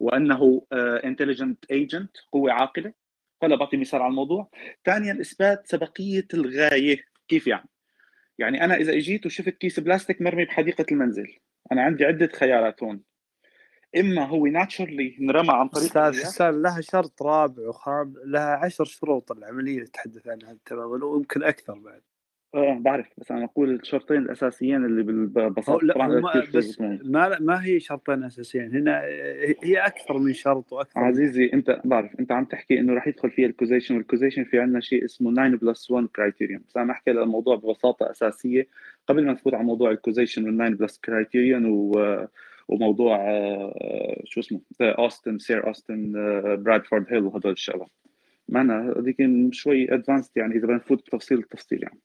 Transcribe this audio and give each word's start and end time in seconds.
وأنه 0.00 0.66
intelligent 0.72 1.64
agent 1.70 2.16
قوة 2.32 2.52
عاقلة. 2.52 2.92
هلا 3.42 3.56
بعطي 3.56 3.76
مثال 3.76 4.02
على 4.02 4.10
الموضوع. 4.10 4.50
ثانيا 4.84 5.20
إثبات 5.20 5.66
سبقية 5.66 6.28
الغاية. 6.34 7.04
كيف 7.28 7.46
يعني؟ 7.46 7.68
يعني 8.38 8.64
أنا 8.64 8.76
إذا 8.76 8.92
إجيت 8.92 9.26
وشفت 9.26 9.56
كيس 9.56 9.80
بلاستيك 9.80 10.22
مرمي 10.22 10.44
بحديقة 10.44 10.86
المنزل 10.92 11.36
أنا 11.72 11.82
عندي 11.82 12.04
عدة 12.04 12.26
خيارات 12.26 12.82
هون. 12.82 13.02
إما 13.96 14.24
هو 14.24 14.46
naturally 14.46 15.16
انرمى 15.20 15.52
عن 15.52 15.68
طريق 15.68 15.84
أستاذ 15.84 16.24
حسان 16.24 16.62
لها 16.62 16.80
شرط 16.80 17.22
رابع 17.22 17.68
وخام 17.68 18.14
لها 18.24 18.56
عشر 18.56 18.84
شروط 18.84 19.32
العملية 19.32 19.74
اللي 19.74 19.86
تحدث 19.86 20.28
عنها 20.28 20.56
تماما 20.66 21.04
ويمكن 21.04 21.42
أكثر 21.42 21.78
بعد. 21.78 22.02
آه 22.54 22.78
بعرف 22.80 23.06
بس 23.18 23.32
أنا 23.32 23.44
أقول 23.44 23.74
الشرطين 23.74 24.16
الأساسيين 24.16 24.84
اللي 24.84 25.02
بالبساطة 25.02 25.86
لا 25.86 25.94
طبعا 25.94 26.08
ما 26.08 26.44
بس 26.54 26.80
ما 26.80 27.38
ما 27.40 27.64
هي 27.64 27.80
شرطين 27.80 28.24
أساسيين 28.24 28.76
هنا 28.76 29.00
هي 29.62 29.76
أكثر 29.86 30.18
من 30.18 30.32
شرط 30.32 30.72
وأكثر 30.72 31.00
عزيزي 31.00 31.50
أنت 31.54 31.80
بعرف 31.84 32.20
أنت 32.20 32.32
عم 32.32 32.44
تحكي 32.44 32.78
إنه 32.78 32.94
راح 32.94 33.08
يدخل 33.08 33.30
فيها 33.30 33.46
ال 33.46 33.51
causation 33.51 33.96
وال 33.96 34.05
causation 34.05 34.44
في 34.44 34.58
عندنا 34.58 34.80
شيء 34.80 35.04
اسمه 35.04 35.32
9 35.32 35.48
plus 35.48 35.90
1 35.90 36.06
criterion 36.06 36.62
بس 36.68 36.76
أنا 36.76 36.92
أحكي 36.92 37.10
الموضوع 37.10 37.56
ببساطة 37.56 38.10
أساسية. 38.10 38.68
قبل 39.08 39.26
ما 39.26 39.32
نفوت 39.32 39.54
على 39.54 39.64
موضوع 39.64 39.90
ال 39.90 39.95
causation 39.95 40.44
وال 40.44 40.56
9 40.56 40.70
plus 40.70 40.98
criterion 40.98 41.66
و 41.66 42.26
وموضوع 42.68 43.16
آه، 43.16 44.22
شو 44.24 44.40
اسمه 44.40 44.60
اوستن 44.80 45.38
Sir 45.38 45.66
اوستن 45.66 46.12
برادفورد 46.62 47.06
هيل 47.08 47.22
وهدول 47.22 47.52
الشغلات 47.52 47.90
معنا 48.48 48.94
هذيك 48.98 49.16
شوي 49.52 49.94
advanced 49.94 50.30
يعني 50.36 50.54
إذا 50.54 50.62
بدنا 50.62 50.76
نفوت 50.76 50.98
بتفصيل 51.06 51.38
التفصيل 51.38 51.82
يعني. 51.82 51.98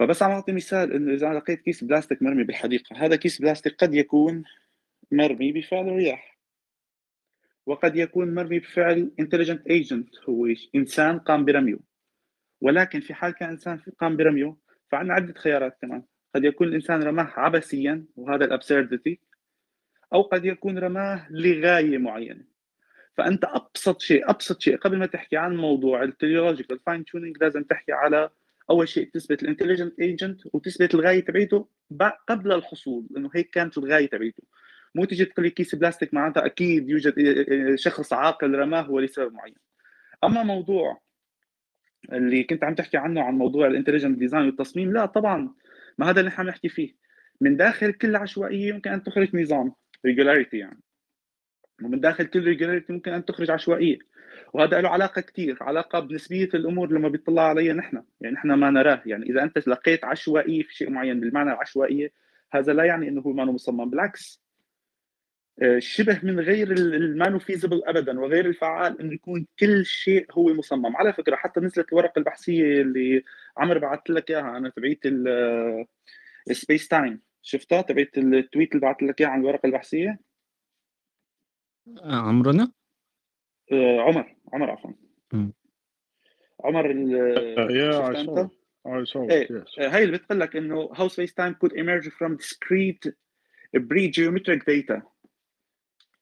فبس 0.00 0.22
عم 0.22 0.30
أعطي 0.30 0.52
مثال 0.52 0.92
إنه 0.92 1.14
إذا 1.14 1.34
لقيت 1.34 1.60
كيس 1.60 1.84
بلاستيك 1.84 2.22
مرمي 2.22 2.44
بالحديقة 2.44 2.96
هذا 2.96 3.16
كيس 3.16 3.40
بلاستيك 3.40 3.74
قد 3.74 3.94
يكون 3.94 4.42
مرمي 5.12 5.52
بفعل 5.52 5.88
الرياح 5.88 6.38
وقد 7.66 7.96
يكون 7.96 8.34
مرمي 8.34 8.58
بفعل 8.58 9.10
intelligent 9.20 9.66
agent 9.66 10.08
هو 10.28 10.46
إنسان 10.74 11.18
قام 11.18 11.44
برميه 11.44 11.78
ولكن 12.60 13.00
في 13.00 13.14
حال 13.14 13.32
كان 13.32 13.48
إنسان 13.48 13.80
قام 13.98 14.16
برميه 14.16 14.56
فعندنا 14.90 15.14
عدة 15.14 15.34
خيارات 15.34 15.78
كمان. 15.82 16.02
قد 16.34 16.44
يكون 16.44 16.68
الإنسان 16.68 17.02
رماه 17.02 17.32
عبثيا 17.36 18.04
وهذا 18.16 18.44
ال 18.44 18.52
absurdity 18.52 19.20
أو 20.12 20.22
قد 20.22 20.44
يكون 20.44 20.78
رماه 20.78 21.26
لغاية 21.30 21.98
معينة. 21.98 22.44
فأنت 23.16 23.44
أبسط 23.44 24.00
شيء 24.00 24.30
أبسط 24.30 24.60
شيء 24.60 24.76
قبل 24.76 24.98
ما 24.98 25.06
تحكي 25.06 25.36
عن 25.36 25.56
موضوع 25.56 26.02
ال 26.02 26.08
teleological 26.08 26.80
fine 26.86 27.04
tuning 27.04 27.36
لازم 27.40 27.62
تحكي 27.62 27.92
على 27.92 28.30
أول 28.70 28.88
شيء 28.88 29.10
تثبت 29.14 29.42
ال 29.42 29.47
intelligent 29.47 30.00
agent 30.00 30.40
وتثبت 30.52 30.94
الغاية 30.94 31.24
تبعيته 31.24 31.68
قبل 32.28 32.52
الحصول 32.52 33.06
لأنه 33.10 33.30
هيك 33.34 33.50
كانت 33.50 33.78
الغاية 33.78 34.06
تبعيته. 34.06 34.42
مو 34.94 35.04
تجي 35.04 35.24
تقول 35.24 35.46
لي 35.46 35.50
كيس 35.50 35.74
بلاستيك 35.74 36.14
معناتها 36.14 36.46
أكيد 36.46 36.88
يوجد 36.88 37.14
شخص 37.74 38.12
عاقل 38.12 38.54
رماه 38.54 38.90
ولسبب 38.90 39.32
معين. 39.32 39.54
أما 40.24 40.42
موضوع 40.42 41.00
اللي 42.12 42.44
كنت 42.44 42.64
عم 42.64 42.74
تحكي 42.74 42.96
عنه 42.96 43.22
عن 43.22 43.34
موضوع 43.34 43.66
ال 43.66 43.70
intelligent 43.70 44.18
design 44.18 44.46
والتصميم 44.46 44.92
لا 44.92 45.06
طبعا 45.06 45.54
ما 45.98 46.10
هذا 46.10 46.20
اللي 46.20 46.32
عم 46.38 46.46
نحكي 46.46 46.68
فيه. 46.68 46.96
من 47.40 47.56
داخل 47.56 47.92
كل 47.92 48.16
عشوائية 48.16 48.68
يمكن 48.68 48.90
أن 48.90 49.02
تخرج 49.02 49.36
نظام 49.36 49.72
regularity 50.06 50.58
يعني. 50.58 50.80
ومن 51.82 52.00
داخل 52.00 52.24
كل 52.24 52.44
regularity 52.44 52.92
ممكن 52.92 53.12
أن 53.12 53.24
تخرج 53.24 53.50
عشوائية. 53.50 53.98
وهذا 54.52 54.80
له 54.80 54.88
علاقة 54.88 55.20
كثير 55.20 55.58
علاقة 55.60 56.00
بنسبية 56.00 56.48
الأمور 56.54 56.92
لما 56.92 57.08
بيطلع 57.08 57.42
عليها 57.42 57.74
نحن. 57.74 58.02
يعني 58.20 58.34
نحن 58.34 58.52
ما 58.52 58.70
نراه. 58.70 59.02
يعني 59.06 59.30
إذا 59.30 59.42
أنت 59.42 59.68
لقيت 59.68 60.04
عشوائيه 60.04 60.62
في 60.62 60.74
شيء 60.74 60.90
معين 60.90 61.20
بالمعنى 61.20 61.52
العشوائية 61.52 62.12
هذا 62.52 62.72
لا 62.72 62.84
يعني 62.84 63.08
إنه 63.08 63.20
هو 63.20 63.32
ما 63.32 63.44
مصمم. 63.44 63.90
بالعكس 63.90 64.42
آه، 65.62 65.78
شبه 65.78 66.20
من 66.22 66.40
غير 66.40 66.72
ال 66.72 67.38
non-feasible 67.38 67.82
ابدا 67.84 68.20
وغير 68.20 68.46
الفعال 68.46 69.00
إنه 69.00 69.14
يكون 69.14 69.46
كل 69.58 69.86
شيء 69.86 70.26
هو 70.32 70.54
مصمم. 70.54 70.96
على 70.96 71.12
فكرة 71.12 71.36
حتى 71.36 71.60
نزلت 71.60 71.92
الورقة 71.92 72.18
البحثية 72.18 72.82
اللي 72.82 73.24
عمر 73.56 73.78
بعثت 73.78 74.10
لك 74.10 74.30
إياها 74.30 74.56
أنا 74.56 74.68
تبعيت 74.68 75.00
ال 76.50 76.56
space 76.56 76.88
time 76.88 77.20
شفتها؟ 77.42 77.82
تبعت 77.82 78.18
ال 78.18 78.27
tweet 78.27 78.72
اللي 78.72 78.80
بعثت 78.80 79.02
لك 79.02 79.20
إياها 79.20 79.30
عن 79.30 79.40
الورقة 79.40 79.66
البحثية؟ 79.66 80.18
آه، 81.98 82.16
عمرنا؟ 82.16 82.62
آه، 82.62 82.79
عمر 83.72 84.36
عمر 84.52 84.70
عفوا. 84.70 84.90
عمر 86.64 86.90
يا 87.70 88.10
إيه 89.30 89.64
هي 89.78 90.04
اللي 90.04 90.18
بتقول 90.18 90.40
لك 90.40 90.56
إنه 90.56 90.88
how 90.94 91.08
space 91.08 91.32
time 91.40 91.54
could 91.54 91.72
emerge 91.72 92.08
from 92.08 92.36
discrete 92.36 93.12
pre-geometric 93.76 94.64
data. 94.64 95.02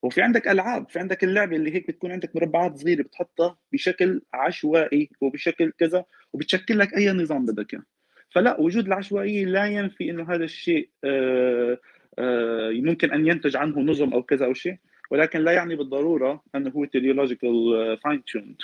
وفي 0.02 0.22
عندك 0.22 0.48
ألعاب 0.48 0.88
في 0.88 0.98
عندك 0.98 1.24
اللعبة 1.24 1.56
اللي 1.56 1.74
هيك 1.74 1.88
بتكون 1.88 2.12
عندك 2.12 2.36
مربعات 2.36 2.76
صغيرة 2.76 3.02
بتحطها 3.02 3.58
بشكل 3.72 4.22
عشوائي 4.34 5.10
وبشكل 5.20 5.72
كذا 5.78 6.04
وبتشكل 6.32 6.78
لك 6.78 6.94
أي 6.94 7.12
نظام 7.12 7.46
بدك 7.46 7.74
إياه. 7.74 7.82
فلا 8.30 8.60
وجود 8.60 8.86
العشوائية 8.86 9.44
لا 9.44 9.66
ينفي 9.66 10.10
إنه 10.10 10.34
هذا 10.34 10.44
الشيء 10.44 10.90
آه، 11.04 11.78
آه، 12.18 12.70
ممكن 12.70 13.12
أن 13.12 13.26
ينتج 13.26 13.56
عنه 13.56 13.80
نظم 13.80 14.12
أو 14.12 14.22
كذا 14.22 14.46
أو 14.46 14.54
شيء. 14.54 14.76
ولكن 15.10 15.40
لا 15.40 15.52
يعني 15.52 15.76
بالضرورة 15.76 16.44
أنه 16.54 16.70
هو 16.70 16.84
teleological 16.84 17.98
fine 18.04 18.24
tuned 18.24 18.56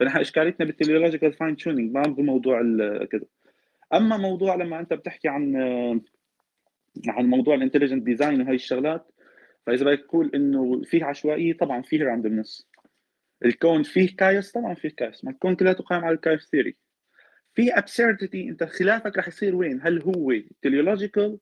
فنحن 0.00 0.18
إشكاليتنا 0.18 0.66
بال 0.66 0.75
teleological 0.75 1.32
fine 1.32 1.56
tuning 1.56 1.92
ما 1.92 2.02
بموضوع 2.02 2.62
كذا. 3.10 3.24
أما 3.94 4.16
موضوع 4.16 4.54
لما 4.54 4.80
أنت 4.80 4.94
بتحكي 4.94 5.28
عن 5.28 5.56
عن 7.08 7.26
موضوع 7.26 7.54
ال 7.54 7.58
intelligent 7.58 8.02
design 8.02 8.42
وهي 8.42 8.54
الشغلات 8.54 9.12
فإذا 9.66 9.84
بدك 9.84 10.00
تقول 10.00 10.30
إنه 10.34 10.82
فيه 10.82 11.04
عشوائية 11.04 11.56
طبعا 11.56 11.82
فيه 11.82 12.04
randomness 12.04 12.68
الكون 13.44 13.82
فيه 13.82 14.16
كايس 14.16 14.52
طبعا 14.52 14.74
فيه 14.74 14.88
كايس 14.88 15.24
ما 15.24 15.30
الكون 15.30 15.56
كلياته 15.56 15.84
قائم 15.84 16.04
على 16.04 16.14
ال 16.14 16.20
chaos 16.20 16.50
theory 16.50 16.76
في 17.54 17.78
absurdity 17.78 18.48
أنت 18.48 18.64
خلافك 18.64 19.18
رح 19.18 19.28
يصير 19.28 19.54
وين؟ 19.56 19.80
هل 19.82 20.02
هو 20.02 20.34
teleological 20.62 21.38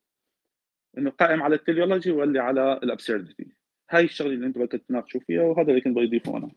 إنه 0.98 1.10
قائم 1.10 1.42
على 1.42 1.54
ال 1.54 1.60
teleology 1.60 2.10
ولا 2.10 2.42
على 2.42 2.72
ال 2.72 2.80
absurdity 2.80 3.46
هاي 3.90 4.04
الشغلة 4.04 4.34
اللي 4.34 4.46
انت 4.46 4.58
بدك 4.58 4.82
تناقشوا 4.88 5.20
فيها 5.20 5.42
وهذا 5.42 5.70
اللي 5.70 5.80
كنت 5.80 5.96
بدي 5.96 6.06
اضيفه 6.06 6.36
أنا 6.36 6.50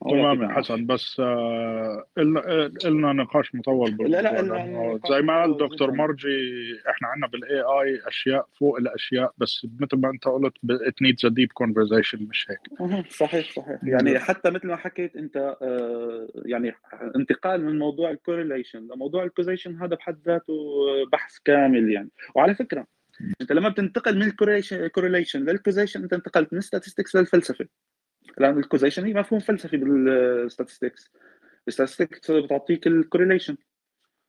تمام 0.00 0.50
حسن 0.50 0.86
بس 0.86 1.20
آه 1.20 2.04
لنا 2.84 3.12
نقاش 3.12 3.54
مطول 3.54 3.96
لا 4.00 4.22
لا 4.22 5.00
زي 5.08 5.22
ما 5.22 5.40
قال 5.40 5.56
دكتور 5.56 5.90
مرجي 5.90 6.38
إحنا 6.90 7.08
عندنا 7.08 7.26
بالاي 7.26 7.60
اي 7.60 8.00
أشياء 8.06 8.46
فوق 8.58 8.76
الأشياء 8.76 9.32
بس 9.38 9.66
مثل 9.80 9.96
ما 9.96 10.10
أنت 10.10 10.24
قلت 10.24 10.54
it 10.70 11.02
needs 11.02 11.26
a 11.26 11.28
deep 11.28 11.52
conversation 11.52 12.26
مش 12.30 12.46
هيك. 12.50 12.60
صحيح 13.10 13.52
صحيح. 13.52 13.80
يعني 13.82 14.18
حتى 14.18 14.50
مثل 14.50 14.66
ما 14.66 14.76
حكيت 14.76 15.16
أنت 15.16 15.56
آه 15.62 16.28
يعني 16.46 16.74
انتقال 17.16 17.64
من 17.64 17.78
موضوع 17.78 18.10
ال 18.10 18.16
correlation 18.16 18.88
لموضوع 18.94 19.24
ال 19.24 19.29
causation 19.29 19.76
هذا 19.76 19.96
بحد 19.96 20.18
ذاته 20.26 20.54
بحث 21.12 21.38
كامل 21.44 21.92
يعني. 21.92 22.10
وعلى 22.34 22.54
فكرة 22.54 22.86
أنت 23.40 23.52
لما 23.52 23.68
بتنتقل 23.68 24.16
من 24.16 24.22
ال 24.22 24.32
correlation 24.32 25.44
لل 25.44 25.54
causation 25.54 26.02
أنت 26.02 26.12
انتقلت 26.12 26.52
من 26.52 26.58
ال 26.58 26.63
statistics 26.63 27.16
للفلسفه 27.16 27.66
لأن 28.38 28.58
ال 28.58 28.63
causation 28.63 29.04
هي 29.04 29.14
مفهوم 29.14 29.40
فلسفي 29.40 29.76
بالستاتستكس 29.76 31.10
الستاتستكس 31.68 32.30
بتعطيك 32.30 32.86
الكورليشن 32.86 33.56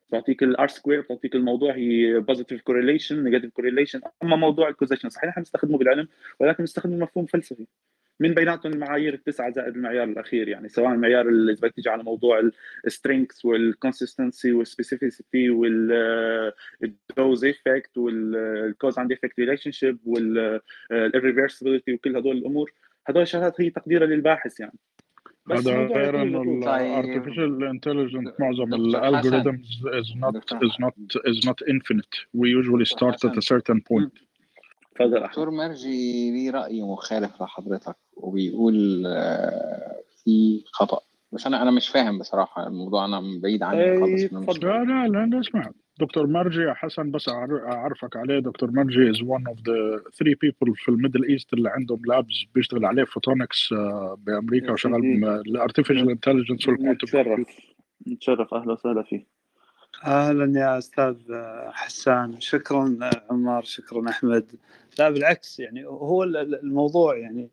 بتعطيك 0.10 0.44
الار 0.44 0.68
سكوير 0.68 1.02
بتعطيك 1.02 1.36
الموضوع 1.36 1.76
هي 1.76 2.20
positive 2.20 2.62
correlation 2.62 3.24
negative 3.24 3.52
correlation 3.52 4.02
أما 4.24 4.36
موضوع 4.36 4.70
ال 4.70 4.74
causation 4.74 5.10
صحيح 5.10 5.30
نحن 5.30 5.40
بنستخدمه 5.40 5.78
بالعلم 5.78 6.08
ولكن 6.40 6.58
بنستخدمه 6.58 6.98
مفهوم 6.98 7.26
فلسفي. 7.26 7.68
من 8.20 8.34
بيناتهم 8.34 8.74
المعايير 8.74 9.14
التسعة 9.14 9.52
زائد 9.52 9.76
المعيار 9.76 10.04
الأخير 10.04 10.48
يعني 10.48 10.70
سواء 10.70 10.94
المعيار 10.94 11.30
اللي 11.30 11.54
بدك 11.54 11.74
تيجي 11.74 11.90
على 11.90 12.04
موضوع 12.04 12.50
السترينث 12.86 13.46
والكونسستنسي 13.46 14.52
والسبيسيفيسيتي 14.52 15.50
والدوز 15.50 17.46
ايفكت 17.46 17.98
والكوز 17.98 19.00
اند 19.00 19.12
ايفكت 19.12 19.40
ريليشن 19.40 19.72
شيب 19.72 19.98
والريفرسبيلتي 20.06 21.94
وكل 21.94 22.18
هدول 22.18 22.38
الأمور 22.38 22.72
هدول 23.08 23.22
الشغلات 23.22 23.62
هي 23.62 23.70
تقديرا 23.70 24.06
للباحث 24.06 24.60
يعني. 24.60 24.80
بس 25.48 25.68
هذا 25.68 25.86
غير 25.86 26.22
إنه 26.22 26.42
ال 26.42 26.53
artificial 26.53 27.64
intelligent 27.64 28.34
معظم 28.40 28.74
ال 28.74 28.84
algorithms 28.84 29.82
is 29.86 30.16
not 30.16 30.36
is 30.64 30.76
not 30.80 30.96
is 31.32 31.46
not 31.46 31.58
infinite. 31.68 32.16
We 32.34 32.50
usually 32.50 32.86
start 32.86 33.18
at 33.26 33.38
a 33.38 33.42
certain 33.42 33.82
point. 33.82 34.14
دكتور 35.00 35.50
مرجي 35.52 36.32
ليه 36.32 36.52
رأي 36.52 36.82
مخالف 36.82 37.42
لحضرتك 37.42 37.96
وبيقول 38.18 39.04
آه، 39.08 39.96
في 40.24 40.64
خطأ. 40.74 41.00
بس 41.32 41.48
أنا 41.48 41.62
أنا 41.62 41.72
مش 41.72 41.90
فاهم 41.90 42.20
بصراحة 42.20 42.68
الموضوع 42.68 43.06
أنا 43.06 43.22
بعيد 43.44 43.64
عني 43.64 44.00
خالص 44.00 44.64
لا 44.64 44.84
لا 44.84 45.08
لا 45.08 45.26
لا 45.26 45.40
أسمع. 45.40 45.72
دكتور 46.00 46.28
مرجي 46.28 46.74
حسن 46.74 47.12
بس 47.12 47.30
أعرفك 47.30 48.16
عليه. 48.16 48.40
دكتور 48.40 48.72
مرجي 48.72 49.10
is 49.10 49.22
one 49.22 49.48
of 49.48 49.58
the 49.58 50.02
three 50.20 50.36
people 50.36 50.76
في 50.76 50.90
ال 50.90 50.95
Middle 50.95 51.26
East 51.30 51.54
اللي 51.54 51.70
عندهم 51.70 52.02
labs 52.06 52.46
بيشتغل 52.56 52.86
عليه 52.86 53.04
photonics 53.04 53.74
آه، 53.74 54.18
بأمريكا 54.20 54.72
وشغال 54.72 55.26
ال 55.26 55.33
artificial 55.33 56.10
intelligence 56.10 56.68
وال 56.68 56.77
quantum 56.77 57.08
نتشرف. 58.08 58.54
أهلا 58.54 58.72
وسهلا 58.74 59.04
فيه. 59.04 59.35
أهلا 60.04 60.60
يا 60.60 60.78
أستاذ 60.78 61.16
حسان. 61.72 62.40
شكرا 62.42 63.00
عمار 63.30 63.64
شكرا 63.64 64.10
أحمد. 64.10 64.46
لا 65.00 65.10
بالعكس 65.10 65.60
يعني 65.60 65.86
هو 65.86 66.24
الموضوع 66.24 67.18
يعني 67.18 67.50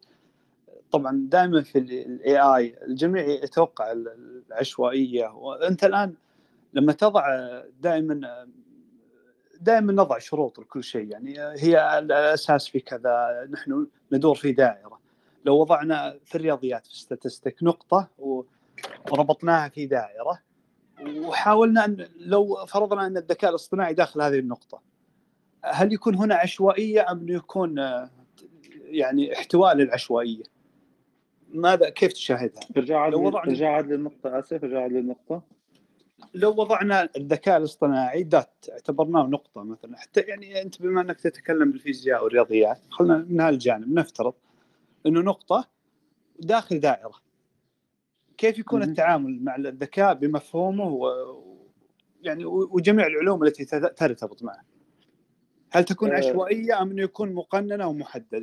طبعا 0.92 1.26
دائما 1.28 1.62
في 1.62 1.78
ال 1.78 2.38
AI 2.38 2.76
الجميع 2.82 3.24
يتوقع 3.24 3.92
العشوائية. 3.92 5.26
وأنت 5.26 5.84
الآن 5.84 6.14
لما 6.74 6.92
تضع 6.92 7.24
دائما 7.80 8.46
دائما 9.60 9.92
نضع 9.92 10.18
شروط 10.18 10.58
لكل 10.58 10.84
شيء. 10.84 11.10
يعني 11.10 11.38
هي 11.38 11.98
الأساس 11.98 12.68
في 12.68 12.80
كذا 12.80 13.46
نحن 13.50 13.86
ندور 14.12 14.34
في 14.34 14.52
دائرة. 14.52 15.00
لو 15.44 15.60
وضعنا 15.60 16.18
في 16.24 16.34
الرياضيات 16.34 16.86
في 16.86 16.96
statistic 16.96 17.62
نقطة 17.62 18.08
وربطناها 19.10 19.68
في 19.68 19.86
دائرة 19.86 20.51
وحاولنا 21.06 21.84
أن 21.84 22.08
لو 22.16 22.66
فرضنا 22.66 23.06
أن 23.06 23.16
الذكاء 23.16 23.50
الاصطناعي 23.50 23.94
داخل 23.94 24.22
هذه 24.22 24.38
النقطة 24.38 24.82
هل 25.64 25.92
يكون 25.92 26.14
هنا 26.14 26.34
عشوائية 26.34 27.10
أم 27.10 27.28
يكون 27.28 27.76
يعني 28.84 29.32
احتواء 29.32 29.74
للعشوائية؟ 29.74 30.42
ماذا 31.54 31.90
كيف 31.90 32.12
تشاهدها؟ 32.12 32.62
ارجع 32.76 33.06
وضعنا 33.06 33.50
ارجع 33.50 33.80
للنقطة 33.80 34.38
آسف 34.38 34.64
ارجع 34.64 34.86
للنقطة 34.86 35.42
لو 36.34 36.50
وضعنا 36.50 37.08
الذكاء 37.16 37.56
الاصطناعي 37.56 38.22
دات 38.22 38.66
اعتبرناه 38.72 39.26
نقطة 39.26 39.62
مثلا 39.62 39.96
حتى 39.96 40.20
يعني 40.20 40.62
أنت 40.62 40.82
بما 40.82 41.00
أنك 41.00 41.20
تتكلم 41.20 41.72
بالفيزياء 41.72 42.24
والرياضيات 42.24 42.78
خلينا 42.90 43.26
من 43.28 43.40
هالجانب 43.40 43.92
نفترض 43.92 44.34
إنه 45.06 45.20
نقطة 45.20 45.68
داخل 46.38 46.80
دائرة 46.80 47.14
كيف 48.38 48.58
يكون 48.58 48.82
التعامل 48.82 49.44
مع 49.44 49.56
الذكاء 49.56 50.14
بمفهومه 50.14 50.84
و 50.84 51.08
يعني 52.22 52.44
وجميع 52.44 53.06
العلوم 53.06 53.44
التي 53.44 53.64
ترتبط 53.96 54.42
معه؟ 54.42 54.62
هل 55.72 55.84
تكون 55.84 56.10
آه. 56.12 56.16
عشوائية 56.16 56.82
أم 56.82 56.90
أنه 56.90 57.02
يكون 57.02 57.32
مقننة 57.32 57.86
ومحددة؟ 57.86 58.42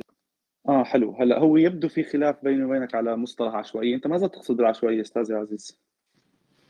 آه 0.68 0.84
حلو. 0.84 1.12
هلا 1.12 1.38
هو 1.38 1.56
يبدو 1.56 1.88
في 1.88 2.02
خلاف 2.02 2.44
بيني 2.44 2.64
وبينك 2.64 2.94
على 2.94 3.16
مصطلح 3.16 3.54
عشوائية. 3.54 3.94
أنت 3.94 4.06
ماذا 4.06 4.26
تقصد 4.26 4.56
بالعشوائية 4.56 5.00
أستاذ 5.00 5.32
عزيز. 5.32 5.80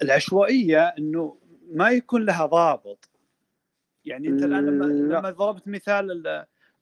العشوائية 0.02 0.82
أنه 0.82 1.36
ما 1.70 1.90
يكون 1.90 2.24
لها 2.26 2.46
ضابط. 2.46 3.10
يعني 4.04 4.28
أنت 4.28 4.42
الآن 4.42 4.66
لما 4.66 4.84
لما 4.84 5.30
ضربت 5.30 5.68
مثال 5.68 6.22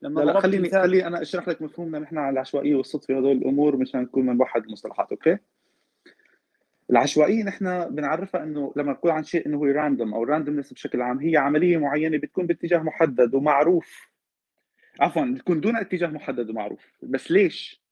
لما 0.03 0.21
لا, 0.21 0.33
لا 0.33 0.41
خليني 0.41 0.69
مثال... 0.69 0.83
خليني 0.83 1.07
أنا 1.07 1.23
أشرح 1.23 1.49
لك 1.49 1.63
مفهومنا. 1.63 1.99
نحن 1.99 2.19
على 2.19 2.33
العشوائية 2.33 2.75
والصدفة 2.75 3.19
هذول 3.19 3.33
الأمور 3.33 3.77
مشان 3.77 4.01
نكون 4.01 4.35
بنوحد 4.37 4.65
المصطلحات 4.65 5.11
okay؟ 5.11 5.39
العشوائية 6.91 7.45
نحن 7.45 7.95
بنعرفها 7.95 8.43
إنه 8.43 8.73
لما 8.77 8.93
نقول 8.93 9.11
عن 9.11 9.25
شيء 9.25 9.47
إنه 9.47 9.57
هو 9.57 9.65
random 9.65 10.15
أو 10.15 10.23
randomness 10.25 10.73
بشكل 10.73 11.03
عام 11.03 11.19
هي 11.19 11.37
عملية 11.37 11.77
معينة 11.77 12.19
بتكون 12.19 12.47
باتجاه 12.47 12.79
محدد 12.79 13.35
ومعروف. 13.35 14.09
عفوا 15.01 15.25
بتكون 15.25 15.61
دون 15.61 15.77
اتجاه 15.77 16.09
محدد 16.09 16.51
ومعروف. 16.51 16.93
بس 17.03 17.31
ليش؟ 17.31 17.83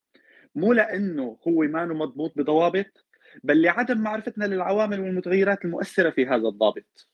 مو 0.54 0.72
لأنه 0.72 1.38
هو 1.48 1.62
ما 1.62 1.86
مضبوط 1.86 2.32
بضوابط 2.36 3.06
بل 3.44 3.62
لعدم 3.62 3.98
معرفتنا 3.98 4.44
للعوامل 4.44 5.00
والمتغيرات 5.00 5.64
المؤثرة 5.64 6.10
في 6.10 6.26
هذا 6.26 6.48
الضابط. 6.48 7.08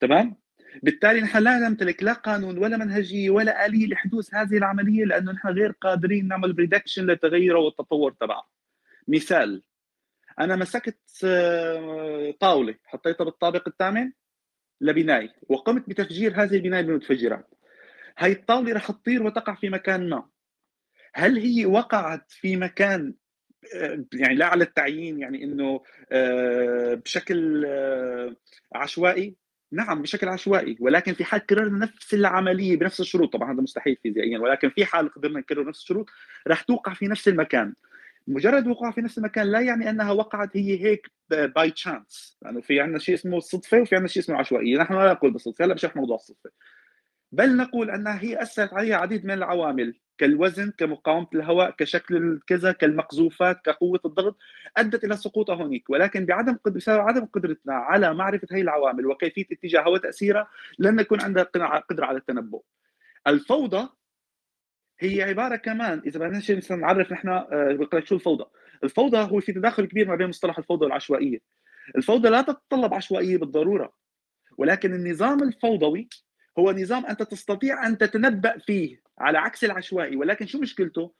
تمام؟ 0.00 0.36
بالتالي 0.82 1.20
نحن 1.20 1.38
لا 1.38 1.68
نمتلك 1.68 2.02
لا 2.02 2.12
قانون 2.12 2.58
ولا 2.58 2.76
منهجية 2.76 3.30
ولا 3.30 3.66
آلية 3.66 3.86
لحدوث 3.86 4.34
هذه 4.34 4.56
العملية 4.56 5.04
لأنه 5.04 5.32
نحن 5.32 5.48
غير 5.48 5.70
قادرين 5.70 6.28
نعمل 6.28 6.52
بريدكشن 6.52 7.06
للتغير 7.06 7.56
والتطور 7.56 8.12
تبعها 8.12 8.48
مثال 9.08 9.62
أنا 10.40 10.56
مسكت 10.56 10.98
آه، 11.24 12.34
طاولة 12.40 12.74
حطيتها 12.84 13.24
بالطابق 13.24 13.68
الثامن 13.68 14.12
لبنايه 14.80 15.34
وقمت 15.48 15.88
بتفجير 15.88 16.42
هذه 16.42 16.54
البنايه 16.54 16.82
بالمتفجرات. 16.82 17.50
هاي 18.18 18.32
الطاولة 18.32 18.72
رح 18.72 18.90
تطير 18.90 19.22
وتقع 19.22 19.54
في 19.54 19.68
مكان 19.68 20.08
ما. 20.08 20.28
هل 21.14 21.38
هي 21.38 21.66
وقعت 21.66 22.30
في 22.30 22.56
مكان 22.56 23.14
آه، 23.74 24.04
يعني 24.14 24.34
لا 24.34 24.46
على 24.46 24.64
التعيين 24.64 25.18
يعني 25.20 25.44
إنه 25.44 25.82
آه، 26.12 26.94
بشكل 26.94 27.66
عشوائي؟ 28.74 29.36
نعم 29.72 30.02
بشكل 30.02 30.28
عشوائي 30.28 30.76
ولكن 30.80 31.14
في 31.14 31.24
حال 31.24 31.46
كررنا 31.46 31.78
نفس 31.78 32.14
العملية 32.14 32.76
بنفس 32.76 33.00
الشروط. 33.00 33.32
طبعا 33.32 33.52
هذا 33.52 33.62
مستحيل 33.62 33.96
فيزيائيا 34.02 34.38
ولكن 34.38 34.70
في 34.70 34.84
حال 34.84 35.08
قدرنا 35.14 35.38
نكرر 35.38 35.68
نفس 35.68 35.80
الشروط 35.80 36.06
راح 36.46 36.62
توقع 36.62 36.94
في 36.94 37.06
نفس 37.06 37.28
المكان. 37.28 37.74
مجرد 38.26 38.66
وقوعها 38.66 38.92
في 38.92 39.00
نفس 39.00 39.18
المكان 39.18 39.46
لا 39.46 39.60
يعني 39.60 39.90
أنها 39.90 40.12
وقعت 40.12 40.56
هي 40.56 40.84
هيك 40.84 41.10
باي 41.30 41.70
تشانس 41.70 42.38
لأنه 42.42 42.60
في 42.60 42.80
عندنا 42.80 42.98
شيء 42.98 43.14
اسمه 43.14 43.36
الصدفه 43.36 43.80
وفي 43.80 43.94
عندنا 43.94 44.08
شيء 44.08 44.22
اسمه 44.22 44.36
عشوائية. 44.36 44.78
نحن 44.78 44.94
لا 44.94 45.12
نقول 45.12 45.30
بالصدفة 45.30 45.64
هلا 45.64 45.74
بشرح 45.74 45.96
موضوع 45.96 46.16
الصدفة. 46.16 46.50
بل 47.32 47.56
نقول 47.56 47.90
انها 47.90 48.22
هي 48.22 48.42
أثرت 48.42 48.72
عليها 48.74 48.96
عديد 48.96 49.24
من 49.24 49.30
العوامل 49.30 49.94
كالوزن 50.18 50.70
كمقاومة 50.78 51.28
الهواء 51.34 51.70
كشكل 51.70 52.40
كذا 52.46 52.72
كالمقذوفات 52.72 53.60
كقوة 53.64 54.00
الضغط 54.04 54.36
أدت 54.76 55.04
إلى 55.04 55.16
سقوطها 55.16 55.54
هونيك. 55.54 55.90
ولكن 55.90 56.26
بعدم 56.26 56.58
بسبب 56.66 57.00
عدم 57.00 57.24
قدرتنا 57.24 57.74
على 57.74 58.14
معرفة 58.14 58.48
هذه 58.52 58.60
العوامل 58.60 59.06
وكيفية 59.06 59.46
اتجاهها 59.52 59.88
وتأثيرها 59.88 60.48
لن 60.78 60.96
نكون 60.96 61.20
عندنا 61.20 61.42
قدرة 61.90 62.06
على 62.06 62.18
التنبؤ. 62.18 62.62
الفوضى 63.26 63.88
هي 65.02 65.22
عبارة 65.22 65.56
كمان 65.56 66.02
إذا 66.06 66.20
بدنا 66.20 66.76
نعرف 66.76 67.12
نحن 67.12 67.28
آه، 67.28 67.88
شو 68.04 68.14
الفوضى. 68.14 68.44
الفوضى 68.84 69.16
هو 69.16 69.40
في 69.40 69.52
تداخل 69.52 69.84
كبير 69.84 70.08
ما 70.08 70.14
بين 70.14 70.28
مصطلح 70.28 70.58
الفوضى 70.58 70.84
والعشوائية. 70.84 71.38
الفوضى 71.96 72.28
لا 72.28 72.42
تتطلب 72.42 72.94
عشوائية 72.94 73.36
بالضرورة 73.36 73.92
ولكن 74.58 74.94
النظام 74.94 75.42
الفوضوي 75.42 76.08
هو 76.58 76.72
نظام 76.72 77.06
أنت 77.06 77.22
تستطيع 77.22 77.86
أن 77.86 77.98
تتنبأ 77.98 78.58
فيه 78.58 79.02
على 79.18 79.38
عكس 79.38 79.64
العشوائي. 79.64 80.16
ولكن 80.16 80.46
شو 80.46 80.58
مشكلته؟ 80.58 81.12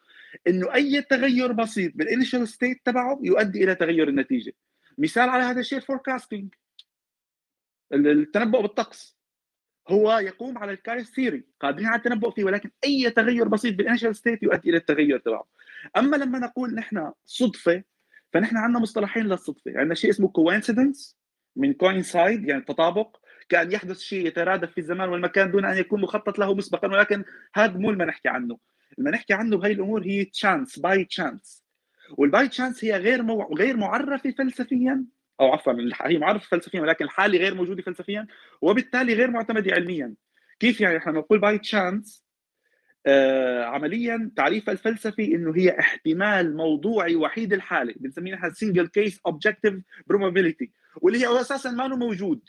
إنه 0.47 0.75
أي 0.75 1.03
تغير 1.03 1.53
بسيط 1.53 1.93
بال 1.95 2.07
initial 2.07 2.49
state 2.49 2.81
تبعه 2.85 3.21
يؤدي 3.23 3.65
إلى 3.65 3.75
تغير 3.75 4.09
النتيجة. 4.09 4.53
مثال 4.99 5.29
على 5.29 5.43
هذا 5.43 5.61
الشيء 5.61 5.79
ال 5.79 5.85
forecasting 5.85 6.55
التنبؤ 7.93 8.63
بالطقس. 8.63 9.22
هو 9.89 10.19
يقوم 10.19 10.59
على 10.59 10.73
ال 10.73 10.79
chaos 10.79 11.11
theory 11.11 11.45
قادرين 11.61 11.87
على 11.87 11.99
التنبؤ 11.99 12.31
فيه 12.31 12.45
ولكن 12.45 12.71
أي 12.85 13.11
تغير 13.11 13.49
بسيط 13.49 13.75
بال 13.75 13.84
initial 13.84 14.17
state 14.17 14.43
يؤدي 14.43 14.71
إلى 14.71 14.77
التغير 14.77 15.19
تبعه. 15.19 15.45
أما 15.97 16.17
لما 16.17 16.39
نقول 16.39 16.75
نحن 16.75 17.13
صدفة 17.25 17.83
فنحن 18.33 18.57
عندنا 18.57 18.81
مصطلحين 18.81 19.27
للصدفة. 19.27 19.73
عندنا 19.75 19.95
شيء 19.95 20.11
اسمه 20.11 20.29
coincidence 20.29 21.19
من 21.57 21.73
coincide 21.73 22.49
يعني 22.49 22.61
التطابق 22.61 23.17
كأن 23.49 23.73
يحدث 23.73 23.99
شيء 23.99 24.27
يترادف 24.27 24.71
في 24.71 24.79
الزمان 24.79 25.09
والمكان 25.09 25.51
دون 25.51 25.65
أن 25.65 25.79
يكون 25.79 26.01
مخطط 26.01 26.39
له 26.39 26.55
مسبقا 26.55 26.89
ولكن 26.89 27.25
هذا 27.55 27.79
مو 27.79 27.91
اللي 27.91 28.05
نحكي 28.05 28.29
عنه. 28.29 28.59
اللي 28.99 29.11
نحكي 29.11 29.35
عنه 29.35 29.57
بهي 29.57 29.73
الأمور 29.73 30.03
هي 30.03 30.25
chance 30.25 30.79
by 30.79 31.05
chance 31.05 31.65
وال 32.19 32.34
by 32.34 32.49
chance 32.49 32.85
هي 32.85 32.97
غير 32.97 33.23
مو... 33.23 33.43
غير 33.43 33.77
معرفة 33.77 34.31
فلسفيا. 34.39 35.05
أو 35.43 35.53
عفوا 35.53 35.73
هي 36.03 36.19
معرفه 36.19 36.47
فلسفيا 36.47 36.81
ولكن 36.81 37.05
الحاله 37.05 37.39
غير 37.39 37.55
موجوده 37.55 37.83
فلسفيا 37.83 38.27
وبالتالي 38.63 39.15
غير 39.15 39.31
معتمدة 39.31 39.75
علميا. 39.75 40.15
كيف 40.61 40.81
يعني 40.81 40.97
إحنا 40.97 41.13
نقول 41.13 41.39
by 41.39 41.59
chance 41.59 42.25
آه 43.07 43.65
عمليا 43.65 44.31
تعريفها 44.37 44.73
الفلسفي 44.73 45.35
إنه 45.35 45.57
هي 45.57 45.81
احتمال 45.81 46.57
موضوعي 46.57 47.17
وحيد 47.17 47.53
الحالة 47.53 47.95
بنسميه 47.97 48.35
نحن 48.35 48.51
single 48.51 48.87
case 48.87 49.21
objective 49.27 49.75
probability 50.07 50.71
واللي 50.97 51.27
هو 51.27 51.41
أساسا 51.41 51.71
ما 51.71 51.89
موجود 51.89 52.41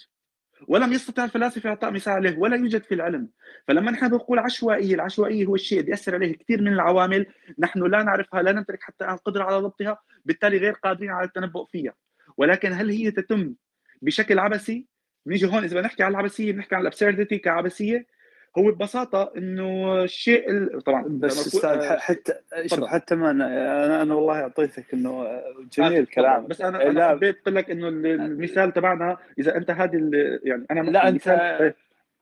ولم 0.67 0.93
يستطع 0.93 1.23
الفلاسفة 1.23 1.69
إعطاء 1.69 1.91
مثال 1.91 2.13
عليه 2.13 2.37
ولا 2.37 2.55
يوجد 2.55 2.83
في 2.83 2.93
العلم. 2.93 3.29
فلما 3.67 3.91
نحن 3.91 4.07
بنقول 4.07 4.39
عشوائية 4.39 4.95
العشوائية 4.95 5.45
هو 5.45 5.55
الشيء 5.55 5.89
يأثر 5.89 6.15
عليه 6.15 6.35
كثير 6.37 6.61
من 6.61 6.73
العوامل 6.73 7.25
نحن 7.59 7.83
لا 7.83 8.03
نعرفها 8.03 8.41
لا 8.41 8.51
نمتلك 8.51 8.83
حتى 8.83 9.05
القدرة 9.05 9.43
على 9.43 9.57
ضبطها 9.57 9.99
بالتالي 10.25 10.57
غير 10.57 10.73
قادرين 10.73 11.09
على 11.09 11.27
التنبؤ 11.27 11.65
فيها. 11.65 11.93
ولكن 12.37 12.73
هل 12.73 12.89
هي 12.89 13.11
تتم 13.11 13.53
بشكل 14.01 14.39
عبثي؟ 14.39 14.85
بنيجي 15.25 15.47
هون 15.47 15.63
إذا 15.63 15.81
بنحكي 15.81 16.03
عن 16.03 16.11
العبثية 16.11 16.51
بنحكي 16.51 16.75
عن 16.75 16.81
الابسردتي 16.81 17.37
كعبثية. 17.37 18.13
هو 18.57 18.71
ببساطة 18.71 19.31
إنه 19.37 20.03
الشيء 20.03 20.79
طبعا 20.79 21.05
بس 21.07 21.55
أستاذ 21.55 21.97
حتى 21.97 22.33
شوف 22.65 22.85
حتى 22.85 23.15
ما 23.15 23.31
أنا 23.31 24.01
أنا 24.01 24.13
والله 24.13 24.41
أعطيتك 24.41 24.93
إنه 24.93 25.41
جميل 25.77 26.05
كلام 26.05 26.47
بس 26.47 26.61
أنا 26.61 26.89
أنا 26.89 27.09
حبيت 27.09 27.41
أقول 27.41 27.55
لك 27.55 27.71
إنه 27.71 27.87
المثال 27.87 28.73
تبعنا 28.73 29.17
إذا 29.39 29.57
أنت 29.57 29.71
هذه 29.71 30.11
يعني 30.43 30.65
أنا 30.71 30.89
لا 30.89 31.07
انت 31.07 31.73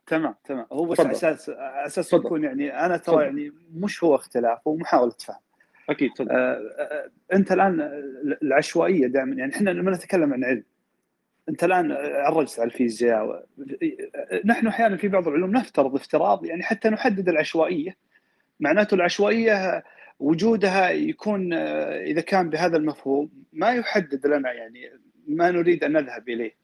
تمام 0.08 0.36
تمام. 0.44 0.66
هو 0.72 0.86
بس 0.86 0.98
فضل. 0.98 1.12
أساس 1.12 1.50
أساس 1.58 2.14
يكون 2.14 2.44
يعني 2.44 2.86
أنا 2.86 2.98
ترى 2.98 3.24
يعني 3.24 3.52
مش 3.74 4.04
هو 4.04 4.16
اختلاف 4.16 4.68
هو 4.68 4.76
محاولة 4.76 5.14
فهم. 5.20 5.40
أكيد 5.92 6.12
صدق. 6.16 6.32
آه 6.32 7.10
أنت 7.34 7.52
الآن 7.52 7.82
العشوائية 8.44 9.08
دائما 9.08 9.36
يعني 9.36 9.54
إحنا 9.56 9.70
لما 9.70 9.92
نتكلم 9.92 10.34
عن 10.34 10.44
علم 10.44 10.64
أنت 11.50 11.64
الآن 11.64 11.92
عرجت 12.02 12.60
على 12.60 12.68
الفيزياء 12.68 13.46
نحن 14.46 14.68
أحيانا 14.68 14.98
في 14.98 15.08
بعض 15.08 15.28
العلوم 15.28 15.52
نفترض 15.52 15.96
افتراض 15.96 16.46
يعني 16.46 16.64
حتى 16.64 16.90
نحدد 16.90 17.30
العشوائية 17.30 17.96
معناته 18.60 18.96
العشوائية 18.96 19.84
وجودها 20.20 20.90
يكون 20.90 21.54
إذا 21.54 22.22
كان 22.22 22.50
بهذا 22.50 22.78
المفهوم 22.78 23.30
ما 23.54 23.70
يحدد 23.72 24.28
لنا 24.28 24.52
يعني 24.54 24.92
ما 25.28 25.52
نريد 25.52 25.84
أن 25.84 25.94
نذهب 25.94 26.30
إليه 26.30 26.61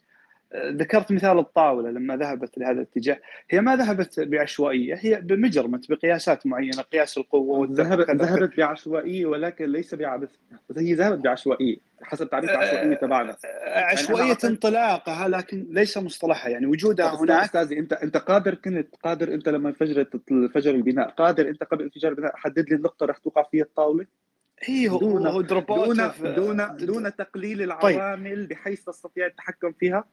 ذكرت 0.55 1.11
مثال 1.11 1.39
الطاولة 1.39 1.91
لما 1.91 2.17
ذهبت 2.17 2.57
لهذا 2.57 2.71
الاتجاه. 2.71 3.19
هي 3.49 3.61
ما 3.61 3.75
ذهبت 3.75 4.19
بعشوائية 4.19 4.95
هي 4.99 5.21
بمجرمت 5.21 5.91
بقياسات 5.91 6.47
معينة 6.47 6.81
قياس 6.81 7.17
القوة 7.17 7.67
ذهبت 7.71 8.09
ذهبت 8.09 8.57
بعشوائية 8.57 9.25
ولكن 9.25 9.65
ليس 9.65 9.95
بعبث 9.95 10.29
هي 10.77 10.93
ذهبت 10.93 11.19
بعشوائية 11.19 11.77
حسب 12.01 12.29
تعريف 12.29 12.49
العشوائية 12.49 12.95
تبعنا. 12.95 13.35
عشوائية 13.65 14.23
يعني 14.25 14.37
انطلاقها 14.43 15.27
لكن 15.27 15.67
ليس 15.69 15.97
مصطلحها. 15.97 16.49
يعني 16.49 16.65
وجودها 16.65 17.21
هناك 17.21 17.43
أستاذي 17.43 17.79
انت 17.79 17.93
أنت 17.93 18.17
قادر 18.17 18.55
كنت 18.55 18.95
قادر 19.03 19.33
أنت 19.33 19.49
لما 19.49 19.69
انفجرت 19.69 20.21
انفجر 20.31 20.71
البناء 20.71 21.09
قادر 21.09 21.49
أنت 21.49 21.63
قبل 21.63 21.83
انفجار 21.83 22.11
البناء 22.11 22.35
حدد 22.35 22.69
لي 22.69 22.75
النقطة 22.75 23.05
رح 23.05 23.17
توقع 23.17 23.43
فيها 23.51 23.63
الطاولة؟ 23.63 24.05
اي 24.69 24.89
هو 24.89 24.99
دون 24.99 25.23
دون 25.23 26.11
دون 26.35 26.75
دون 26.77 27.15
تقليل 27.15 27.61
العوامل 27.61 28.37
طيب. 28.37 28.47
بحيث 28.47 28.83
تستطيع 28.83 29.25
التحكم 29.25 29.71
فيها؟ 29.71 30.03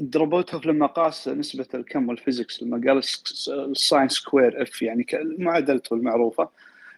دروبوتوف 0.00 0.66
لما 0.66 0.86
قاس 0.86 1.28
نسبة 1.28 1.66
الكم 1.74 2.08
والفيزيكس 2.08 2.62
لما 2.62 2.82
قال 2.86 3.02
الساين 3.48 4.08
سكوير 4.08 4.62
اف 4.62 4.82
يعني 4.82 5.06
معادلته 5.38 5.94
المعروفة 5.94 6.48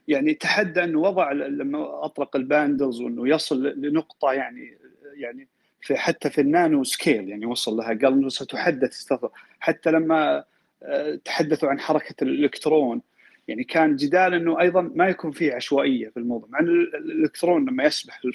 يعني 0.09 0.35
تحدى 0.35 0.85
إنه 0.85 1.01
وضع 1.01 1.33
لما 1.33 2.05
اطلق 2.05 2.37
الباندلز 2.37 3.01
وإنه 3.01 3.29
يصل 3.29 3.67
لنقطة 3.67 4.33
يعني 4.33 4.79
يعني 5.15 5.49
في 5.81 5.97
حتى 5.97 6.31
في 6.31 6.41
النانو 6.41 6.85
سكيل 6.85 7.29
يعني 7.29 7.47
وصل 7.47 7.77
لها 7.77 7.89
قال 7.89 8.07
إنه 8.07 8.29
ستحدث 8.29 9.13
حتى 9.61 9.91
لما 9.91 10.45
آه، 10.83 11.15
تحدثوا 11.25 11.69
عن 11.69 11.81
حركة 11.81 12.25
الإلكترون 12.25 13.03
يعني 13.49 13.65
كان 13.65 13.97
جدال 13.97 14.35
إنه 14.35 14.61
أيضا 14.61 14.81
ما 14.95 15.09
يكون 15.09 15.31
فيه 15.31 15.55
عشوائية 15.55 16.09
في 16.09 16.17
الموضوع 16.17 16.49
مع 16.49 16.59
ان 16.59 16.69
الإلكترون 16.69 17.69
لما 17.69 17.85
يسبح 17.85 18.21
في. 18.21 18.29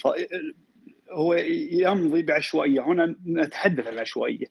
هو 1.11 1.33
يمضي 1.71 2.21
بعشوائية. 2.21 2.81
هنا 2.81 3.15
نتحدث 3.27 3.87
عن 3.87 3.93
العشوائيه 3.93 4.45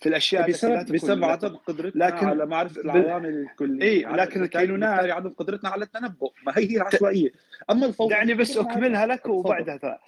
في 0.00 0.08
الأشياء 0.08 0.48
بسبب 0.48 0.92
بسبب 0.92 1.24
عدم 1.24 1.56
قدرتنا 1.56 2.04
لكن 2.04 2.26
على 2.26 2.46
معرفة 2.46 2.80
العوامل 2.80 3.28
الكلية. 3.28 3.82
اي 3.82 4.16
لكن 4.16 4.42
الكينونات 4.42 5.10
عدم 5.10 5.30
قدرتنا 5.30 5.70
على 5.70 5.84
التنبؤ. 5.84 6.32
ما 6.46 6.52
هي 6.56 6.76
العشوائية؟ 6.76 7.30
أما 7.70 7.86
الفوضى 7.86 8.14
دعني 8.14 8.34
بس 8.34 8.56
أكملها 8.56 9.06
لك 9.06 9.26
وبعدها 9.28 9.98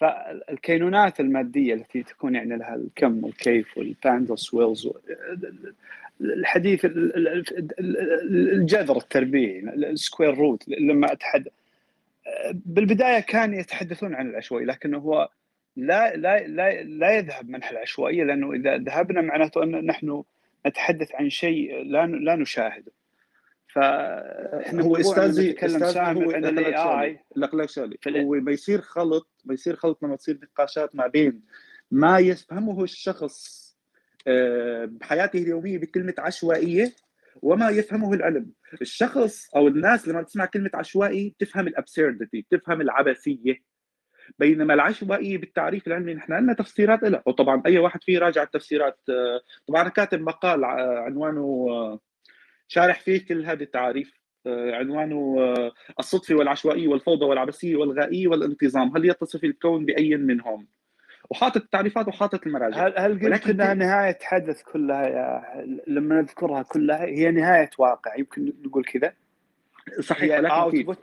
فالكينونات 0.00 1.20
المادية 1.20 1.74
التي 1.74 2.02
تكون 2.02 2.34
يعني 2.34 2.56
لها 2.56 2.74
الكم 2.74 3.24
والكيف 3.24 3.78
والباندلس 3.78 4.54
ويلز 4.54 4.88
الحديث 6.20 6.86
الجذر 7.80 8.96
التربيعي 8.96 9.60
السكوير 9.60 10.34
روت 10.34 10.68
لما 10.68 11.12
اتحدث 11.12 11.52
بالبداية 12.52 13.20
كان 13.20 13.54
يتحدثون 13.54 14.14
عن 14.14 14.30
العشوائيه 14.30 14.66
لكنه 14.66 14.98
هو 14.98 15.28
لا 15.76 16.16
لا 16.16 16.46
لا 16.46 16.82
لا 16.82 17.12
يذهب 17.12 17.48
منح 17.48 17.70
العشوائية 17.70 18.24
لأنه 18.24 18.52
إذا 18.52 18.78
ذهبنا 18.78 19.20
معناته 19.20 19.62
أن 19.62 19.86
نحن 19.86 20.24
نتحدث 20.66 21.14
عن 21.14 21.30
شيء 21.30 21.84
لا 21.84 22.06
لا 22.06 22.36
نشاهده. 22.36 22.92
فاحنا 23.66 24.82
هو 24.82 24.96
استاذي 24.96 25.64
استاذي 25.64 26.24
هو 26.24 26.30
لك 27.36 27.70
شغله 27.70 27.96
هو 28.06 28.34
ما 28.34 28.52
يصير 28.52 28.80
خلط 28.80 29.28
ما 29.44 29.54
يصير 29.54 29.76
خلط 29.76 30.02
لما 30.02 30.16
تصير 30.16 30.38
نقاشات 30.42 30.96
ما 30.96 31.06
بين 31.06 31.42
ما 31.90 32.18
يفهمه 32.18 32.84
الشخص 32.84 33.60
آه، 34.26 34.84
بحياته 34.84 35.38
اليومية 35.38 35.78
بكلمة 35.78 36.14
عشوائية 36.18 36.92
وما 37.42 37.70
يفهمه 37.70 38.14
العلم 38.14 38.52
الشخص 38.82 39.54
أو 39.56 39.68
الناس 39.68 40.08
لما 40.08 40.22
تسمع 40.22 40.44
كلمة 40.44 40.70
عشوائي 40.74 41.34
تفهم 41.38 41.68
الابسيردتي 41.68 42.46
تفهم 42.50 42.80
العبثية. 42.80 43.70
بينما 44.38 44.74
العشوائيه 44.74 45.38
بالتعريف 45.38 45.86
العلمي 45.86 46.14
نحن 46.14 46.32
عندنا 46.32 46.52
تفسيرات 46.52 47.02
لها 47.02 47.22
وطبعا 47.26 47.62
أي 47.66 47.78
واحد 47.78 48.02
فيه 48.04 48.14
يراجع 48.14 48.42
التفسيرات 48.42 48.98
آه، 49.10 49.40
طبعا 49.68 49.82
أنا 49.82 49.90
كاتب 49.90 50.20
مقال 50.20 50.64
عنوانه 50.64 51.66
آه، 51.70 52.00
شارح 52.68 53.00
فيه 53.00 53.26
كل 53.26 53.46
هذه 53.46 53.62
التعاريف 53.62 54.20
عنوانه 54.46 55.36
الصدفة 55.98 56.34
والعشوائية 56.34 56.88
والفوضى 56.88 57.24
والعبثية 57.24 57.76
والغائية 57.76 58.28
والانتظام. 58.28 58.96
هل 58.96 59.04
يتصف 59.04 59.44
الكون 59.44 59.84
بأي 59.84 60.16
منهم؟ 60.16 60.68
وحاطط 61.30 61.62
التعريفات 61.62 62.08
وحاطط 62.08 62.46
المراجع. 62.46 62.86
هل 62.86 62.94
هل 62.98 63.32
قلت 63.32 63.46
إنها 63.46 63.74
نهاية 63.74 64.18
حدث 64.22 64.62
كلها 64.62 65.08
يا 65.08 65.42
لما 65.86 66.20
نذكرها 66.20 66.62
كلها 66.62 67.04
هي 67.04 67.30
نهاية 67.30 67.70
واقع 67.78 68.16
يمكن 68.16 68.52
نقول 68.64 68.84
كذا؟ 68.84 69.12
صحيح 70.00 70.38
لكن 70.38 70.94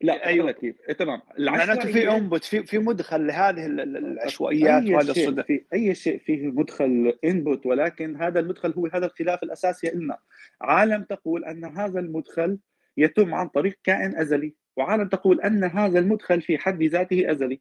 لا 0.00 0.26
أيوه. 0.26 0.52
كيف 0.52 0.76
إيه 0.88 0.94
تمام. 0.94 1.20
معناته 1.38 1.92
في 1.92 2.10
input 2.10 2.44
في 2.44 2.62
في 2.62 2.78
مدخل 2.78 3.26
لهذه 3.26 3.66
العشوائيات 3.66 4.82
وهذا 4.82 5.10
الصدف 5.10 5.46
في 5.46 5.64
أي 5.72 5.94
شيء 5.94 6.18
فيه 6.18 6.46
مدخل 6.46 7.18
input 7.24 7.66
ولكن 7.66 8.16
هذا 8.16 8.40
المدخل 8.40 8.72
هو 8.72 8.86
هذا 8.86 9.06
الخلاف 9.06 9.42
الأساسي 9.42 9.90
لنا 9.94 10.18
عالم 10.60 11.02
تقول 11.02 11.44
أن 11.44 11.64
هذا 11.64 12.00
المدخل 12.00 12.58
يتم 12.96 13.34
عن 13.34 13.48
طريق 13.48 13.78
كائن 13.84 14.16
أزلي 14.16 14.54
وعالم 14.76 15.08
تقول 15.08 15.40
أن 15.40 15.64
هذا 15.64 15.98
المدخل 15.98 16.42
في 16.42 16.58
حد 16.58 16.82
ذاته 16.82 17.30
أزلي. 17.30 17.60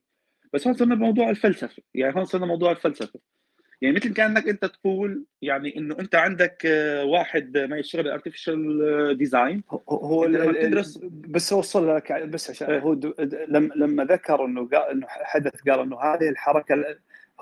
بس 0.53 0.67
هون 0.67 0.75
صرنا 0.75 0.95
بموضوع 0.95 1.29
الفلسفة. 1.29 1.83
يعني 1.93 2.15
هون 2.15 2.25
صرنا 2.25 2.45
موضوع 2.45 2.71
الفلسفة. 2.71 3.19
يعني 3.81 3.95
مثل 3.95 4.13
كأنك 4.13 4.47
أنت 4.47 4.65
تقول 4.65 5.25
يعني 5.41 5.77
إنه 5.77 5.95
أنت 5.99 6.15
عندك 6.15 6.65
آه، 6.65 7.03
واحد 7.03 7.57
ما 7.57 7.77
يشتغل 7.77 8.03
بال 8.03 8.22
artificial 8.22 9.17
design 9.17 9.63
هو 9.89 10.25
لما 10.25 10.61
تدرس 10.61 10.99
بس 11.03 11.53
أوصل 11.53 11.95
لك 11.95 12.11
بس 12.13 12.49
عشان 12.49 12.69
إيه. 12.69 12.79
هو 12.79 12.93
لما 13.75 14.03
ذكر 14.03 14.45
إنه 14.45 14.67
قال 14.67 14.91
إنه 14.91 15.07
حدث 15.07 15.61
قال 15.69 15.79
إنه 15.79 15.99
هذه 15.99 16.29
الحركة 16.29 16.75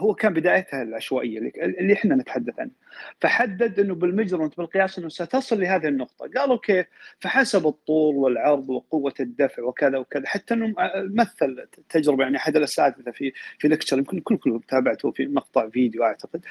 هو 0.01 0.13
كان 0.13 0.33
بدايتها 0.33 0.81
العشوائية 0.81 1.39
اللي 1.39 1.93
إحنا 1.93 2.15
نتحدث 2.15 2.59
عنه. 2.59 2.71
فحدد 3.19 3.79
إنه 3.79 3.95
بال 3.95 4.05
measurement 4.05 4.57
بالقياس 4.57 4.99
إنه 4.99 5.09
ستصل 5.09 5.61
لهذه 5.61 5.87
النقطة. 5.87 6.29
قالوا 6.37 6.57
كيف 6.57 6.85
فحسب 7.19 7.67
الطول 7.67 8.15
والعرض 8.15 8.69
وقوة 8.69 9.13
الدفع 9.19 9.63
وكذا 9.63 9.97
وكذا 9.97 10.27
حتى 10.27 10.53
إنه 10.53 10.73
مثل 10.95 11.65
تجربة 11.89 12.23
يعني 12.23 12.37
أحد 12.37 12.55
الأساتذة 12.55 13.11
في 13.11 13.33
في 13.59 13.67
lecture 13.67 13.97
يمكن 13.97 14.19
كلكم 14.19 14.59
تابعته 14.59 15.11
في 15.11 15.25
مقطع 15.25 15.69
فيديو 15.69 16.03
أعتقد. 16.03 16.45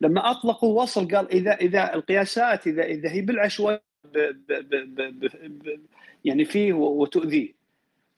لما 0.00 0.30
أطلقوا 0.30 0.82
وصل 0.82 1.08
قال 1.08 1.32
اذا 1.32 1.52
إذا 1.54 1.94
القياسات 1.94 2.66
اذا 2.66 2.82
إذا 2.82 3.10
هي 3.10 3.20
بالعشوائية 3.20 3.82
يعني 6.24 6.44
فيه 6.44 6.72
وتؤذيه. 6.72 7.61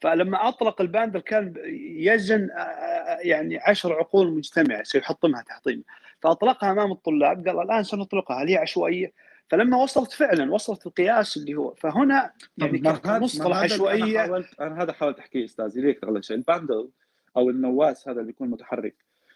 فلما 0.01 0.47
أطلق 0.47 0.81
ال 0.81 0.85
pendulum 0.85 1.19
كان 1.19 1.53
يزن 1.97 2.49
آه، 2.51 2.55
آه، 2.55 3.19
يعني 3.19 3.57
عشر 3.57 3.93
عقول 3.93 4.31
مجتمعه 4.31 4.83
سيحطمها 4.83 5.41
تحطيم. 5.41 5.83
فأطلقها 6.19 6.71
أمام 6.71 6.91
الطلاب 6.91 7.47
قال 7.47 7.61
الآن 7.61 7.83
سنطلقها 7.83 8.43
هل 8.43 8.47
هي 8.47 8.57
عشوائية؟ 8.57 9.13
فلما 9.47 9.77
وصلت 9.77 10.11
فعلا 10.11 10.53
وصلت 10.53 10.87
القياس 10.87 11.37
اللي 11.37 11.55
هو 11.55 11.73
فهنا 11.73 12.31
يعني 12.57 12.81
مصطلح 13.05 13.57
عشوائيه 13.57 14.19
أنا 14.19 14.27
حاولت 14.27 14.59
أنا 14.59 14.83
هذا 14.83 14.93
حاولت 14.93 15.19
أحكيه 15.19 15.45
أستاذي 15.45 15.81
ليك 15.81 16.03
اغلى 16.03 16.23
شيء 16.23 16.37
ال 16.37 16.43
pendulum 16.43 16.89
أو 17.37 17.49
النواس 17.49 18.07
هذا 18.07 18.19
اللي 18.19 18.31
بيكون 18.31 18.49
متحرك. 18.49 18.95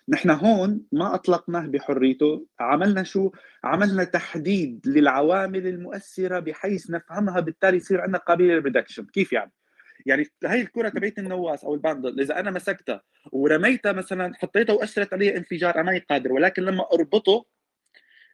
نحن 0.10 0.30
هون 0.30 0.82
ما 0.92 1.16
أطلقناه 1.16 1.68
بحريته 1.68 2.46
عملنا 2.60 3.04
شو؟ 3.04 3.32
عملنا 3.63 4.04
تحديد 4.04 4.88
للعوامل 4.88 5.68
المؤثرة 5.68 6.39
بحيث 6.39 6.89
نفهمها 6.92 7.39
بالتالي 7.39 7.78
يصير 7.78 8.01
عندنا 8.01 8.18
قابلية 8.18 8.54
لل 8.54 8.62
prediction 8.62 9.06
كيف 9.06 9.34
يعني؟ 9.34 9.51
يعني 10.06 10.27
هي 10.46 10.62
الكرة 10.62 10.89
تبعت 10.89 11.20
النواس 11.20 11.63
أو 11.63 11.74
ال 11.74 11.79
pendulum 11.79 12.22
إذا 12.22 12.39
أنا 12.39 12.51
مسكتها 12.51 13.01
ورميتها 13.32 13.91
مثلا 13.91 14.36
حطيتها 14.36 14.74
وأثرت 14.74 15.13
عليها 15.13 15.38
انفجار 15.38 15.79
أنا 15.79 16.01
قادر 16.10 16.34
ولكن 16.34 16.63
لما 16.63 16.86
أربطه 16.94 17.46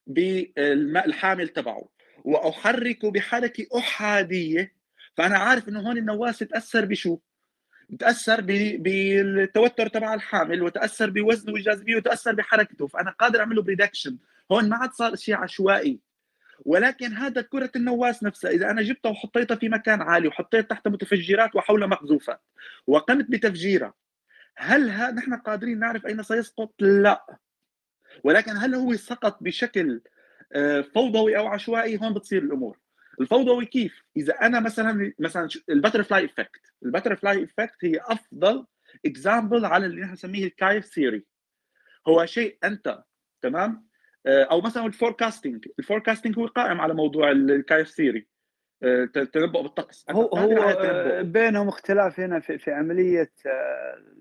بالماء 0.07 1.05
الحامل 1.05 1.49
تبعه 1.49 1.89
وأحركه 2.23 3.11
بحركة 3.11 3.67
أحادية 3.77 4.73
فأنا 5.17 5.37
عارف 5.37 5.69
إنه 5.69 5.79
هون 5.79 5.97
النواس 5.97 6.39
تأثر 6.39 6.85
بشو؟ 6.85 7.17
بتاثر 7.89 8.41
بالتوتر 8.77 9.87
تبع 9.87 10.13
الحامل 10.13 10.61
وتأثر 10.61 11.09
بوزنه 11.09 11.53
والجاذبيه 11.53 11.95
وتأثر 11.95 12.35
بحركته 12.35 12.87
فأنا 12.87 13.11
قادر 13.11 13.39
اعمل 13.39 13.55
له 13.55 13.61
بريدكشن 13.61 14.17
هون 14.51 14.69
ما 14.69 14.75
عاد 14.75 14.91
صار 14.91 15.15
شيء 15.15 15.35
عشوائي 15.35 15.99
ولكن 16.59 17.13
هذا 17.13 17.41
كرة 17.41 17.71
النواس 17.75 18.23
نفسها. 18.23 18.51
إذا 18.51 18.71
أنا 18.71 18.81
جبتها 18.81 19.09
وحطيتها 19.09 19.55
في 19.55 19.69
مكان 19.69 20.01
عالي 20.01 20.27
وحطيت 20.27 20.69
تحت 20.69 20.87
متفجرات 20.87 21.55
وحولها 21.55 21.87
مقذوفات 21.87 22.41
وقمت 22.87 23.25
بتفجيرها 23.29 23.93
هل 24.57 24.89
ها 24.89 25.11
نحن 25.11 25.33
قادرين 25.35 25.79
نعرف 25.79 26.05
أين 26.05 26.23
سيسقط؟ 26.23 26.73
لا. 26.79 27.37
ولكن 28.23 28.57
هل 28.57 28.75
هو 28.75 28.93
سقط 28.95 29.43
بشكل 29.43 30.01
آه، 30.53 30.81
فوضوي 30.81 31.37
أو 31.37 31.47
عشوائي؟ 31.47 31.97
هون 31.97 32.13
بتصير 32.13 32.43
الأمور. 32.43 32.79
الفوضوي 33.21 33.65
كيف؟ 33.65 34.03
إذا 34.17 34.33
أنا 34.33 34.59
مثلا 34.59 35.13
مثلا 35.19 35.49
ال 35.69 35.75
butterfly 35.75 36.25
effect. 36.25 36.61
ال 36.85 36.91
butterfly 36.91 37.43
effect 37.43 37.85
هي 37.85 37.99
أفضل 38.01 38.65
example 39.05 39.65
على 39.65 39.85
اللي 39.85 40.01
نحن 40.01 40.13
نسميه 40.13 40.45
ال 40.45 40.52
chaos 40.52 40.85
theory 40.85 41.25
هو 42.07 42.25
شيء 42.25 42.57
أنت 42.63 43.03
تمام؟ 43.41 43.87
أو 44.27 44.61
مثلا 44.61 44.85
ال 44.85 44.92
forecasting 44.92 45.67
ال 45.79 45.84
forecasting 45.84 46.39
هو 46.39 46.45
قائم 46.45 46.81
على 46.81 46.93
موضوع 46.93 47.31
ال 47.31 47.41
chaos 47.41 47.89
theory 47.89 48.27
آه، 48.83 49.05
تنبؤ 49.05 49.61
بالطقس. 49.61 50.05
هو 50.09 50.21
هو 50.21 50.77
بينهم 51.23 51.67
اختلاف 51.67 52.19
هنا 52.19 52.39
في, 52.39 52.57
في 52.57 52.71
عملية 52.71 53.31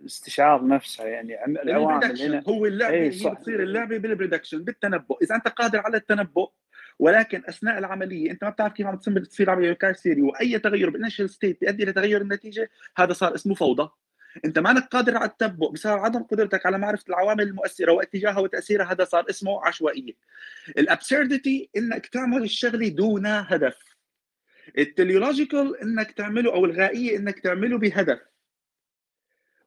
الاستشعار 0.01 0.67
نفسها 0.67 1.07
يعني 1.07 1.45
العوامل 1.47 2.23
هنا. 2.23 2.43
هو 2.49 2.67
اللعبة 2.67 2.97
هي 2.97 3.09
بتصير 3.09 3.63
اللعبة 3.63 3.99
بال 3.99 4.10
prediction 4.10 4.65
بالتنبؤ. 4.65 5.19
إذا 5.23 5.35
أنت 5.35 5.49
قادر 5.49 5.79
على 5.79 5.97
التنبؤ 5.97 6.51
ولكن 6.99 7.43
أثناء 7.49 7.79
العملية 7.79 8.31
أنت 8.31 8.45
ما 8.45 8.51
بتعرف 8.51 8.73
كيف 8.73 8.87
عم 8.87 8.99
تصير 8.99 9.51
عملية 9.51 9.73
كارسيري 9.73 10.23
وأي 10.23 10.59
تغير 10.59 10.91
بال 10.91 10.99
initial 10.99 11.31
state 11.31 11.61
بيؤدي 11.61 11.85
لتغير 11.85 12.21
النتيجة 12.21 12.71
هذا 12.97 13.13
صار 13.13 13.35
اسمه 13.35 13.55
فوضى. 13.55 13.91
أنت 14.45 14.59
ما 14.59 14.71
انك 14.71 14.83
قادر 14.83 15.17
على 15.17 15.31
التنبؤ 15.31 15.73
بسبب 15.73 15.99
عدم 15.99 16.23
قدرتك 16.23 16.67
على 16.67 16.79
معرفة 16.79 17.05
العوامل 17.09 17.45
المؤثرة 17.45 17.93
واتجاهها 17.93 18.39
وتأثيرها 18.39 18.93
هذا 18.93 19.05
صار 19.05 19.27
اسمه 19.31 19.67
عشوائية. 19.67 20.13
ال 20.79 20.88
absurdity 20.88 21.71
إنك 21.77 22.07
تعمل 22.07 22.43
الشغلة 22.43 22.89
دون 22.89 23.27
هدف. 23.27 23.79
ال 24.79 24.86
teleological 24.86 25.81
إنك 25.81 26.11
تعمله 26.13 26.53
أو 26.53 26.65
الغائية 26.65 27.17
إنك 27.17 27.41
تعمله 27.41 27.79
بهدف. 27.79 28.21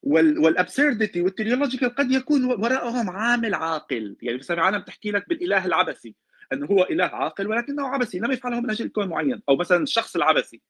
وال 0.04 0.25
absurdity 0.25 1.22
وال 1.22 1.32
teleological 1.32 1.96
قد 1.96 2.12
يكون 2.12 2.46
وراءهم 2.46 3.10
عامل 3.10 3.54
عاقل. 3.54 4.18
يعني 4.22 4.38
مثلا 4.38 4.58
العالم 4.58 4.82
تحكي 4.82 5.12
لك 5.12 5.30
بالإله 5.30 5.66
العبثي 5.66 6.16
إنه 6.54 6.66
هو 6.66 6.84
إله 6.84 7.06
عاقل 7.06 7.48
ولكنه 7.48 7.88
عبثي 7.88 8.20
لم 8.20 8.32
يفعله 8.32 8.62
من 8.62 8.70
أجل 8.70 8.88
كون 8.88 9.10
معين. 9.10 9.42
أو 9.50 9.56
مثلا 9.56 9.84
الشخص 9.84 10.16
العبثي. 10.16 10.62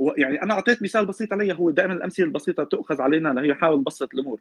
يعني 0.00 0.42
أنا 0.42 0.54
أعطيت 0.54 0.82
مثال 0.82 1.06
بسيط 1.06 1.32
علي 1.32 1.54
هو 1.54 1.70
دائما 1.70 1.92
الأمثلة 1.92 2.26
البسيطة 2.26 2.64
تؤخذ 2.64 3.00
علينا 3.00 3.28
لهي 3.28 3.54
حاول 3.54 3.80
نبسط 3.80 4.14
الأمور. 4.14 4.40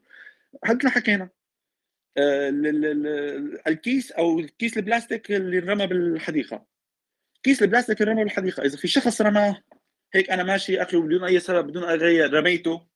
ما 0.84 0.90
حكينا؟ 0.90 1.30
آه، 2.18 2.50
الكيس 3.68 4.12
أو 4.12 4.40
الكيس 4.40 4.78
البلاستيك 4.78 5.32
اللي 5.32 5.60
انرمى 5.60 5.88
بالحديقة. 5.88 6.66
كيس 7.44 7.64
البلاستيك 7.64 8.02
اللي 8.02 8.12
انرمى 8.12 8.24
بالحديقة 8.24 8.64
إذا 8.66 8.78
في 8.78 8.88
شخص 8.88 9.22
رماه 9.22 9.64
هيك 10.14 10.30
أنا 10.32 10.44
ماشي 10.44 10.82
أخي 10.82 10.98
بدون 10.98 11.24
أي 11.24 11.40
سبب 11.40 11.68
بدون 11.68 11.84
أي 11.84 11.96
غير 11.96 12.34
رميته 12.34 12.88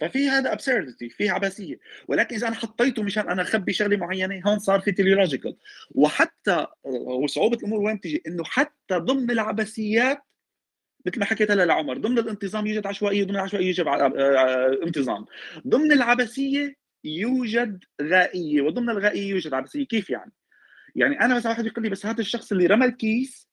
ففي 0.00 0.28
هذا 0.28 0.52
absurdity 0.52 1.08
في 1.08 1.28
عبثيه 1.28 1.78
ولكن 2.08 2.36
إذا 2.36 2.48
أنا 2.48 2.56
حطيته 2.56 3.02
مشان 3.02 3.28
أنا 3.28 3.42
أخبي 3.42 3.72
شغلة 3.72 3.96
معينة 3.96 4.42
هون 4.46 4.58
صار 4.58 4.80
في 4.80 4.92
teleological 4.92 5.56
وحتى 5.90 6.66
وصعوبة 6.84 7.56
الأمور 7.56 7.80
وين 7.80 8.00
تجي؟ 8.00 8.22
إنه 8.26 8.44
حتى 8.44 8.94
ضمن 8.96 9.30
العبثيات 9.30 10.22
مثل 11.06 11.20
ما 11.20 11.24
حكيت 11.24 11.50
هلا 11.50 11.66
لعمر 11.66 11.98
ضمن 11.98 12.18
الانتظام 12.18 12.66
يوجد 12.66 12.86
عشوائيه 12.86 13.24
ضمن 13.24 13.36
العشوائيه 13.36 13.66
يوجد 13.66 13.86
آه، 13.86 13.92
آه، 13.92 14.78
انتظام. 14.82 15.24
ضمن 15.68 15.92
العبثية 15.92 16.76
يوجد 17.04 17.84
غائيه 18.02 18.62
وضمن 18.62 18.90
الغائيه 18.90 19.30
يوجد 19.30 19.54
عبثية. 19.54 19.86
كيف 19.86 20.10
يعني؟ 20.10 20.32
يعني 20.94 21.20
أنا 21.20 21.36
مثلا 21.36 21.52
واحد 21.52 21.66
يقول 21.66 21.84
لي 21.84 21.90
بس 21.90 22.06
هذا 22.06 22.20
الشخص 22.20 22.52
اللي 22.52 22.66
رمى 22.66 22.86
الكيس 22.86 23.48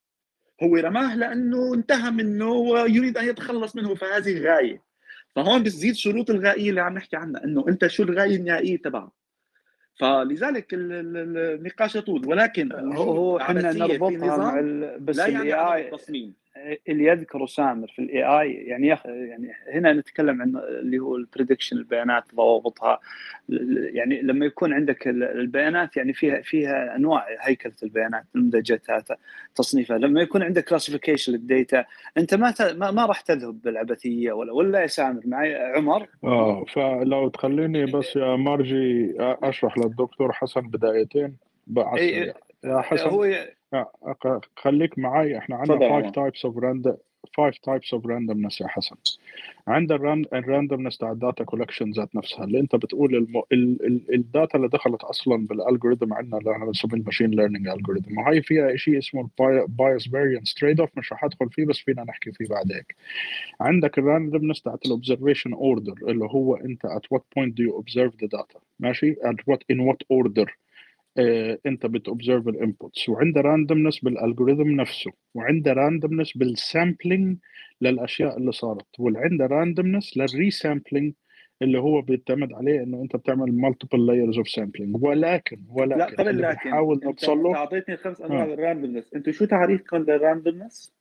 هو 0.63 0.75
رماه 0.75 1.15
لأنه 1.15 1.73
انتهى 1.73 2.11
منه 2.11 2.49
ويريد 2.49 3.17
أن 3.17 3.29
يتخلص 3.29 3.75
منه 3.75 3.95
فهذه 3.95 4.39
غاية. 4.39 4.83
فهون 5.35 5.63
بتزيد 5.63 5.95
شروط 5.95 6.29
الغائيه 6.29 6.69
اللي 6.69 6.81
عم 6.81 6.93
نحكي 6.93 7.15
عنها 7.15 7.43
إنه 7.43 7.65
أنت 7.67 7.87
شو 7.87 8.03
الغايه 8.03 8.35
النهائيه 8.35 8.77
تبعها 8.77 9.11
فلذلك 9.99 10.67
النقاش 10.73 11.95
يطول 11.95 12.27
ولكن 12.27 12.71
هو 12.71 13.11
هو 13.11 13.37
إحنا 13.37 13.71
نربطها 13.73 14.37
مع 14.37 14.61
بس 14.99 15.19
ال 15.19 15.53
AI 15.53 15.87
التصميم 15.87 16.40
اللي 16.89 17.05
يذكره 17.05 17.45
سامر 17.45 17.87
في 17.87 17.99
ال 17.99 18.23
AI 18.23 18.53
يعني 18.53 18.87
يخ... 18.87 19.05
يعني 19.05 19.51
هنا 19.73 19.93
نتكلم 19.93 20.41
عن 20.41 20.55
اللي 20.57 20.99
هو 20.99 21.15
ال 21.15 21.21
prediction 21.21 21.77
البيانات 21.77 22.23
ضوابطها. 22.35 22.99
يعني 23.93 24.21
لما 24.21 24.45
يكون 24.45 24.73
عندك 24.73 25.07
البيانات 25.07 25.97
يعني 25.97 26.13
فيها 26.13 26.41
فيها 26.41 26.95
أنواع 26.95 27.25
هيكلة 27.39 27.73
البيانات 27.83 28.23
نمذجتها 28.35 29.03
تصنيفها. 29.55 29.97
لما 29.97 30.21
يكون 30.21 30.43
عندك 30.43 30.63
classification 30.65 31.33
لل 31.33 31.51
data 31.51 31.85
أنت 32.17 32.33
ما 32.33 32.51
ت... 32.51 32.61
ما, 32.61 32.91
ما 32.91 33.05
راح 33.05 33.21
تذهب 33.21 33.61
بالعبثية 33.61 34.31
ولا 34.31 34.53
ولا 34.53 34.81
يا 34.81 34.87
سامر 34.87 35.21
معي 35.25 35.55
عمر؟ 35.55 36.07
آه 36.23 36.65
فلو 36.65 37.27
تخليني 37.27 37.85
بس 37.85 38.15
يا 38.15 38.35
مارجي 38.35 39.15
أشرح 39.19 39.77
للدكتور 39.77 40.31
حسن 40.33 40.61
بدايتين 40.61 41.35
يا 42.63 42.81
حسن. 42.81 43.09
هو 43.09 43.25
خليك 44.57 44.99
معي 44.99 45.37
إحنا 45.37 45.55
عندنا 45.55 46.01
5 46.01 46.11
types 46.11 46.45
of 46.45 46.57
random 46.57 46.97
5 47.37 47.59
types 47.63 47.93
of 47.93 48.05
randomness 48.05 48.61
يا 48.61 48.67
حسن. 48.67 48.95
عند 49.67 49.91
ال 50.33 50.39
randomness 50.39 50.97
تاع 50.97 51.11
ال 51.11 51.18
data 51.18 51.43
collection 51.43 51.91
ذات 51.91 52.15
نفسها 52.15 52.43
اللي 52.45 52.59
أنت 52.59 52.75
بتقول 52.75 53.15
الم... 53.15 53.41
ال... 53.51 53.85
ال... 53.85 54.13
ال 54.13 54.22
data 54.22 54.57
اللي 54.57 54.67
دخلت 54.67 55.03
أصلا 55.03 55.47
بال 55.47 55.59
algorithm 55.59 56.13
عندنا 56.13 56.37
اللي 56.37 56.51
إحنا 56.51 56.65
بنسميه 56.65 56.93
ال 56.93 56.98
machine 56.98 57.31
learning 57.31 57.67
algorithm 57.67 58.17
وهي 58.17 58.41
فيها 58.41 58.75
شيء 58.75 58.97
اسمه 58.97 59.29
ال 59.41 60.07
bias 60.09 60.53
variance 60.53 60.79
trade-off 60.79 60.97
مش 60.97 61.13
رح 61.13 61.23
أدخل 61.23 61.49
فيه 61.49 61.65
بس 61.65 61.77
فينا 61.77 62.03
نحكي 62.03 62.31
فيه 62.31 62.45
بعدك 62.47 62.95
عندك 63.61 63.97
ال 63.97 64.03
randomness 64.03 64.61
تاعت 64.61 64.85
ال 64.85 64.91
observation 64.91 65.53
order 65.53 65.93
اللي 66.07 66.25
هو 66.25 66.55
أنت 66.55 66.87
at 66.87 67.15
what 67.17 67.21
point 67.21 67.49
do 67.51 67.63
you 67.63 67.83
observe 67.83 68.11
the 68.23 68.27
data 68.37 68.59
ماشي؟ 68.79 69.15
what 69.51 69.59
in 69.73 69.77
what 69.77 70.17
order 70.17 70.47
آه، 70.47 70.70
انت 71.65 71.85
بت 71.85 71.99
observe 71.99 72.47
ال 72.47 72.56
inputs 72.56 73.09
وعنده 73.09 73.41
randomness 73.41 73.99
بال 73.99 74.12
algorithm 74.12 74.69
نفسه. 74.69 75.11
وعنده 75.35 75.73
randomness 75.73 76.37
بال 76.37 76.57
sampling 76.57 77.37
للأشياء 77.81 78.37
اللي 78.37 78.51
صارت. 78.51 78.99
وعنده 78.99 79.45
randomness 79.45 80.17
لل 80.17 80.33
resampling 80.33 81.13
اللي 81.61 81.79
هو 81.79 82.01
بيعتمد 82.01 82.53
عليه 82.53 82.83
إنه 82.83 83.01
أنت 83.01 83.15
بتعمل 83.15 83.53
multiple 83.53 84.05
layers 84.05 84.37
of 84.37 84.49
sampling 84.49 85.03
ولكن 85.03 85.57
ولكن 85.69 85.99
لا 85.99 86.05
قبل 86.05 86.41
لكن 86.41 86.69
نحاول 86.69 86.99
نوصل 87.03 87.37
له 87.37 87.55
أعطيتني 87.55 87.97
خمس 87.97 88.21
أنواع 88.21 88.43
آه. 88.43 88.53
ال 88.53 88.59
randomness 88.59 89.13
أنتم 89.13 89.31
شو 89.31 89.45
تعريفكم 89.45 89.97
لل 89.97 90.13
randomness؟ 90.13 91.00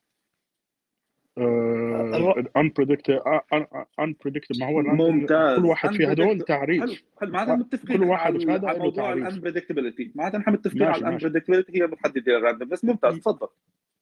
Unpredictable 2.58 3.40
unpredictable. 4.00 4.60
ما 4.60 4.66
هو 4.66 4.82
ممتاز. 4.82 5.58
كل 5.58 5.64
واحد 5.66 5.92
في 5.92 6.12
هدول 6.12 6.40
تعريف. 6.40 6.80
حلو 6.82 6.94
حلو. 7.20 7.30
معناتها 7.32 7.56
متفقين 7.56 7.96
كل 7.96 8.04
واحد 8.04 8.38
في 8.38 8.50
هذا 8.50 8.68
على 8.68 8.78
موضوع 8.78 9.12
ال 9.12 9.18
unpredictability 9.18 10.12
معناتها 10.14 10.38
نحن 10.38 10.52
متفقين 10.52 10.82
على 10.82 10.96
ال 10.96 11.01
unpredictability 11.01 11.82
هي 11.82 11.86
محددة 11.86 12.32
لل 12.32 12.41
random 12.41 12.68
بس 12.68 12.84
ممتاز 12.84 13.18
تفضل. 13.18 13.48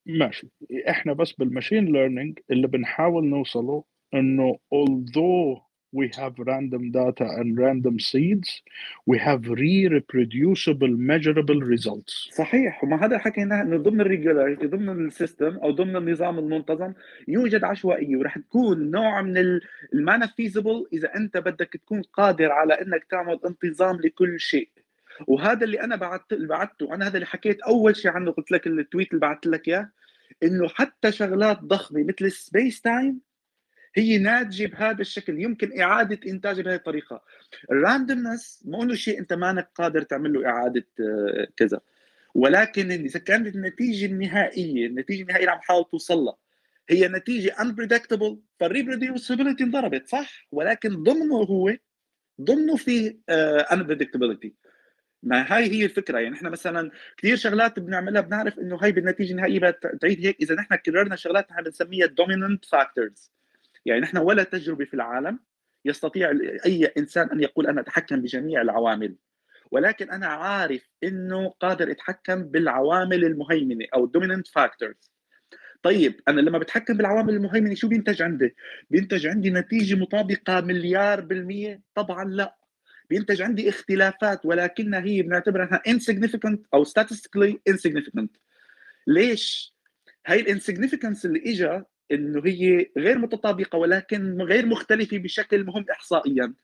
ماشي. 0.06 0.48
إحنا 0.88 1.12
بس 1.12 1.32
بال 1.32 1.44
machine 1.44 1.84
learning 1.84 2.38
اللي 2.50 2.66
بنحاول 2.66 3.24
نوصله 3.24 3.84
إنه 4.14 4.56
although 4.74 5.67
we 5.92 6.10
have 6.16 6.34
random 6.38 6.90
data 6.92 7.24
and 7.24 7.58
random 7.58 7.98
seeds. 7.98 8.62
We 9.06 9.18
have 9.18 9.48
re-reproducible 9.48 10.94
measurable 10.96 11.60
results. 11.60 12.28
صحيح. 12.32 12.84
وما 12.84 13.04
هذا 13.04 13.18
حكيناه 13.18 13.62
إنه 13.62 13.76
ضمن 13.76 14.00
ال 14.00 14.06
regularity 14.06 14.66
ضمن 14.66 15.06
ال 15.06 15.13
system 15.13 15.56
أو 15.56 15.70
ضمن 15.70 15.96
النظام 15.96 16.38
المنتظم 16.38 16.92
يوجد 17.28 17.64
عشوائية 17.64 18.16
ورح 18.16 18.38
تكون 18.38 18.90
نوع 18.90 19.22
من 19.22 19.60
ال 19.94 20.26
non-feasible 20.26 20.86
إذا 20.92 21.16
أنت 21.16 21.36
بدك 21.36 21.72
تكون 21.72 22.02
قادر 22.02 22.52
على 22.52 22.74
إنك 22.74 23.04
تعمل 23.10 23.40
انتظام 23.46 23.96
لكل 23.96 24.40
شيء. 24.40 24.68
وهذا 25.26 25.64
اللي 25.64 25.80
أنا 25.80 25.96
بعثت 25.96 26.34
بعثته 26.34 26.94
أنا 26.94 27.06
هذا 27.06 27.14
اللي 27.14 27.26
حكيت 27.26 27.60
أول 27.60 27.96
شيء 27.96 28.10
عنه 28.10 28.30
قلت 28.30 28.50
لك 28.50 28.66
ال 28.66 28.73
tweet 28.73 29.08
اللي 29.08 29.20
بعثت 29.20 29.46
لك 29.46 29.68
إياه 29.68 29.90
إنه 30.42 30.68
حتى 30.68 31.12
شغلات 31.12 31.60
ضخمة 31.60 32.02
مثل 32.02 32.24
ال 32.24 32.34
space 32.34 32.80
time 32.80 33.20
هي 33.98 34.18
ناتجة 34.18 34.66
بهذا 34.66 35.00
الشكل 35.00 35.42
يمكن 35.42 35.80
إعادة 35.80 36.20
إنتاجها 36.30 36.62
بهذه 36.62 36.76
الطريقة. 36.76 37.22
ال 37.70 37.79
randomness 37.79 38.62
مو 38.64 38.82
إنه 38.82 38.94
شيء 38.94 39.18
أنت 39.18 39.32
مانك 39.32 39.70
قادر 39.74 40.02
تعمل 40.02 40.32
له 40.32 40.46
إعادة 40.46 40.86
آه، 41.00 41.48
كذا. 41.56 41.80
ولكن 42.34 42.90
إذا 42.90 43.20
كانت 43.20 43.54
النتيجة 43.54 44.06
النهائية 44.06 44.86
النتيجة 44.86 45.22
النهائية 45.22 45.44
اللي 45.44 45.52
عم 45.52 45.60
تحاول 45.60 45.84
توصل 45.90 46.18
لها 46.18 46.36
هي 46.90 47.08
نتيجة 47.08 47.50
unpredictable 47.50 48.36
فالريبروديوسيبيليتي 48.60 49.64
انضربت 49.64 50.08
صح؟ 50.08 50.46
ولكن 50.52 51.02
ضمنه 51.02 51.36
هو 51.36 51.76
ضمنه 52.40 52.76
في 52.76 53.10
uh, 53.10 53.74
unpredictability. 53.74 54.50
ما 55.22 55.56
هاي 55.56 55.70
هي 55.70 55.84
الفكرة. 55.84 56.18
يعني 56.18 56.34
إحنا 56.34 56.50
مثلا 56.50 56.90
كثير 57.16 57.36
شغلات 57.36 57.78
بنعملها 57.78 58.20
بنعرف 58.20 58.58
إنه 58.58 58.76
هاي 58.76 58.92
بالنتيجة 58.92 59.30
النهائية 59.30 59.70
تعيد 60.00 60.26
هيك. 60.26 60.36
إذا 60.40 60.54
نحن 60.54 60.74
كررنا 60.74 61.16
شغلات 61.16 61.50
نحن 61.50 61.62
بنسميها 61.62 62.06
dominant 62.06 62.78
factors. 62.78 63.37
يعني 63.86 64.00
نحن 64.00 64.18
ولا 64.18 64.42
تجربة 64.42 64.84
في 64.84 64.94
العالم 64.94 65.38
يستطيع 65.84 66.30
أي 66.66 66.86
إنسان 66.86 67.30
أن 67.30 67.40
يقول 67.40 67.66
أنا 67.66 67.80
أتحكم 67.80 68.22
بجميع 68.22 68.60
العوامل 68.60 69.16
ولكن 69.70 70.10
أنا 70.10 70.26
عارف 70.26 70.88
إنه 71.04 71.48
قادر 71.48 71.90
اتحكم 71.90 72.42
بالعوامل 72.42 73.24
المهيمنة 73.24 73.86
أو 73.94 74.04
ال 74.04 74.09
dominant 74.09 74.48
factors 74.48 75.12
طيب 75.82 76.20
أنا 76.28 76.40
لما 76.40 76.58
بتحكم 76.58 76.96
بالعوامل 76.96 77.34
المهيمنة 77.34 77.74
شو 77.74 77.88
بينتج 77.88 78.22
عندي؟ 78.22 78.54
بينتج 78.90 79.26
عندي 79.26 79.50
نتيجة 79.50 79.94
مطابقة 79.94 80.60
مليار 80.60 81.20
بالمية؟ 81.20 81.82
طبعا 81.94 82.24
لا. 82.24 82.56
بينتج 83.10 83.42
عندي 83.42 83.68
اختلافات 83.68 84.46
ولكنها 84.46 85.00
هي 85.00 85.22
بنعتبرها 85.22 85.82
insignificant 85.88 86.58
أو 86.74 86.84
statistically 86.84 87.54
insignificant. 87.70 88.28
ليش؟ 89.06 89.74
هاي 90.26 90.40
ال 90.40 90.46
insignificance 90.46 91.26
اللي 91.26 91.42
اجى 91.46 91.82
إنه 92.12 92.42
هي 92.44 92.86
غير 92.96 93.18
متطابقة 93.18 93.78
ولكن 93.78 94.42
غير 94.42 94.66
مختلفة 94.66 95.18
بشكل 95.18 95.64
مهم 95.64 95.84
احصائيا. 95.90 96.54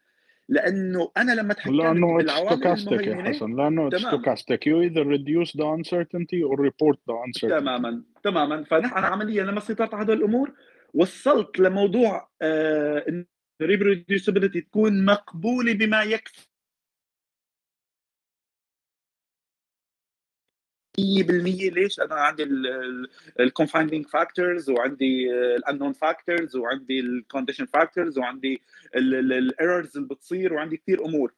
لأنه 0.49 1.11
أنا 1.17 1.33
لما 1.33 1.53
اتحكم 1.53 1.75
لأنه 1.75 2.23
stochastic 2.23 3.07
يا 3.07 3.23
حسن. 3.23 3.57
لأنه 3.57 3.91
stochastic. 3.91 4.59
You 4.67 4.83
either 4.83 5.05
reduce 5.05 5.53
the 5.53 5.65
uncertainty 5.65 6.43
or 6.43 6.57
report 6.57 6.99
the 7.09 7.15
uncertainty. 7.27 7.61
تماما 7.61 8.03
تماما. 8.23 8.65
فنحن 8.65 9.05
عمليا 9.05 9.45
لما 9.45 9.61
سيطرت 9.61 9.95
على 9.95 10.05
هدول 10.05 10.17
الأمور 10.17 10.53
وصلت 10.95 11.59
لموضوع 11.59 12.29
آه 12.43 13.05
ان 13.09 13.27
ال 13.61 13.67
reproducibility 13.67 14.61
تكون 14.61 15.05
مقبولة 15.05 15.73
بما 15.73 16.03
يكفي. 16.03 16.49
ليش؟ 20.99 21.99
لأنه 21.99 22.15
عندي 22.15 22.43
ال 23.41 23.46
confounding 23.46 24.07
factors 24.07 24.71
وعندي 24.71 25.31
ال 25.57 25.61
unknown 25.61 25.93
factors 25.93 26.57
وعندي 26.57 27.01
ال 27.01 27.07
condition 27.07 27.67
factors 27.67 28.19
وعندي 28.19 28.63
ال 28.97 29.11
errors 29.11 29.97
اللي 29.97 30.09
بتصير 30.09 30.53
وعندي 30.55 30.77
كثير 30.77 31.05
أمور. 31.05 31.35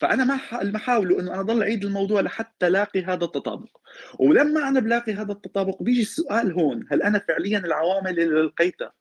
فأنا 0.00 0.24
ما 0.24 0.36
ح- 0.36 0.54
اللي 0.54 0.72
بحاوله 0.72 1.20
إنه 1.20 1.34
أنا 1.34 1.42
ضل 1.42 1.62
أعيد 1.62 1.84
الموضوع 1.84 2.20
لحتى 2.20 2.68
لاقي 2.70 3.02
هذا 3.02 3.24
التطابق. 3.24 3.76
ولما 4.18 4.68
أنا 4.68 4.80
بلاقي 4.80 5.12
هذا 5.12 5.32
التطابق 5.32 5.82
بيجي 5.82 6.02
السؤال 6.02 6.52
هون 6.52 6.86
هل 6.90 7.02
أنا 7.02 7.18
فعليا 7.18 7.58
العوامل 7.58 8.20
اللي 8.20 8.42
لقيتها 8.42 8.92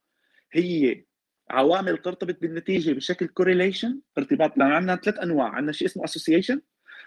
هي 0.51 1.03
عوامل 1.49 1.97
ترتبط 1.97 2.41
بالنتيجة 2.41 2.91
بشكل 2.91 3.27
correlation 3.27 3.99
ارتباط 4.17 4.57
لأن 4.57 4.71
عندنا 4.71 4.95
ثلاث 4.95 5.19
أنواع. 5.19 5.47
عندنا 5.49 5.71
شيء 5.71 5.87
اسمه 5.87 6.03
association 6.03 6.61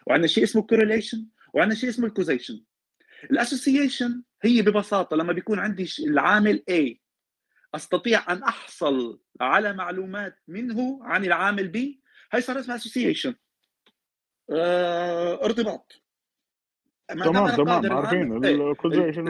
وعندنا 0.07 0.27
شيء 0.27 0.45
اسمه 0.45 0.63
correlation 0.63 1.27
وعندنا 1.57 1.75
شيء 1.75 1.89
اسمه 1.89 2.07
ال 2.07 2.12
causation. 2.12 2.65
ال 3.31 3.38
association 3.38 4.23
هي 4.43 4.63
ببساطة 4.63 5.17
لما 5.17 5.33
بيكون 5.33 5.59
عندي 5.59 5.89
العامل 6.07 6.63
A 6.71 6.97
أستطيع 7.75 8.33
أن 8.33 8.43
أحصل 8.43 9.21
على 9.41 9.73
معلومات 9.73 10.39
منه 10.49 10.99
عن 11.03 11.25
العامل 11.25 11.73
B 11.77 11.79
هي 12.33 12.41
صار 12.41 12.59
اسمها 12.61 12.77
association 12.77 13.35
آه، 14.51 15.45
ارتباط. 15.45 16.03
تمام 17.09 17.57
تمام 17.57 17.93
عارفين. 17.93 18.45
ال 18.45 18.52
correlation 18.52 19.29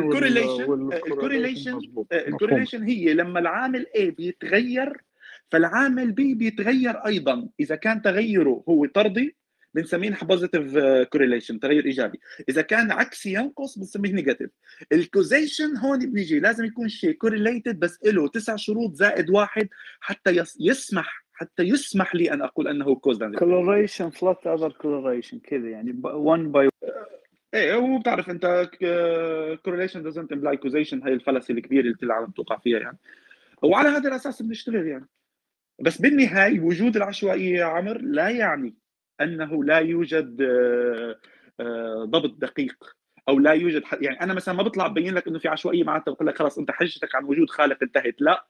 ال 0.93 1.00
correlation 1.00 1.81
ال 2.13 2.19
correlation 2.19 2.83
هي 2.83 3.15
لما 3.15 3.41
العامل 3.41 3.87
A 3.97 4.03
بيتغير 4.03 5.03
فالعامل 5.51 6.11
B 6.11 6.15
بيتغير 6.37 6.97
أيضا. 7.07 7.49
إذا 7.61 7.77
كان 7.77 8.03
تغيره 8.03 8.65
هو 8.69 8.87
طردي 8.87 9.37
بنسميه 9.77 10.19
بوزيتيف 10.23 10.79
كوريليشن 11.13 11.61
تغير 11.61 11.85
إيجابي. 11.85 12.21
إذا 12.49 12.63
كان 12.63 12.91
عكسي 12.91 13.33
ينقص 13.33 13.79
بنسميه 13.79 14.13
نيجاتيف 14.13 14.51
الكوزيشن 14.93 15.77
هون 15.77 15.99
بنيجي 15.99 16.41
لازم 16.41 16.65
يكون 16.65 16.89
شيء 16.89 17.13
كوريليتد 17.13 17.81
بس 17.81 17.99
له 18.05 18.29
تسع 18.29 18.57
شروط 18.57 18.95
زائد 18.95 19.31
واحد 19.31 19.69
حتى 20.01 20.31
يس 20.31 20.57
يسمح 20.61 21.27
حتى 21.33 21.63
يسمح 21.63 22.15
لي 22.15 22.33
أن 22.33 22.43
أقول 22.43 22.69
أنه 22.69 22.95
كوز 22.95 23.25
كولوريشن 23.25 24.11
فلات 24.11 24.47
اذر 24.47 24.73
كولوريشن 24.73 25.39
كذا 25.39 25.69
يعني 25.69 26.01
1 26.05 26.43
باي 26.43 26.69
إيه 27.55 27.75
هو 27.75 27.99
بتعرف 27.99 28.31
أنت 28.31 28.71
كورليشن 29.65 30.03
دازنت 30.03 30.33
امبلاي 30.33 30.57
كوزيشن 30.57 31.03
هي 31.03 31.13
الفلسفة 31.13 31.55
الكبيرة 31.55 31.81
اللي 31.81 31.97
العالم 32.03 32.31
توقع 32.31 32.59
فيها 32.59 32.79
يعني. 32.79 32.99
وعلى 33.63 33.89
هذا 33.89 34.09
الأساس 34.09 34.43
بنشتغل 34.43 34.87
يعني. 34.87 35.09
بس 35.81 36.01
بالنهاية 36.01 36.61
وجود 36.61 36.97
العشوائية 36.97 37.59
يا 37.59 37.65
عمر 37.65 38.01
لا 38.01 38.29
يعني 38.29 38.75
أنه 39.21 39.65
لا 39.65 39.79
يوجد 39.79 40.43
آه، 40.43 41.17
آه، 41.61 42.05
ضبط 42.05 42.35
دقيق 42.39 42.97
أو 43.29 43.39
لا 43.39 43.53
يوجد 43.53 43.85
ح- 43.85 43.99
يعني 44.01 44.21
أنا 44.21 44.35
مثلا 44.35 44.55
ما 44.55 44.63
بطلع 44.63 44.87
ببين 44.87 45.15
لك 45.15 45.29
إنه 45.29 45.39
في 45.39 45.49
عشوائية 45.49 45.85
معناتها 45.85 46.13
بقول 46.15 46.29
لك 46.29 46.39
خلص 46.39 46.59
أنت 46.59 46.71
حجتك 46.71 47.15
عن 47.15 47.25
وجود 47.25 47.51
خالق 47.51 47.79
انتهت. 47.83 48.15
لا. 48.21 48.47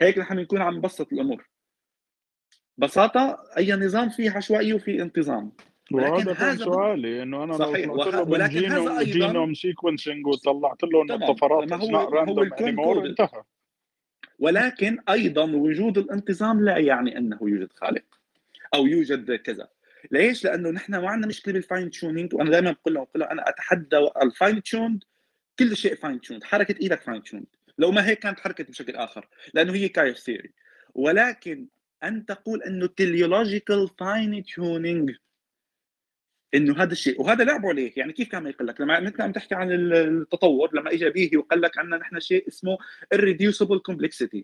هيك 0.00 0.18
نحن 0.18 0.36
بنكون 0.36 0.60
عم 0.62 0.74
نبسط 0.76 1.12
الأمور. 1.12 1.48
بساطه 2.78 3.38
أي 3.56 3.72
نظام 3.72 4.08
فيه 4.08 4.30
عشوائية 4.30 4.74
وفيه 4.74 5.02
انتظام. 5.02 5.52
ولكن 5.92 6.10
وهذا 6.12 6.34
كان 6.34 6.56
سؤالي 6.56 7.22
إنه 7.22 7.44
أنا 7.44 7.52
صحيح، 7.52 7.86
لو 7.86 7.96
طلعت 7.96 8.14
وه- 8.14 8.20
له 8.20 8.30
ولكن 8.30 8.64
هذا 8.64 8.98
بالجينوم 8.98 8.98
أيضاً- 8.98 9.02
genome 9.28 9.54
sequencing 9.54 10.26
وطلعت 10.26 10.82
له 10.82 11.02
انه 11.02 11.16
تمام. 11.16 11.30
الطفرات 11.30 11.70
ما 11.70 11.76
هو- 11.76 11.88
ما 12.10 12.30
هو 12.32 12.42
الكون. 12.42 13.06
انتهى. 13.06 13.42
ولكن 14.38 14.98
أيضا 15.08 15.44
وجود 15.44 15.98
الانتظام 15.98 16.64
لا 16.64 16.78
يعني 16.78 17.18
أنه 17.18 17.38
يوجد 17.42 17.72
خالق 17.72 18.04
أو 18.74 18.86
يوجد 18.86 19.34
كذا. 19.34 19.68
ليش؟ 20.10 20.44
لأنه 20.44 20.70
نحن 20.70 20.96
ما 20.96 21.10
عندنا 21.10 21.26
مشكلة 21.26 21.54
بال 21.54 21.66
fine 21.66 21.90
tuning 21.90 22.34
وأنا 22.34 22.50
دائما 22.50 22.72
بقول 22.72 22.94
لهم 22.94 23.04
بقول 23.04 23.22
أنا 23.22 23.48
أتحدى 23.48 23.96
ال 24.22 24.30
fine 24.30 24.62
tuned 24.62 25.04
كل 25.58 25.76
شيء 25.76 25.94
fine 25.94 26.20
tuned 26.20 26.44
حركة 26.44 26.82
إيدك 26.82 27.02
fine 27.02 27.22
tuned 27.22 27.46
لو 27.78 27.90
ما 27.90 28.06
هيك 28.06 28.18
كانت 28.18 28.40
حركت 28.40 28.70
بشكل 28.70 28.96
آخر 28.96 29.28
لأنه 29.54 29.74
هي 29.74 29.88
chaos 29.88 30.18
theory 30.18 30.52
ولكن 30.94 31.68
أن 32.04 32.26
تقول 32.26 32.62
إنه 32.62 32.86
teleological 32.86 33.88
fine 33.98 34.44
tuning 34.44 35.10
إنه 36.54 36.82
هذا 36.82 36.92
الشيء 36.92 37.20
وهذا 37.20 37.44
لعبوا 37.44 37.68
عليه 37.68 37.92
يعني 37.96 38.12
كيف 38.12 38.28
كان 38.28 38.46
يقول 38.46 38.66
لك؟ 38.68 38.80
لما 38.80 38.98
انت 38.98 39.20
عم 39.20 39.32
تحكي 39.32 39.54
عن 39.54 39.72
التطور 39.72 40.70
لما 40.74 40.92
اجى 40.92 41.10
بيهي 41.10 41.36
وقال 41.36 41.60
لك 41.60 41.78
عندنا 41.78 41.96
نحن 41.96 42.20
شيء 42.20 42.48
اسمه 42.48 42.78
irreducible 43.14 43.80
complexity. 43.90 44.42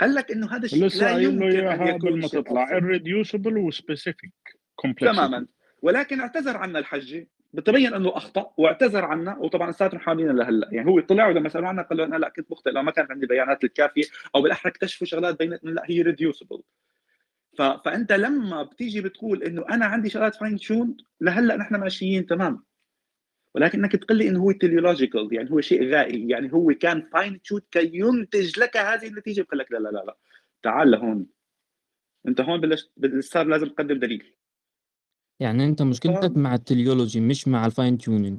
قال 0.00 0.14
لك 0.14 0.32
إنه 0.32 0.56
هذا 0.56 0.64
الشيء 0.64 1.02
لا 1.02 1.18
يمكن 1.18 1.66
أن 1.66 1.86
يكون 1.86 2.20
ما 2.20 2.28
تطلع 2.28 2.80
irreducible 2.80 3.56
و 3.56 3.64
specific 3.64 4.32
تماما. 5.14 5.46
ولكن 5.82 6.20
اعتذر 6.20 6.56
عنا 6.56 6.78
الحجة. 6.78 7.28
بتبين 7.52 7.94
أنه 7.94 8.16
أخطأ 8.16 8.52
واعتذر 8.56 9.04
عنا 9.04 9.36
وطبعا 9.38 9.70
لساتنا 9.70 10.00
محامين 10.00 10.30
لهلأ. 10.36 10.68
يعني 10.72 10.90
هو 10.90 11.00
طلع 11.00 11.28
ولما 11.28 11.48
سالوه 11.48 11.68
عنها 11.68 11.82
قال 11.82 11.98
له 11.98 12.04
أنا 12.04 12.16
لا 12.16 12.28
كنت 12.28 12.52
مخطئ 12.52 12.70
لو 12.70 12.82
ما 12.82 12.90
كانت 12.90 13.10
عندي 13.10 13.22
البيانات 13.22 13.64
الكافية 13.64 14.02
أو 14.34 14.42
بالأحرى 14.42 14.70
اكتشفوا 14.70 15.06
شغلات 15.06 15.38
بينت 15.38 15.60
لا 15.62 15.82
هي 15.86 16.02
reducible 16.02 16.62
ف... 17.58 17.62
فأنت 17.62 18.12
لما 18.12 18.62
بتيجي 18.62 19.00
بتقول 19.00 19.42
إنه 19.42 19.64
أنا 19.70 19.86
عندي 19.86 20.08
شغلات 20.08 20.34
fine 20.34 20.56
tuned 20.56 21.00
لهلأ 21.20 21.56
نحن 21.56 21.76
ماشيين 21.76 22.26
تمام 22.26 22.64
ولكن 23.54 23.78
انك 23.78 23.96
تقول 23.96 24.18
لي 24.18 24.28
انه 24.28 24.40
هو 24.40 24.52
teleological 24.52 25.28
يعني 25.32 25.50
هو 25.50 25.60
شيء 25.60 25.92
غائي 25.92 26.28
يعني 26.28 26.52
هو 26.52 26.74
كان 26.80 27.08
fine 27.12 27.42
tuned 27.42 27.62
كي 27.70 27.90
ينتج 27.94 28.58
لك 28.58 28.76
هذه 28.76 29.06
النتيجة 29.06 29.42
بقول 29.42 29.58
لك 29.58 29.72
لا 29.72 29.78
لا 29.78 29.88
لا 29.88 30.04
لا. 30.06 30.16
تعال 30.62 30.90
لهون. 30.90 31.26
أنت 32.28 32.40
هون 32.40 32.60
بلشت 32.60 32.90
صار 33.20 33.46
لازم 33.46 33.68
تقدم 33.68 33.98
دليل. 33.98 34.34
يعني 35.40 35.64
أنت 35.64 35.82
مشكلتك 35.82 36.36
مع 36.36 36.54
ال 36.54 36.61
teleology 36.61 37.20
مش 37.20 37.48
مع 37.48 37.66
الفاين 37.66 37.98
تيونينج 37.98 38.38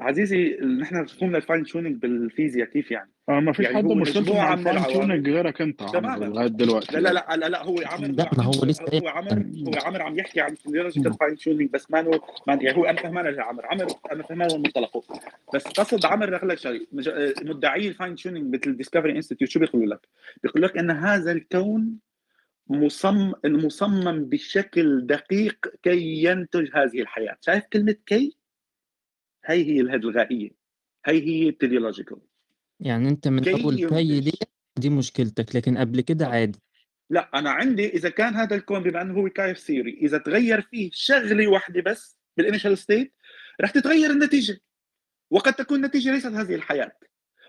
عزيزي 0.00 0.56
نحن 0.80 1.06
فهمنا 1.06 1.36
ال 1.36 1.42
fine 1.42 1.64
tuning 1.64 1.96
بالفيزياء 1.96 2.68
كيف 2.68 2.90
يعني 2.90 3.10
آه 3.28 3.40
ما 3.40 3.52
فيش 3.52 3.64
يعني 3.64 3.76
حد 3.76 3.84
مشكلته 3.84 4.34
مع 4.34 4.54
ال 4.54 4.59
fine. 4.59 4.84
tuning 4.84 5.28
غيرك 5.30 5.60
أنت 5.62 5.82
لغاية 5.82 6.46
دلوقتي 6.48 6.92
لا 6.96 7.00
لا 7.00 7.12
لا 7.12 7.36
لا, 7.36 7.48
لا 7.48 7.62
هو 7.64 7.76
عمر 7.86 8.06
لا، 8.08 8.30
ما 8.38 8.44
هو 8.44 8.64
لسه 8.64 8.84
هو 9.02 9.08
عمر 9.08 9.28
يعني. 9.32 9.64
هو 9.66 9.80
عمر 9.86 10.02
عم 10.02 10.18
يحكي 10.18 10.40
عن 10.40 10.54
teleological 10.54 11.12
fine 11.14 11.36
tuning 11.36 11.70
بس 11.70 11.90
ما 11.90 12.00
هو 12.00 12.10
ما 12.46 12.54
يعني 12.54 12.76
هو 12.76 12.84
أنا 12.84 13.02
فهمان 13.02 13.34
يا 13.34 13.42
عمر 13.42 13.66
عمر 13.66 13.86
أنا 14.12 14.22
فهمان 14.22 14.48
من 14.52 14.62
منطلقه 14.62 15.02
بس 15.54 15.64
قصد 15.66 16.06
عمر 16.06 16.36
أقول 16.36 16.48
لك 16.48 16.58
شغله 16.58 16.86
مج- 16.92 17.34
مدعي 17.42 17.88
ال 17.88 17.93
fine 17.93 18.14
tuning 18.14 18.54
مثل 18.54 18.70
ال 18.70 18.74
Discovery 18.74 19.12
Institute 19.16 19.50
شو 19.50 19.60
بيقولوا 19.60 19.86
لك؟ 19.94 20.00
بيقول 20.42 20.62
لك 20.62 20.78
إن 20.78 20.90
هذا 20.90 21.32
الكون 21.32 21.92
مصمم 22.68 23.32
مصمم 23.44 24.24
بشكل 24.24 25.06
دقيق 25.06 25.66
كي 25.82 26.24
ينتج 26.24 26.68
هذه 26.74 27.00
الحياة، 27.00 27.36
شايف 27.40 27.64
كلمة 27.72 27.96
كي؟ 28.06 28.35
هي 29.46 29.64
هي 29.64 29.80
الهد 29.80 30.04
الغائية. 30.04 30.50
هي 31.06 31.22
هي 31.22 31.48
ال 31.48 31.53
teleological 31.53 32.18
يعني 32.80 33.08
أنت 33.08 33.28
من 33.28 33.42
كي 33.42 33.52
أول 33.52 33.76
كي 33.76 34.00
ينتج. 34.00 34.30
دي 34.30 34.38
دي 34.76 34.90
مشكلتك 34.90 35.56
لكن 35.56 35.78
قبل 35.78 36.00
كده 36.00 36.26
عادي. 36.26 36.58
لا 37.10 37.30
أنا 37.34 37.50
عندي 37.50 37.88
إذا 37.88 38.08
كان 38.08 38.34
هذا 38.34 38.56
الكون 38.56 38.82
بما 38.82 39.02
أنه 39.02 39.14
هو 39.14 39.28
chaos 39.28 39.58
theory 39.58 39.98
إذا 40.02 40.18
تغير 40.18 40.60
فيه 40.60 40.90
شغلة 40.92 41.48
واحدة 41.48 41.82
بس 41.82 42.18
بال 42.36 42.45
initial 42.45 42.78
state 42.78 43.14
رح 43.60 43.70
تتغير 43.70 44.10
النتيجة. 44.10 44.60
وقد 45.30 45.54
تكون 45.54 45.76
النتيجه 45.76 46.10
ليست 46.10 46.26
هذه 46.26 46.54
الحياة. 46.54 46.92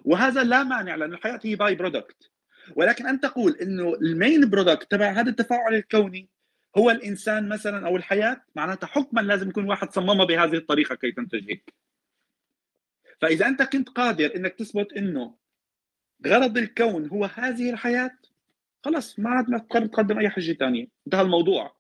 وهذا 0.06 0.44
لا 0.44 0.64
مانع 0.64 0.96
لأن 0.96 1.14
الحياة 1.14 1.40
هي 1.44 1.56
by-product 1.56 2.32
ولكن 2.76 3.08
أن 3.08 3.20
تقول 3.20 3.56
إنه 3.62 3.94
ال 3.94 4.05
main 4.05 4.50
product 4.50 4.92
تبع 4.92 5.12
هذا 5.12 5.30
التفاعل 5.30 5.76
الكوني 5.76 6.30
هو 6.78 6.92
الإنسان 6.92 7.50
مثلا 7.50 7.88
أو 7.88 7.96
الحياة 7.96 8.42
معناتها 8.56 8.88
حكما 8.88 9.22
لازم 9.22 9.50
يكون 9.50 9.70
واحد 9.70 9.92
صممها 9.92 10.26
بهذه 10.26 10.56
الطريقة 10.56 10.96
كي 10.96 11.12
تنتج 11.12 11.50
هيك. 11.50 11.74
فإذا 13.22 13.48
أنت 13.48 13.64
كنت 13.64 13.90
قادر 13.90 14.36
إنك 14.36 14.54
تثبت 14.54 14.94
إنه 14.94 15.34
غرض 16.28 16.58
الكون 16.58 17.08
هو 17.10 17.26
هذه 17.26 17.70
الحياة 17.70 18.18
خلاص 18.86 19.20
ما 19.20 19.30
عاد 19.30 19.46
تقدر 19.46 19.86
تقدم 19.86 20.20
أي 20.20 20.30
حجه 20.30 20.54
ثانية 20.54 20.88
انتهى 21.08 21.22
الموضوع 21.22 21.76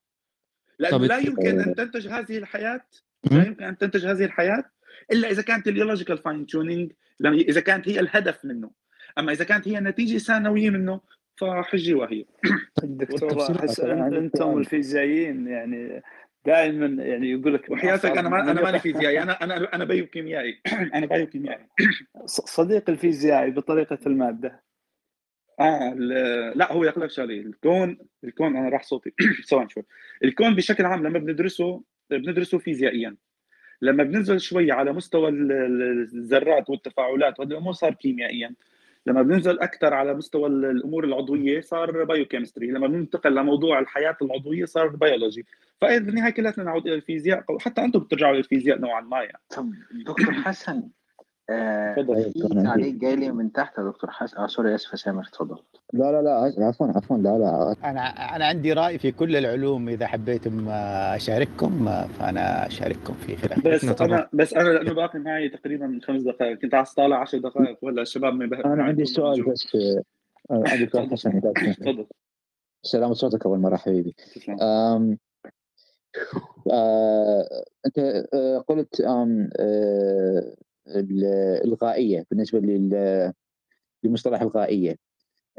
لأنه 0.80 0.97
لا 0.97 1.17
يمكن 1.17 1.60
أن 1.60 1.76
تنتج 1.76 2.08
هذه 2.08 2.38
الحياة 2.38 2.86
لا. 3.32 3.45
يمكن 3.45 3.63
أن 3.63 3.78
تنتج 3.78 4.06
هذه 4.06 4.26
الحياة 4.26 4.63
إلا 5.12 5.32
إذا 5.32 5.41
كانت 5.41 5.67
teleological 5.67 6.17
fine 6.17 6.46
tuning 6.46 6.91
إذا 7.26 7.62
كانت 7.62 7.89
هي 7.89 8.00
الهدف 8.00 8.45
منه 8.45 8.71
أما 9.17 9.32
إذا 9.32 9.43
كانت 9.43 9.67
هي 9.67 9.78
النتيجه 9.78 10.17
ثانوية 10.17 10.69
منه 10.69 11.02
فحجة 11.36 11.93
أحس 13.56 13.82
طبعاً 13.82 14.04
عن 14.04 14.13
أنتم. 14.13 14.58
الفيزيائيين 14.58 15.47
يعني 15.47 16.02
دائما 16.48 17.04
يعني 17.04 17.32
يقول 17.32 17.54
لك 17.54 17.70
وحياتك 17.70 18.18
أنا 18.18 18.30
ما 18.30 18.52
أنا 18.52 18.62
ماني 18.62 18.80
فيزيائي. 18.80 19.22
أنا 19.22 19.44
أنا 19.44 19.76
أنا 19.76 19.86
بيوكيميائي 19.86 20.62
أنا 20.96 21.06
بيوكيميائي 21.06 21.66
صديق 22.26 22.90
الفيزيائي 22.90 23.52
بطريقة 23.52 24.00
المادة. 24.08 24.64
آه 25.60 25.94
لا 26.56 26.74
هو 26.74 26.84
يقول 26.84 27.04
لك 27.04 27.12
شغله 27.12 27.34
الكون 27.34 27.98
الكون 28.24 28.58
أنا 28.58 28.70
راح 28.70 28.84
صوتي. 28.84 29.14
ثواني 29.50 29.70
شوي. 29.70 29.84
الكون 30.24 30.56
بشكل 30.56 30.86
عام 30.86 31.08
لما 31.08 31.20
بندرسه 31.20 31.84
بندرسه 32.10 32.58
فيزيائيا. 32.58 33.16
لما 33.82 34.04
بننزل 34.04 34.40
شوي 34.40 34.72
على 34.72 34.94
مستوى 34.94 35.30
ال- 35.30 35.52
ال- 35.52 36.02
الذرات 36.14 36.70
والتفاعلات 36.70 37.40
وهذه 37.40 37.52
الأمور 37.52 37.74
صار 37.74 37.94
كيميائيا. 37.94 38.56
لما 39.08 39.22
بننزل 39.22 39.60
أكثر 39.60 39.93
على 39.93 40.13
مستوى 40.13 40.48
ال- 40.50 40.65
الأمور 40.65 41.04
العضوية 41.04 41.62
صار 41.62 42.04
biochemistry 42.04 42.67
لما 42.67 42.88
بننتقل 42.88 43.36
لموضوع 43.36 43.80
الحياة 43.80 44.17
العضوية 44.22 44.65
صار 44.65 44.88
بيولوجي 44.88 45.46
فبالنهايه 45.82 46.34
كلنا 46.34 46.54
نعود 46.58 46.88
إلى 46.88 46.96
الفيزياء 46.96 47.43
أو 47.50 47.60
حتى 47.60 47.82
أنتم 47.82 48.00
بترجعوا 48.00 48.36
للفيزياء 48.36 48.80
نوعا 48.80 49.02
ما 49.02 49.17
يعني. 49.24 49.39
طب 49.56 49.70
دكتور 50.06 50.32
حسن 50.34 50.84
آه 51.50 51.96
تفضل. 51.96 52.32
في 52.34 52.40
كان 52.40 52.52
عندي- 52.58 52.64
تعليق 52.70 52.94
جاي 52.96 53.16
لي 53.16 53.32
من 53.32 53.52
تحت 53.52 53.78
يا 53.78 53.84
دكتور 53.84 54.12
حسن 54.12 54.38
آه 54.38 54.48
سوري 54.48 54.76
آسف 54.76 54.92
يا 54.92 54.98
سامر 54.98 55.28
اتفضل 55.28 55.58
لا 55.94 56.12
لا 56.12 56.22
لا 56.58 56.66
عفوا 56.66 56.88
عفوا 56.88 57.18
لا 57.18 57.38
لا 57.38 57.76
أنا 57.90 58.02
أنا 58.36 58.46
عندي 58.46 58.74
رأي 58.74 58.98
في 59.00 59.12
كل 59.12 59.36
العلوم 59.36 59.90
إذا 59.90 60.08
حبيتم 60.08 60.70
آه، 60.70 61.16
أشارككم 61.16 61.88
آه، 61.88 62.08
فأنا 62.08 62.68
أشارككم 62.68 63.14
فيه 63.14 63.36
في 63.36 63.44
الأخير. 63.46 63.74
بس 63.76 63.86
طبعاً. 63.86 64.08
أنا 64.18 64.30
بس 64.34 64.54
أنا 64.54 64.70
لأنه 64.70 64.94
باقي 64.94 65.20
معي 65.20 65.50
تقريبا 65.50 66.00
خمس 66.04 66.22
دقائق 66.22 66.58
كنت 66.58 66.74
عايز 66.74 66.94
طالع 66.94 67.18
10 67.22 67.40
دقائق 67.40 67.78
ولا 67.82 68.02
الشباب 68.02 68.34
ما 68.34 68.46
بح... 68.46 68.60
أنا 68.66 68.84
عندي 68.84 69.06
سؤال 69.06 69.44
بس 69.46 69.68
عندي 70.52 70.88
سؤال 70.90 71.12
حسن. 71.12 71.42
تفضل 71.42 72.06
سلامة 72.84 73.14
صوتك 73.14 73.46
أول 73.46 73.60
مرة 73.60 73.76
حبيبي 73.78 74.16
تسلم 74.36 75.18
آه، 76.72 77.48
أنت 77.86 78.00
قلت 78.68 79.02
آه، 79.02 80.54
الغائية 81.65 82.26
بالنسبة 82.32 82.60
لمصطلح 84.04 84.41
الغائية 84.41 84.95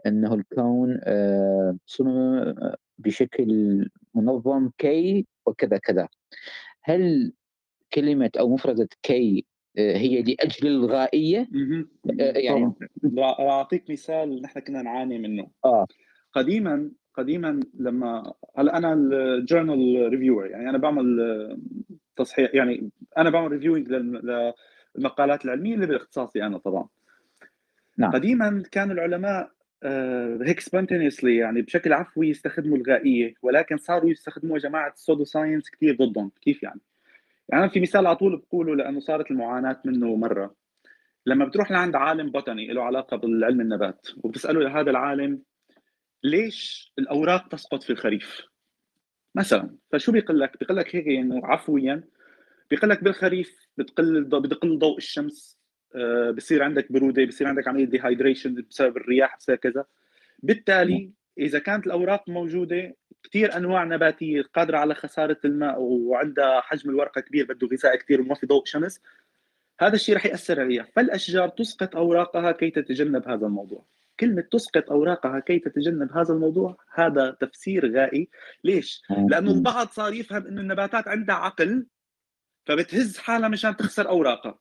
أنه 0.06 0.34
الكون 0.34 1.00
آه، 1.04 1.76
صنع 1.86 2.54
بشكل 2.98 3.84
منظم 4.14 4.70
كي 4.78 5.26
وكذا 5.46 5.78
كذا. 5.78 6.08
هل 6.82 7.32
كلمة 7.92 8.30
أو 8.38 8.48
مفردة 8.48 8.88
كي 9.02 9.46
آه، 9.78 9.96
هي 9.96 10.22
لأجل 10.22 10.68
الغائية. 10.68 11.48
آه، 12.20 12.38
يعني 12.38 12.72
أعطيك 13.40 13.90
مثال 13.90 14.42
نحن 14.42 14.60
كنا 14.60 14.82
نعاني 14.82 15.18
منه. 15.18 15.46
آه. 15.64 15.86
قديما 16.32 16.90
قديما 17.14 17.60
لما 17.74 18.32
هلأ 18.58 18.76
أنا 18.76 18.92
ال 18.92 19.07
journal 19.07 20.08
reviewer 20.08 20.46
يعني 20.46 20.70
أنا 20.70 20.78
بعمل 20.78 21.18
تصحيح 22.16 22.54
يعني 22.54 22.90
أنا 23.18 23.30
بعمل 23.30 23.52
reviewing 23.52 23.88
للمقالات 24.96 25.44
العلمية 25.44 25.74
اللي 25.74 25.87
باختصاصي 25.87 26.42
أنا 26.42 26.59
طبعا 26.59 26.88
نعم. 27.98 28.12
قديما 28.12 28.62
كان 28.70 28.90
العلماء 28.90 29.51
آه، 29.83 30.38
هيك 30.42 30.61
spontaneously 30.61 31.37
يعني 31.37 31.62
بشكل 31.62 31.92
عفوي 31.92 32.29
يستخدموا 32.29 32.77
الغائية 32.77 33.35
ولكن 33.42 33.77
صاروا 33.77 34.11
يستخدموا 34.11 34.59
جماعة 34.59 34.92
ال 34.92 34.97
pseudo 34.97 35.24
science 35.24 35.70
كثير 35.70 35.96
ضدهم 35.96 36.33
كيف 36.42 36.62
يعني؟ 36.62 36.81
يعني 37.48 37.70
في 37.70 37.81
مثال 37.81 38.07
على 38.07 38.16
طول 38.16 38.37
بقوله 38.37 38.77
لأنه 38.77 39.01
صارت 39.01 39.31
المعاناة 39.31 39.81
منه 39.85 40.16
مرة 40.16 40.55
لما 41.27 41.44
بتروح 41.44 41.70
لعند 41.70 41.96
عالم 41.96 42.31
botany 42.30 42.66
له 42.66 42.83
علاقة 42.83 43.16
بالعلم 43.16 43.61
النبات 43.61 44.09
وبتسأله 44.22 44.61
لهذا 44.61 44.90
العالم 44.90 45.42
ليش 46.22 46.92
الأوراق 46.98 47.48
تسقط 47.48 47.83
في 47.83 47.90
الخريف؟ 47.90 48.42
مثلا 49.35 49.77
فشو 49.92 50.12
بيقول 50.12 50.40
لك؟ 50.40 50.59
بيقول 50.61 50.77
لك 50.77 50.96
هيك 50.96 51.09
إنه 51.09 51.46
عفويا 51.46 52.05
بيقول 52.70 52.90
لك 52.90 53.05
بالخريف 53.05 53.67
بتقل 53.78 54.24
بتقل 54.24 54.78
ضوء 54.78 54.96
الشمس 54.96 55.58
آه، 55.94 56.30
بصير 56.30 56.62
عندك 56.62 56.92
برودة 56.92 57.24
بصير 57.24 57.46
عندك 57.46 57.68
عملية 57.68 57.84
dehydration 57.84 58.54
بسبب 58.70 58.96
الرياح 58.96 59.36
بسبب 59.36 59.56
كذا. 59.56 59.84
بالتالي 60.42 61.12
إذا 61.38 61.58
كانت 61.58 61.86
الأوراق 61.86 62.28
موجودة 62.28 62.96
كثير 63.22 63.56
أنواع 63.56 63.84
نباتية 63.84 64.42
قادرة 64.54 64.78
على 64.78 64.94
خسارة 64.94 65.38
الماء 65.44 65.80
وعندها 65.80 66.60
حجم 66.60 66.90
الورقة 66.90 67.20
كبير 67.20 67.46
بده 67.46 67.66
غذاء 67.66 67.96
كثير 67.96 68.20
وما 68.20 68.34
في 68.34 68.46
ضوء 68.46 68.64
شمس 68.64 69.00
هذا 69.80 69.94
الشيء 69.94 70.16
رح 70.16 70.26
يأثر 70.26 70.60
عليها. 70.60 70.86
فالأشجار 70.96 71.48
تسقط 71.48 71.96
أوراقها 71.96 72.52
كي 72.52 72.70
تتجنب 72.70 73.28
هذا 73.28 73.46
الموضوع. 73.46 73.84
كلمة 74.20 74.42
تسقط 74.42 74.90
أوراقها 74.90 75.40
كي 75.40 75.58
تتجنب 75.58 76.12
هذا 76.12 76.34
الموضوع 76.34 76.76
هذا 76.94 77.36
تفسير 77.40 77.96
غائي. 77.96 78.28
ليش؟ 78.64 79.02
لأنه 79.28 79.50
البعض 79.50 79.88
صار 79.88 80.12
يفهم 80.12 80.46
أنه 80.46 80.60
النباتات 80.60 81.08
عندها 81.08 81.34
عقل 81.34 81.86
فبتهز 82.68 83.18
حالها 83.18 83.48
مشان 83.48 83.76
تخسر 83.76 84.09
أوراقها. 84.09 84.59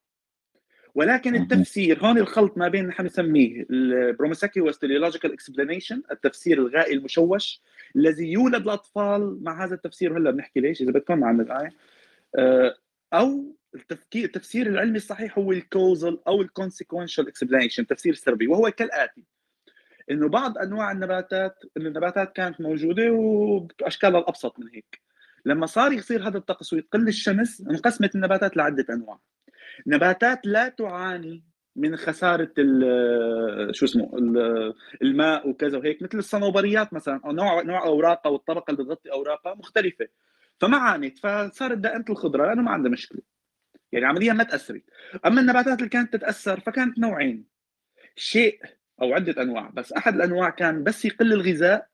ولكن 0.95 1.35
التفسير 1.35 2.05
هون 2.05 2.17
الخلط 2.17 2.57
ما 2.57 2.67
بين 2.67 2.87
نحن 2.87 3.05
نسميه 3.05 3.65
ال 3.69 3.77
promiscuous 3.77 4.61
teleological 4.61 5.33
explanation 5.33 6.03
التفسير 6.11 6.57
الغائي 6.57 6.93
المشوش 6.93 7.61
الذي 7.95 8.31
يولد 8.31 8.61
الأطفال 8.61 9.43
مع 9.43 9.65
هذا 9.65 9.75
التفسير. 9.75 10.17
هلأ 10.17 10.31
بنحكي 10.31 10.59
ليش؟ 10.59 10.81
إذا 10.81 10.91
بدكم 10.91 11.23
عن 11.23 11.41
الايه 11.41 11.69
آه، 12.35 12.75
أو 13.13 13.55
التفكير 13.75 14.25
التفسير 14.25 14.67
العلمي 14.67 14.97
الصحيح 14.97 15.37
هو 15.37 15.51
ال 15.51 15.61
causal 15.61 16.19
أو 16.27 16.41
ال 16.41 16.47
consequential 16.47 17.27
explanation 17.27 17.83
التفسير 17.83 18.13
السببي 18.13 18.47
وهو 18.47 18.71
كالآتي. 18.71 19.23
إنه 20.11 20.29
بعض 20.29 20.57
أنواع 20.57 20.91
النباتات 20.91 21.63
إنه 21.77 21.87
النباتات 21.87 22.35
كانت 22.35 22.61
موجودة 22.61 23.11
وباشكالها 23.11 24.19
الأبسط 24.19 24.59
من 24.59 24.67
هيك. 24.73 25.06
لما 25.47 25.65
صار 25.65 25.91
يصير 25.91 26.27
هذا 26.27 26.37
الطقس 26.37 26.73
ويقل 26.73 27.07
الشمس 27.07 27.61
انقسمت 27.61 28.15
النباتات 28.15 28.57
لعدة 28.57 28.85
أنواع. 28.89 29.19
نباتات 29.87 30.39
لا 30.45 30.69
تعاني 30.69 31.43
من 31.75 31.95
خسارة 31.95 32.53
شو 33.71 33.85
اسمه 33.85 34.11
الماء 35.01 35.49
وكذا 35.49 35.77
وهيك 35.77 36.03
مثل 36.03 36.17
الصنوبريات 36.17 36.93
مثلا 36.93 37.21
أو 37.25 37.31
نوع 37.31 37.61
نوع 37.61 37.85
اوراقها 37.85 38.29
والطبقة 38.29 38.71
اللي 38.71 38.83
بتغطي 38.83 39.11
أوراقها 39.11 39.55
مختلفة. 39.55 40.07
فما 40.59 40.77
عانت 40.77 41.17
فصارت 41.17 41.77
دائمه 41.77 42.05
الخضرة 42.09 42.45
لأنه 42.45 42.61
ما 42.61 42.71
عندها 42.71 42.91
مشكلة. 42.91 43.21
يعني 43.91 44.05
عمليا 44.05 44.33
ما 44.33 44.43
تأثرت. 44.43 44.83
أما 45.25 45.41
النباتات 45.41 45.77
اللي 45.77 45.89
كانت 45.89 46.13
تتأثر 46.13 46.59
فكانت 46.59 46.99
نوعين. 46.99 47.45
شيء 48.15 48.59
أو 49.01 49.13
عدة 49.13 49.41
أنواع 49.41 49.69
بس 49.69 49.93
أحد 49.93 50.15
الأنواع 50.15 50.49
كان 50.49 50.83
بس 50.83 51.05
يقل 51.05 51.33
الغذاء 51.33 51.87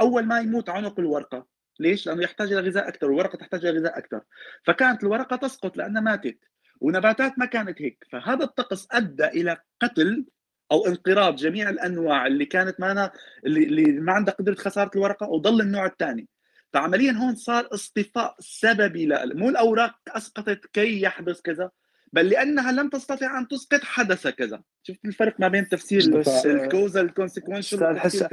أول 0.00 0.26
ما 0.26 0.40
يموت 0.40 0.68
عنق 0.68 1.00
الورقة. 1.00 1.53
ليش؟ 1.80 2.06
لأنه 2.06 2.22
يحتاج 2.22 2.52
إلى 2.52 2.60
غذاء 2.60 2.88
أكثر 2.88 3.06
والورقة 3.06 3.36
تحتاج 3.36 3.66
إلى 3.66 3.78
غذاء 3.78 3.98
أكثر 3.98 4.20
فكانت 4.64 5.02
الورقة 5.02 5.36
تسقط 5.36 5.76
لأنها 5.76 6.02
ماتت 6.02 6.38
ونباتات 6.80 7.38
ما 7.38 7.46
كانت 7.46 7.82
هيك. 7.82 8.04
فهذا 8.12 8.44
الطقس 8.44 8.88
أدى 8.92 9.24
إلى 9.24 9.56
قتل 9.82 10.24
أو 10.72 10.86
انقراض 10.86 11.36
جميع 11.36 11.70
الأنواع 11.70 12.26
اللي 12.26 12.44
كانت 12.44 12.80
ما 12.80 13.10
اللي, 13.46 13.64
اللي 13.64 13.84
ما 13.92 14.12
عندها 14.12 14.34
قدرة 14.34 14.54
خسارة 14.54 14.90
الورقة 14.96 15.28
وضل 15.28 15.60
النوع 15.60 15.86
الثاني. 15.86 16.28
فعمليا 16.72 17.12
هون 17.12 17.34
صار 17.34 17.68
اصطفاء 17.72 18.36
سببي 18.38 19.06
لا 19.06 19.26
مو 19.26 19.48
الأوراق 19.48 19.94
أسقطت 20.08 20.66
كي 20.72 21.02
يحدث 21.02 21.40
كذا 21.40 21.70
بل 22.12 22.28
لأنها 22.28 22.72
لم 22.72 22.88
تستطع 22.88 23.38
أن 23.38 23.48
تسقط 23.48 23.80
حدث 23.82 24.26
كذا. 24.26 24.62
شفت 24.82 25.04
الفرق 25.04 25.40
ما 25.40 25.48
بين 25.48 25.68
تفسير 25.68 26.00
الكوزال 26.46 27.04
الكونسيكونشال 27.04 27.82
والتفسير 27.82 28.28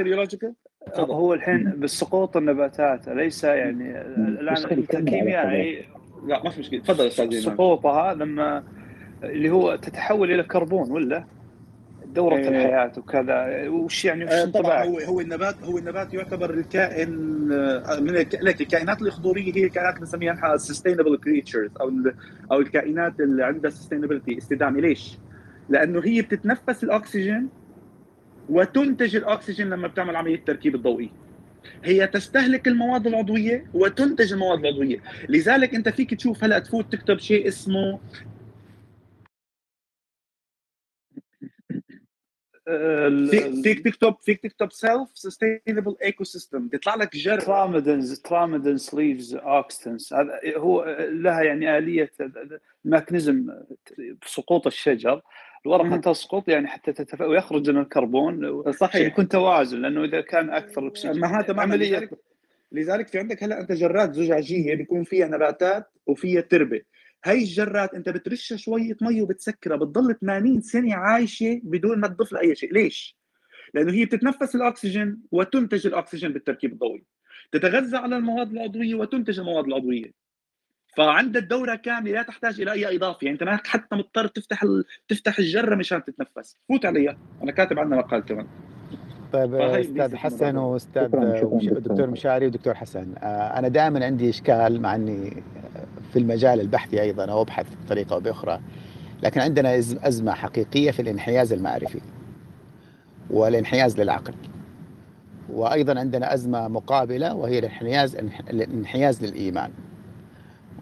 هو 0.99 1.34
الحين 1.34 1.63
بالسقوط 1.63 2.38
النباتات 2.38 3.08
أليس 3.08 3.43
يعني 3.43 4.01
الآن 4.01 4.56
الكيميائي 4.71 5.86
لا 6.27 6.43
ما 6.43 6.49
في 6.49 6.60
مشكلة. 6.60 6.80
تفضل 6.80 7.08
أستاذ 7.08 7.39
سقوطها 7.39 8.13
لما 8.13 8.63
اللي 9.23 9.49
هو 9.49 9.75
تتحول 9.75 10.32
إلى 10.32 10.43
كربون 10.43 10.91
ولا؟ 10.91 11.25
دورة 12.06 12.36
إيه. 12.36 12.47
الحياة 12.47 12.91
وكذا. 12.97 13.67
وش 13.69 14.06
يعني 14.06 14.25
وش 14.25 14.32
آه 14.32 14.45
طبعا 14.45 14.84
هو 14.86 14.99
هو 14.99 15.21
النبات 15.21 15.63
هو 15.63 15.77
النبات 15.77 16.13
يعتبر 16.13 16.49
الكائن 16.54 17.10
من 18.01 18.13
لك 18.41 18.62
الكائنات 18.62 19.01
الخضورية 19.01 19.56
هي 19.56 19.65
الكائنات 19.65 19.95
اللي 19.95 20.06
بنسميها 20.06 20.58
سستينبل 20.58 21.17
كريتشرز 21.17 21.69
أو 21.82 21.91
أو 22.51 22.60
الكائنات 22.60 23.19
اللي 23.19 23.43
عندها 23.45 23.71
سستينابيلتي 23.71 24.38
استدامة. 24.38 24.80
ليش؟ 24.80 25.17
لأنه 25.69 26.01
هي 26.06 26.21
بتتنفس 26.21 26.84
الأكسجين 26.84 27.49
وتنتج 28.49 29.15
الأكسجين 29.15 29.69
لما 29.69 29.88
بتعمل 29.88 30.15
عملية 30.15 30.36
التركيب 30.36 30.75
الضوئي 30.75 31.12
هي 31.84 32.08
تستهلك 32.08 32.67
المواد 32.67 33.08
العضوية 33.08 33.65
وتنتج 33.73 34.34
المواد 34.34 34.60
العضوية. 34.60 35.01
لذلك 35.30 35.75
أنت 35.75 35.89
فيك 35.89 36.13
تشوف 36.13 36.43
هلأ 36.43 36.60
تفوت 36.60 36.95
تكتب 36.95 37.19
شيء 37.19 37.47
اسمه 37.47 37.99
فيك 43.32 43.63
فيك 43.63 43.86
تكتب 43.86 44.15
فيك 44.21 44.41
تكتب 44.43 44.71
سيلف 44.71 45.10
سستينبل 45.13 45.95
ايكو 46.04 46.23
سيستم 46.23 46.67
بيطلع 46.67 46.95
لك 46.95 47.15
جر 47.15 47.39
ترامدنز 47.39 48.19
ترامدنس 48.19 48.93
ليفز 48.93 49.36
اوكستنس 49.36 50.13
هذا 50.13 50.39
هو 50.58 50.97
لها 51.12 51.43
يعني 51.43 51.77
اليه 51.77 52.12
ال 52.86 52.93
mechanism 52.93 53.63
سقوط 54.25 54.67
الشجر. 54.67 55.21
الورقة. 55.65 55.97
تسقط 55.97 56.50
يعني 56.50 56.67
حتى 56.67 56.93
تتف... 56.93 57.21
ويخرج 57.21 57.69
من 57.69 57.82
الكربون. 57.82 58.71
صحيح. 58.71 59.08
يكون 59.08 59.28
توازن 59.28 59.82
لأنه 59.82 60.04
إذا 60.04 60.21
كان 60.21 60.50
أكثر 60.50 60.82
الأكسجين 60.84 61.19
ما 61.19 61.39
هذا 61.39 61.62
عملية. 61.62 61.97
لذلك, 61.97 62.19
لذلك 62.71 63.08
في 63.08 63.19
عندك 63.19 63.43
هلا 63.43 63.62
أنت 63.62 63.71
جرات 63.71 64.13
زجاجية 64.13 64.76
بيكون 64.76 65.04
فيها 65.04 65.28
نباتات 65.28 65.88
وفيها 66.08 66.41
تربة. 66.41 66.82
هاي 67.26 67.38
الجرات 67.38 67.93
أنت 67.93 68.10
بترشها 68.10 68.58
شوية 68.58 68.97
مي 69.02 69.21
وبتسكرها 69.21 69.78
بتضل 69.78 70.15
80 70.15 70.62
سنة 70.62 70.95
عايشة 70.95 71.62
بدون 71.63 72.00
ما 72.00 72.08
تضيف 72.08 72.34
لها 72.34 72.41
اي 72.41 72.56
شيء. 72.56 72.74
ليش؟ 72.74 73.17
لأنه 73.74 73.93
هي 73.93 74.06
بتتنفس 74.06 74.56
الأكسجين 74.56 75.21
وتنتج 75.32 75.88
الأكسجين 75.88 76.34
بالتركيب 76.34 76.74
الضوئي. 76.74 77.04
تتغذى 77.52 77.97
على 77.97 78.17
المواد 78.17 78.52
العضوية 78.52 78.95
وتنتج 78.95 79.39
المواد 79.39 79.65
العضوية. 79.65 80.20
فعندها 80.97 81.41
الدورة 81.41 81.75
كاملة 81.75 82.12
لا 82.12 82.23
تحتاج 82.23 82.62
إلى 82.62 82.71
أي 82.71 82.95
إضافة 82.95 83.17
يعني 83.21 83.34
أنت 83.34 83.43
ما 83.43 83.60
حتى 83.65 83.95
مضطر 83.95 84.27
تفتح 84.27 84.63
ال... 84.63 84.86
تفتح 85.08 85.39
الجرة 85.39 85.75
مشان 85.75 86.04
تتنفس. 86.04 86.58
فوت 86.69 86.86
عليها 86.86 87.17
أنا 87.43 87.51
كاتب 87.51 87.80
عنها 87.80 87.97
مقال 87.97 88.25
كمان. 88.25 88.47
طيب 89.34 89.56
أستاذ 89.56 90.15
حسن. 90.15 90.58
وأستاذ 90.58 91.08
دكتور. 91.08 92.08
مشاري 92.08 92.47
ودكتور 92.47 92.73
حسن. 92.73 93.13
آه، 93.17 93.60
أنا 93.60 93.67
دائما 93.67 94.06
عندي 94.06 94.30
إشكال 94.30 94.82
مع 94.82 94.95
إني 94.95 95.43
في 96.13 96.19
المجال 96.19 96.62
البحثي 96.62 97.01
أيضا 97.01 97.32
أو 97.32 97.41
أبحث 97.41 97.65
بطريقة 97.86 98.13
أو 98.13 98.19
بأخرى 98.19 98.60
لكن 99.23 99.41
عندنا 99.41 99.77
أزمة 99.77 100.32
حقيقية 100.32 100.91
في 100.91 101.01
الانحياز 101.01 101.54
المعرفي 101.54 102.01
والانحياز 103.30 103.99
للعقل. 104.01 104.34
وأيضا 105.49 105.99
عندنا 105.99 106.34
أزمة 106.34 106.67
مقابلة 106.67 107.36
وهي 107.36 107.60
الانحياز 107.60 108.15
الانحياز 108.49 109.25
للإيمان. 109.25 109.71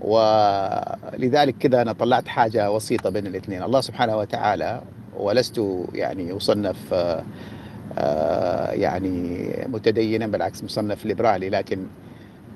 ولذلك 0.02 1.58
كذا 1.58 1.82
أنا 1.82 1.94
طلعت 1.94 2.28
حاجة 2.28 2.72
وسيطة 2.72 3.10
بين 3.10 3.28
الاثنين. 3.28 3.64
الله 3.64 3.82
سبحانه 3.82 4.18
وتعالى 4.18 4.82
ولست 5.18 5.62
يعني 5.94 6.38
اصنف 6.38 6.94
آه، 6.94 7.24
آه، 7.98 8.72
يعني 8.72 9.50
متدينا 9.68 10.28
بالعكس 10.28 10.64
مصنف 10.64 11.06
ليبرالي 11.06 11.50
لكن 11.50 11.88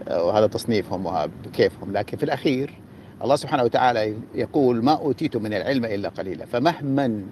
آه، 0.08 0.24
وهذا 0.24 0.48
تصنيفهم 0.48 1.06
وكيفهم. 1.46 1.92
لكن 1.92 2.18
في 2.18 2.24
الأخير 2.24 2.80
الله 3.24 3.36
سبحانه 3.36 3.64
وتعالى 3.64 4.16
يقول 4.36 4.84
ما 4.84 4.92
أوتيت 4.92 5.38
من 5.38 5.54
العلم 5.54 5.86
إلا 5.86 6.10
قليلا. 6.10 6.46
فمهما 6.46 7.24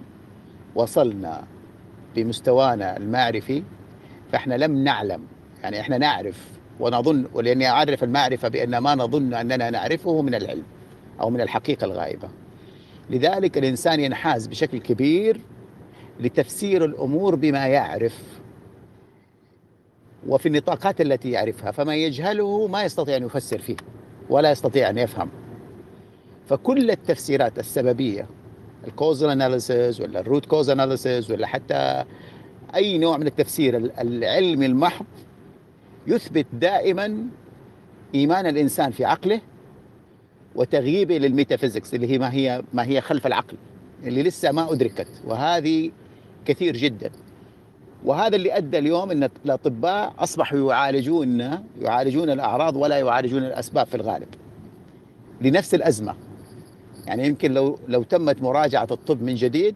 وصلنا 0.76 1.44
بمستوانا 2.16 2.98
المعرفي 2.98 3.64
فإحنا 4.32 4.56
لم 4.56 4.84
نعلم. 4.84 5.24
يعني 5.64 5.80
إحنا 5.80 5.98
نعرف 5.98 6.61
ونظن 6.82 7.26
ولأني 7.34 7.70
أعرف 7.70 8.04
المعرفة 8.04 8.48
بأن 8.48 8.78
ما 8.78 8.96
نظن 8.96 9.34
أننا 9.34 9.70
نعرفه 9.70 10.22
من 10.22 10.36
العلم 10.36 10.64
أو 11.22 11.30
من 11.30 11.42
الحقيقة 11.42 11.86
الغائبة. 11.86 12.30
لذلك 13.10 13.58
الإنسان 13.58 14.00
ينحاز 14.00 14.48
بشكل 14.48 14.78
كبير 14.78 15.42
لتفسير 16.20 16.86
الأمور 16.86 17.36
بما 17.36 17.68
يعرف 17.68 18.24
وفي 20.28 20.46
النطاقات 20.48 21.02
التي 21.02 21.32
يعرفها 21.32 21.72
فما 21.72 21.96
يجهله 21.96 22.68
ما 22.68 22.84
يستطيع 22.84 23.18
أن 23.18 23.24
يفسر 23.24 23.60
فيه 23.60 23.76
ولا 24.30 24.52
يستطيع 24.52 24.90
أن 24.90 24.98
يفهم. 24.98 25.30
فكل 26.48 26.92
التفسيرات 26.92 27.60
السببية 27.60 28.28
ال 28.88 28.94
causal 28.94 29.30
analysis 29.30 30.02
ولا 30.02 30.20
ال 30.20 30.25
root 30.25 30.46
cause 30.46 30.70
analysis 30.70 31.32
ولا 31.32 31.48
حتى 31.48 32.04
أي 32.76 32.98
نوع 32.98 33.18
من 33.18 33.28
التفسير 33.28 33.78
ال- 33.78 34.00
العلمي 34.00 34.66
المحض 34.66 35.06
يثبت 36.08 36.46
دائما 36.54 37.18
إيمان 38.16 38.46
الإنسان 38.48 38.92
في 38.92 39.06
عقله 39.06 39.42
وتغييبه 40.56 41.18
للميتافيزيكس 41.18 41.94
اللي 41.96 42.08
هي 42.08 42.20
ما 42.20 42.34
هي 42.34 42.64
ما 42.74 42.86
هي 42.86 43.02
خلف 43.02 43.28
العقل 43.28 43.58
اللي 44.04 44.24
لسه 44.24 44.52
ما 44.52 44.72
أدركت. 44.72 45.08
وهذه 45.26 45.92
كثير 46.46 46.78
جدا. 46.78 47.12
وهذا 48.06 48.36
اللي 48.36 48.58
أدى 48.58 48.78
اليوم 48.78 49.12
إن 49.12 49.30
الأطباء 49.46 50.14
أصبحوا 50.20 50.72
يعالجون 50.72 51.60
يعالجون 51.82 52.30
الأعراض 52.30 52.76
ولا 52.76 52.98
يعالجون 52.98 53.44
الأسباب 53.44 53.88
في 53.88 53.96
الغالب 53.96 54.28
لنفس 55.42 55.76
الأزمة. 55.76 56.16
يعني 57.06 57.28
يمكن 57.28 57.54
لو 57.54 57.80
لو 57.88 58.04
تمت 58.04 58.42
مراجعة 58.42 58.88
الطب 58.92 59.22
من 59.22 59.36
جديد 59.36 59.76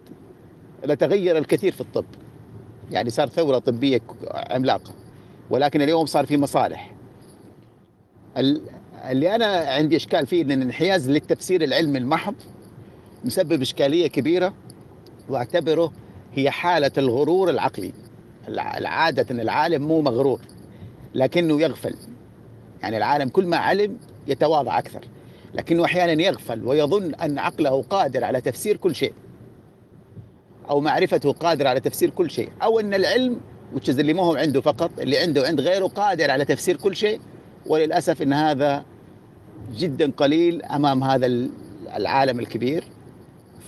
لتغير 0.86 1.38
الكثير 1.38 1.72
في 1.72 1.82
الطب. 1.82 2.06
يعني 2.92 3.10
صار 3.10 3.28
ثورة 3.28 3.60
طبية 3.60 4.02
عملاقة. 4.34 5.05
ولكن 5.50 5.82
اليوم 5.82 6.06
صار 6.06 6.26
في 6.26 6.38
مصالح. 6.38 6.92
ال- 8.38 8.62
اللي 9.10 9.36
أنا 9.36 9.46
عندي 9.46 9.96
إشكال 9.96 10.28
فيه 10.28 10.44
إن 10.44 10.52
الانحياز 10.52 11.10
للتفسير 11.10 11.64
العلمي 11.64 11.98
المحض 11.98 12.36
مسبب 13.26 13.62
إشكالية 13.62 14.08
كبيرة 14.08 14.54
وأعتبره 15.30 15.92
هي 16.34 16.52
حالة 16.52 16.92
الغرور 16.98 17.50
العقلي. 17.50 17.94
الع- 18.48 18.78
العادة 18.78 19.26
إن 19.32 19.40
العالم 19.40 19.88
مو 19.88 20.02
مغرور 20.02 20.40
لكنه 21.16 21.62
يغفل. 21.62 21.96
يعني 22.82 22.98
العالم 22.98 23.30
كل 23.30 23.46
ما 23.48 23.58
علم 23.58 23.98
يتواضع 24.28 24.80
أكثر 24.80 25.02
لكنه 25.54 25.86
أحيانا 25.86 26.22
يغفل 26.24 26.66
ويظن 26.68 27.14
أن 27.16 27.40
عقله 27.40 27.82
قادر 27.82 28.24
على 28.24 28.42
تفسير 28.42 28.78
كل 28.78 28.96
شيء 28.96 29.14
أو 30.70 30.82
معرفته 30.82 31.32
قادره 31.34 31.70
على 31.70 31.80
تفسير 31.80 32.10
كل 32.10 32.30
شيء 32.32 32.50
أو 32.64 32.80
إن 32.80 32.94
العلم 32.94 33.40
is 33.84 33.90
اللي 34.00 34.14
ما 34.14 34.24
هو 34.24 34.36
عنده 34.36 34.62
فقط 34.62 34.92
اللي 35.00 35.18
عنده 35.18 35.48
عند 35.48 35.62
غيره 35.62 35.86
قادر 35.88 36.32
على 36.32 36.46
تفسير 36.46 36.78
كل 36.78 36.96
شيء 36.96 37.20
وللأسف 37.66 38.22
إن 38.22 38.34
هذا 38.34 38.84
جدا 39.76 40.12
قليل 40.12 40.62
أمام 40.64 41.04
هذا 41.04 41.26
ال- 41.26 41.50
العالم 41.96 42.40
الكبير. 42.40 42.84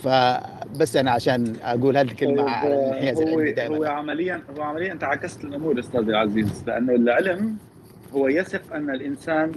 فبس 0.03 0.95
أنا 0.95 1.11
عشان 1.11 1.55
أقول 1.63 1.97
هذه 1.97 2.05
الكلمة 2.07 2.35
طيب، 2.37 2.47
على 2.47 2.73
الانحياز 2.73 3.17
هو 3.21 3.75
هو 3.75 3.83
عمليا 3.85 4.41
هو 4.57 4.61
عمليا 4.63 4.93
انت 4.93 5.03
عكست 5.03 5.43
الأمور 5.43 5.79
أستاذي 5.79 6.03
العزيز 6.09 6.63
لأنه 6.67 6.95
العلم 6.95 7.57
هو 8.13 8.27
يثق 8.27 8.73
أن 8.75 8.89
الإنسان 8.89 9.51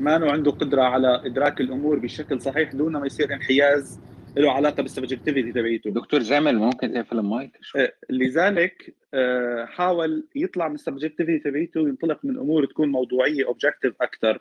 ما 0.00 0.30
عنده 0.32 0.50
قدرة 0.50 0.82
على 0.82 1.22
إدراك 1.26 1.60
الأمور 1.60 1.98
بشكل 1.98 2.40
صحيح 2.42 2.72
دون 2.72 2.92
ما 2.92 3.06
يصير 3.06 3.34
انحياز 3.34 3.98
له 4.36 4.52
علاقة 4.52 4.82
بال 4.82 4.92
subjectivity 4.92 5.52
تبعيته. 5.52 5.90
دكتور 5.90 6.22
زامل 6.22 6.56
ممكن 6.56 6.92
تقفل 6.92 7.18
المايك؟ 7.18 7.58
شوي 7.60 7.82
آه، 7.84 7.92
لذلك 8.10 8.94
آه، 9.14 9.64
حاول 9.64 10.26
يطلع 10.34 10.68
من 10.68 10.74
ال 10.74 10.80
subjectivity 10.80 11.50
تبعيته 11.50 11.80
وينطلق 11.80 12.18
من 12.24 12.38
أمور 12.38 12.66
تكون 12.66 12.88
موضوعية 12.88 13.46
objective 13.46 13.94
أكثر. 14.00 14.38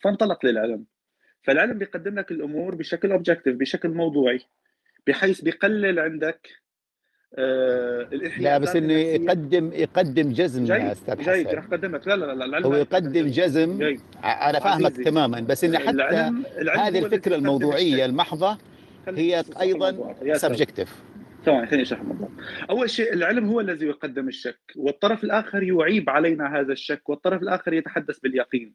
فانطلق 0.00 0.46
للعلم. 0.46 0.84
فالعلم 1.42 1.78
بيقدم 1.78 2.18
لك 2.18 2.30
الأمور 2.30 2.74
بشكل 2.74 3.12
objective 3.12 3.56
بشكل 3.56 3.88
موضوعي 3.88 4.40
بحيث 5.06 5.40
بيقلل 5.40 5.98
عندك 5.98 6.48
آه 7.38 8.08
لا 8.38 8.58
بس 8.58 8.76
إنه. 8.76 8.92
يقدم 8.92 9.70
يقدم 9.72 10.32
جزم 10.32 10.66
يا 10.66 10.78
جيد 10.78 10.86
أستاذ 10.90 11.16
جيد 11.16 11.46
حسن. 11.46 11.56
رح 11.56 11.64
اقدم 11.64 11.94
لك 11.94 12.08
لا 12.08 12.16
لا 12.16 12.34
لا 12.34 12.44
العلم 12.44 12.66
هو 12.66 12.74
يقدم 12.74 13.26
جزم؟ 13.26 13.78
جيد. 13.78 14.00
أنا 14.24 14.58
فاهمك 14.58 14.86
عزيزي. 14.86 15.04
تماما 15.04 15.40
بس 15.40 15.64
إنه 15.64 15.78
حتى 15.78 15.90
العلم 15.90 16.42
العلم 16.58 16.80
هذه 16.80 16.88
الذي 16.88 17.06
الفكرة 17.06 17.36
الموضوعية. 17.36 18.04
المحضة 18.04 18.58
هي 19.08 19.44
أيضا. 19.60 20.14
subjective 20.34 21.02
ثواني 21.44 21.66
خليني 21.66 21.82
أشرح 21.82 22.00
الموضوع. 22.00 22.28
أول 22.70 22.90
شيء 22.90 23.12
العلم 23.12 23.48
هو 23.48 23.60
الذي 23.60 23.86
يقدم 23.86 24.28
الشك، 24.28 24.72
والطرف 24.76 25.24
الآخر 25.24 25.62
يعيب 25.62 26.10
علينا 26.10 26.60
هذا 26.60 26.72
الشك، 26.72 27.08
والطرف 27.08 27.42
الآخر 27.42 27.72
يتحدث 27.72 28.18
باليقين. 28.18 28.74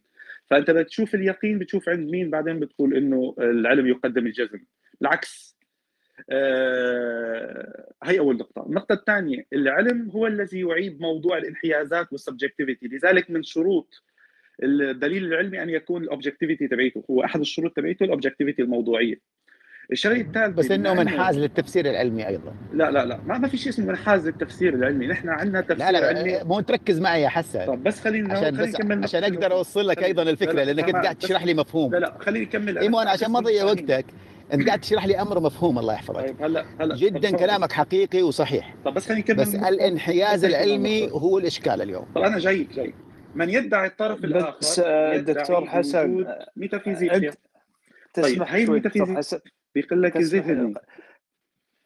فأنت 0.50 0.72
بتشوف 0.72 1.16
اليقين 1.16 1.60
بتشوف 1.60 1.90
عند 1.90 2.10
مين 2.10 2.30
بعدين 2.30 2.60
بتقول 2.60 2.94
إنه 2.96 3.36
العلم 3.40 3.88
يقدم 3.88 4.28
الجزم. 4.28 4.60
العكس. 5.02 5.58
آه 6.30 7.94
هي 8.04 8.20
أول 8.20 8.38
نقطة، 8.38 8.66
النقطة 8.68 8.94
الثانية 8.94 9.46
العلم 9.54 10.10
هو 10.10 10.28
الذي 10.28 10.60
يعيب 10.60 11.02
موضوع 11.02 11.38
الانحيازات 11.38 12.12
وال 12.12 12.22
subjectivity، 12.22 12.88
لذلك 12.88 13.32
من 13.32 13.44
شروط 13.44 14.04
الدليل 14.64 15.26
العلمي 15.26 15.64
أن 15.64 15.70
يكون 15.70 16.04
ال 16.04 16.09
objectivity 16.09 16.68
تبعيته، 16.68 17.04
هو 17.12 17.24
أحد 17.24 17.40
الشروط 17.40 17.76
تبعيته 17.76 18.04
ال 18.04 18.09
objectivity 18.09 18.62
الموضوعية. 18.62 19.20
الشيء 19.92 20.22
الثالث 20.22 20.56
بس 20.58 20.72
إنه 20.72 20.94
منحاز 20.94 21.40
للتفسير 21.40 21.90
العلمي 21.90 22.28
أيضا. 22.28 22.54
لا 22.74 22.92
لا 22.92 23.06
لا 23.06 23.20
ما, 23.26 23.38
ما 23.38 23.48
في 23.48 23.58
شيء 23.58 23.70
اسمه 23.70 23.86
منحاز 23.86 24.28
للتفسير 24.28 24.74
العلمي. 24.74 25.08
نحن 25.08 25.30
عندنا 25.30 25.62
تفسير 25.62 25.78
لا 25.78 25.92
لا 25.92 26.08
علمي. 26.08 26.40
مو 26.44 26.60
تركز 26.60 27.00
معي 27.00 27.22
يا 27.22 27.30
حسن. 27.30 27.66
طب 27.66 27.84
بس 27.84 28.00
خلينا 28.00 28.34
عشان 28.34 28.46
خلينا 28.58 28.64
بس 28.64 28.76
نكمل 28.76 29.04
عشان 29.04 29.24
أقدر 29.24 29.52
أوصل 29.52 29.88
لك 29.88 30.04
أيضا 30.04 30.24
الفكرة 30.24 30.52
لا، 30.54 30.62
لا، 30.66 30.72
لأنك 30.72 30.96
انت 30.96 31.04
قاعد 31.04 31.16
تشرح 31.16 31.44
لي 31.44 31.54
مفهوم. 31.54 31.92
لا 31.92 31.98
لا 31.98 32.18
خليني 32.20 32.46
أكمل. 32.46 32.78
اي 32.78 32.90
مو 32.90 33.00
أنا 33.00 33.10
عشان 33.12 33.32
ما 33.32 33.40
اضيع. 33.40 33.64
وقتك 33.64 34.06
أنت 34.54 34.68
قاعد 34.68 34.80
تشرح 34.80 35.06
لي 35.06 35.22
أمر 35.22 35.40
مفهوم 35.40 35.80
الله 35.80 35.94
يحفظك. 35.94 36.16
طيب 36.16 36.44
هلا 36.44 36.66
هلا. 36.80 36.96
جدا 36.96 37.30
طب- 37.32 37.38
كلامك 37.38 37.72
حقيقي 37.72 38.22
وصحيح. 38.24 38.76
طب 38.86 38.94
بس 38.94 39.06
خليني 39.08 39.22
أكمل 39.22 39.38
بس. 39.38 39.56
الانحياز 39.56 40.46
العلمي. 40.46 41.10
هو 41.12 41.38
الإشكال 41.38 41.82
اليوم. 41.82 42.06
طب 42.16 42.22
أنا 42.22 42.40
جاي 42.40 42.68
جاي 42.76 42.94
من 43.36 43.50
يدعي 43.50 43.88
الطرف 43.88 44.24
الآخر 44.26 44.58
بس 44.62 44.80
آه، 44.86 45.18
دكتور 45.18 45.66
حسن 45.66 46.26
ميتافيزيقيا. 46.56 47.18
أنت 47.18 48.26
تسمح 48.26 48.54
هي 48.54 48.66
شوي 48.66 48.80
دكتور. 48.80 49.16
حسن. 49.16 49.40
بيقول 49.76 50.04
لك 50.04 50.14
تسمح 50.14 50.46
الذهني 50.46 50.74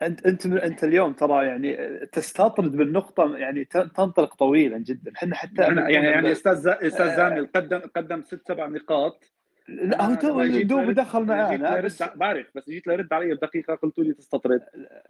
أنت 0.02 0.26
أنت 0.26 0.46
أنت 0.46 0.84
اليوم 0.84 1.14
ترى 1.14 1.48
يعني 1.48 1.76
تستطرد 2.06 2.72
بالنقطة 2.72 3.38
يعني 3.38 3.66
تنطلق 3.66 4.36
طويلا 4.36 4.78
جدا 4.78 5.12
إحنا 5.16 5.36
حتى 5.36 5.68
أنا 5.68 5.90
يعني 5.90 6.08
يعني 6.08 6.32
أستاذ 6.32 6.68
أستاذ 6.68 7.08
آه. 7.08 7.16
زامل 7.16 7.50
قدم 7.56 7.80
قدم 7.80 8.24
ست 8.24 8.48
سبع 8.48 8.68
نقاط 8.68 9.35
لا 9.68 10.06
هو 10.06 10.16
تو 10.16 10.46
دوب 10.46 10.92
دخل 10.92 11.26
لرد 11.26 11.86
بس 11.86 12.04
بعرف 12.04 12.48
بس 12.56 12.70
جيت 12.70 12.88
لرد 12.88 13.14
علي 13.14 13.34
بدقيقه 13.34 13.76
قلتوا 13.76 14.04
لي 14.04 14.14
تستطرد. 14.14 14.62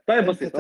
طيب 0.08 0.26
بسيط 0.26 0.58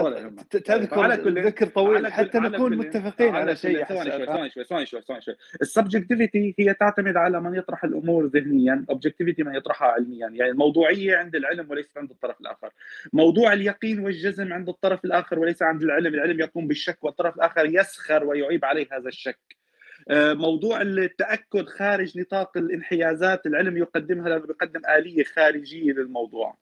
تذكر 0.49 1.29
ذكر 1.29 1.67
طويل 1.67 2.07
حتى 2.07 2.39
نكون 2.39 2.77
متفقين 2.77 3.35
على 3.35 3.55
شيء 3.55 3.85
ثواني 3.85 4.11
شوي 4.11 4.25
ثواني 4.25 4.49
شوي 4.49 4.63
ثواني 4.63 4.85
شوي 4.85 5.01
ثواني 5.01 5.21
شوي. 5.21 5.35
ال 5.61 5.68
subjectivity 5.68 6.55
هي 6.59 6.73
تعتمد 6.73 7.17
على 7.17 7.41
من 7.41 7.55
يطرح 7.55 7.83
الأمور 7.83 8.25
ذهنيا 8.25 8.85
objectivity 8.89 9.43
من 9.43 9.55
يطرحها 9.55 9.87
علميا. 9.87 10.27
يعني 10.27 10.51
الموضوعية 10.51 11.17
عند 11.17 11.35
العلم 11.35 11.69
وليس 11.69 11.97
عند 11.97 12.11
الطرف 12.11 12.41
الآخر. 12.41 12.69
موضوع 13.13 13.53
اليقين 13.53 13.99
والجزم 13.99 14.53
عند 14.53 14.69
الطرف 14.69 15.05
الآخر 15.05 15.39
وليس 15.39 15.61
عند 15.61 15.83
العلم. 15.83 16.13
العلم 16.13 16.39
يقوم 16.39 16.67
بالشك 16.67 17.03
والطرف 17.03 17.35
الآخر 17.35 17.65
يسخر 17.65 18.23
ويعيب 18.23 18.65
عليه 18.65 18.87
هذا 18.91 19.07
الشك. 19.07 19.64
موضوع 20.11 20.81
التأكد 20.81 21.65
خارج 21.65 22.19
نطاق 22.19 22.57
الانحيازات 22.57 23.45
العلم 23.45 23.77
يقدمها 23.77 24.29
لأنه 24.29 24.45
بيقدم 24.45 24.81
آلية 24.97 25.23
خارجية 25.23 25.91
للموضوع. 25.93 26.57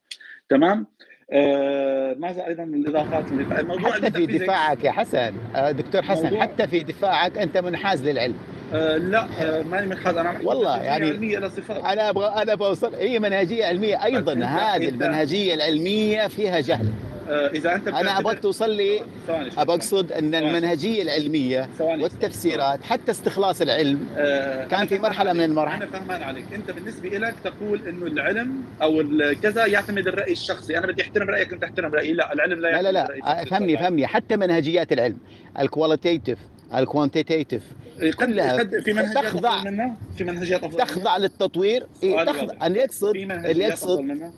تمام؟ 0.50 0.88
آه 1.32 2.14
ماذا 2.14 2.48
أيضا 2.48 2.66
من 2.66 2.82
الإضافات 2.82 3.32
الموضوع 3.32 3.92
حتى 3.92 4.12
في 4.12 4.26
دفاعك 4.26 4.84
يا 4.84 4.92
حسن. 4.92 5.34
آه، 5.56 5.72
دكتور 5.72 6.02
حسن 6.02 6.42
حتى 6.42 6.68
في 6.68 6.80
دفاعك 6.80 7.38
أنت 7.38 7.58
منحاز 7.58 8.08
للعلم. 8.08 8.36
آه 8.74 8.98
لا 8.98 9.28
آه 9.42 9.62
ماني 9.62 9.88
منحاز 9.88 10.18
أنا 10.18 10.40
والله 10.44 10.78
يعني 10.78 11.10
علميه 11.10 11.38
إلى 11.38 11.50
صفات 11.50 11.86
أنا 11.86 12.10
أبغى 12.10 12.28
أنا 12.42 12.56
بوصل 12.56 12.96
هي 12.96 13.20
منهجية 13.20 13.66
علمية. 13.66 14.06
أيضا 14.06 14.34
هذه 14.34 14.90
المنهجية 14.90 15.54
العلمية 15.54 16.28
فيها 16.28 16.60
جهل. 16.60 16.88
آه 17.30 17.48
إذا 17.48 17.76
أنت 17.76 17.88
أنا 17.88 18.20
أبغاك 18.20 18.40
توصل 18.40 18.70
لي. 18.70 19.02
ابى 19.58 19.74
اقصد 19.74 20.12
أن. 20.12 20.36
المنهجية 20.36 21.02
العلمية 21.02 21.70
والتفسيرات 21.80 22.84
حتى 22.84 23.12
استخلاص 23.12 23.62
العلم 23.62 24.08
كان 24.72 24.88
في 24.88 25.00
مرحلة 25.00 25.34
من. 25.34 25.44
المراحل. 25.44 25.84
أنا 25.84 25.92
فهمان 25.92 26.24
عليك. 26.24 26.46
أنت 26.54 26.72
بالنسبة 26.72 27.10
لك 27.10 27.36
تقول 27.44 27.88
إنه 27.88 28.06
العلم 28.06 28.64
أو 28.82 29.04
كذا 29.44 29.66
يعتمد 29.66 30.08
الرأي 30.08 30.32
الشخصي. 30.32 30.78
أنا 30.78 30.88
بدي 30.88 31.02
أحترم 31.02 31.30
رأيك 31.30 31.54
أنت 31.54 31.62
تحترم 31.62 31.94
رأيي. 31.94 32.14
لا 32.14 32.34
العلم 32.34 32.60
لا 32.60 32.62
لا 32.62 32.70
يعتمد 32.70 32.86
لا. 32.86 32.92
لا 32.92 33.34
الشخصي. 33.34 33.50
فهمني 33.50 33.78
فهمني 33.78 34.08
حتى 34.08 34.36
منهجيات 34.38 34.92
العلم. 34.94 35.18
ال 35.60 35.66
qualitative 35.66 36.40
ال 36.76 36.83
quantitative 36.83 37.64
كلها 38.20 38.60
قد 38.60 38.80
في 38.80 38.94
منهجيات 38.94 39.26
تخضع- 39.26 39.64
منها 39.64 39.98
في 40.18 40.24
منهجيات 40.24 40.64
افضل 40.64 40.78
تخضع 40.78 41.18
للتطوير. 41.18 41.88
إيه 42.04 42.12
سؤالي 42.16 42.34
تخضع. 42.34 42.68
اللي 42.68 42.80
يقصد 42.80 43.16
اللي 43.16 43.64
يقصد 43.64 44.32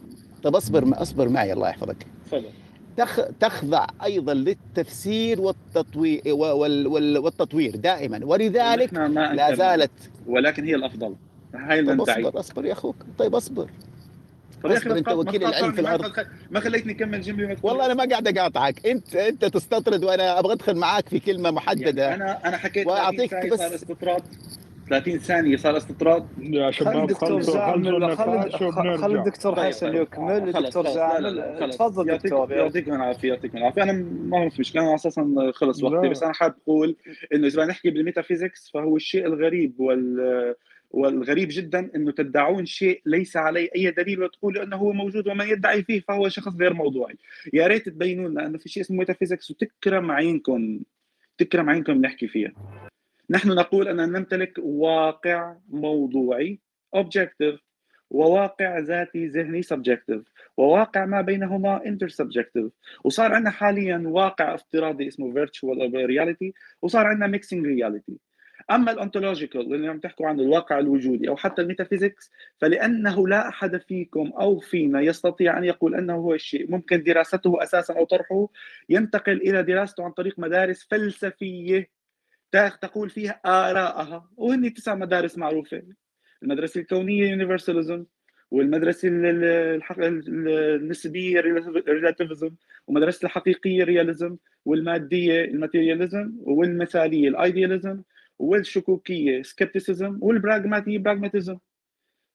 طب 0.43 0.55
أصبر 0.55 1.01
أصبر 1.01 1.29
معي 1.29 1.53
الله 1.53 1.69
يحفظك. 1.69 1.97
تفضل. 2.25 2.45
تخ... 2.97 3.19
تخضع 3.39 3.87
أيضا 4.03 4.33
للتفسير 4.33 5.41
والتطوير 5.41 6.21
وال... 6.27 6.87
وال... 6.87 7.17
والتطوير 7.17 7.75
دائما. 7.75 8.19
ولذلك 8.25 8.93
لا. 8.93 9.55
زالت. 9.55 9.91
ولكن 10.27 10.63
هي 10.65 10.75
الأفضل. 10.75 11.15
هاي 11.55 11.79
اللي 11.79 11.91
طيب 12.05 12.25
أصبر 12.25 12.39
أصبر 12.39 12.65
يا 12.65 12.71
أخوك. 12.73 12.95
طيب 13.17 13.35
أصبر. 13.35 13.69
طب 14.63 14.71
يا 14.71 14.79
تقاطع- 14.79 15.13
وكيل 15.13 15.43
العلم 15.45 15.71
في 15.71 15.81
الأرض. 15.81 16.01
ما 16.51 16.59
خل- 16.59 16.63
خليتني 16.69 16.91
أكمل 16.93 17.33
وما 17.33 17.55
والله 17.63 17.85
أنا 17.85 17.93
ما 17.93 18.05
قاعد 18.09 18.27
أقاطعك. 18.37 18.85
انت 18.87 19.15
أنت 19.15 19.45
تستطرد 19.45 20.03
وأنا 20.03 20.39
أبغى 20.39 20.53
أدخل 20.53 20.75
معاك 20.77 21.09
في 21.09 21.19
كلمة 21.19 21.51
محددة. 21.51 22.03
يعني 22.03 22.23
أنا 22.23 22.47
أنا 22.47 22.57
حكيت 22.57 22.83
30 22.85 22.91
وأعطيك 23.01 23.31
ثانية 23.31 23.51
بس- 23.51 23.59
صار 23.59 23.75
استطراد. 23.75 24.21
30 24.89 25.19
ثانية 25.19 25.57
صار 25.57 25.77
استطراد. 25.77 26.25
يا 26.39 26.61
خلي 26.61 26.73
شباب 26.73 26.95
الدكتور 27.03 27.29
خلصوا 27.29 27.73
وبنرجع 27.73 29.19
الدكتور 29.19 29.53
طيب، 29.55 29.65
حسن 29.65 29.87
طيب. 29.91 30.01
يكمل 30.01 30.49
الدكتور 30.57 30.83
خلص. 31.59 31.77
تفضل 31.77 32.09
يعطيك- 32.09 32.23
دكتور. 32.31 32.51
يعطيكم 32.51 32.93
العافية 32.93 33.29
يعطيكم 33.29 33.57
العافية. 33.57 33.83
أنا 33.83 33.91
ما 34.23 34.49
في 34.49 34.59
مشكلة. 34.61 34.81
أنا 34.81 34.95
أساسا 34.95 35.51
خلص. 35.55 35.83
وقتي. 35.83 36.09
بس 36.09 36.23
أنا 36.23 36.33
حابب 36.33 36.55
أقول 36.63 36.95
إنه 37.33 37.47
إذا 37.47 37.55
بدنا 37.55 37.65
نحكي 37.71 37.89
بالميتافيزيكس 37.89 38.71
فهو 38.73 38.95
الشيء 38.95 39.25
الغريب 39.25 39.79
وال 39.79 40.55
والغريب 40.95 41.47
جدا 41.51 41.91
إنه 41.95 42.11
تدعون 42.11 42.65
شيء 42.65 43.01
ليس 43.05 43.37
عليه 43.37 43.69
أي 43.75 43.91
دليل 43.91 44.23
وتقولوا 44.23 44.63
إنه 44.63 44.75
هو 44.75 44.93
موجود 44.93 45.27
ومن 45.27 45.47
يدعي 45.47 45.83
فيه 45.83 45.99
فهو 45.99 46.29
شخص 46.29 46.55
غير 46.55 46.73
موضوعي. 46.73 47.15
يا 47.53 47.67
ريت 47.67 47.89
تبينوا 47.89 48.29
لنا 48.29 48.45
إنه 48.45 48.57
في 48.57 48.69
شيء 48.69 48.83
اسمه 48.83 48.97
metaphysics 48.97 49.51
وتكرم 49.51 50.11
عينكم 50.11 50.79
تكرم 51.37 51.69
عينكم 51.69 52.01
نحكي 52.01 52.27
فيها. 52.27 52.53
نحن 53.29 53.49
نقول 53.49 53.87
أن 53.87 54.11
نمتلك 54.11 54.53
واقع 54.57 55.55
موضوعي 55.69 56.59
objective 56.95 57.59
وواقع 58.09 58.79
ذاتي 58.79 59.27
ذهني 59.27 59.63
subjective 59.63 60.21
وواقع 60.57 61.05
ما 61.05 61.21
بينهما 61.21 61.79
intersubjective. 61.79 62.69
وصار 63.03 63.33
عندنا 63.33 63.51
حاليا 63.51 64.03
واقع 64.05 64.55
افتراضي 64.55 65.07
اسمه 65.07 65.45
virtual 65.45 65.91
reality 65.91 66.51
وصار 66.81 67.05
عندنا 67.05 67.37
mixing 67.37 67.63
reality. 67.63 68.24
أما 68.71 68.91
ال 68.91 68.98
ontological 68.98 69.73
اللي 69.73 69.87
عم 69.87 69.99
تحكوا 69.99 70.27
عن 70.27 70.39
الواقع 70.39 70.79
الوجودي 70.79 71.29
أو 71.29 71.37
حتى 71.37 71.61
ال 71.61 71.67
metaphysics 71.67 72.31
فلأنه 72.57 73.27
لا 73.27 73.47
أحد 73.49 73.77
فيكم 73.77 74.33
أو 74.39 74.59
فينا 74.59 75.01
يستطيع 75.01 75.57
أن 75.57 75.63
يقول 75.63 75.95
أنه 75.95 76.15
هو 76.15 76.33
الشيء 76.33 76.71
ممكن 76.71 77.03
دراسته 77.03 77.63
أساسا 77.63 77.93
أو 77.93 78.05
طرحه 78.05 78.47
ينتقل 78.89 79.37
إلى 79.41 79.63
دراسته 79.63 80.03
عن 80.03 80.11
طريق 80.11 80.39
مدارس 80.39 80.87
فلسفية 80.91 81.95
تقول 82.81 83.09
فيها 83.09 83.41
آراءها. 83.45 84.29
وهن 84.37 84.73
تسع 84.73 84.95
مدارس 84.95 85.37
معروفة. 85.37 85.83
المدرسة 86.43 86.81
الكونية 86.81 87.29
universalism 87.29 88.05
والمدرسة 88.51 89.07
النسبية 90.07 91.39
relativism 91.87 92.55
ومدرسة 92.87 93.25
الحقيقية 93.25 93.83
realism 93.83 94.37
والمادية 94.65 95.45
ال 95.45 95.53
materialism 95.53 96.33
والمثالية 96.41 97.29
ال 97.29 97.37
idealism 97.37 98.01
والشكوكية 98.39 99.41
skepticism 99.41 100.17
والبراغماتية 100.21 100.97
pragmatism 100.97 101.57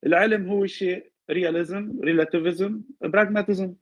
العلم 0.07 0.48
هو 0.48 0.66
شيء 0.66 1.11
realism 1.31 2.01
relativism 2.01 2.81
pragmatism 3.01 3.74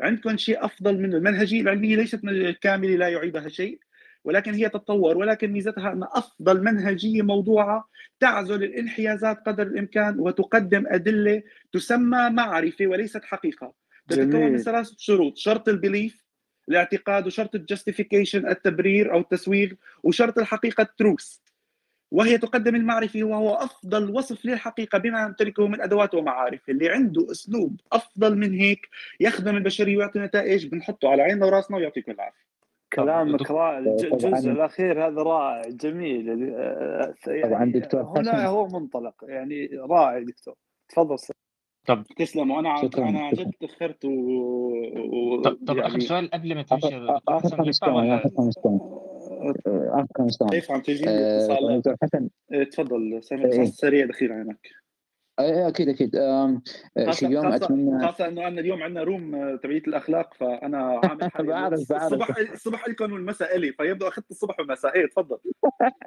عندكم 0.00 0.36
شيء 0.36 0.64
أفضل 0.64 0.98
منه 0.98 1.16
المنهجية 1.16 1.60
العلمية؟ 1.60 1.96
ليست 1.96 2.20
كامله 2.62 2.96
لا 2.96 3.08
يعيبها 3.08 3.48
شيء. 3.48 3.78
ولكن 4.24 4.54
هي 4.54 4.68
تتطور 4.68 5.16
ولكن 5.16 5.52
ميزتها 5.52 5.92
أن 5.92 6.02
أفضل 6.02 6.64
منهجية 6.64 7.22
موضوعة 7.22 7.88
تعزل 8.20 8.64
الانحيازات 8.64 9.38
قدر 9.46 9.62
الإمكان 9.62 10.20
وتقدم 10.20 10.84
أدلة 10.86 11.42
تسمى 11.72 12.30
معرفة 12.30 12.86
وليست 12.86 13.24
حقيقة. 13.24 13.72
تتكون 14.08 14.52
من 14.52 14.58
ثلاث 14.58 14.90
شروط 14.98 15.36
شرط 15.36 15.68
ال 15.68 15.76
belief 15.76 16.24
الاعتقاد 16.68 17.26
وشرط 17.26 17.54
ال 17.54 17.61
justification 17.61 18.48
التبرير 18.48 19.12
أو 19.12 19.20
التسويغ 19.20 19.72
وشرط 20.02 20.38
الحقيقة 20.38 20.82
التروث 20.82 21.38
وهي 22.14 22.38
تقدم 22.38 22.74
المعرفة 22.74 23.22
وهو 23.22 23.54
أفضل 23.54 24.10
وصف 24.10 24.46
للحقيقة 24.46 24.98
بما 24.98 25.22
يمتلكه 25.22 25.66
من 25.66 25.80
أدوات 25.80 26.14
ومعارف 26.14 26.68
اللي 26.68 26.88
عنده 26.88 27.26
أسلوب 27.30 27.80
أفضل 27.92 28.38
من 28.38 28.54
هيك 28.54 28.88
يخدم 29.20 29.56
البشرية 29.56 29.96
ويعطي 29.96 30.18
نتائج 30.18 30.66
بنحطه 30.66 31.08
على 31.08 31.22
عيننا 31.22 31.46
وراسنا 31.46 31.76
ويعطيكم 31.76 32.12
العافية 32.12 32.44
كلامك 32.92 33.50
رائع. 33.50 33.78
الجزء 33.78 34.50
الأخير 34.50 35.06
هذا 35.06 35.22
رائع 35.22 35.62
جميل 35.68 36.54
آه، 36.54 37.14
طبعاً 37.42 37.72
دكتور 37.74 38.02
هنا 38.02 38.32
حسن. 38.32 38.44
هو 38.44 38.66
منطلق 38.66 39.14
يعني 39.22 39.66
رائع 39.66 40.18
دكتور 40.18 40.54
تفضل 40.88 41.14
أستاذ. 41.14 41.34
تسلموا 42.16 42.60
أنا 42.60 42.70
عن 42.70 42.82
شكراً. 42.82 43.08
أنا 43.08 43.20
عن 43.20 43.32
جد 43.32 43.52
تأخرت 43.60 44.04
و, 44.04 44.10
و... 44.10 45.42
طب 45.42 45.58
طب 45.66 45.78
آخر 45.78 45.88
يعني 45.88 46.00
سؤال 46.00 46.30
قبل 46.30 46.54
ما 46.54 46.62
تمشي 46.62 46.86
حسن 47.28 47.56
خمس 47.56 47.78
ثواني 47.78 48.18
خمس 50.18 50.32
ثواني 50.34 50.60
كيف 50.60 50.70
عم 50.70 50.80
تجي 50.80 51.08
آه، 51.08 51.36
اتصالات 51.38 51.78
دكتور 51.78 51.96
حسن. 52.02 52.28
إيه، 52.52 52.64
تفضل 52.64 53.20
سامي 53.22 53.44
إيه. 53.44 53.64
سريع 53.64 54.06
دخيل 54.06 54.32
عنك 54.32 54.58
آه، 55.38 55.68
أكيد 55.68 55.88
أكيد. 55.88 56.16
آه، 56.16 56.60
شي 56.98 57.06
خاصة 57.06 57.28
يوم 57.28 57.50
خاصة, 57.52 57.64
اتمنى 57.66 58.06
خاصة 58.06 58.28
إنه 58.28 58.48
أنا 58.48 58.60
اليوم 58.60 58.82
عندنا 58.82 59.02
روم 59.02 59.34
آه، 59.34 59.56
تبعية 59.62 59.82
الأخلاق 59.88 60.34
فأنا 60.34 61.00
عامل 61.04 61.30
حالي 61.32 61.48
بعرف- 61.48 61.90
بعرف. 61.90 62.12
الصبح 62.12 62.36
الصبح 62.52 62.88
لكم 62.88 63.12
والمساء 63.12 63.56
الي 63.56 63.72
فيبدو 63.72 64.08
أخذت 64.08 64.30
الصبح 64.30 64.60
والمساء. 64.60 64.94
إيه 64.94 65.06
تفضل. 65.06 65.38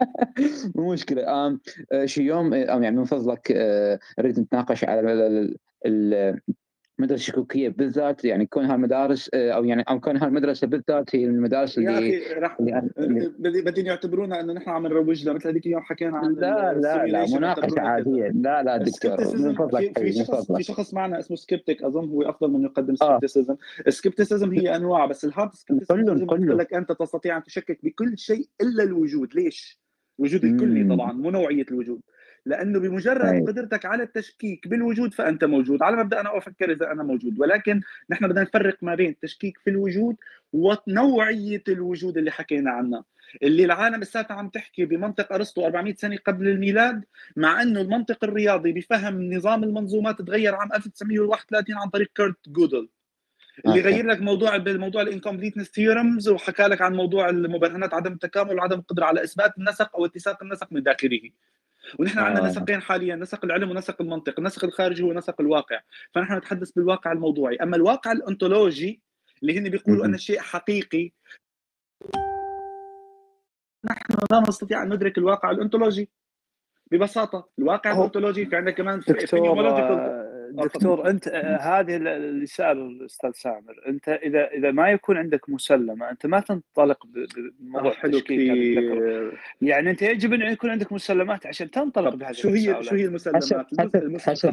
مو 0.76 0.94
مشكلة. 0.94 1.24
آه، 1.24 1.58
شي 2.06 2.24
يوم 2.24 2.54
آه، 2.54 2.58
يعني 2.58 2.92
من 2.98 3.06
فضلك 3.06 3.52
آه، 3.56 4.00
أريد 4.20 4.40
نتناقش 4.40 4.84
على 4.84 5.02
المدرسة 7.00 7.22
الشكوكيه 7.22 7.70
بالذات 7.70 8.26
يعني 8.26 8.46
كون 8.46 8.66
هالمدارس 8.66 9.30
آه، 9.34 9.52
أو 9.52 9.64
يعني 9.66 9.84
أو 9.90 10.00
كون 10.00 10.18
هالمدرسه 10.18 10.68
بالذات 10.68 11.16
هي 11.16 11.26
من 11.26 11.36
المدارس 11.36 11.78
يا 11.78 11.98
اللي 11.98 12.18
أخي 12.28 12.34
رح 12.40 12.58
اللي 12.60 12.72
أنا- 12.82 13.00
اللي- 13.00 13.32
بدي 13.40 13.62
بدهم 13.62 13.86
يعتبرونا 13.86 14.40
إنه 14.40 14.54
نحن 14.54 14.70
عم 14.70 14.88
نروج 14.88 15.26
لها 15.26 15.34
مثل 15.34 15.48
هذيك 15.50 15.66
اليوم 15.66 15.82
حكينا 15.82 16.18
عن 16.18 16.34
لا 16.34 16.74
لا 16.74 17.06
لا 17.06 17.26
مناقشه. 17.38 17.80
عادية 17.82 18.28
لا 18.28 18.64
لا 18.64 18.78
دكتور 18.78 19.12
من 19.36 19.52
في, 19.52 19.56
فضلك 19.58 20.00
في 20.00 20.06
من 20.06 20.12
شخص 20.12 20.52
في 20.52 20.64
شخص 20.64 20.94
معنا 20.94 21.20
اسمه 21.20 21.38
skeptic 21.38 21.84
أظن 21.84 22.10
هو 22.10 22.22
أفضل 22.22 22.52
من 22.52 22.64
يقدم 22.64 22.94
آه. 23.02 23.06
skepticism 23.08 23.56
ال 23.88 23.94
skepticism 23.94 24.52
هي 24.52 24.76
أنواع 24.76 25.06
بس 25.06 25.26
ال 25.26 25.31
hard 25.31 25.52
بتقول 25.72 26.26
كلهم. 26.26 26.58
لك 26.58 26.74
أنت 26.74 26.92
تستطيع 26.92 27.38
أن 27.38 27.44
تشكك 27.44 27.80
بكل 27.84 28.18
شيء 28.18 28.48
إلا 28.62 28.84
الوجود 28.84 29.36
ليش 29.36 29.80
الوجود 30.20 30.44
الكلي. 30.46 30.96
طبعا 30.96 31.12
مو 31.14 31.30
نوعية 31.32 31.66
الوجود 31.72 32.00
لأنه 32.48 32.80
بمجرد 32.80 33.26
أيوة. 33.26 33.48
قدرتك 33.48 33.86
على 33.86 34.04
التشكيك 34.04 34.68
بالوجود 34.68 35.14
فأنت 35.14 35.44
موجود 35.44 35.84
على 35.84 35.98
مبدأ 35.98 36.20
أنا 36.20 36.38
أفكر 36.38 36.72
إذا 36.72 36.92
أنا 36.92 37.04
موجود 37.04 37.40
ولكن 37.40 37.82
نحن 38.10 38.28
بدنا 38.28 38.42
نفرق 38.42 38.78
ما 38.82 38.96
بين 38.96 39.10
التشكيك 39.10 39.58
في 39.58 39.70
الوجود 39.70 40.16
ونوعية 40.54 41.64
الوجود 41.68 42.18
اللي 42.18 42.32
حكينا 42.32 42.72
عنها 42.72 43.04
اللي 43.44 43.66
العالم 43.66 44.02
لساتها 44.02 44.36
عم 44.36 44.50
تحكي 44.50 44.86
بمنطق 44.86 45.34
أرسطو 45.34 45.66
400 45.66 45.96
سنة 45.96 46.18
قبل 46.26 46.48
الميلاد 46.48 47.04
مع 47.36 47.62
إنه 47.62 47.82
المنطق 47.82 48.24
الرياضي 48.24 48.72
بفهم 48.72 49.34
نظام 49.34 49.64
المنظومات 49.64 50.22
تغير 50.22 50.56
عام 50.56 50.74
1931 50.74 51.76
عن 51.78 51.90
طريق 51.90 52.12
كيرت 52.16 52.50
جودل 52.50 52.90
اللي. 53.66 53.82
غير 53.82 54.06
لك 54.06 54.22
موضوع 54.22 54.58
بالموضوع 54.58 55.02
ال 55.02 55.06
incompleteness 55.06 55.68
theorems 55.68 56.30
وحكى 56.30 56.64
لك 56.64 56.82
عن 56.82 56.96
موضوع 56.96 57.30
المبرهنات 57.30 57.94
عدم 57.94 58.14
التكامل 58.14 58.58
وعدم 58.58 58.80
القدرة 58.80 59.06
على 59.06 59.24
إثبات 59.24 59.58
النسق 59.58 59.96
أو 59.96 60.06
اتساق 60.06 60.44
النسق 60.44 60.68
من 60.72 60.84
داخله 60.84 61.22
ونحن 62.00 62.20
عندنا 62.20 62.46
آه. 62.46 62.50
نسقين 62.50 62.82
حاليا 62.82 63.16
نسق 63.16 63.46
العلم 63.46 63.72
ونسق 63.72 64.02
المنطق 64.02 64.34
النسق 64.38 64.66
الخارجي 64.66 65.04
هو 65.04 65.14
نسق 65.14 65.42
الواقع. 65.42 65.80
فنحن 66.12 66.38
نتحدث 66.38 66.72
بالواقع 66.72 67.12
الموضوعي. 67.12 67.56
أما 67.56 67.76
الواقع 67.76 68.12
الانتولوجي 68.12 69.02
اللي 69.42 69.60
هن 69.60 69.70
بيقولوا. 69.70 70.06
ان 70.06 70.14
الشيء 70.14 70.40
حقيقي 70.40 71.12
نحن 73.86 74.14
لا 74.32 74.40
نستطيع 74.40 74.84
أن 74.84 74.94
ندرك 74.94 75.18
الواقع 75.18 75.52
الانتولوجي 75.52 76.10
ببساطة 76.92 77.50
الواقع 77.60 77.92
الانتولوجي 77.92 78.46
في 78.46 78.56
عندنا 78.56 78.72
كمان 78.72 79.02
آه، 79.10 80.37
دكتور 80.52 81.10
أنت 81.10 81.28
آه، 81.28 81.58
هذه 81.58 81.96
اللي 81.98 82.46
سأل 82.46 82.78
الأستاذ 82.78 83.32
سامر 83.32 83.82
أنت 83.88 84.10
إذا 84.10 84.48
إذا 84.48 84.72
ما 84.72 84.90
يكون 84.92 85.18
عندك 85.18 85.50
مسلمة 85.50 86.10
أنت 86.12 86.26
ما 86.26 86.40
تنطلق 86.40 87.06
بموضوع 87.60 87.92
آه، 87.92 87.96
حلو 87.96 88.20
يعني 89.62 89.90
أنت 89.90 90.02
يجب 90.02 90.34
أن 90.34 90.42
يكون 90.42 90.70
عندك 90.70 90.92
مسلمات 90.94 91.46
عشان 91.46 91.72
تنطلق 91.72 92.16
بهذه 92.16 92.32
شو 92.32 92.50
هي. 92.50 92.84
شو 92.84 92.96
هي 92.96 93.06
المسلمات؟ 93.06 93.44
حسب 93.44 93.96
المس- 93.96 94.30
حسب 94.30 94.50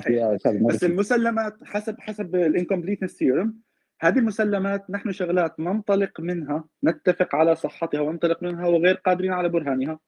بس. 0.66 0.84
المسلمات 0.84 1.56
حسب 1.64 2.00
حسب 2.00 2.34
ال 2.36 2.41
incompleteness 2.41 3.16
theorem 3.16 3.54
هذه 4.00 4.18
المسلمات 4.18 4.90
نحن 4.90 5.12
شغلات 5.12 5.60
ننطلق 5.60 6.20
منها 6.20 6.64
نتفق 6.84 7.34
على 7.34 7.54
صحتها 7.56 8.00
وننطلق 8.00 8.42
منها 8.42 8.66
وغير 8.66 8.94
قادرين 8.94 9.32
على 9.32 9.48
برهانها 9.48 9.98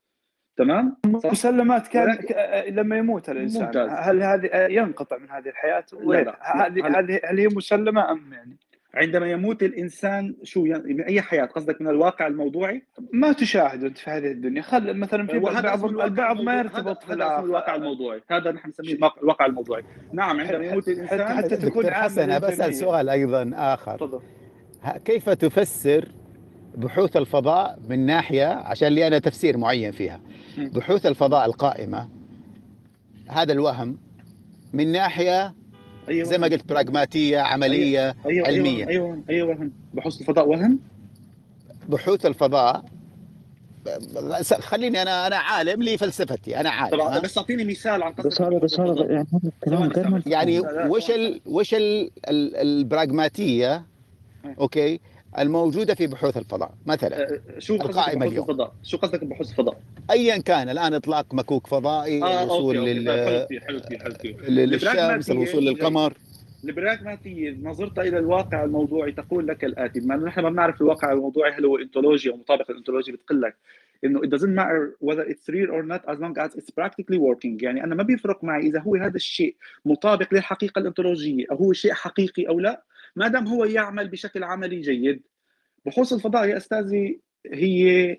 تمام؟ 0.56 0.96
مسلمات 1.24 1.88
كان 1.88 2.08
ولكن- 2.08 2.34
آه، 2.36 2.70
لما 2.70 2.96
يموت 2.96 3.28
الإنسان 3.30 3.64
ممتاز. 3.64 3.90
هل 3.90 4.22
هذه 4.22 4.46
آه، 4.46 4.68
ينقطع 4.68 5.18
من 5.18 5.30
هذه 5.30 5.48
الحياة 5.48 5.84
ولا 5.92 6.18
لا، 6.18 6.24
لا، 6.24 6.66
هذه. 6.66 6.98
هذه 6.98 7.20
هل 7.24 7.38
هي 7.38 7.48
مسلمة 7.48 8.10
أم 8.12 8.32
يعني 8.32 8.56
عندما 8.94 9.30
يموت 9.30 9.62
الإنسان 9.62 10.34
شو 10.42 10.64
يعني 10.64 10.94
من 10.94 11.00
أي 11.00 11.20
حياة 11.22 11.44
قصدك 11.44 11.80
من 11.80 11.88
الواقع 11.88 12.26
الموضوعي؟ 12.26 12.82
ما 13.12 13.32
تشاهد 13.32 13.84
أنت 13.84 13.98
في 13.98 14.10
هذه 14.10 14.26
الدنيا 14.26 14.62
خل 14.62 14.96
مثلا 14.98 15.26
في 15.26 15.38
بعض 15.38 15.84
البعض 15.84 16.40
ما. 16.40 16.58
يرتبط 16.58 17.02
اسمه 17.02 17.14
الواقع. 17.40 17.74
الموضوعي 17.74 18.20
هذا 18.30 18.52
نحن 18.52 18.68
نسميه 18.68 18.94
الواقع 19.22 19.46
الموضوعي 19.46 19.82
نعم 20.12 20.40
عندما 20.40 20.64
يموت 20.66 20.88
الإنسان 20.88 21.28
حتى 21.36 21.56
تكون 21.56 21.90
حسن 21.90 22.30
إنسانية. 22.30 22.72
سؤال 22.74 23.08
أيضا 23.08 23.50
آخر 23.54 23.96
تفضل 23.96 24.20
كيف 25.04 25.30
تفسر 25.30 26.08
بحوث 26.74 27.16
الفضاء 27.16 27.78
من 27.88 28.06
ناحية 28.06 28.46
عشان 28.46 28.88
لي 28.88 29.06
أنا 29.06 29.18
تفسير 29.18 29.56
معين 29.56 29.92
فيها. 29.92 30.20
بحوث 30.58 31.06
الفضاء 31.06 31.46
القائمة 31.46 32.08
هذا 33.28 33.52
الوهم 33.52 33.98
من 34.72 34.92
ناحية 34.92 35.54
أيوه 36.08 36.24
زي 36.24 36.38
ما 36.38 36.46
قلت 36.46 36.68
براغماتية 36.68 37.38
عملية 37.38 38.16
أيوة 38.26 38.46
علمية. 38.46 38.88
أيوه 38.88 38.90
أيوه 38.90 39.22
أيوه 39.30 39.48
وهم 39.48 39.72
بحوث 39.94 40.20
الفضاء 40.20 40.48
وهم 40.48 40.78
بحوث 41.88 42.26
الفضاء 42.26 42.84
خليني 44.60 45.02
أنا 45.02 45.26
أنا 45.26 45.36
عالم 45.36 45.82
لي 45.82 45.98
فلسفتي 45.98 46.60
أنا 46.60 46.70
عالم 46.70 46.96
طبعا؟ 46.96 47.18
بس 47.18 47.38
أعطيني 47.38 47.64
مثال 47.64 48.02
عن 48.02 48.14
بس 48.24 48.42
هذا 48.42 48.58
بس 48.58 48.80
هذا. 48.80 49.26
يعني. 49.66 50.22
يعني 50.26 50.60
وش 50.88 51.10
ال 51.10 51.40
وش 51.46 51.74
ال 51.74 52.10
ال 52.28 52.84
الموجودة 55.38 55.94
في 55.94 56.06
بحوث 56.06 56.36
الفضاء 56.36 56.74
مثلا 56.86 57.22
أه، 57.34 57.40
شو 57.58 57.76
قصدك 57.76 57.94
بحوث 57.94 58.22
اليوم. 58.22 58.44
الفضاء؟ 58.50 58.72
شو 58.82 58.96
قصدك 58.98 59.24
بحوث 59.24 59.50
الفضاء؟ 59.50 59.80
ايا 60.10 60.36
كان 60.38 60.68
الآن 60.68 60.94
إطلاق 60.94 61.34
مكوك 61.34 61.66
فضائي 61.66 62.42
الوصول 62.42 62.76
لل- 62.76 63.46
حلو 63.66 63.80
حلو 64.00 64.12
للشمس 64.48 65.30
الوصول 65.30 65.64
للقمر 65.64 66.12
البراغماتية 66.64 67.56
نظرتها 67.62 68.02
إلى 68.04 68.18
الواقع 68.18 68.64
الموضوعي 68.64 69.12
تقول 69.12 69.46
لك 69.46 69.64
الآتي 69.64 70.00
بما 70.00 70.14
أنه 70.14 70.24
نحن 70.26 70.40
ما 70.40 70.50
بنعرف 70.50 70.80
الواقع 70.80 71.12
الموضوعي 71.12 71.52
هل 71.52 71.64
هو 71.64 71.76
انتولوجي 71.78 72.30
أو 72.30 72.36
مطابق 72.36 72.70
الانتولوجي 72.70 73.12
بتقول 73.12 73.42
لك 73.42 73.56
إنه 74.04 74.20
it 74.20 74.24
doesn't 74.24 74.56
matter 74.60 75.06
whether 75.08 75.24
it's 75.32 75.48
real 75.48 75.70
or 75.70 75.82
not 75.92 76.02
as 76.12 76.18
long 76.18 76.34
as 76.46 76.50
it's 76.58 76.70
practically 76.80 77.18
working 77.18 77.62
يعني 77.62 77.84
أنا 77.84 77.94
ما 77.94 78.02
بيفرق 78.02 78.44
معي 78.44 78.60
إذا 78.66 78.80
هو 78.80 78.94
هذا 78.96 79.16
الشيء 79.16 79.56
مطابق 79.84 80.34
للحقيقة 80.34 80.78
الإنتولوجية 80.78 81.44
أو 81.50 81.56
هو 81.56 81.72
شيء 81.72 81.92
حقيقي 81.92 82.48
أو 82.48 82.60
لا 82.60 82.82
ما 83.16 83.28
دام 83.28 83.46
هو 83.46 83.64
يعمل 83.64 84.08
بشكل 84.08 84.44
عملي 84.44 84.80
جيد 84.80 85.22
بحوث 85.84 86.12
الفضاء 86.12 86.48
يا 86.48 86.56
أستاذي 86.56 87.20
هي 87.46 88.16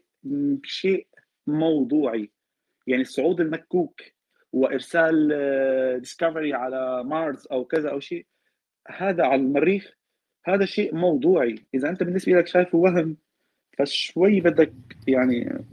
شيء 0.64 1.08
موضوعي. 1.48 2.32
يعني 2.88 3.02
الصعود 3.02 3.42
المكوك 3.42 4.02
وإرسال 4.54 5.30
ديسكفري 6.00 6.54
على 6.54 7.04
مارس 7.04 7.48
أو 7.48 7.66
كذا 7.66 7.90
أو 7.90 8.00
شيء 8.00 8.26
هذا 8.88 9.24
على 9.24 9.42
المريخ 9.42 9.94
هذا 10.46 10.66
شيء 10.66 10.96
موضوعي. 10.96 11.56
إذا 11.74 11.90
أنت 11.90 12.04
بالنسبة 12.04 12.32
لك 12.32 12.48
شايفه 12.48 12.78
وهم 12.78 13.18
فشوي 13.78 14.42
بدك 14.42 14.74
يعني 15.08 15.66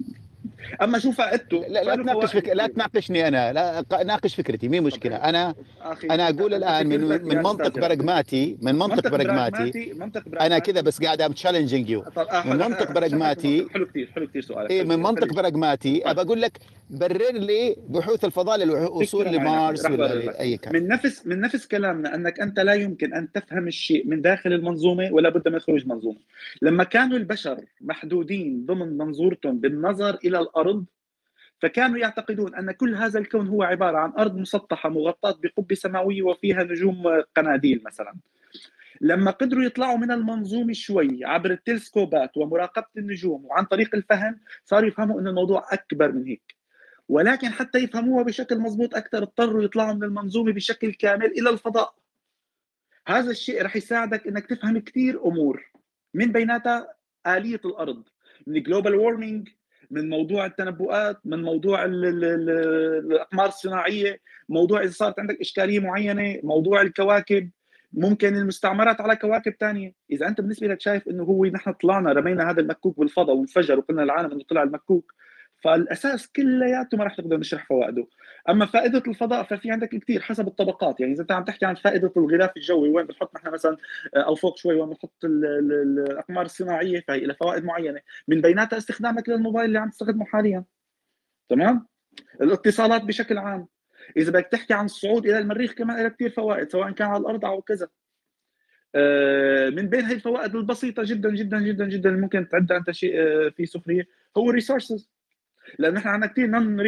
أما 0.82 0.98
شو 0.98 1.12
فائدته 1.12 1.64
لا 1.68 1.84
لا 1.84 1.94
تناقش 1.96 2.32
فك... 2.32 2.48
لا. 2.48 2.66
تناقشني 2.66 3.28
أنا 3.28 3.52
لا 3.52 3.84
ناقش 4.04 4.34
فكرتي 4.34 4.68
مي 4.68 4.80
مشكلة 4.80 5.16
أنا 5.16 5.54
أخي، 5.82 6.06
أنا 6.06 6.28
أقول 6.28 6.54
الآن 6.54 6.86
من 6.86 7.00
من 7.00 7.36
منطق 7.36 7.66
أستاذ 7.66 7.80
براغماتي 7.80 8.56
من 8.62 8.74
منطق 8.74 8.94
منطق 8.94 9.14
أنا 9.14 9.24
براغماتي 10.28 10.72
كذا 10.72 10.80
بس 10.80 11.02
قاعد 11.02 11.20
I'm 11.20 11.32
challenging 11.32 11.90
you 11.90 12.00
آه، 12.00 12.46
من 12.46 12.62
آه، 12.62 12.68
منطق 12.68 12.88
آه، 12.88 12.92
براغماتي. 12.92 13.66
حلو 13.74 13.86
كثير 13.86 14.10
حلو 14.14 14.26
كثير 14.26 14.42
سؤالك 14.42 14.72
حلو 14.72 14.88
من. 14.88 14.98
منطق 14.98 15.20
خليك. 15.20 15.34
براغماتي 15.34 16.10
أبى 16.10 16.20
أقول 16.20 16.40
لك 16.42 16.58
برر 16.90 17.32
لي 17.32 17.76
بحوث 17.88 18.24
الفضاء 18.24 18.58
للوصول. 18.58 19.26
لمارس 19.26 19.84
ولا. 19.84 20.40
اي 20.40 20.56
كان 20.56 20.72
من 20.74 20.88
نفس 20.88 21.26
من 21.26 21.40
نفس 21.40 21.66
كلامنا 21.66 22.14
أنك 22.14 22.40
أنت 22.40 22.60
لا 22.60 22.74
يمكن 22.74 23.14
أن 23.14 23.32
تفهم 23.32 23.68
الشيء 23.68 24.06
من 24.06 24.22
داخل 24.22 24.52
المنظومة 24.52 25.12
ولا 25.12 25.28
بد 25.28 25.48
من 25.48 25.58
خروج 25.58 25.86
منظومة 25.86 26.18
لما 26.62 26.84
كانوا 26.84 27.18
البشر 27.18 27.60
محدودين 27.80 28.66
ضمن 28.66 28.98
منظورتهم 28.98 29.58
بالنظر 29.60 30.18
إلى 30.24 30.38
الأرض 30.54 30.84
فكانوا 31.62 31.98
يعتقدون 31.98 32.54
أن 32.54 32.72
كل 32.72 32.94
هذا 32.94 33.18
الكون 33.18 33.48
هو 33.48 33.62
عبارة 33.62 33.98
عن 33.98 34.12
أرض 34.18 34.36
مسطحة 34.36 34.88
مغطاة 34.88 35.38
بقبه 35.42 35.74
سماوية 35.74 36.22
وفيها 36.22 36.62
نجوم 36.62 37.02
قناديل 37.36 37.82
مثلا. 37.84 38.14
لما 39.00 39.30
قدروا 39.30 39.64
يطلعوا 39.64 39.96
من 39.96 40.10
المنظومه 40.10 40.72
شوي 40.72 41.24
عبر 41.24 41.50
التلسكوبات 41.50 42.36
ومراقبة 42.36 42.86
النجوم 42.96 43.44
وعن 43.44 43.64
طريق 43.64 43.94
الفهم 43.94 44.40
صاروا 44.64 44.88
يفهموا 44.88 45.20
إن 45.20 45.26
الموضوع 45.26 45.66
أكبر 45.70 46.12
من 46.12 46.26
هيك. 46.26 46.56
ولكن 47.08 47.48
حتى 47.48 47.78
يفهموها 47.78 48.22
بشكل 48.24 48.58
مضبوط 48.58 48.94
أكثر 48.94 49.22
اضطروا 49.22 49.62
يطلعوا 49.62 49.92
من 49.92 50.04
المنظومة 50.04 50.52
بشكل 50.52 50.94
كامل 50.94 51.26
إلى 51.26 51.50
الفضاء. 51.50 51.94
هذا 53.08 53.30
الشيء 53.30 53.62
رح 53.62 53.76
يساعدك 53.76 54.26
إنك 54.26 54.46
تفهم 54.46 54.78
كثير 54.78 55.26
أمور 55.26 55.70
من 56.14 56.32
بيناتها 56.32 56.94
آلية 57.26 57.60
الأرض. 57.64 58.02
من 58.46 58.62
global 58.62 58.94
warming 58.94 59.48
من 59.90 60.08
موضوع 60.08 60.46
التنبؤات 60.46 61.16
من 61.24 61.42
موضوع 61.42 61.84
ال- 61.84 62.04
ال- 62.04 62.24
ال- 62.24 63.12
الأقمار 63.12 63.46
الصناعية 63.46 64.20
موضوع 64.48 64.82
إذا 64.82 64.90
صارت 64.90 65.20
عندك 65.20 65.40
إشكالية 65.40 65.80
معينة 65.80 66.40
موضوع 66.42 66.82
الكواكب 66.82 67.50
ممكن 67.92 68.36
المستعمرات 68.36 69.00
على 69.00 69.16
كواكب 69.16 69.54
ثانية 69.60 69.92
إذا 70.10 70.28
أنت 70.28 70.40
بالنسبة 70.40 70.66
لك 70.66 70.80
شايف 70.80 71.08
إنه 71.08 71.22
هو 71.22 71.44
نحن 71.44 71.72
طلعنا 71.72 72.12
رمينا 72.12 72.50
هذا 72.50 72.60
المكوك 72.60 72.98
بالفضاء 72.98 73.36
وانفجر 73.36 73.78
وقلنا 73.78 74.02
للعالم 74.02 74.32
إنه 74.32 74.44
طلع 74.50 74.62
المكوك 74.62 75.12
فالأساس 75.64 76.28
كلياته 76.28 76.98
ما 76.98 77.04
راح 77.04 77.18
نقدر 77.18 77.36
نشرح 77.36 77.66
فوائده. 77.66 78.06
أما 78.48 78.66
فائدة 78.66 79.02
الفضاء 79.08 79.42
ففي 79.42 79.70
عندك 79.70 79.88
كثير 79.88 80.20
حسب 80.20 80.46
الطبقات. 80.46 81.00
يعني 81.00 81.12
إذا 81.12 81.22
أنت 81.22 81.32
عم 81.32 81.44
تحكي 81.44 81.66
عن 81.66 81.74
فائدة 81.74 82.12
الغلاف 82.16 82.56
الجوي 82.56 82.88
وين 82.88 83.06
بنحط 83.06 83.34
نحن 83.36 83.48
مثلا 83.48 83.76
أو 84.16 84.34
فوق 84.34 84.56
شوي 84.58 84.74
وين 84.74 84.88
بنحط 84.88 85.24
ال- 85.24 85.44
ال- 85.44 86.10
الأقمار 86.10 86.44
الصناعية 86.44 87.00
فهي 87.08 87.20
لها 87.20 87.36
فوائد 87.40 87.64
معينة. 87.64 88.00
من 88.28 88.40
بيناتها 88.40 88.76
استخدامك 88.76 89.28
للموبايل 89.28 89.66
اللي 89.66 89.78
عم 89.78 89.90
تستخدمه 89.90 90.24
حاليا. 90.24 90.64
تمام؟ 91.48 91.86
الاتصالات 92.40 93.02
بشكل 93.02 93.38
عام. 93.38 93.68
إذا 94.16 94.30
بدك 94.30 94.46
تحكي 94.52 94.74
عن 94.74 94.84
الصعود 94.84 95.26
إلى 95.26 95.38
المريخ 95.38 95.72
كمان 95.72 95.96
لها 96.00 96.08
كثير 96.08 96.30
فوائد 96.30 96.70
سواء 96.70 96.90
كان 96.90 97.08
على 97.08 97.20
الأرض 97.20 97.44
أو 97.44 97.62
كذا. 97.62 97.88
آه، 98.94 99.70
من 99.70 99.88
بين 99.88 100.04
هي 100.04 100.14
الفوائد 100.14 100.54
البسيطة 100.54 101.02
جدا 101.06 101.30
جدا 101.30 101.60
جدا 101.60 101.86
جدا 101.88 102.10
ممكن 102.10 102.48
تعدها 102.48 102.76
أنت 102.76 102.90
شيء 102.90 103.12
آه، 103.16 103.48
في 103.48 103.66
سخرية 103.66 104.08
هو 104.36 104.50
ال 104.50 104.56
resources 104.56 105.10
لأنه 105.78 105.96
نحن 105.96 106.08
عندنا 106.08 106.30
كثير 106.30 106.46
non 106.46 106.80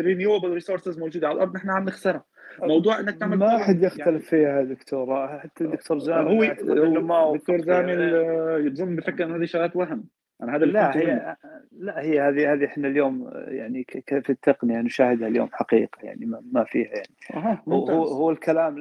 renewable 0.00 0.50
resources 0.50 0.98
موجودة 0.98 1.28
على 1.28 1.36
الأرض 1.36 1.54
نحن 1.56 1.70
عم 1.70 1.84
نخسرها 1.84 2.24
موضوع 2.62 3.00
إنك 3.00 3.18
تعمل 3.18 3.36
ما 3.38 3.58
حد 3.58 3.74
يعني 3.74 3.86
يختلف 3.86 4.28
فيها 4.30 4.62
دكتور. 4.62 5.38
حتى 5.38 5.64
الدكتور 5.64 5.98
زامل 5.98 6.28
هو 6.28 6.44
دكتور 7.34 7.60
زامل 7.60 7.96
فيها. 7.96 8.20
آه، 8.20 8.58
بظن 8.58 8.96
بفكر 8.96 9.24
انه 9.24 9.36
هذه 9.36 9.44
شغلات 9.44 9.76
وهم. 9.76 10.04
أنا 10.42 10.56
هذا 10.56 10.64
لا 10.64 10.96
منه. 10.96 11.02
هي 11.04 11.36
لا 11.72 12.00
هي 12.00 12.20
هذه 12.20 12.52
هذه 12.52 12.64
إحنا 12.64 12.88
اليوم 12.88 13.30
يعني 13.34 13.84
ك- 13.84 13.98
ك- 14.06 14.24
في 14.24 14.30
التقنية 14.30 14.78
نشاهدها 14.80 15.28
اليوم 15.28 15.48
حقيقة 15.52 15.98
يعني 16.02 16.26
ما, 16.52 16.64
فيها 16.64 16.88
يعني. 16.90 17.58
هو 17.68 18.04
هو 18.04 18.30
الكلام 18.30 18.78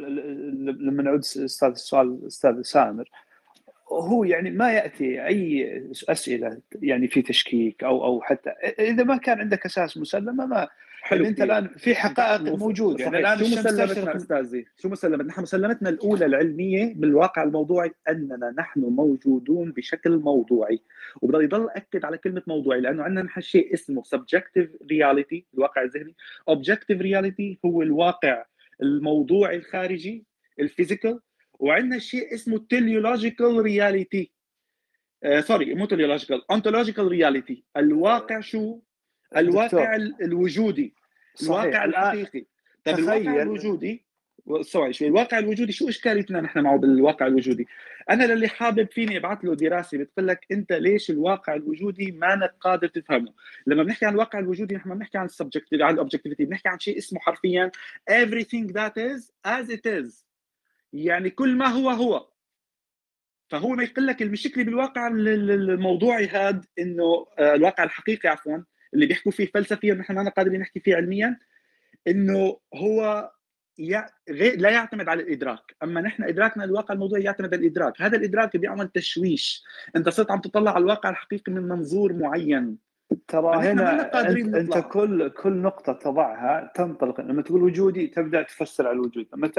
لما 0.81 1.03
نعود 1.03 1.19
أستاذ 1.19 1.69
السؤال 1.69 2.19
أستاذ 2.27 2.61
سامر 2.61 3.09
هو 3.91 4.23
يعني 4.23 4.51
ما 4.51 4.71
يأتي 4.71 5.25
أي 5.27 5.83
أسئلة 6.09 6.61
يعني 6.81 7.07
في 7.07 7.21
تشكيك 7.21 7.83
أو 7.83 8.05
أو 8.05 8.21
حتى 8.21 8.49
إذا 8.79 9.03
ما 9.03 9.17
كان 9.17 9.39
عندك 9.39 9.65
أساس 9.65 9.97
مسلمة 9.97 10.45
ما 10.45 10.67
حلو 11.01 11.25
أنت 11.25 11.41
الآن 11.41 11.67
في 11.67 11.95
حقائق 11.95 12.41
موجودة. 12.41 13.03
يعني 13.03 13.19
الآن 13.19 13.37
شو 13.37 13.45
مسلمتنا 13.45 14.15
أستاذي؟ 14.15 14.65
شو 14.77 14.89
مسلمتنا؟ 14.89 15.23
نحن 15.23 15.41
مسلمتنا 15.41 15.89
الأولى 15.89 16.25
العلمية 16.25 16.93
بالواقع 16.93 17.43
الموضوعي 17.43 17.91
أننا 18.09 18.53
نحن 18.57 18.79
موجودون 18.79 19.71
بشكل 19.71 20.17
موضوعي. 20.17 20.81
وبضل 21.21 21.43
يضل 21.43 21.69
اكد 21.69 22.05
على 22.05 22.17
كلمة 22.17 22.41
موضوعي 22.47 22.81
لأنه 22.81 23.03
عندنا 23.03 23.21
نحن 23.23 23.41
شيء 23.41 23.73
اسمه 23.73 24.03
subjective 24.03 24.69
reality 24.91 25.45
الواقع 25.53 25.83
الذهني. 25.83 26.15
objective 26.49 27.01
reality 27.01 27.59
هو 27.65 27.81
الواقع 27.81 28.45
الموضوعي 28.81 29.55
الخارجي 29.55 30.25
ال 30.59 30.66
physical 30.66 31.19
وعندنا 31.62 31.99
شيء 31.99 32.34
اسمه 32.34 32.66
teleological 32.69 33.61
reality 33.61 34.32
sorry 35.39 35.73
مو 35.74 35.86
teleological 35.86 36.51
ontological 36.51 37.07
reality 37.07 37.63
الواقع 37.78 38.39
شو؟ 38.39 38.80
الواقع 39.38 39.95
الوجودي. 39.95 40.93
الواقع 41.43 41.86
الحقيقي. 41.86 42.45
طيب 42.86 42.99
الواقع 42.99 43.41
الوجودي؟ 43.41 44.05
sorry 44.61 44.93
شوي. 44.93 45.07
الواقع 45.07 45.39
الوجودي 45.39 45.72
شو 45.72 45.89
إشكاليتنا 45.89 46.41
نحن 46.41 46.59
معه 46.59 46.78
بالواقع 46.78 47.28
الوجودي؟ 47.28 47.68
أنا 48.09 48.24
للي 48.24 48.47
حابب 48.47 48.91
فيني 48.91 49.18
أبعث 49.18 49.45
له 49.45 49.55
دراسة 49.55 49.97
بتقول 49.97 50.28
لك 50.28 50.45
أنت 50.51 50.74
ليش 50.74 51.09
الواقع 51.09 51.55
الوجودي 51.55 52.12
ما 52.12 52.49
قادر 52.59 52.88
تفهمه؟ 52.88 53.34
لما 53.68 53.84
بنحكي 53.84 54.05
عن 54.05 54.14
الواقع 54.14 54.39
الوجودي 54.39 54.76
نحن 54.76 54.89
ما 54.89 54.95
بنحكي 54.95 55.18
عن 55.18 55.26
ال 55.25 55.31
subject 55.31 55.67
عن 55.74 55.93
ال 55.93 55.98
objectivity 55.98 56.45
بنحكي 56.45 56.70
عن 56.70 56.80
شيء 56.80 56.97
اسمه 56.97 57.20
حرفيا 57.20 57.72
everything 58.12 58.68
that 58.68 58.93
is 58.97 59.32
as 59.47 59.70
it 59.70 59.86
is. 59.86 60.30
يعني 60.93 61.29
كل 61.29 61.55
ما 61.55 61.67
هو 61.67 61.89
هو. 61.89 62.31
فهو 63.49 63.69
ما 63.69 63.83
يقول 63.83 64.07
لك 64.07 64.21
المشكلة 64.21 64.63
بالواقع 64.63 65.07
الموضوعي 65.07 66.27
هذا 66.27 66.61
إنه 66.79 67.27
آه، 67.39 67.55
الواقع 67.55 67.83
الحقيقي 67.83 68.29
عفوا 68.29 68.57
اللي 68.93 69.05
بيحكوا 69.05 69.31
فيه 69.31 69.51
فلسفيا 69.53 69.93
نحن 69.93 70.13
ما 70.13 70.29
قادرين 70.29 70.61
نحكي 70.61 70.79
فيه 70.79 70.95
علميا 70.95 71.39
إنه 72.07 72.59
هو 72.75 73.31
لا 74.57 74.69
يعتمد 74.69 75.09
على 75.09 75.23
الإدراك. 75.23 75.75
أما 75.83 76.01
نحن 76.01 76.23
إدراكنا 76.23 76.63
الواقع 76.63 76.93
الموضوعي 76.93 77.23
يعتمد 77.23 77.53
على 77.53 77.61
الإدراك. 77.61 78.01
هذا 78.01 78.17
الإدراك 78.17 78.57
بيعمل 78.57 78.87
تشويش. 78.87 79.63
أنت 79.95 80.09
صرت 80.09 80.31
عم 80.31 80.41
تطلع 80.41 80.71
على 80.71 80.81
الواقع 80.81 81.09
الحقيقي 81.09 81.51
من 81.51 81.61
منظور 81.61 82.13
معين. 82.13 82.77
ترى 83.28 83.55
هنا 83.55 84.01
انت, 84.30 84.55
أنت 84.55 84.78
كل 84.78 85.30
كل 85.30 85.53
نقطة 85.53 85.93
تضعها 85.93 86.72
تنطلق. 86.76 87.22
لما 87.22 87.41
تقول 87.41 87.64
وجودي 87.64 88.07
تبدأ 88.07 88.41
تفسر 88.41 88.88
على 88.88 88.95
الوجود. 88.95 89.28
لما 89.34 89.51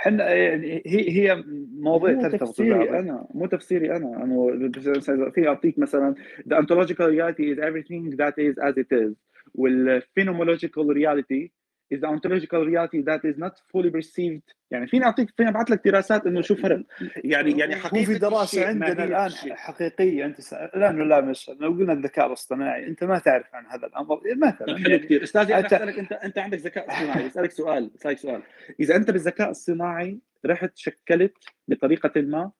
إحنا 0.00 0.34
يعني 0.34 0.82
هي 0.86 1.10
هي 1.10 1.44
مواضيع 1.78 2.14
مو 2.14 2.28
تفسيري 2.28 2.98
أنا. 2.98 3.26
مو 3.34 3.46
تفسيري 3.46 3.96
أنا. 3.96 4.24
أنا 4.24 5.30
في 5.30 5.48
أعطيك 5.48 5.78
مثلا 5.78 6.14
the 6.48 6.56
ontological 6.56 7.08
reality 7.08 7.54
is 7.54 7.58
everything 7.58 8.16
that 8.16 8.34
is 8.38 8.58
as 8.58 8.74
it 8.76 8.92
is. 8.92 9.14
والphenomenological 9.58 10.86
reality 10.94 11.48
is 11.94 12.00
the 12.00 12.06
ontological 12.06 12.64
reality 12.64 13.02
that 13.02 13.22
is 13.24 13.36
not 13.36 13.54
fully 13.72 13.90
perceived. 13.90 14.54
يعني 14.70 14.86
فيني 14.86 15.04
اعطيك 15.04 15.30
فيني 15.36 15.50
أبعث 15.50 15.70
لك 15.70 15.88
دراسات 15.88 16.26
إنه 16.26 16.40
شو 16.40 16.54
فرق. 16.54 16.82
يعني 17.16 17.58
يعني 17.58 17.76
حقيقة 17.76 18.04
في 18.04 18.18
دراسة 18.18 18.66
عندنا 18.66 19.04
الآن 19.04 19.30
حقيقية. 19.56 20.24
أنت 20.24 20.52
الآن 20.52 20.98
نلامس 20.98 21.50
لو 21.60 21.68
قلنا 21.68 21.92
الذكاء 21.92 22.26
الاصطناعي 22.26 22.86
أنت 22.86 23.04
ما 23.04 23.18
تعرف 23.18 23.54
عن 23.54 23.66
هذا 23.66 23.86
الأمر. 23.86 24.20
مثلا 24.36 24.78
حلو 24.78 24.98
كثير. 24.98 25.22
استاذي 25.22 25.54
أنا 25.54 25.66
أسألك 25.66 25.98
انت 25.98 26.12
أنت 26.12 26.38
عندك 26.38 26.58
ذكاء 26.58 26.88
اصطناعي. 26.88 27.26
أسألك 27.26 27.50
سؤال 27.50 27.90
أسألك 27.94 28.18
سؤال. 28.18 28.42
إذا 28.80 28.96
أنت 28.96 29.10
بالذكاء 29.10 29.50
الصناعي 29.50 30.18
رحت 30.46 30.76
شكلت 30.76 31.34
بطريقة 31.68 32.20
ما 32.20 32.50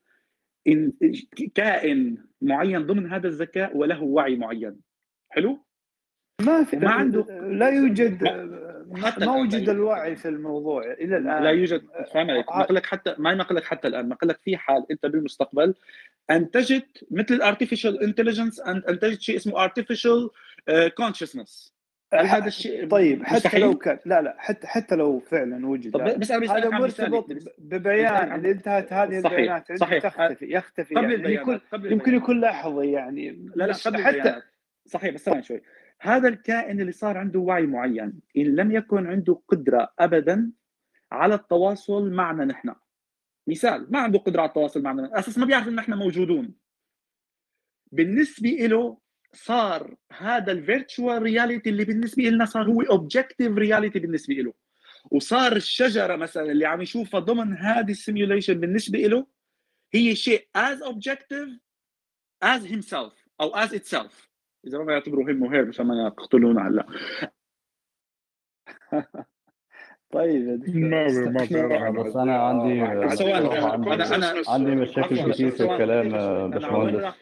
إن 0.68 0.92
كائن 1.54 2.24
معين 2.40 2.86
ضمن 2.86 3.12
هذا 3.12 3.28
الذكاء 3.28 3.76
وله 3.76 4.02
وعي 4.02 4.36
معين. 4.36 4.76
حلو؟ 5.28 5.58
ما 6.40 6.64
في 6.64 6.76
ما 6.76 6.90
عنده 6.90 7.24
لا 7.40 7.68
يوجد 7.68 8.22
ما 9.18 9.36
وجد 9.36 9.68
الوعي 9.68 10.16
في 10.16 10.28
الموضوع 10.28 10.92
إلى 10.92 11.16
الآن. 11.16 11.42
لا 11.42 11.50
يوجد. 11.50 11.82
فاهم 12.14 12.30
عليك 12.30 12.46
نقول 12.48 12.76
لك 12.76 12.86
حتى 12.86 13.14
ما 13.18 13.34
نقول 13.34 13.56
لك 13.56 13.64
حتى 13.64 13.88
الآن. 13.88 14.08
نقول 14.08 14.28
لك 14.28 14.40
في 14.44 14.56
حال 14.56 14.86
أنت 14.90 15.06
بالمستقبل 15.06 15.74
انتجت 16.30 17.06
مثل 17.10 17.34
ال 17.34 17.41
artificial 17.41 18.02
intelligence 18.02 18.60
انتجت 18.60 19.20
شيء 19.20 19.36
اسمه 19.36 19.64
artificial 19.64 20.30
consciousness 20.96 21.80
هذا 22.14 22.46
الشيء 22.46 22.88
طيب 22.88 23.22
حتى 23.22 23.36
مستحيل. 23.36 23.60
لو 23.60 23.74
كان 23.74 23.98
لا 24.06 24.22
لا 24.22 24.36
حتى 24.38 24.66
حتى 24.66 24.94
لو 24.94 25.18
فعلا 25.18 25.66
وجد. 25.66 25.90
طب 25.90 26.18
بس 26.18 26.32
هذا 26.32 26.68
مرتبط 26.68 27.26
ببيان. 27.58 28.34
اللي 28.34 28.50
انتهت 28.50 28.92
هذه 28.92 29.18
البيانات. 29.18 29.72
صحيح. 29.72 30.02
تختفي 30.02 30.54
يختفي 30.54 30.94
قبل 30.94 31.20
يعني. 31.20 31.34
يكون 31.34 31.60
يمكن 31.74 32.14
يكون 32.14 32.40
لحظي 32.40 32.90
يعني. 32.92 33.50
لا 33.54 33.64
لا 33.64 33.74
قبل 33.74 34.02
حتى 34.02 34.42
صحيح 34.86 35.14
بس 35.14 35.24
ثواني 35.24 35.42
شوي. 35.42 35.62
هذا 36.00 36.28
الكائن 36.28 36.80
اللي 36.80 36.92
صار 36.92 37.18
عنده 37.18 37.38
وعي 37.38 37.66
معين 37.66 38.20
إن 38.36 38.56
لم 38.56 38.72
يكن 38.72 39.06
عنده 39.06 39.42
قدرة 39.48 39.92
أبدا 39.98 40.52
على 41.12 41.34
التواصل 41.34 42.10
معنا 42.10 42.44
نحن. 42.44 42.74
مثال 43.46 43.86
ما 43.92 43.98
عنده 43.98 44.18
قدرة 44.18 44.40
على 44.40 44.48
التواصل 44.48 44.82
معنا 44.82 45.18
أساس 45.18 45.38
ما 45.38 45.46
بيعرف 45.46 45.68
إن 45.68 45.74
نحن 45.74 45.94
موجودون. 45.94 46.54
بالنسبة 47.92 48.48
له 48.50 48.98
صار 49.32 49.96
هذا 50.12 50.52
ال 50.52 50.61
virtual 50.61 51.22
reality 51.22 51.70
اللي 51.70 51.84
بالنسبة 51.84 52.22
لنا 52.22 52.44
صار 52.44 52.70
هو 52.70 52.82
objective 52.82 53.58
reality 53.58 53.98
بالنسبة 53.98 54.34
له 54.34 54.52
وصار 55.10 55.56
الشجرة 55.56 56.16
مثلا 56.16 56.52
اللي 56.52 56.66
عم 56.66 56.80
يشوفها 56.80 57.20
ضمن 57.20 57.56
هذه 57.56 57.90
ال 57.90 57.96
simulation 57.96 58.54
بالنسبة 58.54 58.98
له 58.98 59.26
هي 59.94 60.16
شيء 60.16 60.48
as 60.58 60.86
objective 60.92 61.58
as 62.44 62.62
himself 62.64 63.12
أو 63.40 63.66
as 63.66 63.70
itself. 63.70 64.29
إذا 64.66 64.78
ما 64.78 64.92
يعتبروا 64.92 65.30
هم 65.30 65.42
وهير 65.42 65.66
مشان 65.68 65.86
ما 65.86 66.06
يقتلونا 66.06 66.68
هلأ. 66.68 66.86
طيب 70.10 70.62
ما 70.68 71.08
ما 71.08 71.90
بس 71.90 72.16
أنا 72.16 72.42
عندي 72.42 72.82
أنا 72.82 74.14
أنا 74.14 74.42
عندي 74.48 74.76
مشاكل 74.76 75.32
كثير 75.32 75.50
في 75.50 75.62
الكلام 75.62 76.08
باشمهندس. 76.50 77.14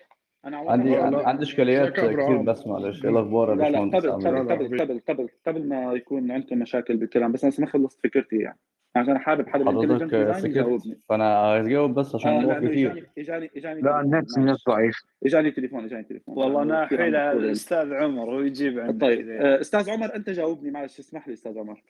أنا 0.45 0.57
عندي 0.57 0.97
عندي 0.97 1.43
إشكاليات 1.43 1.93
كثير 1.93 2.43
بس 2.43 2.67
معلش. 2.67 3.05
إيه 3.05 3.11
الأخبار 3.11 3.51
يا 3.51 3.55
باشمهندس 3.55 4.07
قبل 4.07 4.49
قبل 4.53 4.81
قبل 4.81 5.01
قبل 5.09 5.29
قبل 5.47 5.69
ما 5.69 5.93
يكون 5.93 6.31
عندكم 6.31 6.59
مشاكل 6.59 6.97
بالكلام 6.97 7.33
بس 7.33 7.45
أنا 7.45 7.53
ما 7.59 7.67
خلصت 7.67 8.01
فكرتي 8.07 8.37
يعني. 8.37 8.59
عشان 8.97 9.19
حابب 9.19 9.49
حدا 9.49 9.65
حضرتك 9.65 10.39
سكت. 10.39 10.99
فأنا 11.09 11.27
هجاوب 11.35 11.95
بس 11.95 12.15
عشان 12.15 12.31
الموضوع 12.31 12.57
آه 12.57 12.61
كثير 12.61 13.09
إجاني 13.19 13.51
إجاني 13.57 13.81
لا 13.81 14.01
النت 14.01 14.39
النت 14.39 14.59
ضعيف. 14.69 14.97
إجاني 15.27 15.51
تليفون 15.51 15.85
إجاني 15.85 16.03
تليفون. 16.03 16.39
والله 16.39 16.63
أنا 16.63 16.87
حيل 16.87 17.17
الأستاذ 17.17 17.93
عمر 17.93 18.31
هو 18.35 18.41
يجيب 18.41 18.79
عندي 18.79 18.99
طيب 18.99 19.31
آه 19.31 19.61
أستاذ 19.61 19.91
عمر 19.91 20.15
أنت 20.15 20.31
جاوبني 20.31 20.71
معلش 20.71 20.99
اسمح 20.99 21.29
لي 21.29 21.35
أستاذ 21.35 21.59
عمر. 21.59 21.83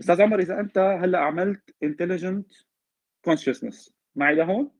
أستاذ 0.00 0.22
عمر 0.22 0.38
إذا 0.38 0.60
أنت 0.60 0.78
هلأ 0.78 1.18
عملت 1.18 1.74
intelligent 1.82 2.52
consciousness 3.24 3.94
معي 4.16 4.34
لهون؟ 4.34 4.70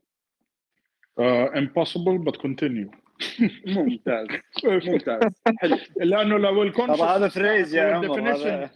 impossible 1.54 2.18
but 2.26 2.36
continue. 2.38 3.03
ممتاز 3.66 4.26
ممتاز. 4.64 5.32
حلو. 5.58 5.76
لأنه 5.96 6.38
لو 6.38 6.62
ال 6.62 6.66
conscious 6.66 7.00
هذا 7.00 7.28
freeze 7.28 7.74
يا 7.74 7.82
عمر 7.82 8.68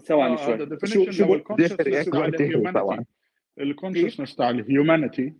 ثواني 0.00 0.36
شوي. 0.36 0.68
شو 0.84 1.10
شو 1.10 1.42
ال 3.60 3.65
consciousness 3.65 4.36
تاع 4.36 4.50
ال 4.50 4.59
humanity 4.59 5.34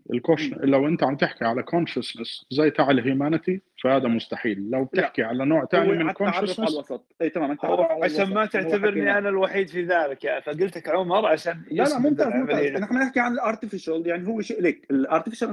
لو 0.61 0.89
أنت 0.89 1.03
عم 1.03 1.17
تحكي 1.17 1.45
على 1.45 1.63
consciousness 1.63 2.47
زي 2.51 2.71
تاع 2.71 2.91
ال 2.91 2.99
humanity 2.99 3.61
فهذا 3.83 4.09
مستحيل. 4.09 4.71
لو 4.71 4.85
بتحكي 4.85 5.23
على 5.23 5.45
نوع 5.45 5.65
ثاني 5.65 5.93
من 5.93 6.09
ال 6.09 6.12
consciousness 6.12 6.59
الوسط 6.59 7.15
اي 7.23 7.31
تمام 7.31 7.51
أنت 7.51 7.65
عشان 7.65 8.35
ما 8.35 8.47
تعتبرني 8.47 9.19
أنا 9.19 9.29
الوحيد 9.29 9.69
في 9.69 9.83
ذلك 9.85 10.25
يا 10.25 10.41
فقلتك 10.41 10.89
عمر 10.89 11.27
عشان 11.27 11.63
لا 11.71 11.85
لا 11.85 11.99
ممتاز 11.99 12.27
ممتاز. 12.27 12.83
نحن 12.83 12.95
نحكي 12.95 13.21
عن 13.21 13.33
ال 13.33 13.39
artificial 13.39 14.07
يعني 14.07 14.29
هو 14.29 14.41
شيء 14.41 14.63
ليك 14.63 14.87
ال 14.91 14.96
artificial 14.96 15.49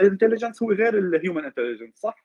intelligence 0.00 0.62
هو 0.62 0.72
غير 0.72 0.98
ال 0.98 1.06
human 1.06 1.44
intelligence 1.44 1.94
صح؟ 1.94 2.24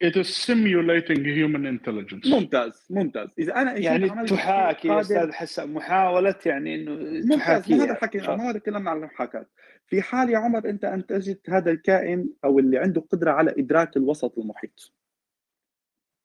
It 0.00 0.16
is 0.16 0.28
simulating 0.46 1.24
human 1.24 1.66
intelligence. 1.66 2.26
ممتاز 2.26 2.86
ممتاز. 2.90 3.34
إذا 3.38 3.56
أنا 3.56 3.76
يعني 3.76 4.08
تحاكي 4.26 4.88
يا 4.88 5.00
أستاذ 5.00 5.32
حسن 5.32 5.72
محاولة 5.72 6.34
يعني 6.46 6.74
إنه 6.74 6.92
ممتاز 6.92 7.72
ما 7.72 7.84
هذا 7.84 7.92
الحكي 7.92 8.18
ما 8.18 8.50
هذا 8.50 8.58
تكلمنا 8.58 8.90
عن 8.90 8.96
المحاكاة. 8.96 9.46
في 9.86 10.02
حال 10.02 10.30
يا 10.30 10.38
عمر 10.38 10.68
أنت 10.68 10.84
انتجت 10.84 11.50
هذا 11.50 11.70
الكائن 11.70 12.30
أو 12.44 12.58
اللي 12.58 12.78
عنده 12.78 13.00
قدرة 13.00 13.30
على 13.30 13.54
إدراك 13.58 13.96
الوسط 13.96 14.38
المحيط. 14.38 14.92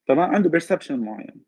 تمام؟ 0.08 0.36
عنده 0.36 0.50
perception 0.50 1.00
معين. 1.00 1.42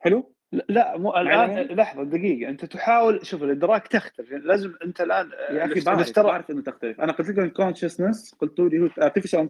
حلو؟ 0.00 0.35
لا 0.52 0.98
مو 0.98 1.16
الآن 1.16 1.76
لحظة 1.76 2.02
دقيقة. 2.02 2.50
أنت 2.50 2.64
تحاول 2.64 3.26
شوف 3.26 3.42
الإدراك 3.42 3.88
تختلف. 3.88 4.30
يعني 4.30 4.44
لازم 4.44 4.72
أنت 4.84 5.00
الآن 5.00 5.30
يا 5.50 5.64
أخي 5.64 5.80
بعرف 5.80 6.18
بعرف 6.18 6.50
إنه 6.50 6.62
تختلف. 6.62 7.00
أنا 7.00 7.12
قلت 7.12 7.30
لكم 7.30 7.42
ال 7.42 7.49
consciousness 7.49 8.34
قلتوا 8.40 8.68
لي 8.68 8.78
هو 8.78 8.88
artificial 9.02 9.48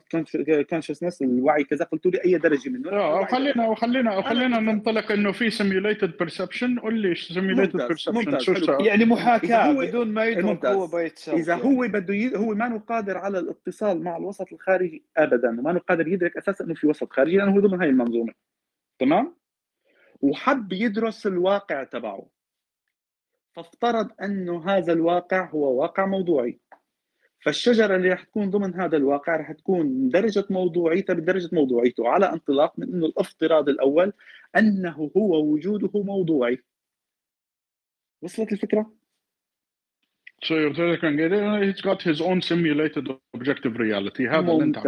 consciousness 0.70 1.22
الوعي 1.22 1.64
كذا 1.64 1.84
قلتوا 1.84 2.10
لي 2.10 2.24
أي 2.24 2.38
درجة 2.38 2.68
منه. 2.70 2.90
آه 2.90 3.24
خلينا 3.24 3.74
خلينا 3.74 4.22
خلينا 4.22 4.60
ننطلق 4.60 5.12
إنه 5.12 5.32
في 5.32 5.50
simulated 5.50 6.16
perception 6.18 6.78
قول 6.78 6.98
لي 6.98 7.14
simulated 7.14 7.76
perception 7.76 8.84
يعني 8.84 9.04
محاكاة 9.04 9.72
بدون 9.72 10.08
ما 10.08 10.24
يدرك 10.24 10.66
هو 10.66 10.86
بيتصرف 10.86 11.34
إذا 11.34 11.54
هو 11.54 11.88
بده 11.88 12.14
ي... 12.14 12.36
هو 12.36 12.54
ما 12.54 12.82
قادر 12.88 13.18
على 13.18 13.38
الاتصال 13.38 14.02
مع 14.02 14.16
الوسط 14.16 14.52
الخارجي 14.52 15.02
ابدا 15.16 15.48
وما 15.48 15.78
قادر 15.78 16.08
يدرك 16.08 16.36
أساسا 16.36 16.64
إنه 16.64 16.74
في 16.74 16.86
وسط 16.86 17.12
خارجي 17.12 17.36
لأنه 17.36 17.52
هو 17.52 17.60
ضمن 17.60 17.80
هاي 17.80 17.88
المنظومة. 17.88 18.32
تمام؟ 18.98 19.34
وحب 20.30 20.72
يدرس 20.72 21.26
الواقع 21.26 21.84
تبعه. 21.84 22.26
فافترض 23.52 24.10
انه 24.22 24.70
هذا 24.70 24.92
الواقع 24.92 25.50
هو 25.50 25.80
واقع 25.80 26.06
موضوعي. 26.06 26.58
فالشجرة 27.40 27.96
اللي 27.96 28.08
رح 28.08 28.22
تكون 28.22 28.50
ضمن 28.50 28.74
هذا 28.80 28.96
الواقع 28.96 29.36
رح 29.36 29.52
تكون 29.52 30.08
درجة 30.08 30.44
موضوعيتها 30.50 31.14
بدرجة 31.14 31.48
موضوعيته 31.52 32.08
على 32.08 32.32
انطلاق 32.32 32.78
من 32.78 32.94
إنه 32.94 33.06
الافتراض 33.06 33.68
الأول 33.68 34.12
أنه 34.56 35.10
هو 35.16 35.52
وجوده 35.52 36.02
موضوعي. 36.02 36.62
وصلت 38.22 38.52
الفكرة؟ 38.52 38.92
So 40.44 40.54
you're 40.54 40.74
telling 40.74 41.18
he's 41.62 41.80
got 41.80 42.02
his 42.02 42.20
own 42.20 42.42
simulated 42.42 43.08
objective 43.34 43.76
reality. 43.76 44.28
هذا 44.28 44.52
اللي 44.52 44.64
انت 44.64 44.78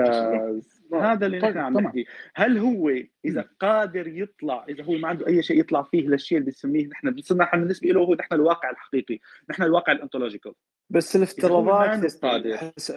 هذا 0.94 1.26
اللي 1.26 1.38
نحن 1.38 1.58
عم 1.58 1.80
نحكي. 1.80 2.06
هل 2.34 2.58
هو 2.58 2.92
إذا 3.24 3.44
قادر 3.60 4.08
يطلع 4.08 4.66
إذا 4.68 4.84
هو 4.84 4.92
ما 4.92 5.08
عنده 5.08 5.26
أي 5.26 5.42
شيء 5.42 5.60
يطلع 5.60 5.82
فيه 5.82 6.08
للشيء 6.08 6.38
اللي 6.38 6.50
بنسميه 6.50 6.86
نحن 6.86 7.10
بنصنع 7.10 7.50
بالنسبة 7.50 7.88
له 7.88 8.00
هو 8.00 8.14
نحن 8.14 8.34
الواقع 8.34 8.70
الحقيقي 8.70 9.18
نحن 9.50 9.62
الواقع 9.62 9.92
الانتولوجيكال. 9.92 10.52
بس 10.90 11.16
الافتراضات 11.16 12.00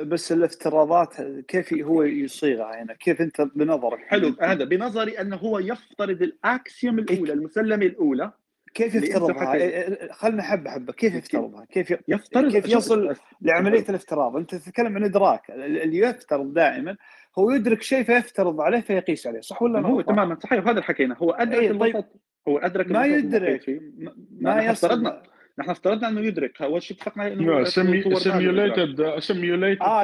بس 0.01 0.31
الافتراضات 0.31 1.21
كيف 1.47 1.73
هو 1.73 2.03
يصيغها 2.03 2.83
هنا 2.83 2.93
كيف 2.93 3.21
أنت 3.21 3.41
بنظرك؟ 3.55 3.99
حلو 3.99 4.35
هذا 4.41 4.65
بنظري 4.65 5.21
أنه 5.21 5.35
هو 5.35 5.59
يفترض 5.59 6.21
الأكسيوم 6.21 6.99
الأولى 6.99 7.33
المسلمة 7.33 7.85
الأولى 7.85 8.31
كيف 8.73 8.95
يفترضها؟ 8.95 10.13
خلنا 10.13 10.43
حبه 10.43 10.71
حبه 10.71 10.93
كيف 10.93 11.15
يفترضها؟ 11.15 11.65
كيف 11.65 11.93
يفترض 12.07 12.51
كيف 12.51 12.69
يصل 12.69 13.15
لعملية 13.41 13.85
الافتراض؟ 13.89 14.35
أنت 14.35 14.55
تتكلم 14.55 14.95
عن 14.95 15.03
إدراك. 15.03 15.51
اللي 15.51 15.97
يفترض 15.97 16.53
دائما 16.53 16.97
هو 17.39 17.51
يدرك 17.51 17.81
شيء 17.81 18.03
فيفترض 18.03 18.61
عليه 18.61 18.79
فيقيس 18.79 19.27
عليه 19.27 19.41
صح 19.41 19.61
ولا 19.61 19.79
هو 19.79 20.01
تماما 20.01 20.37
صحيح 20.39 20.59
وهذا 20.59 20.71
اللي 20.71 20.83
حكينا 20.83 21.15
هو 21.17 21.31
أدرك 21.31 21.59
أي 21.59 21.69
طيب. 21.69 21.95
الوسط 21.95 22.05
هو 22.47 22.57
أدرك 22.57 22.91
ما 22.91 23.05
يدرك. 23.05 23.81
ما 24.39 24.71
افترضنا 24.71 25.23
نحن 25.59 25.69
افترضنا 25.69 26.07
أنه 26.07 26.21
يدرك. 26.21 26.61
اول 26.61 26.83
شيء 26.83 26.97
اتفقنا 26.97 27.27
إنه 27.27 27.63
simulated 27.63 28.17
simulated 28.17 29.01
آه 29.01 29.19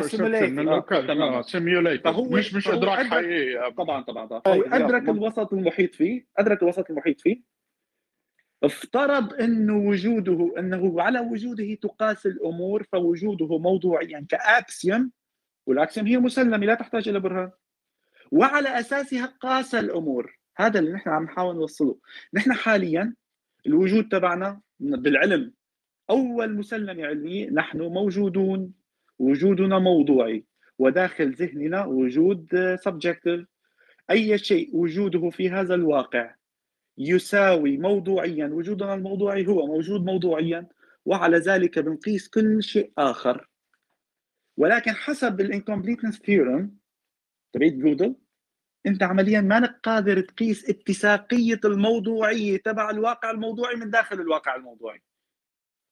simulated 0.02 1.42
simulated 1.42 2.04
فهو 2.04 2.24
مش 2.24 2.54
مش 2.54 2.70
إدراك 2.70 3.06
حقيقي. 3.06 3.72
طبعا 3.72 4.02
طبعا 4.02 4.26
طبعا. 4.26 4.42
هو 4.48 4.62
أدرك 4.62 5.10
الوسط 5.10 5.54
المحيط 5.54 5.96
فيه. 5.96 6.26
أدرك 6.38 6.64
الوسط 6.64 6.90
المحيط 6.90 7.22
فيه. 7.22 7.57
افترض 8.64 9.34
انه 9.34 9.78
وجوده 9.78 10.54
إنه 10.60 11.02
على 11.02 11.20
وجوده 11.20 11.74
تقاس 11.74 12.26
الأمور 12.26 12.84
فوجوده 12.84 13.58
موضوعيا 13.58 14.26
ك 14.30 14.43
axiom 14.43 15.12
وال 15.66 15.78
axiom 15.78 16.08
هي 16.08 16.18
مسلمة 16.18 16.58
لا 16.58 16.76
تحتاج 16.76 17.10
إلى 17.10 17.20
برهان. 17.20 17.52
وعلى 18.32 18.80
أساسها 18.80 19.26
قاس 19.26 19.76
الأمور. 19.76 20.38
هذا 20.56 20.80
اللي 20.80 20.92
نحن 20.92 21.10
عم 21.10 21.24
نحاول 21.24 21.56
نوصله. 21.56 21.98
نحن 22.34 22.54
حاليا 22.54 23.14
الوجود 23.68 24.10
تبعنا 24.10 24.62
بالعلم 24.80 25.54
أول 26.10 26.54
مسلمة 26.54 27.06
علمية 27.06 27.50
نحن 27.50 27.82
موجودون 27.82 28.74
وجودنا 29.20 29.80
موضوعي. 29.80 30.46
وداخل 30.80 31.32
ذهننا 31.34 31.86
وجود 31.86 32.76
subjective 32.76 33.46
أي 34.12 34.38
شيء 34.38 34.76
وجوده 34.76 35.30
في 35.30 35.50
هذا 35.50 35.76
الواقع. 35.76 36.37
يساوي 36.98 37.78
موضوعيا. 37.78 38.48
وجودنا 38.48 38.94
الموضوعي 38.94 39.48
هو 39.48 39.66
موجود 39.66 40.06
موضوعيا 40.06 40.68
وعلى 41.06 41.38
ذلك 41.38 41.80
بنقيس 41.80 42.28
كل 42.30 42.64
شيء 42.64 42.92
آخر. 42.98 43.50
ولكن 44.58 44.92
حسب 44.92 45.42
ال 45.42 45.47
incompleteness 45.47 46.20
theorem 46.20 46.78
تبعت 47.54 47.72
جودل 47.72 48.16
أنت 48.86 49.04
عمليا 49.04 49.42
مانك 49.42 49.80
قادر 49.84 50.22
تقيس 50.22 50.70
اتساقية 50.70 51.60
الموضوعيه 51.66 52.58
تبع 52.58 52.90
الواقع 52.90 53.32
الموضوعي 53.32 53.76
من 53.76 53.90
داخل 53.90 54.22
الواقع 54.22 54.56
الموضوعي. 54.56 55.02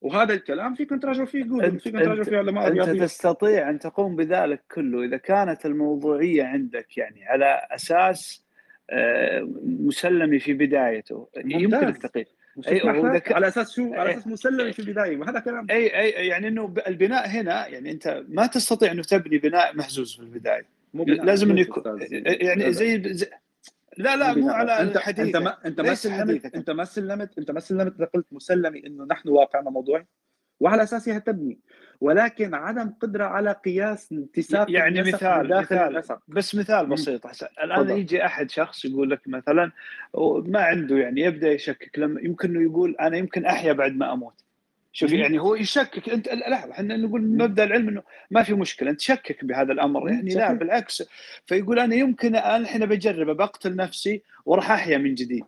وهذا 0.02 0.34
الكلام 0.34 0.76
فيكم 0.76 1.00
تراجعوا 1.00 1.26
فيه 1.26 1.44
جودل 1.44 1.80
فيكم 1.80 2.00
تراجعوا 2.00 2.24
فيه 2.24 2.38
علماء 2.38 2.68
أنت 2.68 3.04
تستطيع 3.04 3.70
أن 3.70 3.80
تقوم 3.80 4.16
بذلك 4.16 4.66
كله 4.72 5.04
إذا 5.04 5.18
كانت 5.18 5.66
الموضوعية 5.66 6.44
عندك 6.44 6.98
يعني 6.98 7.26
على 7.26 7.68
أساس 7.72 8.45
آه، 8.90 9.50
مسلمه 9.64 10.38
في 10.38 10.54
بدايته. 10.54 11.30
يمكنك 11.38 11.98
تقيس 11.98 12.28
أيوة 12.68 13.18
ك... 13.18 13.32
على 13.32 13.48
أساس 13.48 13.76
شو؟ 13.76 13.94
على 13.94 14.12
أساس 14.12 14.28
مسلم 14.28 14.72
في 14.72 14.80
البدايه 14.80 15.18
وهذا 15.18 15.40
كلام. 15.40 15.68
أي 15.70 16.00
أي 16.00 16.28
يعني 16.28 16.48
إنه 16.48 16.74
البناء 16.88 17.28
هنا 17.28 17.68
يعني 17.68 17.92
أنت 17.92 18.24
ما 18.28 18.48
تستطيع 18.48 18.92
إنه 18.92 19.04
تبني 19.04 19.38
بناء 19.38 19.76
مهزوز 19.76 20.16
في 20.16 20.22
البداية. 20.22 20.66
مو 20.94 21.04
لازم 21.04 21.52
إنه 21.52 21.62
يكون 21.62 21.84
يعني 22.24 22.74
زي, 22.74 23.14
زي 23.14 23.30
لا 23.98 24.16
لا 24.16 24.34
مو 24.34 24.50
على 24.50 24.72
أنت 24.82 24.96
الحديث 24.96 25.20
انت 25.20 25.36
ما 25.36 25.58
أنت 25.66 25.82
ما 25.82 25.94
سلمت 25.94 26.56
أنت 26.56 26.70
ما 26.70 26.86
سلمت 26.86 27.38
أنت 27.38 27.52
ما 27.52 27.60
سلمت 27.60 28.02
قلت 28.14 28.26
مسلمي 28.32 28.88
إنه 28.88 29.06
نحن 29.06 29.30
واقعنا 29.30 29.70
موضوعي؟ 29.70 30.06
وعلى 30.60 30.84
اساسها 30.84 31.20
تبني. 31.20 31.60
ولكن 32.02 32.54
عدم 32.54 32.90
قدرة 33.02 33.24
على 33.24 33.52
قياس 33.66 34.14
اتساق 34.14 34.72
يعني 34.72 35.02
مثال 35.02 35.48
داخل 35.48 35.76
مثال 35.76 35.92
النسق. 35.92 36.20
بس 36.28 36.56
مثال 36.56 36.86
بسيط 36.86 37.28
حسن. 37.28 37.48
الآن 37.64 37.84
فضل. 37.84 37.92
يجي 37.92 38.26
أحد 38.26 38.52
شخص 38.52 38.86
يقول 38.86 39.10
لك 39.10 39.22
مثلا 39.28 39.72
ما 40.46 40.60
عنده 40.60 40.98
يعني 40.98 41.22
يبدأ 41.22 41.52
يشكك. 41.52 42.00
لما 42.00 42.22
يمكن 42.22 42.50
إنه 42.50 42.62
يقول 42.62 42.96
أنا 43.00 43.18
يمكن 43.18 43.46
أحيا 43.46 43.74
بعد 43.74 43.96
ما 43.96 44.14
أموت. 44.14 44.34
شوف 44.92 45.12
يعني 45.12 45.40
هو 45.40 45.56
يشكك. 45.56 46.10
أنت 46.10 46.30
لحظه 46.30 46.72
إحنا 46.72 46.98
نقول 46.98 47.22
مبدأ 47.22 47.64
العلم 47.64 47.90
إنه 47.90 48.04
ما 48.32 48.44
في 48.44 48.54
مشكلة. 48.54 48.90
أنت 48.92 49.02
شكك 49.02 49.46
بهذا 49.46 49.74
الأمر. 49.74 50.10
يعني 50.10 50.34
لا 50.34 50.54
بالعكس. 50.54 51.04
فيقول 51.46 51.80
أنا 51.80 51.96
يمكن 51.96 52.36
الحين 52.36 52.86
بجربه 52.86 53.34
بقتل 53.34 53.76
نفسي 53.76 54.22
وراح 54.46 54.72
أحيا 54.72 54.98
من 54.98 55.16
جديد. 55.16 55.46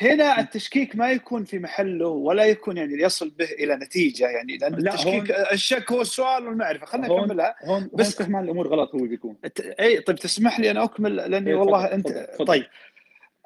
هنا 0.00 0.40
التشكيك 0.40 0.96
ما 0.96 1.10
يكون 1.10 1.44
في 1.44 1.58
محله 1.58 2.08
ولا 2.08 2.44
يكون 2.44 2.76
يعني 2.76 3.02
يصل 3.02 3.30
به 3.30 3.44
إلى 3.44 3.76
نتيجة 3.76 4.28
يعني 4.28 4.56
لأن 4.56 4.74
التشكيك 4.74 5.30
الشك 5.30 5.92
هو 5.92 6.00
السؤال 6.00 6.46
والمعرفة. 6.48 6.86
خلينا 6.86 7.08
نكملها. 7.08 7.54
هون 7.64 7.90
بس 7.92 8.22
هون 8.22 8.44
الأمور 8.44 8.68
غلط 8.68 8.94
هو 8.94 9.00
بيكون. 9.00 9.36
أي 9.80 10.00
طيب 10.00 10.16
تسمح 10.16 10.60
لي 10.60 10.70
أنا 10.70 10.84
أكمل؟ 10.84 11.16
لأني 11.16 11.50
إيه 11.50 11.56
والله 11.56 11.84
انت 11.84 12.08
فضل. 12.38 12.46
طيب. 12.46 12.64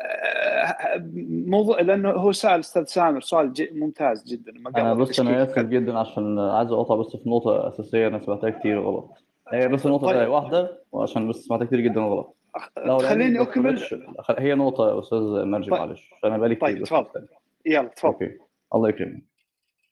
آه، 0.01 1.11
موضوع 1.29 1.81
لأنه 1.81 2.11
هو 2.11 2.33
سأل 2.33 2.61
أستاذ 2.61 2.85
سامر 2.85 3.21
سؤال 3.21 3.53
ممتاز 3.73 4.25
جدا 4.25 4.53
أنا 4.77 4.95
بس 4.95 5.21
أنا 5.21 5.43
آسف 5.43 5.59
جدا 5.59 5.99
عشان 5.99 6.39
عايز 6.39 6.73
أقطع 6.73 6.95
بس 6.95 7.07
في 7.07 7.29
نقطة 7.31 7.69
أساسية 7.69 8.07
أنا 8.07 8.25
سمعتها 8.27 8.51
كتير 8.51 8.81
غلط. 8.81 9.11
هي 9.53 9.69
بس 9.69 9.87
النقطه 9.87 10.07
طيب. 10.07 10.29
واحدة 10.29 10.83
وعشان 10.93 11.29
بس 11.29 11.37
سمعتها 11.37 11.65
كتير 11.65 11.81
جدا 11.81 12.01
غلط. 12.01 12.38
خليني 12.87 13.43
أكمل. 13.43 13.83
هي 14.39 14.55
نقطة 14.55 14.89
يا 14.89 14.99
أستاذ 14.99 15.19
مرجي 15.19 15.71
طيب. 15.71 15.81
معلش 15.81 16.11
أنا 16.25 16.39
بقالي 16.39 16.55
كتير. 16.55 16.69
طيب 16.69 16.85
تفضل. 16.85 17.29
يلا 17.67 17.89
تفضل. 17.89 18.13
okay. 18.13 18.39
الله 18.75 18.89
يكرمك. 18.89 19.25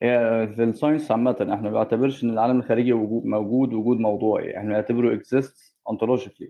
هي 0.01 0.47
في 0.55 0.63
ال 0.63 0.69
science 0.69 1.11
عامة 1.11 1.35
إحنا 1.41 1.55
ما 1.55 1.69
بنعتبرش 1.69 2.23
إن 2.23 2.29
العالم 2.29 2.59
الخارجي 2.59 2.93
موجود 2.93 3.73
وجود 3.73 3.99
موضوعي. 3.99 4.57
إحنا 4.57 4.69
بنعتبره 4.69 5.13
exist 5.13 5.75
ontologically. 5.89 6.49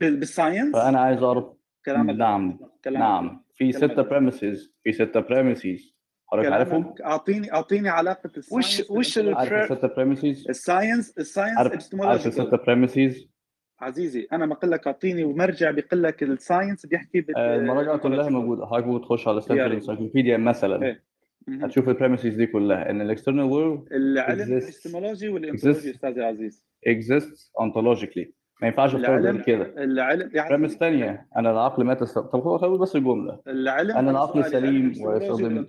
بال 0.00 0.17
science 0.17 0.76
فأنا 0.76 1.00
عايز 1.00 1.22
أعرف 1.22 1.44
كلام 1.84 2.10
نعم 2.10 2.58
كلام 2.84 3.02
نعم. 3.02 3.44
في 3.56 3.72
ستة 3.72 4.02
premises 4.02 4.74
في 4.84 4.92
ستة 4.92 5.20
premises 5.20 5.96
حضرتك 6.26 6.52
عارفهم؟ 6.52 6.94
أعطيني 7.04 7.52
أعطيني 7.52 7.88
علاقة 7.88 8.30
الساينس 8.36 8.90
وش 8.90 8.90
وش 8.90 9.18
عارف 9.18 9.72
الستة 9.72 9.88
premises؟ 9.88 10.48
ال 10.48 10.57
science 10.57 11.18
ال 11.18 11.23
science 11.23 11.58
عارف, 11.58 11.72
عارف 11.94 12.26
الستة 12.26 12.56
premises؟ 12.56 13.29
عزيزي 13.80 14.28
أنا 14.32 14.46
ما 14.46 14.54
أقول 14.54 14.70
لك 14.70 14.86
أعطيني 14.86 15.24
ومرجع 15.24 15.70
بيقول 15.70 16.02
لك 16.02 16.22
الساينس 16.22 16.86
بيحكي 16.86 17.20
بت... 17.20 17.36
آه، 17.36 17.56
المراجع 17.56 17.96
كلها 17.96 18.28
موجودة. 18.28 18.66
حضرتك 18.66 19.04
تخش 19.04 19.28
على 19.28 19.40
Stanford 19.40 19.72
Encyclopedia 19.72 20.36
مثلا. 20.36 20.86
إيه. 20.86 21.02
هتشوف 21.48 21.88
ال 21.88 21.93
premises 21.93 22.34
دي 22.34 22.46
كلها. 22.46 22.90
إن 22.90 23.00
ال 23.00 23.05
external 23.05 23.44
world 23.44 23.92
العلم 23.92 24.40
الابستمولوجي 24.40 25.28
والانتولوجي 25.28 25.90
أستاذ 25.90 26.20
عزيز. 26.20 26.64
exists 26.88 27.50
ontologically. 27.62 28.26
ما 28.62 28.68
ينفعش 28.68 28.94
افترض 28.94 29.40
كده. 29.40 29.84
العلم 29.84 30.30
يعني 30.34 30.48
premise 30.48 30.76
ثانية 30.76 31.26
أنا 31.36 31.50
العقل 31.50 31.84
مات 31.84 32.02
است... 32.02 32.18
طب 32.18 32.40
هو 32.40 32.58
خلي 32.58 32.78
بس 32.78 32.96
الجملة. 32.96 33.40
العلم 33.46 33.96
أنا 33.96 34.10
العقل 34.10 34.44
سليم 34.44 34.92
ويستخدم 35.02 35.64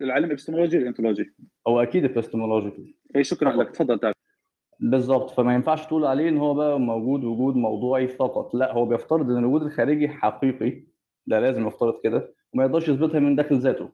العلم 0.00 0.30
ابستمولوجي 0.30 0.78
والانتولوجي 0.78 1.34
هو 1.68 1.82
أكيد 1.82 2.04
ابستمولوجي 2.04 2.96
اي 3.16 3.24
شكرا 3.24 3.52
لك. 3.52 3.70
تفضل. 3.70 4.12
بالظبط. 4.80 5.30
فما 5.30 5.54
ينفعش 5.54 5.86
تقول 5.86 6.04
عليه 6.04 6.28
إن 6.28 6.38
هو 6.38 6.54
بقى 6.54 6.80
موجود 6.80 7.24
وجود 7.24 7.56
موضوعي 7.56 8.08
فقط. 8.08 8.54
لا 8.54 8.72
هو 8.72 8.86
بيفترض 8.86 9.30
إن 9.30 9.38
الوجود 9.38 9.62
الخارجي 9.62 10.08
حقيقي. 10.08 10.82
لا 11.26 11.40
لازم 11.40 11.66
يفترض 11.66 11.94
كده. 12.04 12.34
وما 12.54 12.64
يقدرش 12.64 12.88
يثبتها 12.88 13.20
من 13.20 13.36
داخل 13.36 13.58
ذاته. 13.58 13.88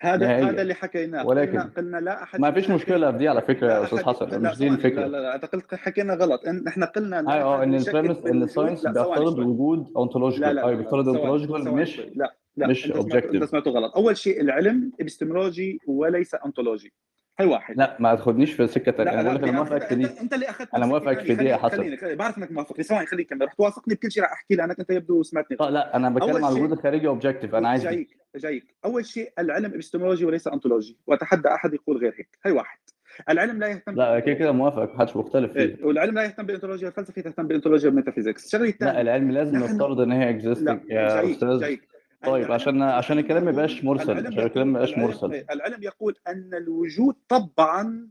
هذا 0.00 0.26
نهائية. 0.26 0.50
هذا 0.50 0.62
اللي 0.62 0.74
حكيناه. 0.74 1.26
ولكن 1.26 1.58
قلنا, 1.58 1.72
قلنا 1.76 1.96
لا 1.96 2.22
أحد 2.22 2.40
ما 2.40 2.52
فيش 2.52 2.70
مشكلة 2.70 3.12
في 3.12 3.18
دي 3.18 3.28
على 3.28 3.42
فكرة 3.42 3.72
يا 3.72 3.82
أستاذ 3.82 4.04
حسن. 4.04 4.42
مش 4.42 4.58
دي 4.58 4.68
الفكرة. 4.68 5.00
لا 5.00 5.06
لا 5.06 5.22
لا 5.22 5.34
أنت 5.34 5.44
قلت 5.44 5.74
حكينا 5.74 6.14
غلط. 6.14 6.40
إحنا 6.68 6.86
قلنا 6.86 7.22
لا 7.22 7.42
أه 7.42 7.62
إن 7.62 7.74
ال 7.74 7.80
premise 7.80 8.26
إن 8.26 8.42
ال 8.42 8.47
science 8.47 8.86
بيفترض 8.86 9.38
وجود 9.38 9.92
ontological 9.96 10.54
لا 10.54 10.60
لا 10.60 10.74
بيفترض 10.74 11.08
ontological 11.08 11.74
مش 11.74 12.00
لا 12.14 12.36
لا 12.56 12.66
مش 12.66 12.92
objective 12.92 13.34
أنت 13.34 13.44
سمعته 13.44 13.70
غلط. 13.70 13.96
أول 13.96 14.16
شيء 14.16 14.40
العلم 14.40 14.92
ابستمولوجي 15.00 15.80
وليس 15.86 16.34
انتولوجي 16.34 16.92
هي 17.40 17.46
واحد. 17.46 17.76
لا 17.78 17.96
ما 18.00 18.14
تاخدنيش 18.14 18.52
في 18.52 18.66
سكة 18.66 18.92
ثانية 18.92 19.12
أنا 19.12 19.22
بقول 19.22 19.34
لك 19.34 19.42
أنا 19.42 19.52
موافقك 19.52 19.86
في 19.86 19.94
دي. 19.94 20.20
أنت 20.20 20.34
اللي 20.34 20.50
أخذت 20.50 20.74
أنا 20.74 20.86
موافقك 20.86 21.20
في 21.20 21.34
دي 21.34 21.56
خليني 21.56 22.16
بعرف 22.16 22.38
إنك 22.38 22.52
موافق. 22.52 22.80
ثواني 22.80 23.06
خليك 23.06 23.30
كمل 23.30 23.42
رح 23.46 23.52
توافقني 23.52 23.94
بكل 23.94 24.12
شيء 24.12 24.22
رح 24.22 24.32
أحكي 24.32 24.54
لانك 24.54 24.80
أنت 24.80 24.90
يبدو 24.90 25.22
سمعتني. 25.22 25.56
لا 25.60 25.70
لا 25.70 25.96
أنا 25.96 26.10
بتكلم 26.10 26.44
عن 26.44 26.52
الوجود 26.52 26.72
الخارجي 26.72 27.06
objective 27.06 27.54
أنا 27.54 27.68
عايز 27.68 27.82
جايك 27.82 28.08
جايك. 28.36 28.74
أول 28.84 29.06
شيء 29.06 29.32
العلم 29.38 29.74
ابستمولوجي 29.74 30.24
وليس 30.24 30.48
انتولوجي 30.48 30.98
وأتحدى 31.06 31.48
أحد 31.48 31.74
يقول 31.74 31.96
غير 31.96 32.14
هيك. 32.18 32.38
هي 32.46 32.52
واحد. 32.52 32.78
العلم 33.28 33.58
لا 33.58 33.66
يهتم 33.66 33.92
لا 33.94 34.20
كده 34.20 34.34
كده 34.34 34.52
موافق. 34.52 34.94
محدش 34.94 35.16
مختلف 35.16 35.52
فيه. 35.52 35.60
إيه؟ 35.60 35.84
والعلم 35.84 36.14
لا 36.14 36.24
يهتم 36.24 36.46
بالانتولوجيا 36.46 36.88
الفلسفي 36.88 37.22
تهتم 37.22 37.46
بالانتولوجيا 37.46 37.88
وال 37.88 37.97
metaphysics 37.97 38.46
الشغلة 38.46 38.68
الثانية 38.68 38.92
لا 38.92 39.00
العلم 39.00 39.30
لازم 39.30 39.56
نفترض 39.56 40.00
إن 40.00 40.12
هي 40.12 40.30
existing 40.30 40.80
يا 40.90 41.30
أستاذ. 41.30 41.76
طيب 42.24 42.52
عشان 42.52 42.82
عشان 42.82 43.18
الكلام 43.18 43.44
ما 43.44 43.50
يبقاش 43.50 43.84
مرسل 43.84 44.26
عشان 44.26 44.38
الكلام 44.42 44.72
ما 44.72 44.78
يبقاش 44.82 44.98
مرسل. 44.98 45.44
العلم 45.50 45.82
يقول 45.82 46.14
أن 46.28 46.50
الوجود 46.54 47.14
طبعا 47.28 48.08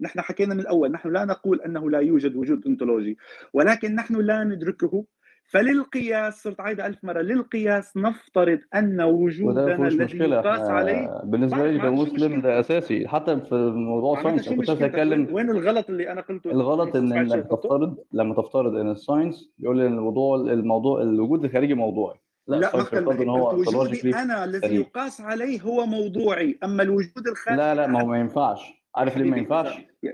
نحن 0.00 0.20
حكينا 0.20 0.54
من 0.54 0.60
الأول 0.60 0.90
نحن 0.92 1.08
لا 1.12 1.24
نقول 1.24 1.60
أنه 1.60 1.90
لا 1.90 1.98
يوجد 1.98 2.36
وجود 2.36 2.66
انتولوجي 2.66 3.18
ولكن 3.52 3.94
نحن 3.94 4.16
لا 4.16 4.44
ندركه. 4.44 5.04
فللقياس 5.44 6.42
صرت 6.42 6.60
عايدة 6.60 6.86
ألف 6.86 7.04
مرة 7.04 7.20
للقياس 7.20 7.96
نفترض 7.96 8.58
أن 8.74 9.00
وجودنا 9.00 9.88
الذي 9.88 10.18
يقاس 10.18 10.60
عليه 10.60 11.20
بالنسبة 11.24 11.70
لي 11.70 11.78
كمسلم 11.78 12.40
ده 12.40 12.60
أساسي. 12.60 13.08
حتى 13.08 13.40
في 13.40 13.54
موضوع 13.74 14.22
science 14.22 14.48
كنت 14.48 14.70
أتكلم 14.70 15.34
وين 15.34 15.50
الغلط 15.50 15.90
اللي 15.90 16.12
أنا 16.12 16.20
قلته؟ 16.20 16.50
الغلط 16.50 16.96
إن 16.96 17.12
لما 17.12 17.36
تفترض 17.40 17.96
لما 18.12 18.34
تفترض 18.34 18.76
إن 18.76 18.90
ال 18.90 18.97
science 18.97 19.50
بيقول 19.58 19.80
إن 19.80 19.92
الموضوع 19.92 20.36
الموضوع 20.36 21.02
الوجود 21.02 21.44
الخارجي 21.44 21.74
موضوعي. 21.74 22.16
لا, 22.48 22.56
لا 22.56 23.00
ما 23.00 23.32
هو 23.32 23.54
وجودي 23.54 24.14
أنا 24.14 24.44
الذي 24.44 24.74
يقاس 24.74 25.20
عليه 25.20 25.60
هو 25.60 25.86
موضوعي 25.86 26.58
أما 26.64 26.82
الوجود 26.82 27.28
الخارجي 27.28 27.60
لا 27.60 27.74
لا 27.74 27.86
ما 27.86 28.02
هو 28.02 28.06
ما 28.06 28.18
ينفعش 28.18 28.60
عارف 28.96 29.16
ليه 29.16 29.30
ما 29.30 29.36
ينفعش؟ 29.36 29.68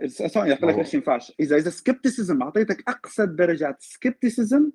ثواني 0.07 0.53
أقول 0.53 0.71
لك 0.71 0.79
ليش 0.79 0.95
ينفعش؟ 0.95 1.33
إذا 1.41 1.57
إذا 1.57 1.71
skepticism 1.71 2.43
أعطيتك 2.43 2.89
اقصى 2.89 3.23
الدرجات 3.23 3.83
skepticism 3.83 4.71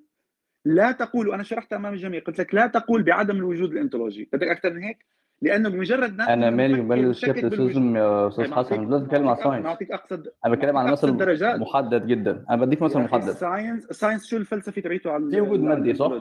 لا 0.64 0.92
تقول 0.92 1.28
وأنا 1.28 1.42
شرحت 1.42 1.72
أمام 1.72 1.94
الجميع 1.94 2.20
قلت 2.20 2.38
لك 2.38 2.54
لا 2.54 2.66
تقول 2.66 3.02
بعدم 3.02 3.36
الوجود 3.36 3.72
الإنتولوجي 3.72 4.28
بدك 4.32 4.46
أكثر 4.48 4.72
من 4.72 4.82
هيك 4.82 5.06
لأنه 5.42 5.68
بمجرد 5.68 6.20
أنا 6.20 6.50
مالي 6.50 6.80
ومالي 6.80 7.06
ال 7.06 7.14
skepticism 7.14 7.96
يا 7.96 8.28
أستاذ 8.28 8.52
حسن. 8.52 8.80
مش 8.80 8.90
لازم 8.90 9.04
اتكلم 9.04 9.28
عن 9.28 9.36
science 9.36 9.66
أعطيك 9.66 9.90
اقصى 9.90 10.22
أنا 10.46 10.54
بتكلم 10.54 10.76
عن 10.76 10.92
مثل 10.92 11.36
محدد 11.42 12.06
جدا. 12.06 12.44
أنا 12.50 12.64
بديك 12.64 12.82
مثل 12.82 13.00
محدد. 13.00 13.28
ال 13.28 13.35
science 13.35 13.86
ال 13.90 13.94
science 13.94 14.26
شو 14.26 14.36
الفلسفي 14.36 14.80
تبعته 14.80 15.10
على 15.10 15.30
في 15.30 15.40
وجود 15.40 15.60
مادي 15.60 15.94
صح؟ 15.94 16.12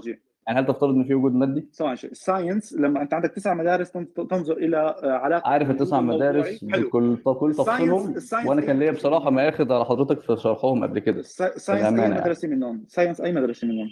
يعني 0.47 0.59
هل 0.59 0.65
تفترض 0.65 0.95
إن 0.95 1.03
في 1.03 1.13
وجود 1.13 1.35
مادي؟ 1.35 1.67
ال 2.03 2.12
science 2.12 2.73
لما 2.73 3.01
أنت 3.01 3.13
عندك 3.13 3.31
تسع 3.31 3.53
مدارس 3.53 3.91
تنظر 4.29 4.57
إلى 4.57 4.95
علاقة 5.03 5.49
عارف 5.49 5.69
التسع 5.69 6.01
مدارس 6.01 6.63
بكل 6.63 7.17
كل 7.17 7.53
تفصيلهم؟ 7.53 8.15
وأنا 8.45 8.61
كان 8.61 8.79
ليا 8.79 8.91
بصراحة 8.91 9.29
ما 9.29 9.41
على 9.59 9.85
حضرتك 9.85 10.19
في 10.19 10.35
شرحهم 10.37 10.83
قبل 10.83 10.99
كده. 10.99 11.21
science 11.21 11.69
أي 11.69 12.09
مدرسة 12.09 12.47
منهم؟ 12.47 12.85
science 12.87 13.21
أي 13.21 13.31
مدرسة 13.31 13.67
منهم؟ 13.67 13.89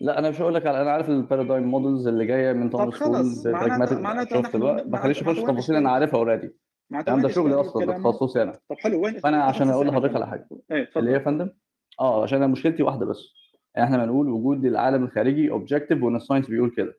لا 0.00 0.18
أنا 0.18 0.30
مش 0.30 0.40
هقول 0.40 0.54
لك 0.54 0.66
على 0.66 0.82
أنا 0.82 0.90
عارف 0.90 1.10
ال 1.10 1.16
paradigm 1.16 1.62
models 1.62 2.06
اللي 2.08 2.26
جاية 2.26 2.52
من 2.52 2.70
طب 2.70 2.90
خلاص 2.90 3.46
معناتها 3.46 3.98
معناتها 4.00 4.42
شفت 4.42 4.56
بقى؟ 4.56 4.84
ما 4.88 4.98
خليش 4.98 5.22
اخش 5.22 5.38
تفاصيل 5.40 5.76
أنا 5.76 5.90
عارفها 5.90 6.18
already 6.18 6.50
الكلام 6.94 7.20
ده 7.22 7.28
شغلي 7.28 7.54
أصلا 7.54 7.86
ده 7.86 7.92
تخصصي 7.98 8.42
أنا. 8.42 8.58
طب 8.68 8.76
حلو 8.78 9.04
وين 9.04 9.18
فأنا 9.18 9.42
عشان 9.42 9.68
أقول 9.68 9.86
لحضرتك 9.86 10.16
على 10.16 10.26
حاجة. 10.26 10.48
إيه 10.70 10.88
اللي 10.96 11.10
هي 11.10 11.14
يا 11.14 11.18
فندم؟ 11.18 11.50
آه 12.00 12.22
عشان 12.22 12.38
أنا 12.38 12.46
مشكلتي 12.46 12.82
واحدة 12.82 13.06
بس. 13.06 13.18
إحنا 13.78 14.04
بنقول 14.04 14.28
وجود 14.28 14.64
العالم 14.64 15.04
الخارجي 15.04 15.50
objective 15.50 16.02
وإن 16.02 16.16
ال 16.16 16.20
science 16.20 16.46
بيقول 16.50 16.70
كده. 16.70 16.96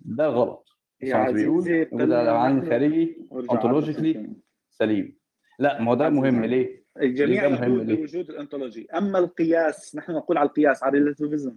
ده 0.00 0.26
غلط. 0.26 0.68
ال 1.02 1.06
science 1.06 1.32
بيقول 1.32 1.86
وجود 1.92 2.12
العالم 2.12 2.58
الخارجي 2.58 3.28
ontologically 3.52 4.32
سليم. 4.70 5.16
لا 5.58 5.82
ما 5.82 5.90
هو 5.90 5.94
ده 5.94 6.08
مهم 6.08 6.44
ليه؟ 6.44 6.82
الجميع 7.02 7.44
يقول 7.46 7.84
بوجود 7.96 8.30
الانتولوجي 8.30 8.88
أما 8.94 9.18
القياس 9.18 9.96
نحن 9.96 10.12
نقول 10.12 10.38
على 10.38 10.48
القياس 10.48 10.82
على 10.82 10.98
ال 10.98 11.03
relativism 11.03 11.56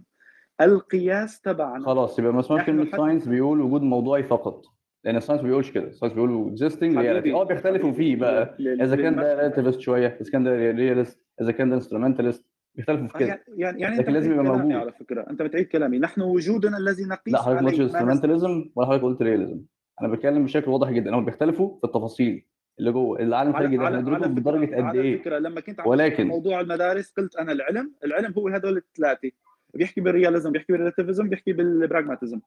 القياس 0.61 1.41
تبعنا 1.41 1.85
خلاص 1.85 2.19
يبقى 2.19 2.33
ما 2.33 2.39
اسمهاش 2.39 2.65
كلمه 2.65 2.85
science 2.97 3.27
بيقول 3.27 3.61
وجود 3.61 3.81
موضوعي 3.81 4.23
فقط. 4.23 4.65
لأن 5.03 5.15
ال 5.15 5.18
science 5.19 5.41
ما 5.41 5.47
بيقولش 5.47 5.71
كده. 5.71 5.87
ال 5.87 5.90
science 5.91 6.13
بيقول 6.15 6.47
existing 6.47 6.97
reality 6.97 7.33
آه 7.33 7.43
بيختلفوا 7.43 7.91
فيه 7.91 8.15
بقى. 8.15 8.55
إذا 8.59 8.95
كان 8.95 9.15
ده 9.15 9.35
relativist 9.35 9.79
شوية 9.79 10.17
إذا 10.21 10.31
كان 10.31 10.43
ده 10.43 10.51
realist 10.55 11.19
إذا 11.41 11.51
كان 11.51 11.69
ده 11.69 11.75
instrumentalist 11.75 12.45
بيختلفوا 12.75 13.07
في 13.07 13.17
كده. 13.17 13.43
يعني 13.55 13.81
يعني 13.81 13.97
لكن 13.97 14.13
لازم 14.13 14.31
يبقى 14.31 14.43
موجود. 14.43 14.71
على 14.71 14.91
فكرة. 14.91 15.25
أنت 15.29 15.41
بتعيد 15.41 15.65
كلامي. 15.65 15.99
نحن 15.99 16.21
وجودنا 16.21 16.77
الذي 16.77 17.03
نقيس 17.03 17.33
لا 17.33 17.41
حضرتك 17.41 17.61
ما 17.61 17.69
قلتش 17.69 17.81
instrumentalism 17.81 18.65
ولا 18.75 18.87
حضرتك 18.87 19.03
قلت 19.03 19.21
realism 19.21 19.61
أنا 20.01 20.07
بتكلم 20.07 20.43
بشكل 20.45 20.71
واضح 20.71 20.89
جدا. 20.91 21.15
هم 21.15 21.25
بيختلفوا 21.25 21.77
في 21.79 21.83
التفاصيل 21.83 22.45
اللي 22.79 22.91
جوه. 22.91 23.19
العالم 23.19 23.49
الخارجي 23.49 23.77
ده 23.77 23.89
ندركه 23.89 24.27
بدرجه 24.27 24.75
قد 24.89 24.95
إيه؟ 24.95 25.21
فكرة 25.21 25.37
لما 25.39 25.61
كنت 25.61 25.81
ولكن 25.85 26.27
موضوع 26.27 26.59
المدارس 26.61 27.11
قلت 27.17 27.35
أنا 27.35 27.51
العلم 27.51 27.93
العلم 28.05 28.33
هو 28.37 28.47
هذول 28.47 28.77
الثلاثة. 28.77 29.31
بيحكي 29.75 30.01
بال 30.01 30.12
realism 30.12 30.51
بيحكي 30.51 30.73
بال 30.73 30.83
relativism 30.83 31.29
بيحكي 31.29 31.53
بال 31.53 31.66
pragmatism. 31.66 32.39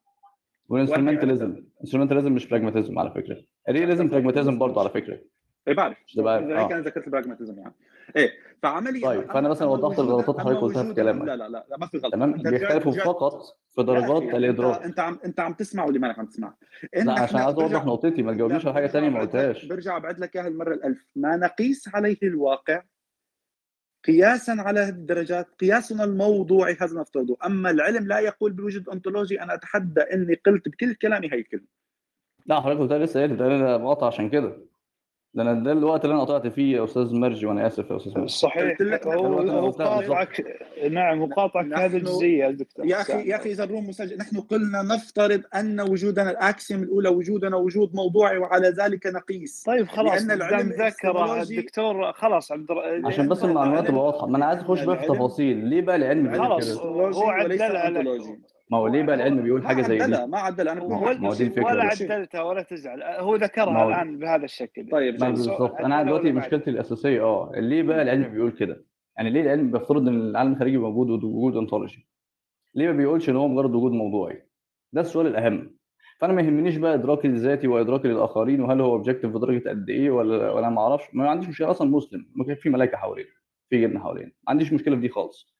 وال 0.69 0.79
instrumentalism. 0.79 1.65
ال 1.77 1.80
instrumentalism 1.80 2.33
مش 2.33 2.49
pragmatism 2.49 2.99
على 2.99 3.11
فكرة. 3.11 3.43
ال 3.69 3.74
realism 3.74 4.09
pragmatism 4.09 4.59
برضه 4.59 4.81
على 4.81 4.91
فكرة. 4.91 5.21
اي 5.69 5.75
بعرف. 5.75 5.97
مش 6.07 6.17
بعرف 6.17 6.45
هيك 6.45 6.73
أنا 6.73 6.81
ذكرت 6.81 7.07
البراغماتيزم 7.07 7.59
يعني. 7.59 7.75
إيه 8.17 8.31
فعمليا 8.63 9.07
طيب 9.07 9.33
فأنا 9.33 9.49
مثلا 9.49 9.69
وضحت 9.69 9.99
الغلطات 9.99 10.29
اللي 10.29 10.43
حضرتك 10.43 10.61
قلتها 10.61 10.85
في 10.85 10.95
كلامك. 10.95 11.27
لا 11.27 11.37
لا 11.37 11.49
لا, 11.49 11.77
ما 11.81 11.87
في 11.87 11.99
غلط 11.99 12.13
تمام؟ 12.13 12.33
بيختلفوا 12.33 12.93
فقط 12.93 13.43
في 13.75 13.83
درجات 13.83 14.23
الادراك 14.23 14.83
انت 14.83 15.01
عم 15.01 15.19
إنت 15.25 15.41
عم 15.41 15.53
تسمع 15.53 15.85
ولا 15.85 15.99
مالك 15.99 16.19
عم 16.19 16.27
تسمع. 16.27 16.55
لا 16.95 17.21
عشان 17.21 17.41
عايز 17.41 17.59
أوضح 17.59 17.85
نقطتي 17.85 18.23
ما 18.23 18.33
تجاوبنيش 18.33 18.67
على 18.67 18.75
حاجة 18.75 18.87
ثانية 18.87 19.09
ما 19.09 19.21
قلتهاش. 19.21 19.65
برجع 19.65 19.99
بعد 19.99 20.21
لك 20.21 20.37
إياها 20.37 20.49
المرة 20.49 20.75
الألف. 20.75 21.07
ما 21.17 21.37
نقيس 21.37 21.95
عليه 21.95 22.19
الواقع 22.23 22.83
قياسا 24.05 24.53
على 24.59 24.81
هذه 24.81 24.89
الدرجات 24.89 25.47
قياسنا 25.61 26.05
الموضوعي 26.05 26.77
هذا 26.81 27.01
نفترضه 27.01 27.37
أما 27.47 27.71
العلم 27.71 28.09
لا 28.09 28.19
يقول 28.19 28.53
بوجود 28.53 28.89
انطولوجي 28.89 29.43
أنا 29.43 29.55
أتحدى 29.55 30.01
إني 30.01 30.35
قلت 30.35 30.69
بكل 30.69 30.95
كلامي 30.95 31.33
هي 31.33 31.39
الكلمة. 31.39 31.67
لا 32.47 32.61
حضرتك 32.61 32.81
قلت 32.81 32.93
لسه 32.93 33.21
قلت 33.21 33.41
أنا 33.41 33.77
عشان 34.07 34.31
كده. 34.31 34.59
ده 35.35 35.43
أنا 35.43 35.53
ده 35.65 35.73
الوقت 35.73 36.05
اللي 36.05 36.15
أنا 36.15 36.23
قطعت 36.25 36.47
فيه 36.47 36.77
يا 36.77 36.85
أستاذ 36.85 37.15
مرجي 37.15 37.47
وأنا 37.47 37.67
آسف 37.67 37.91
يا 37.91 37.97
أستاذ 37.97 38.13
مرجي. 38.19 38.29
صحيح. 38.33 38.77
هو 39.07 39.39
هو 39.41 39.71
قاطعك 39.71 40.59
نعم 40.91 41.21
وقاطعك 41.23 41.67
في 41.67 41.75
هذه 41.75 41.97
الجزئية 41.97 42.45
يا 42.45 42.51
دكتور. 42.51 42.87
يا 42.87 43.01
أخي 43.01 43.29
يا 43.29 43.37
أخي 43.37 43.51
إذا 43.51 43.65
الروم 43.65 43.89
مسجل 43.89 44.19
نحن 44.19 44.41
قلنا 44.41 44.83
نفترض 44.83 45.43
أن 45.55 45.81
وجودنا 45.81 46.31
الاكسيوم 46.31 46.83
الأولى 46.83 47.09
وجودنا 47.09 47.57
وجود 47.57 47.95
موضوعي 47.95 48.39
وعلى 48.39 48.69
ذلك 48.69 49.07
نقيس. 49.07 49.63
طيب 49.67 49.89
خلاص 49.89 50.23
لأن 50.23 50.39
ذكر 50.73 51.43
الدكتور 51.43 52.13
خلاص 52.13 52.53
عبد 52.53 52.67
عشان 53.05 53.29
بس 53.29 53.45
المعلومات 53.45 53.89
تبقى 53.89 54.05
واضحة. 54.05 54.27
ما 54.27 54.37
أنا 54.37 54.47
عايز 54.47 54.61
أخش 54.61 54.85
بقى 54.85 54.99
في 54.99 55.07
تفاصيل 55.07 55.65
ليه 55.65 55.81
بقى 55.83 55.97
العلم 55.97 56.39
خلاص 56.39 56.77
هو 56.79 57.29
عدل 57.29 57.59
ما 58.71 58.79
هو 58.79 58.87
ليه 58.89 59.03
بقى 59.03 59.15
العلم 59.15 59.43
بيقول 59.43 59.67
حاجة 59.67 59.83
زي 59.83 59.99
دي؟ 59.99 60.27
ما 60.27 60.39
عدل 60.39 60.69
أنا 60.69 60.85
ما 60.85 60.97
هو 61.29 61.35
دي 61.35 61.47
الفكرة 61.47 61.65
ولا 61.65 61.85
عدلتها 61.85 62.43
ولا 62.43 62.63
تزعل. 62.63 63.03
هو 63.03 63.37
ذكرها 63.37 63.89
الآن 63.89 64.19
بهذا 64.19 64.45
الشكل. 64.45 64.89
طيب 64.91 65.17
بالضبط 65.19 65.75
أنا 65.81 66.03
دلوقتي 66.03 66.33
مشكلتي 66.33 66.71
الأساسية 66.71 67.23
آه 67.23 67.53
ليه 67.57 67.83
بقى 67.83 68.03
العلم 68.03 68.29
بيقول 68.29 68.51
كده؟ 68.51 68.85
يعني 69.17 69.31
ليه 69.31 69.41
العلم 69.43 69.71
بيفترض 69.71 70.09
إن 70.09 70.15
العالم 70.15 70.53
الخارجي 70.53 70.77
موجود 70.77 71.25
وجود 71.25 71.57
انطولوجي؟ 71.57 72.09
ليه 72.75 72.87
ما 72.87 72.97
بيقولش 72.97 73.29
إن 73.29 73.37
هو 73.37 73.49
مجرد 73.49 73.75
وجود 73.75 73.93
موضوعي؟ 73.93 74.43
ده 74.93 75.01
السؤال 75.01 75.27
الأهم. 75.27 75.77
فأنا 76.21 76.33
ما 76.33 76.43
يهمنيش 76.43 76.77
بقى 76.77 76.95
ادراكي 76.95 77.29
لذاتي 77.29 77.69
وادراكي 77.69 78.09
للاخرين 78.09 78.61
وهل 78.61 78.81
هو 78.81 78.93
objective 78.93 79.31
بدرجه 79.31 79.69
قد 79.69 79.91
إيه 79.91 80.11
ولا 80.11 80.51
ولا 80.53 80.69
ما 80.71 80.81
أعرفش. 80.81 81.05
ما 81.13 81.31
عنديش 81.31 81.49
مشكلة. 81.49 81.71
أصلا 81.71 81.91
مسلم 81.91 82.27
ممكن 82.35 82.55
في 82.55 82.71
ملائكة 82.71 82.97
حوالينا 82.97 83.29
في 83.71 83.81
جن 83.81 83.99
حوالينا. 83.99 84.27
ما 84.27 84.51
عنديش 84.51 84.73
مشكلة 84.73 84.95
في 84.97 85.01
دي 85.01 85.09
خالص. 85.09 85.58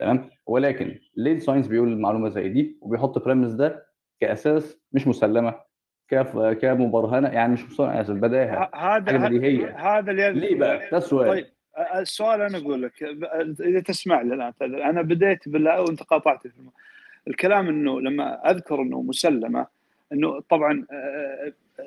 تمام؟ 0.00 0.30
ولكن 0.46 0.98
ليه 1.16 1.32
ال 1.32 1.36
science 1.36 1.66
بيقول 1.66 1.92
المعلومة 1.92 2.28
زي 2.28 2.48
دي 2.48 2.76
وبيحط 2.80 3.24
premise 3.24 3.50
ده 3.52 3.86
كأساس 4.20 4.78
مش 4.92 5.06
مسلمة 5.06 5.54
كف 6.08 6.36
كمبرهنة 6.38 7.28
يعني 7.28 7.52
مش 7.52 7.64
مسلمة 7.64 8.00
اسف 8.00 8.14
بداهة 8.14 8.70
هذا 8.74 9.28
بديهية. 9.28 9.98
هذا 9.98 10.10
اللي 10.10 10.30
ليه 10.32 10.58
بقى؟ 10.58 10.90
ده 10.90 10.98
السؤال. 10.98 11.28
طيب 11.28 11.46
السؤال 11.94 12.40
أنا 12.40 12.58
أقول 12.58 12.82
لك 12.82 13.02
إذا 13.60 13.80
تسمع 13.80 14.20
لي 14.22 14.34
الآن 14.34 14.82
أنا 14.82 15.02
بديت 15.02 15.48
بالله 15.48 15.80
وانت 15.82 16.02
قاطعت 16.02 16.42
الكلام 17.28 17.68
إنه 17.68 18.00
لما 18.00 18.50
أذكر 18.50 18.82
إنه 18.82 19.02
مسلمة 19.02 19.66
إنه 20.12 20.40
طبعا 20.40 20.86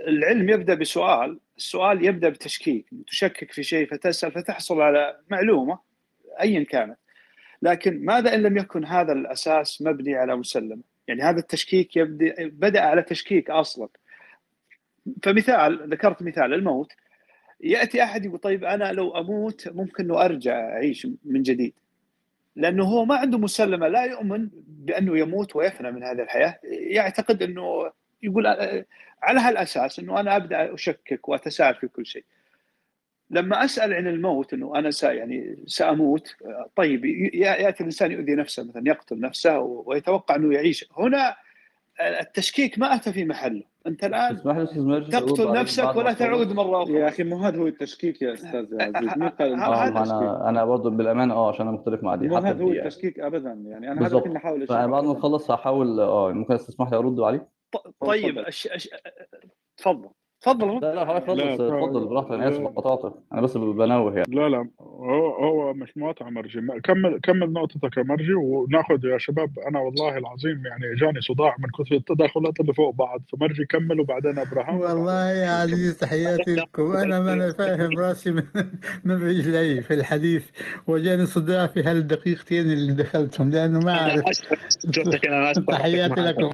العلم 0.08 0.50
يبدأ 0.50 0.74
بسؤال 0.74 1.40
السؤال 1.58 2.06
يبدأ 2.06 2.30
بتشكيك 2.30 2.86
تشكك 3.08 3.52
في 3.52 3.64
شيء 3.64 3.88
فتسأل 3.88 4.32
فتحصل 4.32 4.82
على 4.82 5.18
معلومة 5.30 5.80
ايا 6.42 6.64
كانت. 6.64 6.98
لكن 7.64 8.06
ماذا 8.06 8.36
إن 8.36 8.42
لم 8.42 8.58
يكن 8.58 8.86
هذا 8.86 9.14
الأساس 9.14 9.82
مبني 9.82 10.16
على 10.16 10.36
مسلمه؟ 10.36 10.82
يعني 11.08 11.22
هذا 11.22 11.40
التشكيك 11.40 11.96
يبدا 11.98 12.36
بدأ 12.40 12.82
على 12.82 13.02
تشكيك 13.02 13.50
أصلا. 13.50 13.88
فمثال 15.24 15.90
ذكرت 15.90 16.24
مثال 16.24 16.54
الموت. 16.54 16.92
يأتي 17.62 18.04
أحد 18.04 18.26
يقول 18.26 18.40
طيب 18.40 18.64
أنا 18.64 18.92
لو 18.92 19.18
أموت 19.18 19.68
ممكن 19.68 20.04
أنه 20.04 20.26
أرجع 20.26 20.60
أعيش 20.60 21.08
من 21.26 21.42
جديد. 21.42 21.74
لأنه 22.56 22.84
هو 22.84 23.06
ما 23.06 23.16
عنده 23.16 23.38
مسلمة 23.38 23.88
لا 23.88 24.04
يؤمن 24.04 24.50
بأنه 24.68 25.18
يموت 25.18 25.56
ويفنى 25.56 25.92
من 25.92 26.04
هذه 26.04 26.22
الحياة. 26.22 26.60
يعتقد 26.64 27.44
أنه 27.44 27.92
يقول 28.24 28.48
على 29.22 29.40
هالأساس 29.40 30.00
أنه 30.00 30.20
أنا 30.20 30.36
أبدأ 30.36 30.74
أشكك 30.74 31.30
وأتساءل 31.30 31.76
في 31.76 31.88
كل 31.88 32.06
شيء. 32.06 32.24
لما 33.34 33.66
أسأل 33.66 33.94
عن 33.94 34.08
الموت 34.08 34.54
إنه 34.54 34.76
أنا 34.80 34.92
سا 34.92 35.12
يعني 35.12 35.64
سأموت 35.66 36.36
طيب 36.76 37.06
يأتي 37.36 37.80
الإنسان 37.80 38.12
يؤذي 38.12 38.36
نفسه 38.36 38.64
مثلا 38.64 38.84
يقتل 38.88 39.20
نفسه 39.20 39.60
ويتوقع 39.60 40.36
إنه 40.36 40.54
يعيش. 40.54 40.90
هنا 40.98 41.36
التشكيك 42.02 42.80
ما 42.80 42.96
أتى 42.96 43.14
في 43.14 43.26
محله. 43.26 43.64
أنت 43.88 44.04
الآن 44.04 44.38
تقتل 45.10 45.52
نفسك 45.54 45.96
ولا 45.96 46.14
تعود 46.14 46.54
مرة 46.54 46.84
أخرى. 46.84 46.94
يا 46.94 47.08
أخي 47.08 47.24
مو 47.24 47.38
هذا 47.38 47.58
هو 47.58 47.68
التشكيك 47.68 48.22
يا 48.22 48.34
أستاذ 48.34 48.82
عزيز. 48.82 49.18
مين 49.18 49.30
قال 49.30 49.54
التشكيك؟ 49.88 50.12
أنا 50.12 50.50
أنا 50.50 50.66
برضه 50.66 50.90
بالامانه 50.90 51.34
آه 51.34 51.50
عشان 51.50 51.68
أنا 51.68 51.78
مختلف 51.78 52.04
مع 52.04 52.16
دي 52.16 52.28
مو 52.28 52.38
هذا 52.38 52.64
هو 52.64 52.72
التشكيك 52.72 53.20
ابدا 53.20 53.50
يعني. 53.50 53.92
أنا 53.92 53.94
هذا 53.94 54.00
بالضبط. 54.00 54.24
اللي 54.24 54.36
بحاول 54.36 54.68
فبعد 54.68 54.90
ما 54.90 55.14
نخلص 55.14 55.52
هحاول 55.52 56.00
آه 56.00 56.32
ممكن 56.32 56.58
تسمح 56.58 56.92
لي 56.92 56.98
أرد 56.98 57.20
عليه؟ 57.20 57.48
ط- 57.72 57.96
طيب 58.00 58.38
أش... 58.40 58.68
أش... 58.68 58.90
تفضل. 59.78 60.10
تفضل 60.44 60.80
لا 60.82 60.96
لا 60.96 61.06
حضرتك 61.06 61.28
خلص 61.28 61.62
اتفضل 61.62 62.06
براحتك 62.08 62.32
أنا 62.32 62.50
آسف 62.50 62.60
لا. 62.60 62.68
قطعتك. 62.68 63.14
أنا 63.34 63.42
بس 63.42 63.58
بنوه 63.58 64.16
يعني. 64.16 64.36
لا 64.36 64.50
لا 64.50 64.68
هو 64.82 65.30
هو 65.30 65.74
مش 65.74 65.98
مقاطعة 65.98 66.30
مرجي. 66.30 66.62
كمل 66.84 67.20
كمل 67.24 67.54
نقطتك 67.54 67.98
يا 67.98 68.04
مرجي 68.04 68.34
وناخذ 68.34 69.06
يا 69.06 69.18
شباب. 69.18 69.60
أنا 69.68 69.80
والله 69.80 70.18
العظيم 70.18 70.66
يعني 70.66 70.96
جاني 70.96 71.22
صداع 71.22 71.56
من 71.60 71.86
كثر 71.86 71.96
التداخلات 71.96 72.60
اللي 72.60 72.74
فوق 72.74 72.96
بعض. 72.96 73.22
فمرجي 73.32 73.66
كمل 73.66 74.00
وبعدين 74.00 74.40
أبراهام. 74.40 74.80
والله 74.80 75.30
يا 75.32 75.50
عزيز 75.50 75.98
تحياتي 75.98 76.56
لكم. 76.56 76.92
أنا 76.92 77.20
ما 77.20 77.34
أنا 77.34 77.54
فاهم 77.54 78.00
راسي 78.00 78.32
من, 78.32 78.44
من 79.04 79.16
رجلي 79.16 79.82
في 79.82 79.94
الحديث 79.94 80.50
وجاني 80.88 81.26
صداع 81.26 81.68
في 81.68 81.84
هالدقيقتين 81.84 82.72
اللي 82.72 82.94
دخلتهم 82.94 83.50
لأنه 83.50 83.80
ما 83.80 83.92
أعرف. 83.92 84.24
جبتك 84.86 85.28
أنا 85.28 85.52
أسف. 85.52 85.66
تحياتي 85.66 86.22
لكم. 86.22 86.50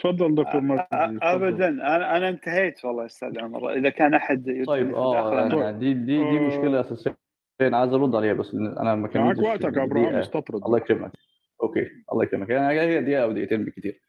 تفضل 0.00 0.34
دكتور 0.34 0.60
تفضل. 0.60 1.18
ابدا. 1.22 1.68
أنا 1.68 2.16
أنا 2.16 2.28
انتهيت 2.28 2.84
والله 2.84 3.06
أستاذ 3.06 3.40
عمر. 3.40 3.72
إذا 3.72 3.88
كان 3.88 4.14
أحد 4.14 4.64
طيب 4.66 4.94
آه 4.94 5.46
يعني 5.46 5.78
دي 5.78 5.94
دي 5.94 6.30
دي 6.30 6.38
مشكلة 6.38 6.80
أساسية 6.80 7.16
أنا 7.60 7.76
عايز 7.76 7.92
أرد 7.92 8.14
عليها 8.14 8.32
بس 8.32 8.54
أنا 8.54 8.94
ما 8.94 8.94
معك 8.94 9.10
كملتش 9.10 9.42
وقتك 9.42 9.76
يا 9.76 9.82
ابراهام 9.84 10.04
دقيقة. 10.06 10.20
استطرد 10.20 10.64
الله 10.64 10.78
يكرمك. 10.78 11.12
okay 11.62 11.86
الله 12.12 12.24
يكرمك. 12.24 12.50
يعني 12.50 12.80
هي 12.80 13.00
دقيقة 13.00 13.22
أو 13.22 13.32
دقيقتين 13.32 13.64
بالكتير. 13.64 14.00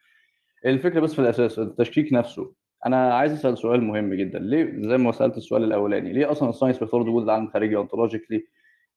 الفكرة 0.66 1.00
بس 1.00 1.14
في 1.14 1.20
الأساس 1.20 1.60
التشكيك 1.60 2.14
نفسه. 2.14 2.54
أنا 2.86 3.14
عايز 3.14 3.34
أسأل 3.34 3.58
سؤال 3.58 3.84
مهم 3.84 4.14
جدا. 4.14 4.40
ليه 4.40 4.88
زي 4.90 4.98
ما 4.98 5.12
سألت 5.12 5.38
السؤال 5.38 5.64
الأولاني 5.64 6.14
ليه 6.14 6.32
أصلا 6.32 6.50
ال 6.50 6.53
science 6.54 6.80
بيفترض 6.80 7.08
وجود 7.08 7.24
العالم 7.24 7.46
الخارجي 7.46 7.78
ontologically 7.78 8.48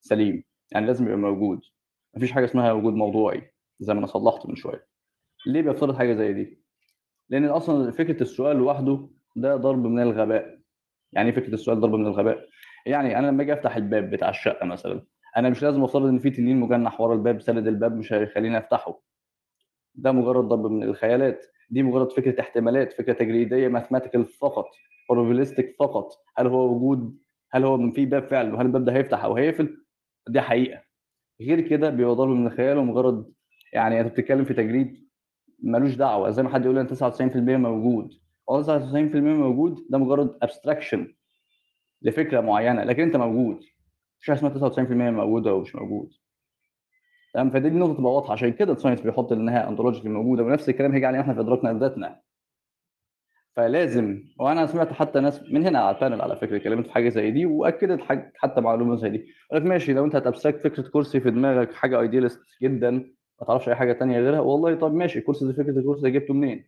سليم؟ 0.00 0.44
يعني 0.72 0.86
لازم 0.86 1.04
يبقى 1.04 1.16
موجود. 1.16 1.60
مفيش 2.16 2.32
حاجة 2.32 2.44
اسمها 2.44 2.72
وجود 2.72 2.94
موضوعي 2.94 3.42
زي 3.80 3.94
ما 3.94 3.98
أنا 3.98 4.06
صلحت 4.06 4.46
من 4.46 4.56
شوية. 4.56 4.86
ليه 5.46 5.62
بيفترض 5.62 5.96
حاجة 5.96 6.14
زي 6.14 6.32
دي؟ 6.32 6.63
لأن 7.30 7.44
أصلا 7.44 7.90
فكرة 7.90 8.22
السؤال 8.22 8.56
لوحده 8.56 9.08
ده 9.36 9.56
ضرب 9.56 9.84
من 9.86 10.02
الغباء. 10.02 10.58
يعني 11.12 11.28
إيه 11.30 11.36
فكرة 11.36 11.54
السؤال 11.54 11.80
ضرب 11.80 11.94
من 11.94 12.06
الغباء؟ 12.06 12.48
يعني 12.86 13.18
أنا 13.18 13.26
لما 13.26 13.42
أجي 13.42 13.52
أفتح 13.52 13.76
الباب 13.76 14.10
بتاع 14.10 14.28
الشقة 14.28 14.66
مثلا 14.66 15.02
أنا 15.36 15.50
مش 15.50 15.62
لازم 15.62 15.84
أفترض 15.84 16.06
إن 16.06 16.18
في 16.18 16.30
تنين 16.30 16.60
مجنح 16.60 17.00
ورا 17.00 17.14
الباب 17.14 17.40
سند 17.40 17.66
الباب 17.66 17.96
مش 17.96 18.12
هيخليني 18.12 18.58
أفتحه. 18.58 19.00
ده 19.94 20.12
مجرد 20.12 20.44
ضرب 20.44 20.66
من 20.66 20.82
الخيالات. 20.82 21.46
دي 21.70 21.82
مجرد 21.82 22.12
فكرة 22.12 22.40
احتمالات 22.40 22.92
فكرة 22.92 23.12
تجريدية 23.12 23.68
ماثماتيكال 23.68 24.24
فقط 24.24 24.66
probabilistic 25.12 25.64
فقط. 25.80 26.08
هل 26.36 26.46
هو 26.46 26.74
وجود؟ 26.76 27.18
هل 27.52 27.64
هو 27.64 27.76
من 27.76 27.92
في 27.92 28.06
باب 28.06 28.26
فعلا؟ 28.28 28.54
وهل 28.54 28.66
الباب 28.66 28.84
ده 28.84 28.92
هيفتح 28.92 29.24
أو 29.24 29.36
هيقفل؟ 29.36 29.76
دي 30.28 30.40
حقيقة. 30.40 30.82
غير 31.40 31.60
كده 31.60 31.90
بيبقى 31.90 32.14
ضرب 32.14 32.28
من 32.28 32.46
الخيال 32.46 32.78
ومجرد 32.78 33.32
يعني 33.72 34.00
أنت 34.00 34.12
بتتكلم 34.12 34.44
في 34.44 34.54
تجريد 34.54 35.03
ملوش 35.62 35.94
دعوة. 35.94 36.30
زي 36.30 36.42
ما 36.42 36.48
حد 36.48 36.64
يقول 36.64 36.78
ان 36.78 36.88
99% 36.88 37.36
موجود. 37.56 38.10
آه 38.48 38.62
99% 38.62 39.16
موجود 39.16 39.86
ده 39.90 39.98
مجرد 39.98 40.38
abstraction 40.42 41.14
لفكرة 42.02 42.40
معينة 42.40 42.84
لكن 42.84 43.02
أنت 43.02 43.16
موجود. 43.16 43.60
مش 44.20 44.26
حاجة 44.26 44.36
اسمها 44.38 44.50
99% 44.50 44.90
موجود 44.90 45.46
أو 45.46 45.60
مش 45.60 45.74
موجود. 45.76 46.10
تمام؟ 47.34 47.50
فدي 47.50 47.68
النقطة 47.68 47.94
تبقى 47.94 48.12
واضحة. 48.12 48.32
عشان 48.32 48.52
كده 48.52 48.72
ال 48.72 48.76
science 48.76 49.00
بيحط 49.00 49.32
انها 49.32 49.68
ontological 49.68 50.10
موجودة 50.10 50.42
ونفس 50.42 50.68
الكلام 50.68 50.92
هيجي 50.92 51.06
علينا 51.06 51.22
إحنا 51.22 51.34
في 51.34 51.40
إدراكنا 51.40 51.68
لذاتنا. 51.70 52.20
فلازم 53.56 54.24
وأنا 54.38 54.66
سمعت 54.66 54.92
حتى 54.92 55.20
ناس 55.20 55.42
من 55.52 55.66
هنا 55.66 55.78
على 55.78 55.96
ال 55.96 56.00
panel 56.00 56.20
على 56.20 56.36
فكرة 56.36 56.56
اتكلمت 56.56 56.86
في 56.86 56.92
حاجة 56.92 57.08
زي 57.08 57.30
دي 57.30 57.46
وأكدت 57.46 58.00
حتى 58.36 58.60
معلومة 58.60 58.96
زي 58.96 59.08
دي. 59.08 59.26
قال 59.52 59.60
لك 59.62 59.66
ماشي 59.68 59.92
لو 59.92 60.04
أنت 60.04 60.16
هت 60.16 60.25
abstract 60.25 60.60
فكرة 60.64 60.82
كرسي 60.88 61.20
في 61.20 61.30
دماغك 61.30 61.72
حاجة 61.74 62.00
idealist 62.00 62.40
جدا 62.62 63.10
ما 63.44 63.48
تعرفش 63.48 63.68
أي 63.68 63.74
حاجة 63.74 63.92
تانية 63.92 64.20
غيرها؟ 64.20 64.40
والله 64.40 64.74
طب 64.74 64.94
ماشي 64.94 65.18
الكرسي 65.18 65.46
دي 65.46 65.52
فكره 65.52 65.78
الكرسي 65.78 66.02
ده 66.02 66.08
جبته 66.08 66.34
منين؟ 66.34 66.64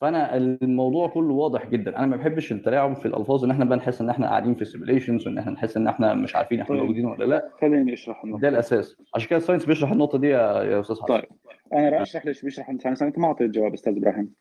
فأنا 0.00 0.36
الموضوع 0.36 1.08
كله 1.08 1.34
واضح 1.34 1.66
جدا. 1.66 1.98
أنا 1.98 2.06
ما 2.06 2.16
بحبش 2.16 2.52
التلاعب 2.52 2.96
في 2.96 3.06
الألفاظ 3.06 3.44
إن 3.44 3.50
إحنا 3.50 3.64
بقى 3.64 3.78
نحس 3.78 4.00
إن 4.00 4.10
إحنا 4.10 4.26
قاعدين 4.28 4.54
في 4.54 4.64
simulations 4.64 5.26
وإن 5.26 5.38
إحنا 5.38 5.52
نحس 5.52 5.76
إن 5.76 5.88
إحنا 5.88 6.14
مش 6.14 6.36
عارفين 6.36 6.60
إحنا 6.60 6.74
طيب. 6.74 6.80
موجودين 6.84 7.06
ولا 7.06 7.24
لأ. 7.24 7.50
خليني 7.60 7.92
أشرح 7.92 8.24
النقطة. 8.24 8.40
ده 8.40 8.48
الأساس. 8.48 8.96
عشان 9.14 9.28
كده 9.28 9.36
ال 9.36 9.39
science 9.39 9.64
بيشرح 9.66 9.92
النقطة 9.92 10.18
دي 10.18 10.28
يا 10.28 10.62
يا 10.62 10.80
أستاذ 10.80 10.96
حسن. 10.96 11.06
طيب. 11.06 11.24
أنا 11.72 11.88
راح 11.88 12.00
أشرح 12.00 12.26
ليش 12.26 12.42
بيشرح 12.42 12.68
انت 12.70 12.86
انت 12.86 13.18
ما 13.18 13.26
أعطيت 13.26 13.46
الجواب 13.46 13.72
أستاذ 13.74 13.96
إبراهيم. 13.96 14.34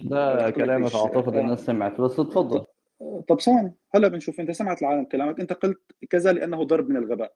ده 0.00 0.50
كلامك 0.50 0.84
ليش- 0.84 0.96
أعتقد. 0.96 1.36
الناس 1.36 1.60
سمعت 1.66 2.00
بس 2.00 2.20
اتفضل. 2.20 2.64
طب 3.28 3.40
ثواني. 3.40 3.74
هلا 3.94 4.08
بنشوف. 4.08 4.40
أنت 4.40 4.50
سمعت 4.50 4.82
العالم 4.82 5.04
كلامك. 5.04 5.40
أنت 5.40 5.52
قلت 5.52 5.80
كذا 6.10 6.32
لأنه 6.32 6.62
ضرب 6.64 6.88
من 6.88 6.96
الغباء. 6.96 7.32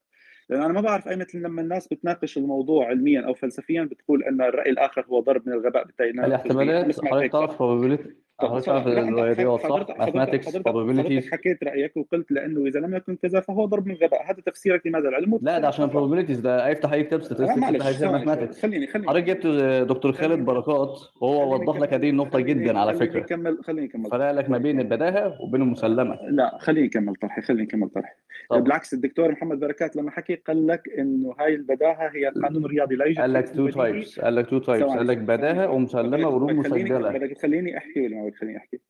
لأن 0.50 0.62
أنا 0.62 0.72
ما 0.72 0.80
بعرف 0.80 1.08
اي 1.08 1.16
مثل 1.16 1.38
لما 1.38 1.62
الناس 1.62 1.88
بتناقش 1.88 2.38
الموضوع 2.38 2.86
علميا 2.86 3.20
أو 3.20 3.34
فلسفيا 3.34 3.82
بتقول 3.82 4.24
إن 4.24 4.40
الرأي 4.40 4.70
الآخر 4.70 5.04
هو 5.08 5.20
ضرب 5.20 5.46
من 5.48 5.52
الغباء 5.52 5.84
بالتالي 5.84 6.12
نناقش 6.12 6.28
الاحتمالات. 6.28 7.32
تعرف 7.32 7.62
probability 7.62 8.27
صح 8.42 8.48
حضرتك- 8.48 10.00
حضرتك- 10.00 11.32
حكيت 11.32 11.64
رأيك 11.64 11.96
وقلت 11.96 12.32
لأنه 12.32 12.66
إذا 12.66 12.80
لم 12.80 12.94
يكن 12.94 13.16
كذا 13.16 13.40
فهو 13.40 13.64
ضرب 13.64 13.86
من 13.86 13.92
الغباء 13.94 14.30
هذا 14.30 14.40
تفسيرك 14.46 14.86
لماذا؟ 14.86 15.08
العلم 15.08 15.38
لا 15.42 15.58
ده 15.58 15.68
عشان 15.68 15.90
probabilities 15.90 16.40
ده 16.40 16.66
هيفتح 16.66 16.92
أي 16.92 17.02
كتاب 17.02 17.22
statistics 17.22 17.58
mathematics. 17.58 18.60
خليني 18.62 18.86
خليني. 18.86 19.08
حضرتك 19.08 19.24
جبت 19.24 19.46
دكتور 19.88 20.12
خالد 20.12 20.28
خليني- 20.30 20.44
بركات 20.44 20.98
وهو 21.20 21.50
خليني 21.50 21.66
وضح 21.70 21.80
لك. 21.80 21.92
هذه 21.94 22.10
النقطة 22.10 22.30
خليني- 22.30 22.64
جدا 22.64 22.78
على 22.78 22.92
خليني 22.92 23.10
فكرة. 23.12 23.20
اكمل 23.20 23.58
خليني 23.64 23.86
اكمل 23.86 24.10
فرق 24.10 24.30
لك 24.30 24.50
ما 24.50 24.58
بين 24.58 24.80
البداهة 24.80 25.42
وبين 25.42 25.62
المسلمة. 25.62 26.18
لا 26.30 26.58
خليني 26.60 26.86
اكمل 26.86 27.14
طرحي 27.14 27.40
خليني 27.42 27.62
اكمل 27.68 27.88
طرحي. 27.88 28.12
بالعكس 28.50 28.94
الدكتور 28.94 29.32
محمد 29.32 29.60
بركات 29.60 29.96
لما 29.96 30.10
حكي 30.10 30.34
قال 30.34 30.66
لك 30.66 30.88
إنه 30.98 31.34
هاي 31.40 31.54
البداهة 31.54 32.10
هي 32.14 32.28
القانون 32.28 32.64
الرياضي 32.64 32.94
لا 32.96 33.04
يوجد 33.04 33.20
قال 33.20 33.32
لك 33.32 33.48
تو. 33.48 33.68
تايبس 33.68 34.20
قال 34.20 34.34
لك 34.36 34.50
تو 34.50 34.58
تايبس 34.58 34.84
قال 34.90 35.06
لك 35.06 35.18
بداهة. 35.18 35.70
ومسلمة 35.70 36.28
وروم 36.28 36.58
مسجله 36.58 36.98
بدك 37.12 37.30
تخليني 37.36 37.76
أحكي 37.78 38.08
ما 38.28 38.30
بدك 38.30 38.38
تخليني 38.38 38.58
أحكي؟ 38.58 38.80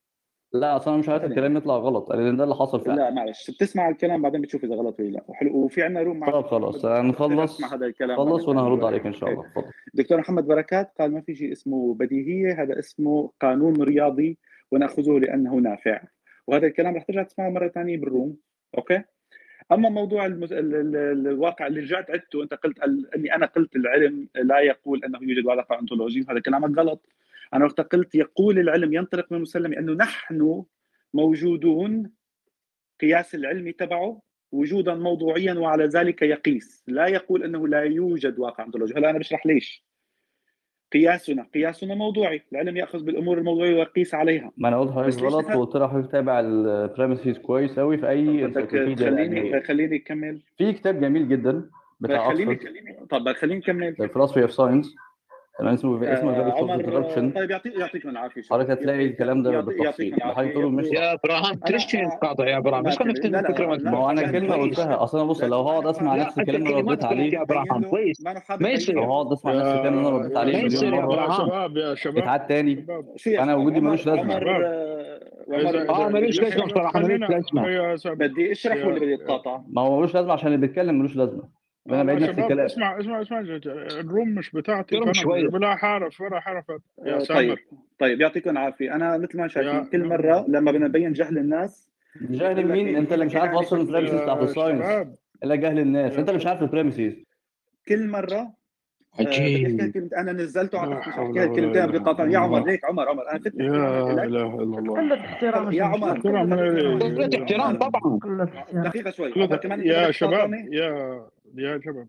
لا 0.53 0.75
أصلا 0.75 0.93
أنا 0.93 1.01
مش 1.01 1.09
عارف 1.09 1.21
خليني. 1.21 1.35
الكلام 1.35 1.57
يطلع 1.57 1.77
غلط. 1.77 2.11
لأن 2.11 2.37
ده 2.37 2.43
اللي 2.43 2.55
حصل 2.55 2.81
فعلا. 2.81 2.95
لا 2.95 3.09
معلش. 3.09 3.51
بتسمع 3.51 3.89
الكلام 3.89 4.21
بعدين 4.21 4.41
بتشوف 4.41 4.63
إذا 4.63 4.75
غلط 4.75 4.99
ولا 4.99 5.09
لا. 5.09 5.23
وحلو. 5.27 5.55
وفي 5.55 5.83
عندنا 5.83 6.01
روم 6.01 6.31
طب 6.31 6.45
خلاص. 6.45 6.85
هنخلص 6.85 7.55
اسمع 7.55 7.73
هذا 7.73 7.85
الكلام 7.85 8.17
خلص. 8.17 8.47
وأنا 8.47 8.61
هرد 8.61 8.83
عليك 8.83 9.05
إن 9.05 9.13
شاء 9.13 9.29
الله. 9.29 9.45
اتفضل 9.45 9.71
دكتور 9.93 10.17
محمد 10.17 10.47
بركات 10.47 10.91
قال 10.99 11.13
ما 11.13 11.21
في 11.21 11.35
شيء 11.35 11.51
اسمه 11.51 11.93
بديهية. 11.93 12.63
هذا 12.63 12.79
اسمه 12.79 13.31
قانون 13.41 13.81
رياضي 13.81 14.37
ونأخذه 14.71 15.19
لأنه 15.19 15.55
نافع. 15.55 16.01
وهذا 16.47 16.67
الكلام 16.67 16.95
رح 16.95 17.03
ترجع 17.03 17.23
تسمعه 17.23 17.49
مرة 17.49 17.67
ثانية 17.67 17.97
بال 17.97 18.08
room. 18.08 18.37
okay؟ 18.77 19.03
أما 19.71 19.89
موضوع 19.89 20.25
المز... 20.25 20.53
ال... 20.53 20.75
ال... 20.75 20.95
ال- 20.95 21.27
الواقع 21.27 21.67
اللي 21.67 21.79
رجعت 21.79 22.11
عدته 22.11 22.43
أنت 22.43 22.53
قلت 22.53 22.83
ال... 22.83 23.15
أني 23.15 23.35
أنا 23.35 23.45
قلت 23.45 23.75
العلم 23.75 24.27
لا 24.35 24.59
يقول 24.59 25.03
أنه 25.03 25.19
يوجد 25.21 25.45
واقع 25.45 25.79
انطولوجي 25.79 26.25
هذا 26.29 26.39
كلامك 26.39 26.77
غلط. 26.77 27.05
أنا 27.53 27.65
وقت 27.65 27.81
قلت 27.81 28.15
يقول 28.15 28.59
العلم 28.59 28.93
ينطلق 28.93 29.25
من 29.31 29.37
المسلم 29.37 29.73
أنه 29.73 29.93
نحن 29.93 30.63
موجودون 31.13 32.11
قياس 33.01 33.35
العلمي 33.35 33.71
تبعه 33.71 34.21
وجودا 34.51 34.95
موضوعيا 34.95 35.53
وعلى 35.53 35.85
ذلك 35.85 36.21
يقيس. 36.21 36.83
لا 36.87 37.07
يقول 37.07 37.43
أنه 37.43 37.67
لا 37.67 37.83
يوجد 37.83 38.39
واقع 38.39 38.65
انطولوجي 38.65 38.93
هلا 38.93 39.09
أنا 39.09 39.19
بشرح 39.19 39.45
ليش. 39.45 39.85
قياسنا 40.93 41.47
قياسنا 41.53 41.95
موضوعي. 41.95 42.41
العلم 42.51 42.77
يأخذ 42.77 43.03
بالأمور 43.03 43.37
الموضوعية 43.37 43.75
ويقيس 43.75 44.13
عليها. 44.13 44.51
ما 44.57 44.67
أنا 44.67 44.79
قلت 44.79 44.91
حضرتك 44.91 45.23
غلط؟ 45.23 45.45
وقلت 45.55 45.75
لحضرتك 45.75 46.11
تابع 46.11 46.39
البريمسيز 46.39 47.37
كويس 47.37 47.79
قوي 47.79 47.97
في 47.97 48.09
أي 48.09 48.47
تخليني 48.47 49.05
علميه 49.05 49.59
خليني 49.59 49.95
أكمل. 49.95 50.41
في 50.57 50.73
كتاب 50.73 51.01
جميل 51.01 51.29
جدا 51.29 51.69
بتاع 51.99 52.29
خليني 52.29 52.57
خليني 52.57 53.05
طب 53.09 53.33
خليني 53.33 53.61
اكمل 53.61 53.95
The 53.95 54.09
Philosophy 54.09 54.49
of 54.49 54.55
تمام 55.59 55.73
اسمه 55.73 56.13
اسمه 56.13 56.31
آه، 56.31 56.33
فيري 56.33 56.51
عمر 56.51 56.73
انتربشن 56.75 57.31
طيب 57.31 57.51
يعطيك 57.51 57.75
يعطيك 57.79 58.05
من 58.05 58.11
العافيه. 58.11 58.41
حضرتك 58.51 58.69
هتلاقي 58.71 59.05
الكلام 59.05 59.43
ده 59.43 59.61
بالتفصيل 59.61 60.21
حضرتك 60.23 60.51
تقول 60.53 60.73
مش 60.73 60.85
يا 60.87 61.13
ابراهام 61.13 61.55
تليش 61.55 61.85
تقاطع 61.85 62.47
يا 62.47 62.57
ابراهام 62.57 62.83
بس 62.83 62.97
خلينا 62.97 63.39
الفكرة. 63.39 63.75
ما 63.91 63.97
هو 63.97 64.09
أنا 64.09 64.31
كلمة. 64.31 64.55
قلتها 64.55 65.03
أصلا 65.03 65.23
بص 65.23 65.43
لو 65.43 65.61
هقعد 65.61 65.85
اسمع 65.85 66.15
نفس 66.15 66.39
الكلام 66.39 66.61
اللي 66.67 66.73
رديت 66.81 67.05
عليه 67.05 67.33
يا 67.33 67.41
ابراهام 67.41 67.83
كويس 67.83 68.23
ما 68.59 68.69
يصير. 68.69 68.95
لو. 68.95 69.03
هقعد 69.03 69.31
اسمع 69.31 69.53
نفس 69.53 69.67
الكلام 69.67 69.97
اللي 69.97 70.09
أنا 70.09 70.17
رديت 70.17 70.37
عليه 70.37 70.63
مليون 70.63 70.93
يا 70.93 71.01
مرة 71.01 71.21
يا. 71.25 71.31
شباب 71.37 71.77
يا 71.77 71.95
شباب 71.95 72.17
يتعاد 72.17 72.47
تاني 72.47 72.75
شباب؟ 72.75 73.05
وجودي 73.59 73.79
ملوش 73.79 74.01
شباب. 74.03 74.31
آه، 74.31 75.19
إذا- 75.49 76.01
ملوش 76.13 76.41
لازمة 76.41 76.65
بصراحة، 76.65 76.99
ملوش 76.99 77.19
سامي. 77.95 78.15
بدي 78.15 78.51
اشرح 78.51 78.85
ولا 78.85 78.95
بدي 78.99 79.15
اتقاطع؟ 79.15 79.59
ما 79.69 79.81
هو 79.81 79.97
ملوش 79.99 80.13
لازمة 80.15 80.33
عشان 80.33 80.47
اللي 80.47 80.57
بيتكلم 80.67 80.99
ملوش 80.99 81.15
لازمة 81.15 81.43
أنا 81.93 82.03
بعيد 82.03 82.19
نفس 82.21 82.31
شباب 82.31 82.39
الكلام 82.45 82.65
اسمع 82.65 82.99
اسمع 82.99 83.21
اسمع 83.21 83.39
الروم 83.39 84.29
مش 84.35 84.51
بتاعتي 84.51 84.99
فأنا 84.99 85.13
شوية. 85.13 85.47
بلا 85.47 85.75
حارف 85.75 86.21
ولا 86.21 86.39
حارف 86.39 86.65
يا 87.05 87.15
آه، 87.15 87.19
سامر. 87.19 87.39
طيب 87.39 87.57
طيب 87.99 88.21
يعطيكم 88.21 88.49
العافية. 88.49 88.95
أنا 88.95 89.17
مثل 89.17 89.37
ما 89.37 89.47
شايفين 89.47 89.85
كل 89.85 90.05
مرة 90.05 90.45
لما 90.47 90.71
بدنا 90.71 90.87
نبين 90.87 91.13
جهل 91.13 91.37
الناس 91.37 91.89
جاهل 92.21 92.67
مين؟ 92.71 92.95
أنت 92.95 93.13
اللي 93.13 93.25
مش 93.25 93.35
عارف 93.35 93.53
أصلا 93.53 93.81
ال 93.81 93.85
premises 93.85 94.21
بتاعت 94.21 94.41
ال 94.43 94.48
science 94.48 94.85
إلا 95.43 95.55
جهل 95.55 95.79
الناس. 95.79 96.17
أنت 96.17 96.29
اللي 96.29 96.37
مش 96.39 96.47
عارف 96.47 96.61
ال 96.61 96.67
premises 96.67 97.13
كل 97.87 98.07
مرة 98.07 98.59
آه، 99.19 99.21
عجيب 99.21 99.81
هالكلمة- 99.81 100.17
أنا 100.19 100.31
نزلته 100.31 100.79
على 100.79 100.95
لا 100.95 101.99
قاطع 101.99 102.23
إلا 102.23 102.33
يا 102.33 102.37
عمر. 102.39 102.65
ليك 102.65 102.85
عمر 102.85 103.09
عمر 103.09 103.29
أنا 103.31 103.39
فتت 103.39 103.55
لك. 103.55 103.61
إله 103.61 104.11
إلا 104.11 104.23
الله. 104.79 104.93
قلة 104.93 105.15
احترام 105.15 105.71
يا 105.71 105.83
عمر. 105.83 106.13
مشكلة. 106.17 107.43
احترام 107.43 107.77
طبعا. 107.77 108.19
دقيقة 108.73 109.11
شوي. 109.11 109.33
يا 109.85 110.11
شباب؟ 110.11 110.53
يا 110.71 111.21
يا 111.55 111.81
شباب 111.85 112.07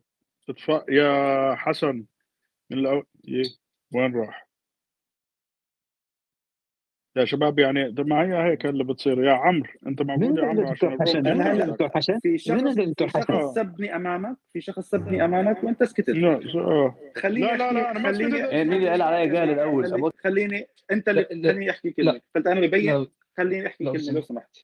تتف... 0.49 0.69
يا 0.89 1.55
حسن 1.55 2.05
من 2.71 2.79
الأول 2.79 3.07
يه. 3.25 3.45
وين 3.95 4.17
راح؟ 4.17 4.51
يا 7.17 7.25
شباب 7.25 7.59
يعني 7.59 7.91
ده 7.91 8.05
معي 8.05 8.51
هيك 8.51 8.67
اللي 8.67 8.85
بتصير 8.85 9.25
يا 9.25 9.33
عمرو 9.33 9.71
أنت 9.87 10.03
موجود 10.03 10.39
يا 10.39 10.45
عمرو 10.45 10.69
عشان 10.69 11.03
حسن؟ 11.03 11.91
حسن؟ 11.95 12.19
في 12.19 12.39
شخص 12.39 12.75
في 12.75 12.83
الدكتور 12.83 13.09
شخص 13.09 13.31
حسن؟ 13.31 13.55
سبني 13.55 13.97
أمامك 13.97 14.37
في 14.53 14.61
شخص 14.61 14.89
سبني 14.91 15.25
أمامك 15.25 15.65
وأنت 15.65 15.85
سكتت 15.85 16.09
لا. 16.11 16.95
خليني 17.17 17.47
لا 17.47 17.57
لا 17.57 17.73
لا 17.73 17.91
أنا 17.91 18.01
ما 18.01 18.13
خليني 18.13 18.31
سكتت. 18.39 18.53
يعني 18.53 18.65
مين 18.65 18.79
اللي 18.79 18.91
قال 18.91 19.03
عليا 19.03 19.25
جاهل 19.25 19.51
الأول 19.51 20.13
خليني 20.25 20.67
أنت 20.91 21.09
اللي 21.09 21.25
خليني 21.25 21.71
أحكي 21.71 21.91
كلمة. 21.91 22.21
قلت 22.37 22.47
أنا 22.47 22.61
ببين 22.61 23.07
خليني 23.37 23.67
أحكي 23.67 23.85
كلمة 23.85 24.13
لو 24.13 24.21
سمحت. 24.21 24.57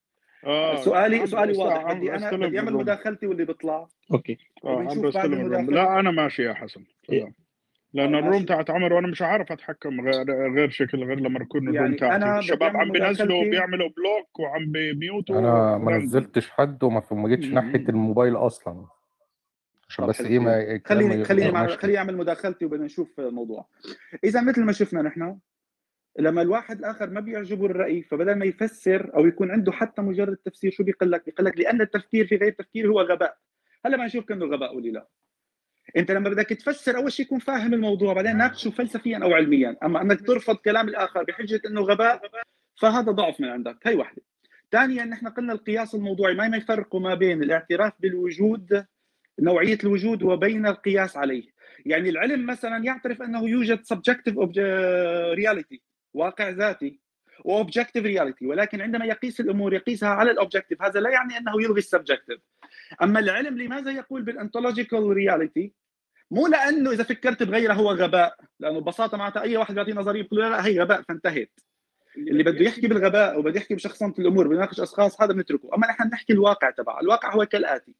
آه. 0.45 0.76
سؤالي 0.76 1.26
سؤالي 1.26 1.59
واضح. 1.59 1.93
بدي 1.93 2.14
أنا 2.14 2.37
بدي 2.37 2.59
أعمل. 2.59 2.72
مداخلتي 2.72 3.26
واللي 3.26 3.45
بيطلع. 3.45 3.87
okay. 4.12 4.38
آه 4.64 4.76
بعد 4.82 5.05
استلم 5.05 5.32
ال 5.32 5.39
room. 5.39 5.70
لا 5.70 6.01
أنا 6.01 6.11
ماشي 6.11 6.43
يا 6.43 6.55
حسن. 6.55 6.84
لأن 7.95 8.14
آه، 8.14 8.18
ال 8.18 8.23
room. 8.23 8.44
تاعت 8.45 8.70
عمر 8.70 8.93
وأنا 8.93 9.09
مش 9.09 9.22
عارف 9.22 9.53
أتحكم 9.53 10.01
غير 10.01 10.53
غير 10.55 10.70
شكل 10.70 11.05
غير 11.05 11.20
لما 11.20 11.41
يكون 11.43 11.61
ال 11.62 11.65
room 11.65 11.74
يعني 11.76 11.97
تاعتي. 11.97 12.39
الشباب 12.39 12.76
عم 12.76 12.93
بينزلوا 12.93 13.26
مداخلتي. 13.26 13.51
بيعملوا 13.51 13.89
block 13.88 14.38
وعم 14.41 14.72
بي 14.72 14.91
mute 14.91 15.29
وا 15.29 15.38
أنا 15.39 15.78
ما. 15.78 15.99
نزلتش 15.99 16.51
حد 16.51 16.84
وما 16.84 17.03
ما 17.11 17.28
جيتش 17.28 17.47
ناحية 17.47 17.84
الموبايل 17.89 18.37
أصلا. 18.37 18.87
عشان 19.89 20.07
بس 20.07 20.20
إيه 20.20 20.39
ما 20.39 20.80
خليني 20.87 21.24
خليني 21.24 21.55
خليني 21.76 21.99
أعمل 21.99 22.16
مداخلتي 22.16 22.64
وبدنا 22.64 22.84
نشوف 22.84 23.20
الموضوع. 23.20 23.66
إذا 24.24 24.41
مثل 24.43 24.64
ما 24.64 24.72
شفنا 24.72 25.03
نحن 25.03 25.39
لما 26.18 26.42
الواحد 26.42 26.78
الآخر 26.78 27.10
ما 27.10 27.20
بيعجبه 27.20 27.66
الرأي 27.66 28.02
فبدل 28.02 28.34
ما 28.34 28.44
يفسر 28.44 29.10
أو 29.14 29.26
يكون 29.26 29.50
عنده 29.50 29.72
حتى 29.72 30.02
مجرد 30.02 30.36
تفسير 30.36 30.70
شو 30.70 30.82
بيقول 30.84 31.12
لك؟ 31.12 31.26
بيقول 31.26 31.46
لك 31.46 31.58
لأن 31.58 31.80
التفكير 31.80 32.26
في 32.26 32.36
غير 32.36 32.48
التفكير 32.48 32.88
هو 32.88 33.00
غباء. 33.00 33.36
هلا 33.84 33.96
ما 33.96 34.06
نشوف 34.06 34.24
كانه 34.24 34.46
غباء 34.46 34.76
ولا 34.76 34.88
لا. 34.90 35.06
أنت 35.96 36.10
لما 36.10 36.30
بدك 36.30 36.46
تفسر 36.48 36.96
أول 36.96 37.12
شيء 37.12 37.26
يكون 37.26 37.38
فاهم 37.38 37.74
الموضوع 37.74 38.12
بعدين 38.12 38.36
ناقشه 38.36 38.70
فلسفيا 38.70 39.18
أو 39.22 39.34
علميا. 39.34 39.76
أما 39.82 40.02
أنك 40.02 40.26
ترفض 40.26 40.56
كلام 40.56 40.88
الآخر 40.88 41.22
بحجة 41.22 41.60
إنه 41.66 41.80
غباء 41.80 42.22
فهذا 42.80 43.12
ضعف 43.12 43.40
من 43.40 43.48
عندك. 43.48 43.76
هي 43.84 43.94
واحدة. 43.94 44.22
ثانيا 44.72 45.04
نحن 45.04 45.28
قلنا 45.28 45.52
القياس 45.52 45.94
الموضوعي 45.94 46.34
ما 46.34 46.48
ما 46.48 46.56
يفرقوا 46.56 47.00
ما 47.00 47.14
بين 47.14 47.42
الاعتراف 47.42 47.92
بالوجود 48.00 48.84
نوعية 49.40 49.78
الوجود 49.84 50.22
وبين 50.22 50.66
القياس 50.66 51.16
عليه. 51.16 51.42
يعني 51.86 52.08
العلم 52.08 52.46
مثلا 52.46 52.84
يعترف 52.84 53.22
أنه 53.22 53.48
يوجد 53.48 53.78
subjective 53.78 54.34
obje- 54.34 55.36
reality. 55.38 55.78
واقع 56.16 56.48
ذاتي 56.48 57.00
و 57.44 57.50
objective 57.50 58.04
reality 58.04 58.46
ولكن 58.46 58.80
عندما 58.80 59.04
يقيس 59.04 59.40
الأمور 59.40 59.74
يقيسها 59.74 60.08
على 60.08 60.30
ال 60.30 60.36
objective 60.36 60.82
هذا 60.82 61.00
لا 61.00 61.10
يعني 61.10 61.38
أنه 61.38 61.62
يلغي 61.62 61.78
ال 61.78 61.84
subjective 61.84 62.40
أما 63.02 63.20
العلم 63.20 63.58
لماذا 63.58 63.90
يقول 63.90 64.22
بال 64.22 64.35
ontological 64.35 65.07
reality 65.07 65.72
مو 66.30 66.46
لأنه 66.46 66.90
إذا 66.90 67.04
فكرت 67.04 67.42
بغيره 67.42 67.72
هو 67.72 67.92
غباء 67.92 68.36
لأنه 68.60 68.80
ببساطة 68.80 69.16
معناتها 69.16 69.42
أي 69.42 69.56
واحد 69.56 69.74
بيعطي 69.74 69.92
نظرية 69.92 70.22
بيقول 70.22 70.40
لا, 70.40 70.66
هي 70.66 70.80
غباء 70.80 71.02
فانتهت 71.02 71.60
اللي 72.16 72.42
بده 72.42 72.64
يحكي 72.64 72.88
بالغباء 72.88 73.38
وبده 73.38 73.60
يحكي 73.60 73.74
بشخصنه 73.74 74.14
الأمور 74.18 74.48
بيناقش 74.48 74.80
أشخاص 74.80 75.22
هذا 75.22 75.32
بنتركه. 75.32 75.74
أما 75.74 75.86
نحن 75.86 76.08
نحكي 76.08 76.32
الواقع 76.32 76.70
تبع 76.70 77.00
الواقع 77.00 77.34
هو 77.34 77.46
كالآتي. 77.46 77.94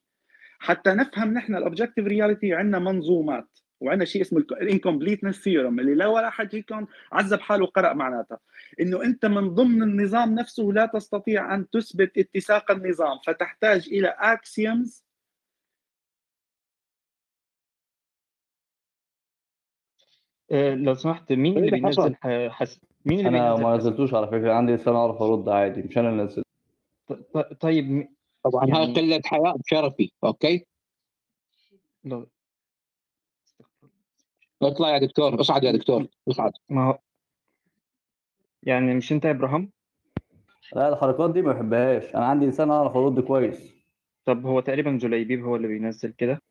حتى 0.59 0.91
نفهم 0.91 1.33
نحن 1.35 1.57
ال 1.57 1.62
objective 1.62 2.07
reality 2.07 2.55
عندنا 2.55 2.79
منظومات. 2.79 3.59
وعندنا 3.81 4.05
شيء 4.05 4.23
اسمه 4.23 4.39
ال 4.39 4.45
incompleteness 4.45 5.41
theorem 5.43 5.81
اللي 5.81 5.95
لا 5.95 6.07
ولا 6.07 6.31
حد 6.31 6.51
فيكم 6.51 6.87
عذب 7.13 7.41
حاله 7.41 7.63
وقرأ 7.65 7.93
معناتها. 7.93 8.39
إنه 8.81 9.03
أنت 9.03 9.27
من 9.27 9.49
ضمن 9.55 9.83
النظام 9.83 10.35
نفسه 10.35 10.63
لا 10.63 10.87
تستطيع 10.87 11.55
أن 11.55 11.71
تثبت 11.71 12.19
اتساق 12.19 12.71
النظام 12.71 13.19
فتحتاج 13.27 13.89
إلى 13.89 14.09
axioms 14.19 15.05
آه، 20.53 20.75
لو 20.75 20.95
سمحت 20.95 21.33
مين 21.33 21.59
اللي 21.59 21.89
حصل؟ 21.89 22.03
بينزل 22.03 22.17
ح- 22.17 22.53
حس... 22.53 22.81
مين 23.05 23.27
اللي 23.27 23.39
أنا 23.39 23.57
ما؟ 23.57 23.77
نزلتوش 23.77 24.15
على 24.15 24.27
فكرة 24.27 24.53
عندي 24.53 24.73
لسان 24.75 24.95
أعرف 24.95 25.23
أرد 25.23 25.49
عادي 25.49 25.83
مش 25.83 25.99
أنا 25.99 26.09
اللي 26.11 26.23
نزلت. 26.25 26.47
ط- 27.09 27.13
ط- 27.13 27.53
طيب 27.61 28.09
طبعا. 28.45 28.67
يعني 28.67 28.95
قله 28.95 29.21
حياء 29.25 29.57
بشرفي 29.57 30.11
أوكي؟ 30.25 30.67
لو 32.05 32.29
اطلع 34.63 34.91
يا 34.91 34.99
دكتور 34.99 35.41
اصعد 35.41 35.65
يا 35.65 35.73
دكتور 35.73 36.07
اصعد. 36.29 36.53
ما 36.69 36.85
هو 36.89 36.99
يعني 38.63 38.95
مش 38.95 39.13
انت 39.13 39.25
يا 39.25 39.31
إبراهيم 39.31 39.73
لا 40.73 40.89
الحركات 40.89 41.31
دي 41.31 41.43
ما 41.43 41.53
بحبهاش. 41.53 42.15
أنا 42.15 42.27
عندي 42.27 42.47
لسان 42.47 42.71
أعرف 42.71 42.97
أرد 42.97 43.21
كويس. 43.21 43.77
طب 44.25 44.47
هو 44.47 44.61
تقريبا 44.61 44.91
جليبيب 44.91 45.45
هو 45.45 45.57
اللي 45.57 45.69
بينزل 45.69 46.13
كده؟ 46.13 46.43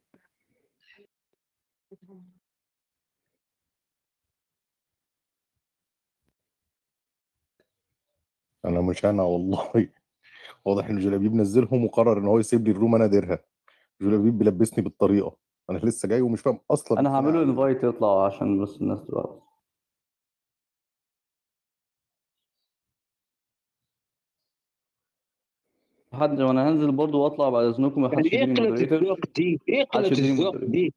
أنا 8.65 8.81
مش 8.81 9.05
أنا 9.05 9.23
والله. 9.23 9.89
واضح 10.65 10.85
إن 10.85 10.99
جلابيب 10.99 11.33
نزلهم 11.33 11.85
وقرر 11.85 12.17
إن 12.19 12.25
هو 12.25 12.39
يسيب 12.39 12.65
لي 12.67 12.71
ال 12.71 12.76
room 12.76 12.95
أنا 12.95 13.07
ديرها. 13.07 13.39
جلابيب 14.01 14.37
بيلبسني 14.37 14.83
بالطريقة. 14.83 15.44
أنا 15.69 15.77
لسه 15.77 16.07
جاي 16.07 16.21
ومش 16.21 16.41
فاهم 16.41 16.59
أصلا. 16.71 16.99
أنا 16.99 17.15
هعمله 17.15 17.43
invite 17.43 17.83
يطلع 17.83 18.25
عشان 18.25 18.63
بس 18.63 18.81
الناس 18.81 18.99
دلوقتي 18.99 19.41
حد 26.13 26.41
وأنا 26.41 26.69
هنزل 26.69 26.91
برضو 26.91 27.23
وأطلع 27.23 27.49
بعد 27.49 27.65
إذنكم 27.65 28.01
ما 28.01 28.09
حدش 28.09 28.33
يعني 28.33 28.37
إيه 28.37 28.41
يديني 28.41 28.59
قلة 28.59 28.69
moderator 28.69 28.97
الذوق 28.97 29.19
دي؟ 29.35 29.59
إيه 29.69 29.83
قلة 29.83 30.07
الذوق 30.07 30.55
دي؟ 30.55 30.93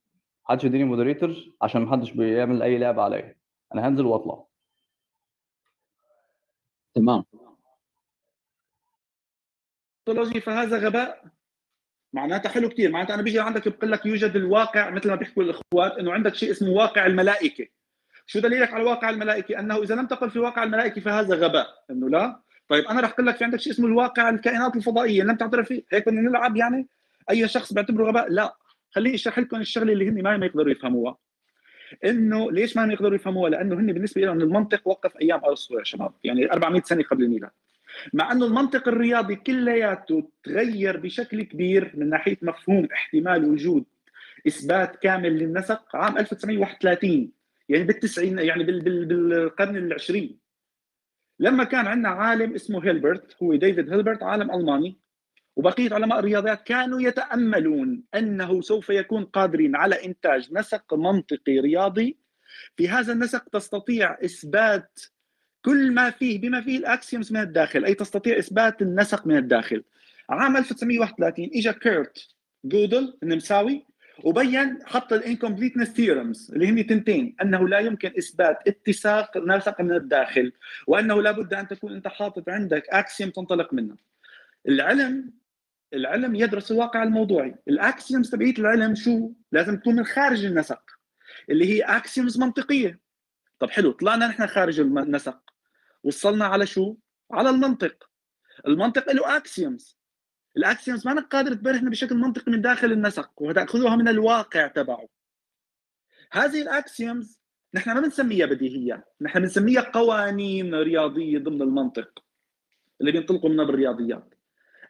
محدش 0.48 0.64
يديني 0.64 0.84
moderator 0.84 1.34
عشان 1.62 1.82
محدش 1.82 2.10
بيعمل 2.10 2.62
أي 2.62 2.78
لعبه 2.78 3.02
عليا. 3.02 3.36
أنا 3.74 3.88
هنزل 3.88 4.06
وأطلع. 4.06 4.44
تمام. 6.94 7.24
فهذا 10.42 10.78
غباء. 10.78 11.37
معناتها 12.12 12.48
حلو 12.48 12.68
كثير 12.68 12.90
معناتها 12.90 13.14
أنا 13.14 13.22
بيجي 13.22 13.40
عندك 13.40 13.68
بقول 13.68 13.92
لك 13.92 14.06
يوجد 14.06 14.36
الواقع 14.36 14.90
مثل 14.90 15.08
ما 15.08 15.14
بيحكوا 15.14 15.42
الاخوات 15.42 15.98
إنه 15.98 16.12
عندك 16.12 16.34
شيء 16.34 16.50
اسمه 16.50 16.70
واقع 16.70 17.06
الملائكة. 17.06 17.66
شو 18.26 18.40
دليلك 18.40 18.72
على 18.72 18.84
واقع 18.84 19.10
الملائكة؟ 19.10 19.58
أنه 19.58 19.82
إذا 19.82 19.94
لم 19.94 20.06
تقل 20.06 20.30
في 20.30 20.38
واقع 20.38 20.62
الملائكة 20.62 21.00
فهذا 21.00 21.36
غباء. 21.36 21.66
إنه 21.90 22.08
لا. 22.08 22.40
طيب 22.68 22.84
أنا 22.84 23.00
رح 23.00 23.10
أقول 23.10 23.26
لك 23.26 23.36
في 23.36 23.44
عندك 23.44 23.60
شيء 23.60 23.72
اسمه 23.72 23.86
الواقع 23.86 24.28
الكائنات 24.28 24.76
الفضائية. 24.76 25.22
لم 25.22 25.36
تعترف 25.36 25.68
فيه 25.68 25.82
هيك 25.92 26.08
بدنا 26.08 26.20
نلعب 26.20 26.56
يعني؟ 26.56 26.88
أي 27.30 27.48
شخص 27.48 27.72
بيعتبره 27.72 28.04
غباء؟ 28.08 28.28
لا. 28.30 28.56
خليني 28.90 29.14
اشرح 29.14 29.38
لكم 29.38 29.60
الشغلة 29.60 29.92
اللي 29.92 30.08
هن 30.08 30.22
ما 30.22 30.36
ما 30.36 30.46
يقدروا 30.46 30.72
يفهموها. 30.72 31.16
إنه 32.04 32.50
ليش 32.52 32.76
ما 32.76 32.92
يقدروا 32.92 33.14
يفهموها؟ 33.14 33.50
لأنه 33.50 33.74
هن 33.74 33.92
بالنسبة 33.92 34.20
لهم 34.20 34.40
المنطق 34.40 34.88
وقف 34.88 35.16
أيام 35.22 35.44
أرسطو 35.44 35.78
يا 35.78 35.84
شباب. 35.84 36.12
يعني 36.24 36.52
400 36.52 36.82
سنة 36.82 37.02
قبل 37.02 37.24
الميلاد. 37.24 37.50
مع 38.12 38.32
أنه 38.32 38.46
المنطق 38.46 38.88
الرياضي 38.88 39.36
كلياته 39.36 40.30
تغير 40.44 40.96
بشكل 40.96 41.42
كبير 41.42 41.92
من 41.94 42.08
ناحية 42.10 42.38
مفهوم 42.42 42.88
احتمال 42.92 43.44
وجود 43.44 43.84
إثبات 44.46 44.96
كامل 44.96 45.38
للنسق 45.38 45.96
عام 45.96 46.18
1931 46.18 47.32
يعني 47.68 47.84
بالتسعين 47.84 48.38
يعني 48.38 48.64
بال 48.64 48.80
بال 48.80 49.04
بالقرن 49.04 49.76
العشرين. 49.76 50.38
لما 51.40 51.64
كان 51.64 51.86
عندنا 51.86 52.08
عالم 52.08 52.54
اسمه 52.54 52.84
هيلبرت 52.84 53.36
هو 53.42 53.54
ديفيد 53.54 53.92
هيلبرت 53.92 54.22
عالم 54.22 54.50
ألماني 54.50 54.98
وبقية 55.56 55.94
علماء 55.94 56.18
الرياضيات 56.18 56.62
كانوا 56.62 57.00
يتأملون 57.00 58.02
أنه 58.14 58.60
سوف 58.60 58.90
يكون 58.90 59.24
قادرين 59.24 59.76
على 59.76 60.04
إنتاج 60.04 60.52
نسق 60.52 60.94
منطقي 60.94 61.58
رياضي. 61.60 62.18
في 62.76 62.88
هذا 62.88 63.12
النسق 63.12 63.48
تستطيع 63.48 64.18
إثبات 64.24 65.00
كل 65.68 65.94
ما 65.94 66.10
فيه 66.10 66.40
بما 66.40 66.60
فيه 66.60 66.78
ال 66.78 66.86
axioms 66.86 67.32
من 67.32 67.40
الداخل 67.40 67.84
أي 67.84 67.94
تستطيع 67.94 68.38
إثبات 68.38 68.82
النسق 68.82 69.26
من 69.26 69.36
الداخل. 69.36 69.84
عام 70.30 70.56
1931 70.56 71.50
اجى 71.54 71.72
كيرت 71.72 72.28
جودل 72.64 73.18
النمساوي 73.22 73.86
وبين 74.24 74.78
حط 74.86 75.12
ال 75.12 75.17
incompleteness 75.17 75.88
theorems 75.88 76.50
اللي 76.54 76.68
هن 76.68 76.86
تنتين 76.86 77.36
أنه 77.42 77.68
لا 77.68 77.78
يمكن 77.78 78.12
إثبات 78.18 78.58
اتساق 78.68 79.36
نسق 79.36 79.80
من 79.80 79.92
الداخل 79.92 80.52
وأنه 80.86 81.22
لابد 81.22 81.54
أن 81.54 81.68
تكون 81.68 81.92
أنت 81.92 82.08
حاطط 82.08 82.48
عندك 82.48 82.88
axiom 82.88 83.30
تنطلق 83.30 83.74
منه. 83.74 83.96
العلم 84.68 85.32
العلم 85.94 86.34
يدرس 86.34 86.72
الواقع 86.72 87.02
الموضوعي. 87.02 87.54
ال 87.68 87.77
axioms 87.77 88.30
تبعيت 88.30 88.58
العلم 88.58 88.94
شو؟ 88.94 89.32
لازم 89.52 89.76
تكون 89.76 89.96
من 89.96 90.04
خارج 90.04 90.44
النسق 90.44 90.82
اللي 91.50 91.72
هي 91.72 91.82
axioms 91.82 92.38
منطقية. 92.38 92.98
طب 93.58 93.70
حلو 93.70 93.92
طلعنا 93.92 94.26
نحن 94.26 94.46
خارج 94.46 94.80
النسق. 94.80 95.47
وصلنا 96.02 96.44
على 96.44 96.66
شو؟ 96.66 96.96
على 97.30 97.50
المنطق. 97.50 98.10
المنطق 98.66 99.12
له 99.12 99.36
axioms 99.36 99.98
ال 100.56 100.63
axioms 100.63 101.06
ما 101.06 101.20
قادر 101.20 101.54
تبرهن 101.54 101.90
بشكل 101.90 102.16
منطقي 102.16 102.52
من 102.52 102.60
داخل 102.60 102.92
النسق 102.92 103.30
وتاخذها 103.36 103.96
من 103.96 104.08
الواقع 104.08 104.66
تبعه. 104.66 105.08
هذه 106.32 106.62
ال 106.62 106.73
axioms 106.73 107.38
نحن 107.74 107.90
ما 107.90 108.00
بنسميها 108.00 108.46
بديهيات 108.46 109.14
نحن 109.20 109.40
بنسميها 109.40 109.80
قوانين 109.80 110.74
رياضية 110.74 111.38
ضمن 111.38 111.62
المنطق 111.62 112.24
اللي 113.00 113.12
بينطلقوا 113.12 113.50
منها 113.50 113.64
بالرياضيات 113.64 114.34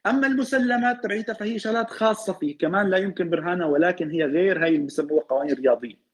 أما 0.06 0.26
المسلمات 0.26 1.04
تبعيتها 1.04 1.32
فهي 1.32 1.58
شغلات 1.58 1.90
خاصة 1.90 2.32
فيه 2.32 2.58
كمان 2.58 2.90
لا 2.90 2.98
يمكن 2.98 3.30
برهانها 3.30 3.66
ولكن 3.66 4.10
هي 4.10 4.24
غير 4.24 4.64
هي 4.64 4.68
اللي 4.68 4.86
بسموها 4.86 5.24
قوانين 5.24 5.54
رياضية. 5.54 6.07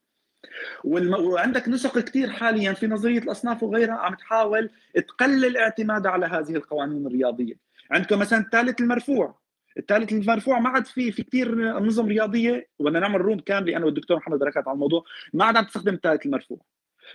وعندك 0.84 1.68
نسق 1.68 1.98
كثير 1.98 2.30
حاليا 2.30 2.72
في 2.72 2.86
نظرية 2.86 3.18
الأصناف 3.18 3.62
وغيرها 3.62 3.94
عم 3.94 4.14
تحاول 4.14 4.70
تقلل 4.94 5.56
اعتمادها 5.56 6.12
على 6.12 6.26
هذه 6.26 6.56
القوانين 6.56 7.06
الرياضية. 7.06 7.54
عندكم 7.90 8.18
مثلا 8.18 8.38
الثالث 8.38 8.80
المرفوع. 8.80 9.44
الثالث 9.78 10.12
المرفوع 10.12 10.58
ما 10.58 10.68
عاد 10.68 10.86
في 10.86 11.12
في 11.12 11.22
كثير 11.22 11.78
نظم 11.78 12.06
رياضية 12.06 12.68
وبدنا 12.78 13.00
نعمل 13.00 13.20
روم 13.20 13.40
كاملة 13.40 13.76
أنا 13.76 13.84
والدكتور 13.84 14.16
محمد 14.16 14.38
بركات 14.38 14.68
على 14.68 14.74
الموضوع 14.74 15.04
ما 15.32 15.44
عاد 15.44 15.56
عم 15.56 15.64
تستخدم 15.64 15.94
الثالث 15.94 16.26
المرفوع. 16.26 16.58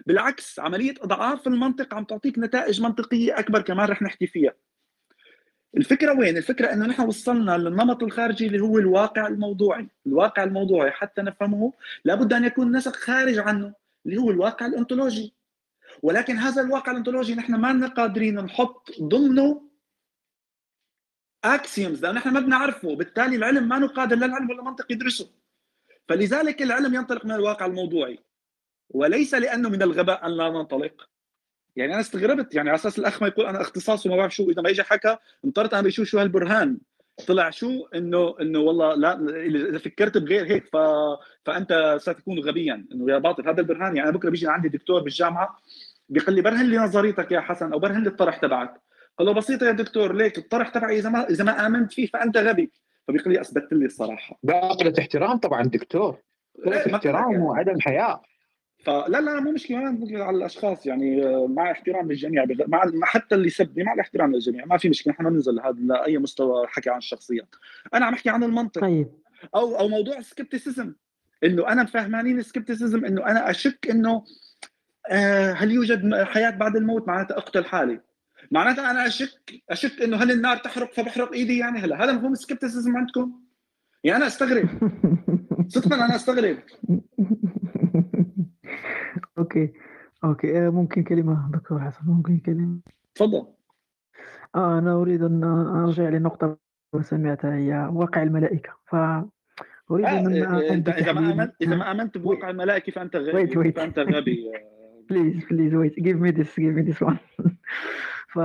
بالعكس 0.06 0.60
عملية 0.60 0.93
أضعاف 1.01 1.47
المنطق 1.47 1.93
عم 1.93 2.03
تعطيك 2.03 2.39
نتائج 2.39 2.81
منطقية 2.81 3.39
أكبر 3.39 3.61
كمان 3.61 3.89
رح 3.89 4.01
نحكي 4.01 4.27
فيها. 4.27 4.53
الفكرة 5.78 6.20
وين؟ 6.20 6.38
الفكرة 6.38 6.74
إنه 6.74 6.86
نحن 6.86 7.02
وصلنا 7.02 7.58
للنمط 7.58 8.04
الخارجي 8.04 8.48
اللي 8.48 8.60
هو 8.60 8.78
الواقع 8.78 9.28
الموضوعي، 9.28 9.88
الواقع 10.08 10.44
الموضوعي 10.44 10.91
حتى 10.91 11.22
نفهمه 11.22 11.74
لابد 12.06 12.34
أن 12.34 12.44
يكون 12.44 12.78
نسق 12.78 12.96
خارج 12.96 13.38
عنه 13.38 13.74
اللي 14.06 14.18
هو 14.18 14.32
الواقع 14.32 14.66
الانطولوجي. 14.66 15.34
ولكن 16.04 16.38
هذا 16.38 16.62
الواقع 16.62 16.91
الانطولوجي 16.91 17.36
نحن 17.36 17.56
ما 17.56 17.88
قادرين 17.88 18.36
نحط 18.36 19.02
ضمنه 19.02 19.70
axioms 21.44 22.06
لأن 22.06 22.16
نحن 22.16 22.30
ما 22.30 22.40
بنعرفه، 22.40 22.96
بالتالي 22.96 23.36
العلم 23.36 23.68
ما 23.68 23.88
قادر 23.88 24.16
لا 24.16 24.26
العلم 24.26 24.50
ولا 24.50 24.60
المنطق 24.60 24.91
يدرسه. 24.91 25.30
فلذلك 26.08 26.62
العلم 26.62 26.94
ينطلق 26.94 27.26
من 27.26 27.32
الواقع 27.32 27.66
الموضوعي 27.66 28.20
وليس 28.90 29.34
لأنه 29.34 29.70
من 29.70 29.82
الغباء 29.82 30.26
أن 30.26 30.38
لا 30.38 30.50
ننطلق 30.50 31.10
يعني 31.76 31.94
أنا 31.94 32.02
استغربت 32.02 32.56
يعني 32.56 32.70
على 32.70 32.76
أساس 32.76 33.00
الأخ 33.00 33.22
ما 33.22 33.28
يقول 33.28 33.46
أنا 33.46 33.62
اختصاص 33.62 34.06
وما 34.06 34.16
بعرف 34.16 34.36
شو 34.36 34.50
إذا 34.50 34.62
ما 34.62 34.70
اجى 34.70 34.84
حكى 34.84 35.18
انطرت 35.46 35.74
أنا 35.74 35.82
بشوف 35.82 36.08
شو 36.08 36.20
هالبرهان. 36.20 36.78
طلع 37.28 37.50
شو؟ 37.50 37.86
إنه 37.96 38.36
إنه 38.41 38.60
والله 38.60 38.96
لا 38.96 39.20
إذا 39.46 39.78
فكرت 39.78 40.18
بغير 40.18 40.46
هيك 40.46 40.66
ف... 40.66 40.78
فأنت 41.46 41.98
ستكون 42.02 42.40
غبيا 42.40 42.86
إنه 42.91 43.12
يا 43.12 43.18
باطل 43.18 43.48
هذا 43.50 43.62
البرهان. 43.62 43.98
يعني 43.98 44.10
أنا 44.10 44.18
بكرة 44.18 44.30
بيجي 44.30 44.48
عندي 44.48 44.70
دكتور 44.70 45.02
بالجامعة 45.02 45.60
بيقول 46.10 46.36
لي 46.36 46.41
برهن 46.41 46.66
لي 46.66 46.78
نظريتك 46.78 47.32
يا 47.32 47.40
حسن 47.40 47.74
أو 47.74 47.80
برهن 47.80 48.04
لي 48.04 48.10
الطرح 48.10 48.38
تبعك. 48.38 48.82
قال 49.18 49.28
له 49.28 49.34
بسيطة 49.34 49.66
يا 49.66 49.72
دكتور 49.72 50.16
ليك 50.16 50.38
الطرح 50.38 50.70
تبعي 50.70 51.00
إذا 51.00 51.10
ما 51.10 51.30
إذا 51.30 51.44
ما 51.44 51.66
آمنت 51.68 51.94
فيه 51.94 52.08
فأنت 52.08 52.38
غبي. 52.38 52.72
فبيقول 53.08 53.34
لي 53.34 53.41
اثبتت 53.41 53.74
لي 53.74 53.86
الصراحة. 53.86 54.40
بعقلة 54.44 54.94
احترام 55.00 55.38
طبعا 55.38 55.64
دكتور. 55.64 56.18
احترام 56.68 57.40
وعدم 57.41 57.80
حياء. 57.80 58.22
فلا 58.85 59.22
لا 59.22 59.39
مو 59.39 59.51
مشكلة 59.51 59.77
على 60.14 60.38
الأشخاص 60.38 60.85
يعني 60.85 61.26
آه، 61.26 61.47
مع 61.47 61.72
احترام 61.72 62.11
للجميع 62.11 62.45
مع 62.68 62.91
حتى 63.03 63.35
اللي 63.35 63.49
سبني 63.49 63.84
مع 63.84 63.93
الاحترام 63.93 64.34
للجميع 64.34 64.65
ما 64.65 64.77
في 64.77 64.89
مشكلة 64.89 65.14
نحن 65.14 65.23
ما 65.23 65.30
بننزل 65.30 65.60
هذا 65.60 65.80
لأي 65.80 66.18
مستوى 66.18 66.68
حكي 66.68 66.89
عن 66.89 66.97
الشخصيات. 66.97 67.56
أنا 67.93 68.06
عم 68.06 68.14
أحكي 68.14 68.30
عن 68.30 68.43
المنطق. 68.43 68.81
طيب. 68.81 69.07
أو 69.56 69.80
أو 69.80 69.88
موضوع 69.88 70.18
ال 70.18 70.24
skepticism 70.24 70.94
إنه 71.43 71.68
أنا 71.68 71.85
فهمانين 71.85 72.39
ال 72.40 72.45
skepticism 72.45 73.06
إنه 73.06 73.26
أنا 73.26 73.49
أشك 73.49 73.88
إنه 73.89 74.23
آه 75.10 75.51
هل 75.51 75.72
يوجد 75.72 76.23
حياة 76.23 76.49
بعد 76.49 76.76
الموت؟ 76.76 77.07
معناتها 77.07 77.38
أقتل 77.38 77.65
حالي. 77.65 77.99
معناتها 78.51 78.91
أنا 78.91 79.07
أشك 79.07 79.61
أشك 79.69 80.01
إنه 80.01 80.18
هل 80.18 80.31
النار 80.31 80.57
تحرق 80.57 80.93
فبحرق 80.93 81.34
إيدي 81.34 81.57
يعني؟ 81.57 81.80
هلا 81.80 82.03
هذا 82.03 82.11
مفهوم 82.11 82.34
ال 82.34 82.39
skepticism 82.39 82.98
عندكم؟ 82.97 83.31
يعني 84.03 84.18
أنا 84.18 84.27
أستغرب. 84.27 84.69
صدقا 85.73 85.95
أنا 85.95 86.15
أستغرب. 86.15 86.57
okay. 89.40 89.74
okay. 90.24 90.68
آه، 90.68 90.70
ممكن 90.70 91.03
كلمة. 91.03 91.52
دكتور 91.52 91.80
حسن 91.80 92.02
ممكن 92.07 92.40
كلمة. 92.40 92.80
تفضل. 93.16 93.48
آه 94.56 94.80
أنا 94.80 94.94
أريد 94.94 95.24
أن 95.24 95.44
أرجع 95.44 96.10
لنقطة 96.10 96.57
سمعتها 97.02 97.56
هي 97.56 97.90
واقع 97.94 98.24
الملائكة. 98.24 98.70
ف 98.86 98.95
أريد 99.91 100.06
آه 100.06 100.20
ان 100.20 100.34
أنت 100.53 100.90
اذا 100.90 101.11
ما 101.11 101.34
امنت 101.34 101.53
إذا 101.61 101.76
ما 101.76 101.91
آمنت 101.91 102.18
بواقع 102.18 102.49
الملائكة 102.49 102.91
فأنت 102.91 103.16
غبي 103.16 103.48
wait, 103.48 103.52
wait. 103.52 103.76
فأنت 103.76 103.99
غبي. 103.99 104.52
please 105.10 105.45
please 105.45 105.76
wait 105.76 105.99
give 105.99 106.18
me 106.18 106.30
this 106.30 106.60
give 106.60 106.76
me 106.76 106.82
this 106.82 107.02
one 107.02 107.18
ف 108.30 108.40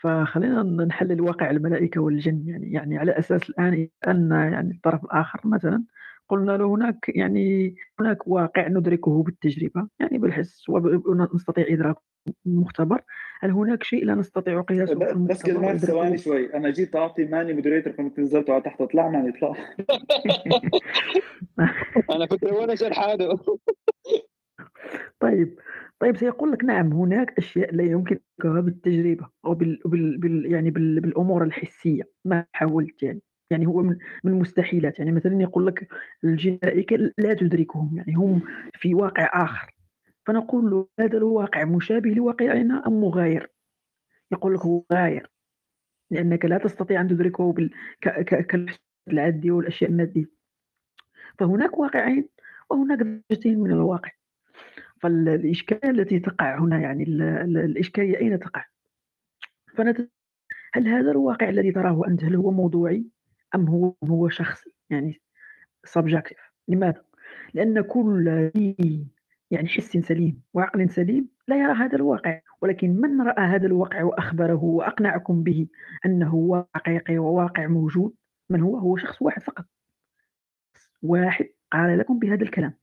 فخلينا 0.00 0.62
نحلل 0.62 1.20
واقع 1.20 1.50
الملائكة 1.50 2.00
والجن. 2.00 2.48
يعني 2.48 2.72
يعني 2.72 2.98
على 2.98 3.18
أساس 3.18 3.50
الآن 3.50 3.88
أن 4.08 4.30
يعني 4.30 4.74
الطرف 4.74 5.04
الآخر 5.04 5.40
مثلا 5.44 5.84
قلنا 6.30 6.52
له 6.52 6.74
هناك 6.74 7.08
يعني 7.08 7.74
هناك 8.00 8.28
واقع 8.28 8.68
ندركه 8.68 9.22
بالتجربة 9.22 9.88
يعني 10.00 10.18
بالحس 10.18 10.68
ونستطيع 10.68 11.64
إدراك 11.68 11.96
مختبر. 12.44 13.02
هل 13.40 13.50
هناك 13.50 13.82
شيء؟ 13.82 14.04
لا 14.04 14.14
نستطيع 14.14 14.60
قياسه 14.60 14.94
بس 15.14 15.42
كلمات 15.42 15.76
ثواني 15.76 16.18
شوي. 16.18 16.54
أنا 16.54 16.70
جيت 16.70 16.96
أعطي 16.96 17.24
ماني 17.24 17.52
moderator 17.52 17.92
فمت 17.92 18.20
نزلت 18.20 18.50
على 18.50 18.62
تحت 18.62 18.80
أطلع 18.80 19.08
ماني 19.08 19.30
أطلع. 19.30 19.56
أنا 22.16 22.26
كنت 22.26 22.44
وأنا 22.44 22.74
شرحانه 22.74 23.38
طيب 25.20 25.58
طيب 26.00 26.16
سيقول 26.16 26.52
لك 26.52 26.64
نعم 26.64 26.92
هناك 26.92 27.38
أشياء 27.38 27.74
لا 27.74 27.84
يمكن 27.84 28.18
بالتجربة 28.44 29.28
أو 29.44 29.54
بال, 29.54 29.80
بال, 29.84 30.18
بال 30.18 30.52
يعني 30.52 30.70
بال 30.70 31.00
بالأمور 31.00 31.44
الحسية. 31.44 32.02
ما 32.24 32.46
حاولت 32.52 33.02
يعني؟ 33.02 33.22
يعني 33.50 33.66
هو 33.66 33.82
من 33.82 33.96
المستحيلات. 34.24 34.98
يعني 34.98 35.12
مثلا 35.12 35.42
يقول 35.42 35.66
لك 35.66 35.88
الملائكه 36.24 36.96
لا 37.18 37.34
تدركهم 37.34 37.96
يعني 37.96 38.14
هم 38.14 38.42
في 38.74 38.94
واقع 38.94 39.44
آخر. 39.44 39.74
فنقول 40.26 40.70
له 40.70 40.88
هذا 41.00 41.16
الواقع 41.18 41.64
مشابه 41.64 42.10
لواقعنا 42.10 42.86
أم 42.86 43.00
مغاير؟ 43.00 43.50
يقول 44.32 44.54
لك 44.54 44.60
هو 44.60 44.84
غاير 44.92 45.30
لأنك 46.10 46.44
لا 46.44 46.58
تستطيع 46.58 47.00
أن 47.00 47.08
تدركه 47.08 47.52
بال 47.52 47.70
كالحس 48.00 48.78
العادي 49.08 49.50
والأشياء 49.50 49.90
الماديه 49.90 50.30
فهناك 51.38 51.78
واقعين 51.78 52.28
وهناك 52.70 52.98
درجتين 52.98 53.60
من 53.60 53.70
الواقع. 53.70 54.10
فالإشكالية 55.02 55.90
التي 55.90 56.18
تقع 56.18 56.58
هنا 56.58 56.80
يعني 56.80 57.02
الإشكالية 57.44 58.18
أين 58.18 58.38
تقع؟ 58.38 58.64
فنت... 59.76 60.10
هل 60.74 60.88
هذا 60.88 61.10
الواقع 61.10 61.48
الذي 61.48 61.72
تراه 61.72 62.02
أنت 62.08 62.24
هل 62.24 62.36
هو 62.36 62.50
موضوعي؟ 62.50 63.06
أم 63.54 63.68
هو 63.68 63.94
هو 64.04 64.28
شخصي 64.28 64.70
يعني 64.90 65.20
سبجكتيف 65.84 66.38
لماذا؟ 66.68 67.02
لأن 67.54 67.80
كل 67.80 68.50
يعني 69.50 69.68
حس 69.68 69.96
سليم 69.96 70.42
وعقل 70.54 70.90
سليم 70.90 71.28
لا 71.48 71.56
يرى 71.56 71.72
هذا 71.72 71.96
الواقع. 71.96 72.40
ولكن 72.62 72.90
من 72.90 73.20
رأى 73.20 73.44
هذا 73.44 73.66
الواقع 73.66 74.02
وأخبره 74.02 74.64
وأقنعكم 74.64 75.42
به 75.42 75.66
أنه 76.06 76.66
حقيقي 76.74 77.18
وواقع 77.18 77.66
موجود 77.66 78.14
من 78.50 78.60
هو؟ 78.60 78.78
هو 78.78 78.96
شخص 78.96 79.22
واحد 79.22 79.42
فقط. 79.42 79.64
واحد 81.02 81.48
قال 81.72 81.98
لكم 81.98 82.18
بهذا 82.18 82.42
الكلام. 82.42 82.74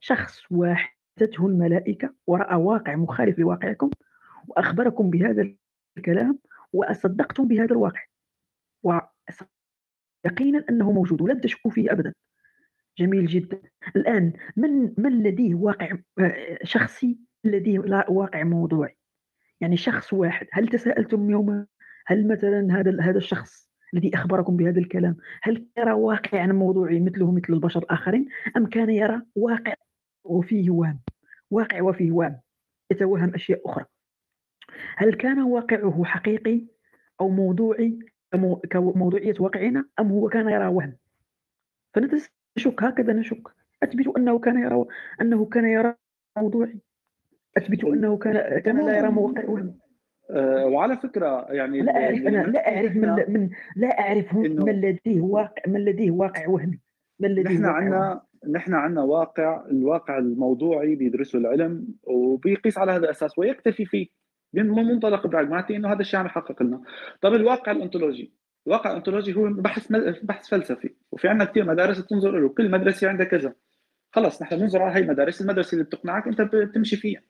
شخص 0.00 0.52
واحد 0.52 0.94
أتته 1.18 1.46
الملائكة 1.46 2.14
ورأى 2.26 2.56
واقع 2.56 2.96
مخالف 2.96 3.38
لواقعكم 3.38 3.90
وأخبركم 4.48 5.10
بهذا 5.10 5.54
الكلام 5.98 6.38
وأصدقتم 6.72 7.48
بهذا 7.48 7.72
الواقع. 7.72 8.00
يقينا 10.24 10.64
أنه 10.70 10.92
موجود 10.92 11.22
ولم 11.22 11.40
تشكوا 11.40 11.70
فيه 11.70 11.92
أبدا. 11.92 12.14
جميل 12.98 13.26
جدا. 13.26 13.60
الآن 13.96 14.32
من 14.56 14.92
من 14.98 15.22
لديه 15.22 15.54
واقع 15.54 15.98
آه، 16.18 16.58
شخصي 16.62 17.18
لديه 17.44 17.78
واقع 18.08 18.42
موضوعي؟ 18.42 18.96
يعني 19.60 19.76
شخص 19.76 20.12
واحد. 20.12 20.46
هل 20.52 20.68
تساءلتم 20.68 21.30
يوما 21.30 21.66
هل 22.06 22.28
مثلا 22.28 22.80
هذا 22.80 23.00
هذا 23.00 23.18
الشخص 23.18 23.70
الذي 23.94 24.14
أخبركم 24.14 24.56
بهذا 24.56 24.78
الكلام 24.78 25.16
هل 25.42 25.66
يرى 25.78 25.92
واقعا 25.92 26.46
موضوعي 26.46 27.00
مثله 27.00 27.32
مثل 27.32 27.52
البشر 27.52 27.80
الآخرين؟ 27.80 28.28
أم 28.56 28.66
كان 28.66 28.90
يرى 28.90 29.22
واقع 29.36 29.74
وفيه 30.24 30.70
وهم؟ 30.70 31.00
واقع 31.50 31.82
وفيه 31.82 32.12
وهم. 32.12 32.40
يتوهم 32.90 33.34
أشياء 33.34 33.60
أخرى. 33.66 33.84
هل 34.96 35.14
كان 35.14 35.42
واقعه 35.42 36.04
حقيقي 36.04 36.66
أو 37.20 37.28
موضوعي؟ 37.28 37.98
كمو- 38.34 38.60
كموضوعية 38.70 39.34
واقعنا 39.40 39.84
أم 40.00 40.08
هو 40.12 40.28
كان 40.28 40.48
يرى 40.48 40.66
وهم. 40.66 40.96
فنشك 41.94 42.82
هكذا 42.82 43.12
نشك. 43.12 43.48
أثبت 43.82 44.16
أنه 44.16 44.38
كان 44.38 44.58
يرى 44.58 44.84
أنه 45.20 45.44
كان 45.44 45.64
يرى 45.64 45.94
موضوعي. 46.38 46.78
أثبت 47.56 47.84
أنه 47.84 48.16
كان 48.18 48.58
كان 48.58 48.86
لا 48.86 48.98
يرى 48.98 49.08
موقع 49.10 49.44
وهم. 49.44 49.78
آه، 50.30 50.66
وعلى 50.66 50.96
فكرة 50.96 51.52
يعني 51.52 51.80
لا 51.80 52.08
أنا 52.08 52.16
بنحكي 52.20 52.50
لا 52.50 52.76
أعرف 52.76 52.96
من, 52.96 53.08
من 53.28 53.50
لا 53.76 54.14
من 54.32 54.46
إنه 54.46 54.64
من 54.64 54.80
لديه 54.80 55.20
واقع 55.20 55.62
من 55.66 55.84
لديه 55.84 56.10
واقع 56.10 56.48
وهمي 56.48 56.80
من 57.20 57.28
لديه 57.28 57.50
نحن 57.54 57.64
عندنا 57.64 58.22
نحن 58.50 58.74
عندنا 58.74 59.02
واقع 59.02 59.66
الواقع 59.70 60.18
الموضوعي 60.18 60.94
بيدرسه 60.94 61.38
العلم 61.38 61.88
وبيقيس 62.02 62.78
على 62.78 62.92
هذا 62.92 63.04
الأساس 63.04 63.38
ويكتفي 63.38 63.84
فيه. 63.84 64.06
من 64.62 64.86
منطلق 64.86 65.26
براغماتي 65.26 65.76
إنه 65.76 65.92
هذا 65.92 66.00
الشيء 66.00 66.20
عم 66.20 66.26
يحقق 66.26 66.62
لنا. 66.62 66.80
طب 67.20 67.34
الواقع 67.34 67.72
الانطولوجي 67.72 68.32
الواقع 68.66 68.90
الانطولوجي 68.90 69.36
هو 69.36 69.48
بحث 69.48 69.90
مل... 69.90 70.20
بحث 70.22 70.48
فلسفي 70.48 70.90
وفي 71.12 71.28
عندنا 71.28 71.44
كثير 71.44 71.64
مدارس 71.64 72.06
تنظر 72.06 72.40
له 72.40 72.48
كل 72.48 72.70
مدرسة 72.70 73.08
عندها 73.08 73.26
كذا. 73.26 73.54
خلص 74.12 74.42
نحن 74.42 74.56
بننظر 74.56 74.82
على 74.82 74.94
هي 74.94 75.00
المدارس 75.00 75.40
المدرسة 75.40 75.72
اللي 75.72 75.84
بتقنعك 75.84 76.26
أنت 76.26 76.40
بتمشي 76.40 76.96
فيها. 76.96 77.20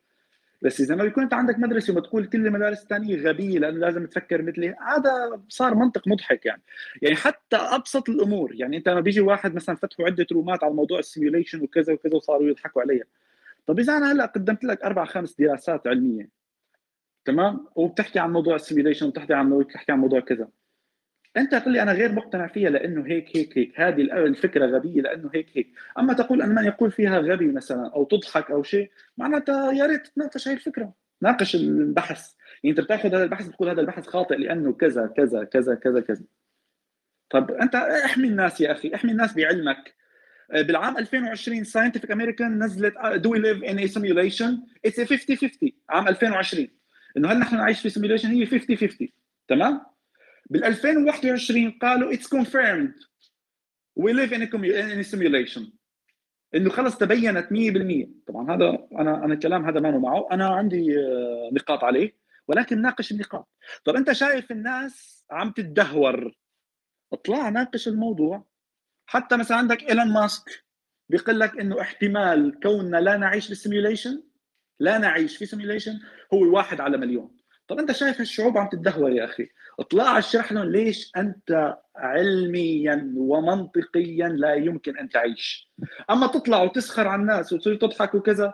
بس 0.61 0.81
إذا 0.81 0.95
ما 0.95 1.03
بيكون 1.03 1.23
أنت 1.23 1.33
عندك 1.33 1.59
مدرسة 1.59 1.93
وما 1.93 2.01
تقول 2.01 2.25
كل 2.25 2.47
المدارس 2.47 2.83
الثانية 2.83 3.15
غبية 3.15 3.59
لأنه 3.59 3.77
لازم 3.77 4.05
تفكر 4.05 4.41
مثلي 4.41 4.75
هذا 4.87 5.41
صار 5.49 5.75
منطق 5.75 6.07
مضحك 6.07 6.45
يعني. 6.45 6.61
يعني 7.01 7.15
حتى 7.15 7.55
أبسط 7.55 8.09
الأمور 8.09 8.55
يعني 8.55 8.77
أنت 8.77 8.89
لما 8.89 8.99
بيجي 8.99 9.21
واحد 9.21 9.55
مثلا 9.55 9.75
فتحوا 9.75 10.05
عدة 10.05 10.27
رومات 10.31 10.63
على 10.63 10.73
موضوع 10.73 10.99
ال 10.99 11.05
simulation 11.05 11.61
وكذا 11.61 11.93
وكذا 11.93 12.15
وصاروا 12.15 12.47
يضحكوا 12.47 12.81
عليها. 12.81 13.03
طب 13.65 13.79
إذا 13.79 13.97
أنا 13.97 14.11
هلأ 14.11 14.25
قدمت 14.25 14.63
لك 14.63 14.81
أربع 14.83 15.05
خمس 15.05 15.35
دراسات 15.39 15.87
علمية 15.87 16.29
تمام؟ 17.25 17.67
وبتحكي 17.75 18.19
عن 18.19 18.31
موضوع 18.33 18.55
ال 18.55 18.59
simulation 18.59 19.05
وبتحكي 19.05 19.33
عن 19.33 19.59
بتحكي 19.59 19.91
عن 19.91 19.99
موضوع 19.99 20.19
كذا. 20.19 20.47
أنت 21.37 21.55
تقول 21.55 21.73
لي 21.73 21.81
أنا 21.81 21.91
غير 21.91 22.11
مقتنع 22.11 22.47
فيها 22.47 22.69
لأنه 22.69 23.07
هيك 23.07 23.37
هيك 23.37 23.57
هيك. 23.57 23.79
هذه 23.79 24.01
الفكرة 24.01 24.65
غبية 24.65 25.01
لأنه 25.01 25.29
هيك 25.33 25.47
هيك. 25.57 25.73
أما 25.99 26.13
تقول 26.13 26.41
أن 26.41 26.55
من 26.55 26.65
يقول 26.65 26.91
فيها 26.91 27.19
غبي 27.19 27.51
مثلا 27.51 27.87
أو 27.87 28.03
تضحك 28.03 28.51
أو 28.51 28.63
شيء 28.63 28.91
معناتها 29.17 29.71
يا 29.71 29.85
ريت 29.85 30.07
تناقش 30.07 30.47
هاي 30.47 30.55
الفكرة. 30.55 30.93
ناقش 31.21 31.55
البحث. 31.55 32.33
يعني 32.63 32.77
أنت 32.77 32.85
بتاخذ 32.85 33.09
هذا 33.09 33.23
البحث 33.23 33.47
بتقول 33.47 33.69
هذا 33.69 33.81
البحث 33.81 34.07
خاطئ 34.07 34.35
لأنه 34.37 34.73
كذا 34.73 35.07
كذا 35.07 35.43
كذا 35.43 35.75
كذا 35.75 36.01
كذا. 36.01 36.23
طب 37.29 37.51
أنت 37.51 37.75
احمي 37.75 38.27
الناس 38.27 38.61
يا 38.61 38.71
أخي 38.71 38.95
احمي 38.95 39.11
الناس 39.11 39.33
بعلمك. 39.33 39.95
بالعام 40.49 40.97
2020 40.97 41.63
Scientific 41.63 42.11
American 42.11 42.63
نزلت 42.63 42.93
do 43.15 43.31
we 43.31 43.39
live 43.39 43.63
in 43.63 43.77
a 43.77 43.87
simulation 43.87 44.61
it's 44.85 45.01
50 45.01 45.35
50 45.35 45.71
عام 45.89 46.07
2020 46.07 46.67
إنه 47.17 47.31
هل 47.31 47.39
نحن 47.39 47.55
نعيش 47.55 47.81
في 47.81 47.89
simulation 47.89 48.29
هي 48.29 48.45
50 48.45 48.77
50 48.77 49.07
تمام؟ 49.47 49.85
بال 50.49 50.63
2021 50.63 51.71
قالوا 51.71 52.13
it's 52.13 52.27
confirmed 52.27 52.93
we 53.95 54.13
live 54.13 54.33
in 54.33 55.03
simulation 55.03 55.71
إنه 56.55 56.69
خلص 56.69 56.97
تبينت 56.97 57.47
100% 58.25 58.27
طبعا 58.27 58.55
هذا 58.55 58.87
أنا 58.91 59.25
أنا 59.25 59.33
الكلام 59.33 59.65
هذا 59.65 59.79
ما 59.79 59.97
معه. 59.97 60.27
أنا 60.31 60.47
عندي 60.47 60.95
نقاط 61.51 61.83
عليه 61.83 62.17
ولكن 62.47 62.81
ناقش 62.81 63.11
النقاط. 63.11 63.49
طب 63.85 63.95
أنت 63.95 64.11
شايف 64.11 64.51
الناس 64.51 65.25
عم 65.31 65.51
تتدهور؟ 65.51 66.35
اطلع 67.13 67.49
ناقش 67.49 67.87
الموضوع. 67.87 68.45
حتى 69.05 69.37
مثلا 69.37 69.57
عندك 69.57 69.89
إيلون 69.89 70.13
ماسك 70.13 70.65
بيقول 71.09 71.39
لك 71.39 71.59
إنه 71.59 71.81
احتمال 71.81 72.59
كوننا 72.63 72.97
لا 72.97 73.17
نعيش 73.17 73.49
بال 73.49 73.61
simulation 73.61 74.23
لا 74.79 74.97
نعيش 74.97 75.37
في 75.37 75.45
simulation 75.45 75.99
هو 76.33 76.43
الواحد 76.43 76.81
على 76.81 76.97
مليون. 76.97 77.31
طب 77.67 77.79
أنت 77.79 77.91
شايف 77.91 78.21
الشعوب 78.21 78.57
عم 78.57 78.69
تتدهور 78.69 79.11
يا 79.11 79.25
أخي؟ 79.25 79.47
اطلع 79.79 80.17
اشرح 80.17 80.51
لهم 80.51 80.71
ليش 80.71 81.11
أنت 81.17 81.77
علميا 81.95 83.13
ومنطقيا 83.15 84.27
لا 84.27 84.53
يمكن 84.53 84.97
أن 84.97 85.09
تعيش. 85.09 85.71
أما 86.09 86.27
تطلع 86.27 86.63
وتسخر 86.63 87.07
على 87.07 87.21
الناس 87.21 87.53
وتصير 87.53 87.75
تضحك 87.75 88.15
وكذا 88.15 88.53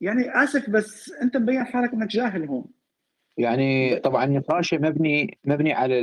يعني 0.00 0.44
آسف 0.44 0.70
بس 0.70 1.12
أنت 1.12 1.36
مبين 1.36 1.64
حالك 1.64 1.92
إنك 1.92 2.08
جاهل 2.08 2.44
هون. 2.44 2.64
يعني 3.36 3.96
طبعا 3.96 4.26
نقاشي 4.26 4.78
مبني 4.78 5.38
مبني 5.44 5.72
على 5.72 5.98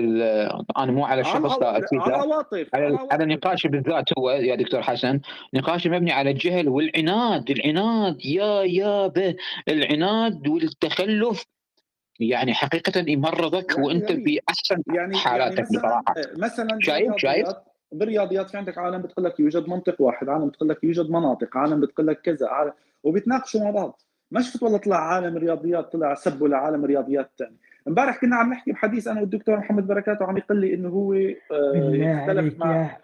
أنا 0.78 0.92
مو 0.92 1.06
على 1.06 1.22
الشخص 1.22 1.60
لا 1.60 1.78
أكيد 1.78 2.00
على 2.00 2.16
عواطف 2.16 2.68
على, 2.74 3.08
على 3.12 3.26
نقاشي 3.26 3.68
بالذات 3.68 4.18
هو 4.18 4.30
يا 4.32 4.56
دكتور 4.56 4.82
حسن 4.82 5.20
نقاشي 5.54 5.90
مبني 5.90 6.12
على 6.12 6.32
الجهل 6.32 6.70
والعناد 6.70 7.50
العناد 7.50 8.26
يا 8.26 8.62
يا 8.62 9.08
به 9.08 9.36
العناد 9.68 10.48
والتخلف. 10.48 11.44
يعني 12.20 12.54
حقيقة 12.54 13.04
يمرضك 13.08 13.72
يعني 13.72 13.88
وأنت 13.88 14.10
يعني 14.10 14.24
باحسن 14.24 14.84
يعني 14.96 15.18
حالاتك 15.18 15.58
يعني 15.58 15.70
مثلا 15.70 15.80
بصراحة. 15.80 16.16
مثلا 16.38 16.78
شايف؟ 16.82 17.18
شايف؟ 17.18 17.48
بالرياضيات 17.92 18.50
في 18.50 18.58
عندك 18.58 18.78
عالم 18.78 19.02
بتقول 19.02 19.26
لك 19.26 19.40
يوجد 19.40 19.70
منطق 19.70 20.02
واحد 20.02 20.30
عالم 20.30 20.48
بتقول 20.48 20.70
لك 20.70 20.84
يوجد 20.84 21.10
مناطق 21.10 21.58
عالم 21.58 21.82
بتقول 21.82 22.08
لك 22.08 22.22
كذا 22.22 22.48
عالم 22.48 22.74
وبيتناقشوا 23.04 23.62
مع 23.62 23.70
بعض. 23.72 24.02
ما 24.32 24.42
شفت 24.42 24.64
والله 24.64 24.78
طلع 24.78 24.98
عالم 24.98 25.38
الرياضيات 25.38 25.94
طلع 25.94 26.14
سبوا 26.14 26.48
لعالم 26.48 26.84
الرياضيات 26.84 27.26
الثاني 27.26 27.58
امبارح 27.88 28.22
كنا 28.22 28.36
عم 28.36 28.54
نحكي 28.54 28.72
بحديث 28.72 29.08
أنا 29.08 29.22
والدكتور 29.22 29.58
محمد 29.58 29.88
بركات 29.88 30.22
وعم 30.22 30.38
يقول 30.38 30.62
لي 30.62 30.74
إنه 30.74 30.90
هو 30.90 31.14
يختلف 31.14 32.60
مع 32.60 32.98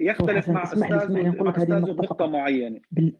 يختلف 0.00 0.48
مع 0.48 0.62
استاذه 0.62 1.42
مع 1.42 1.50
أستاذه 1.50 1.78
بنقطه 1.78 2.26
معينة. 2.26 2.80
بال... 2.90 3.16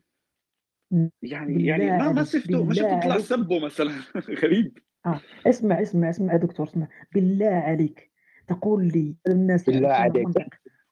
يعني 1.22 1.66
يعني 1.66 1.90
ما 1.90 2.12
ما 2.12 2.24
شفته 2.24 2.64
ما 2.64 2.74
شفته 2.74 3.00
طلع 3.00 3.18
سبه 3.18 3.58
مثلا. 3.58 3.92
غريب. 4.42 4.78
آه. 5.06 5.20
اسمع 5.46 5.82
اسمع 5.82 6.10
اسمع 6.10 6.32
يا 6.32 6.38
دكتور 6.38 6.66
اسمع. 6.66 6.88
بالله 7.14 7.46
عليك 7.46 8.10
تقول 8.48 8.84
لي 8.84 9.16
الناس 9.28 9.70
بالله 9.70 9.88
عليك. 9.88 10.28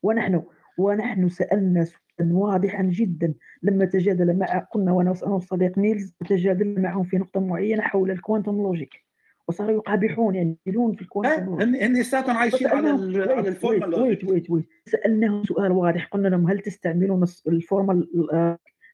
ونحن 0.03 0.43
ونحن 0.79 1.29
سألنا 1.29 1.87
واضحا 2.21 2.83
جدا. 2.83 3.35
لما 3.63 3.85
تجادل 3.85 4.39
مع 4.39 4.59
قلنا 4.59 4.93
وأنا 4.93 5.15
والصديق 5.23 5.79
نيلز 5.79 6.15
تجادلنا 6.29 6.81
معهم 6.81 7.05
في 7.05 7.17
نقطة 7.17 7.41
معينة 7.41 7.83
حول 7.83 8.11
ال 8.11 8.16
quantum 8.16 8.53
logic. 8.53 9.05
وصاروا 9.49 9.73
يقابحون 9.73 10.35
يعني 10.35 10.57
يدلون 10.67 10.95
في 10.95 11.03
ال 11.03 11.08
quantum 11.08 11.45
logic. 11.45 11.83
هن 11.83 11.93
لساتهم 11.93 12.37
عايشين 12.37 12.67
على 12.67 12.89
على 13.33 13.49
ال 13.49 13.55
formal 13.55 13.91
logic 13.91 14.31
wait 14.31 14.51
wait 14.51 14.69
سألناهم 14.87 15.45
سؤال 15.45 15.73
واضح 15.73 16.07
قلنا 16.07 16.29
لهم 16.29 16.51
هل 16.51 16.59
تستعملون 16.59 17.25
ال 17.47 17.56
formal 17.56 18.09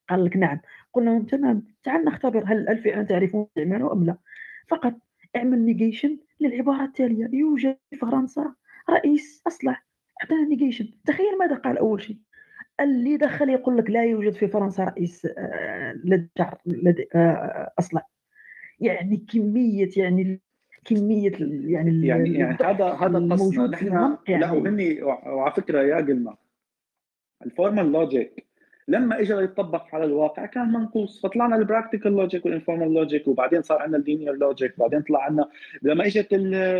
قال 0.09 0.24
لك 0.24 0.36
نعم. 0.36 0.60
قلنا 0.92 1.10
لهم 1.10 1.22
تمام. 1.22 1.66
تعال 1.84 2.05
نختبر 2.05 2.44
هل 2.47 2.82
فعلا 2.84 3.02
تعرفون 3.02 3.47
استعماله 3.48 3.92
أم 3.92 4.05
لا. 4.05 4.16
فقط 4.68 4.94
اعمل 5.36 5.59
نيجيشن 5.64 6.18
للعباره 6.40 6.84
التالية. 6.84 7.30
يوجد 7.32 7.76
في 7.90 7.97
فرنسا 7.97 8.55
رئيس 8.90 9.42
اصلع 9.47 9.82
اعطينا 10.22 10.48
نيجيشن 10.48 10.88
تخيل 11.06 11.38
ماذا 11.40 11.55
قال 11.55 11.78
أول 11.78 12.02
شيء. 12.02 12.16
اللي 12.81 13.16
دخل 13.16 13.48
يقول 13.48 13.78
لك 13.78 13.90
لا 13.90 14.05
يوجد 14.05 14.32
في 14.32 14.48
فرنسا 14.48 14.85
رئيس 14.85 15.28
لدى 16.66 17.09
اصلع 17.78 18.07
يعني 18.81 19.16
كمية 19.16 19.90
يعني 19.97 20.40
كمية 20.85 21.32
يعني 21.40 22.07
يعني 22.07 22.39
يعني 22.39 22.57
هذا 22.62 22.85
هذا 22.85 23.35
قصنا 23.35 23.66
نحن 23.66 24.16
يعني. 24.28 24.40
لا 24.40 24.51
وهني 24.51 25.02
وعلى 25.02 25.52
فكرة 25.52 25.82
يا 25.82 25.97
قلنا 25.97 26.36
ال 27.47 27.53
formal 27.53 27.93
logic 27.93 28.51
لما 28.89 29.20
اجى 29.20 29.35
يطبق 29.35 29.94
على 29.94 30.05
الواقع 30.05 30.47
كان 30.47 30.73
منقوص. 30.73 31.23
فطلعنا 31.23 31.57
ال 31.56 31.62
practical 31.62 32.12
logic 32.12 32.44
وال 32.47 32.56
informal 32.56 32.94
logic 32.94 33.28
وبعدين 33.28 33.62
صار 33.62 33.82
عندنا 33.82 33.98
ال 33.98 34.03
linear 34.03 34.32
logic 34.32 34.78
بعدين 34.78 35.02
طلع 35.02 35.23
عندنا 35.23 35.48
لما 35.82 36.07
إجت 36.07 36.28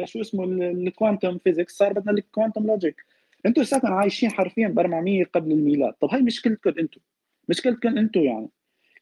شو 0.05 0.21
اسمه 0.21 0.45
ال 0.45 0.57
quantum 0.57 1.39
physics 1.39 1.77
صار 1.77 1.93
بدنا 1.93 2.13
ال 2.13 2.20
quantum 2.20 2.67
logic 2.67 3.05
أنتم 3.47 3.63
لساتكم 3.63 3.93
عايشين 3.93 4.31
حرفيا 4.31 4.69
ب 4.69 4.79
400 4.79 5.25
قبل 5.25 5.53
الميلاد. 5.53 5.93
طب 5.93 6.09
هاي 6.11 6.23
مشكلتكم 6.23 6.71
أنتم 6.79 7.01
مشكلتكم 7.49 7.99
أنتم 7.99 8.21
يعني. 8.21 8.49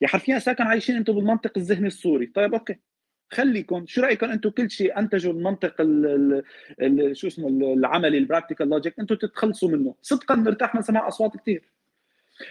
يا 0.00 0.08
حرفيا 0.08 0.38
ساكن 0.38 0.64
عايشين 0.64 0.96
أنتم 0.96 1.12
بالمنطق 1.14 1.52
الذهني 1.56 1.86
الصوري. 1.86 2.26
طيب 2.26 2.54
okay. 2.54 2.76
خليكم 3.30 3.86
شو 3.86 4.00
رأيكم 4.00 4.26
أنتم 4.26 4.50
كل 4.50 4.70
شيء 4.70 4.98
أنتجوا 4.98 5.32
المنطق 5.32 5.80
ال 5.80 6.42
ال 6.80 7.16
شو 7.16 7.26
اسمه 7.26 7.48
العملي 7.48 8.18
ال 8.18 8.23
practical 8.23 8.68
logic 8.68 8.98
أنتم 9.00 9.14
تتخلصوا 9.14 9.68
منه. 9.68 9.94
صدقا 10.02 10.34
نرتاح 10.34 10.74
من 10.74 10.82
سماع 10.82 11.08
أصوات 11.08 11.36
كثير 11.36 11.70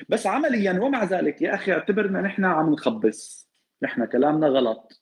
بس 0.09 0.27
عمليا 0.27 0.79
ومع 0.79 1.03
ذلك 1.03 1.41
يا 1.41 1.55
أخي 1.55 1.71
اعتبرنا 1.71 2.21
نحن 2.21 2.45
عم 2.45 2.73
نخبص. 2.73 3.47
نحن 3.83 4.05
كلامنا 4.05 4.47
غلط. 4.47 5.01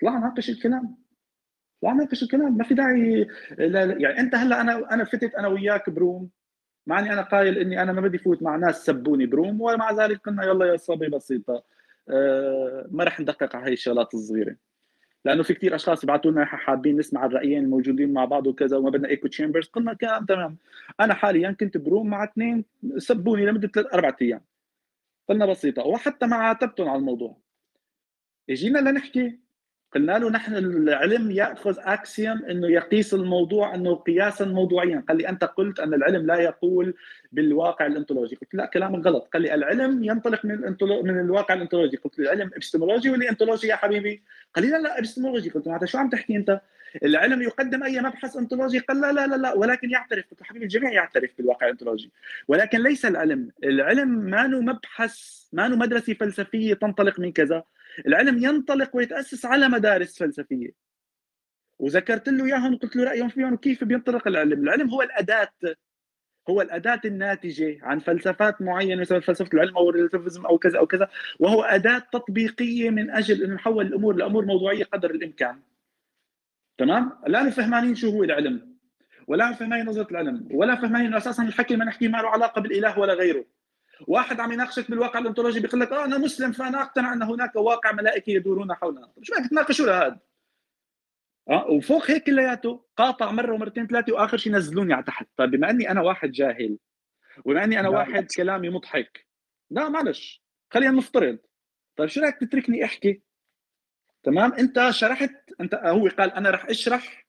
طلع 0.00 0.18
ناقش 0.18 0.50
الكلام. 0.50 1.03
طلع 1.84 1.92
ناقش 1.92 2.22
الكلام 2.22 2.56
ما 2.56 2.64
في 2.64 2.74
داعي 2.74 3.28
لا 3.58 3.86
لا 3.86 3.98
يعني 3.98 4.20
أنت 4.20 4.34
هلأ 4.34 4.60
أنا 4.60 4.94
أنا 4.94 5.04
فتت 5.04 5.34
أنا 5.34 5.48
وياك 5.48 5.90
ب 5.90 5.98
room 5.98 6.30
مع 6.86 6.98
اني 6.98 7.12
أنا 7.12 7.22
قايل 7.22 7.58
إني 7.58 7.82
أنا 7.82 7.92
ما 7.92 8.00
بدي 8.00 8.18
فوت 8.18 8.42
مع 8.42 8.56
ناس 8.56 8.84
سبوني 8.86 9.26
ب 9.26 9.33
room 9.33 9.60
ومع 9.60 9.92
ذلك 9.92 10.20
قلنا 10.20 10.44
يلا 10.44 10.66
يا 10.66 10.76
صبي 10.76 11.08
بسيطة 11.08 11.64
أه 12.08 12.88
ما 12.90 13.04
رح 13.04 13.20
ندقق 13.20 13.56
على 13.56 13.66
هي 13.66 13.72
الشغلات 13.72 14.14
الصغيرة. 14.14 14.56
لأنه 15.24 15.42
في 15.42 15.54
كثير 15.54 15.74
أشخاص 15.74 16.04
يبعثوا 16.04 16.30
لنا 16.30 16.44
حابين 16.44 16.96
نسمع 16.96 17.26
الرأيين 17.26 17.64
الموجودين 17.64 18.12
مع 18.12 18.24
بعض 18.24 18.46
وكذا 18.46 18.76
وما 18.76 18.90
بدنا 18.90 19.08
echo 19.08 19.28
chambers 19.28 19.68
قلنا 19.68 19.94
كلام 19.94 20.24
تمام. 20.26 20.56
أنا 21.00 21.14
حاليا 21.14 21.50
كنت 21.60 21.76
ب 21.76 21.83
room 21.83 22.10
مع 22.10 22.24
اثنين 22.24 22.64
سبوني 22.98 23.46
لمدة 23.46 23.68
ثلاث 23.68 23.94
أربع 23.94 24.16
أيام. 24.22 24.40
قلنا 25.28 25.46
بسيطة 25.46 25.82
وحتى 25.86 26.26
ما 26.26 26.36
عاتبتهم 26.36 26.88
على 26.88 26.98
الموضوع. 26.98 27.36
اجينا 28.50 28.78
لنحكي 28.78 29.43
قلنا 29.94 30.18
له 30.18 30.30
نحن 30.30 30.56
العلم 30.56 31.30
يأخذ 31.30 31.76
axiom 31.78 32.44
إنه 32.44 32.68
يقيس 32.68 33.14
الموضوع 33.14 33.74
إنه 33.74 33.94
قياسا 33.94 34.44
موضوعيا. 34.44 35.04
قال 35.08 35.16
لي 35.16 35.28
أنت 35.28 35.44
قلت 35.44 35.80
أن 35.80 35.94
العلم 35.94 36.26
لا 36.26 36.34
يقول 36.34 36.94
بالواقع 37.32 37.86
الانطولوجي 37.86 38.36
قلت 38.36 38.54
لا 38.54 38.66
كلامك 38.66 39.06
غلط. 39.06 39.28
قال 39.32 39.42
لي 39.42 39.54
العلم 39.54 40.04
ينطلق 40.04 40.44
من 40.44 40.60
من 40.80 41.20
الواقع 41.20 41.54
الانطولوجي 41.54 41.96
قلت 41.96 42.18
له 42.18 42.24
العلم 42.24 42.50
ابستمولوجي 42.56 43.10
ولا 43.10 43.30
انطولوجي 43.30 43.66
يا 43.68 43.76
حبيبي؟ 43.76 44.22
قال 44.54 44.64
لي 44.64 44.70
لا 44.70 44.78
لا 44.78 44.98
ابستمولوجي 44.98 45.50
قلت 45.50 45.66
له 45.66 45.84
شو 45.84 45.98
عم 45.98 46.08
تحكي 46.08 46.36
أنت؟ 46.36 46.60
العلم 47.02 47.42
يقدم 47.42 47.82
أي 47.82 48.00
مبحث 48.00 48.36
انطولوجي 48.36 48.78
قال 48.78 49.00
لا 49.00 49.12
لا 49.12 49.26
لا 49.26 49.36
لا. 49.36 49.52
ولكن 49.52 49.90
يعترف. 49.90 50.24
قلت 50.30 50.42
حبيبي 50.42 50.64
الجميع 50.64 50.92
يعترف 50.92 51.30
بالواقع 51.38 51.66
الانطولوجي 51.66 52.10
ولكن 52.48 52.82
ليس 52.82 53.06
العلم. 53.06 53.48
العلم 53.64 54.08
ما 54.08 54.46
مبحث 54.46 55.44
ما 55.52 55.68
مدرسة 55.68 56.14
فلسفية 56.14 56.74
تنطلق 56.74 57.20
من 57.20 57.32
كذا. 57.32 57.64
العلم 58.06 58.38
ينطلق 58.44 58.96
ويتأسس 58.96 59.46
على 59.46 59.68
مدارس 59.68 60.18
فلسفية. 60.18 60.70
وذكرت 61.78 62.28
له 62.28 62.44
إياهم 62.44 62.74
وقلت 62.74 62.96
له 62.96 63.04
رأيهم 63.04 63.28
فيهم 63.28 63.52
وكيف 63.52 63.84
بينطلق 63.84 64.28
العلم. 64.28 64.62
العلم 64.62 64.90
هو 64.90 65.02
الأداة 65.02 65.52
هو 66.50 66.62
الأداة 66.62 67.00
الناتجة 67.04 67.78
عن 67.82 67.98
فلسفات 67.98 68.62
معينة 68.62 69.00
مثل 69.00 69.22
فلسفة 69.22 69.50
العلم 69.54 69.76
أو 69.76 69.90
ال 69.90 69.95
relativism 69.95 70.46
أو 70.46 70.58
كذا 70.58 70.78
أو 70.78 70.86
كذا. 70.86 71.08
وهو 71.40 71.62
أداة 71.62 71.98
تطبيقية 71.98 72.90
من 72.90 73.10
أجل 73.10 73.44
ان 73.44 73.54
نحول 73.54 73.86
الأمور 73.86 74.16
لأمور 74.16 74.44
موضوعية 74.44 74.84
قدر 74.84 75.10
الإمكان. 75.10 75.60
تمام؟ 76.78 77.12
لا 77.26 77.50
فهمانين 77.50 77.94
شو 77.94 78.10
هو 78.10 78.24
العلم 78.24 78.74
ولا 79.26 79.52
فهمانين 79.52 79.86
نظرة 79.86 80.10
العلم 80.10 80.48
ولا 80.50 80.74
فهمانين 80.74 81.06
انه 81.06 81.16
أساسا 81.16 81.42
الحكي 81.42 81.76
ما 81.76 81.84
نحكي 81.84 82.08
ما 82.08 82.18
له 82.18 82.28
علاقة 82.28 82.60
بالإله 82.60 82.98
ولا 82.98 83.14
غيره. 83.14 83.44
واحد 84.00 84.40
عم 84.40 84.52
يناقشك 84.52 84.90
بالواقع 84.90 85.18
الأنطولوجي 85.18 85.60
بيقول 85.60 85.80
لك 85.80 85.92
آه 85.92 86.04
أنا 86.04 86.18
مسلم 86.18 86.52
فأنا 86.52 86.82
أقتنع 86.82 87.12
أن 87.12 87.22
هناك 87.22 87.56
واقع 87.56 87.92
ملائكي 87.92 88.32
يدورون 88.32 88.74
حولنا. 88.74 89.12
شو 89.22 89.34
بدك 89.34 89.50
تناقشوا 89.50 89.86
لهذا؟ 89.86 90.20
آه 91.50 91.66
وفوق 91.66 92.10
هيك 92.10 92.24
كلياته 92.24 92.84
قاطع 92.96 93.30
مرة 93.30 93.54
ومرتين 93.54 93.86
ثلاثة 93.86 94.12
وآخر 94.12 94.36
شيء 94.36 94.52
نزلوني 94.52 94.94
على 94.94 95.02
تحت. 95.04 95.26
طيب 95.36 95.50
بما 95.50 95.70
أني 95.70 95.90
أنا 95.90 96.00
واحد 96.00 96.30
جاهل 96.30 96.78
وبما 97.44 97.64
أني 97.64 97.80
أنا 97.80 97.88
واحد 97.88 98.26
كلامي 98.36 98.70
مضحك. 98.70 99.26
لا 99.70 99.88
معلش 99.88 100.42
خلينا 100.70 100.92
نفترض. 100.92 101.38
طيب 101.96 102.08
شو 102.08 102.20
رايك 102.20 102.36
تتركني 102.36 102.84
أحكي؟ 102.84 103.22
تمام؟ 104.22 104.52
أنت 104.52 104.90
شرحت 104.90 105.34
أنت 105.60 105.74
هو 105.74 106.08
قال 106.08 106.32
أنا 106.32 106.50
رح 106.50 106.64
أشرح 106.64 107.26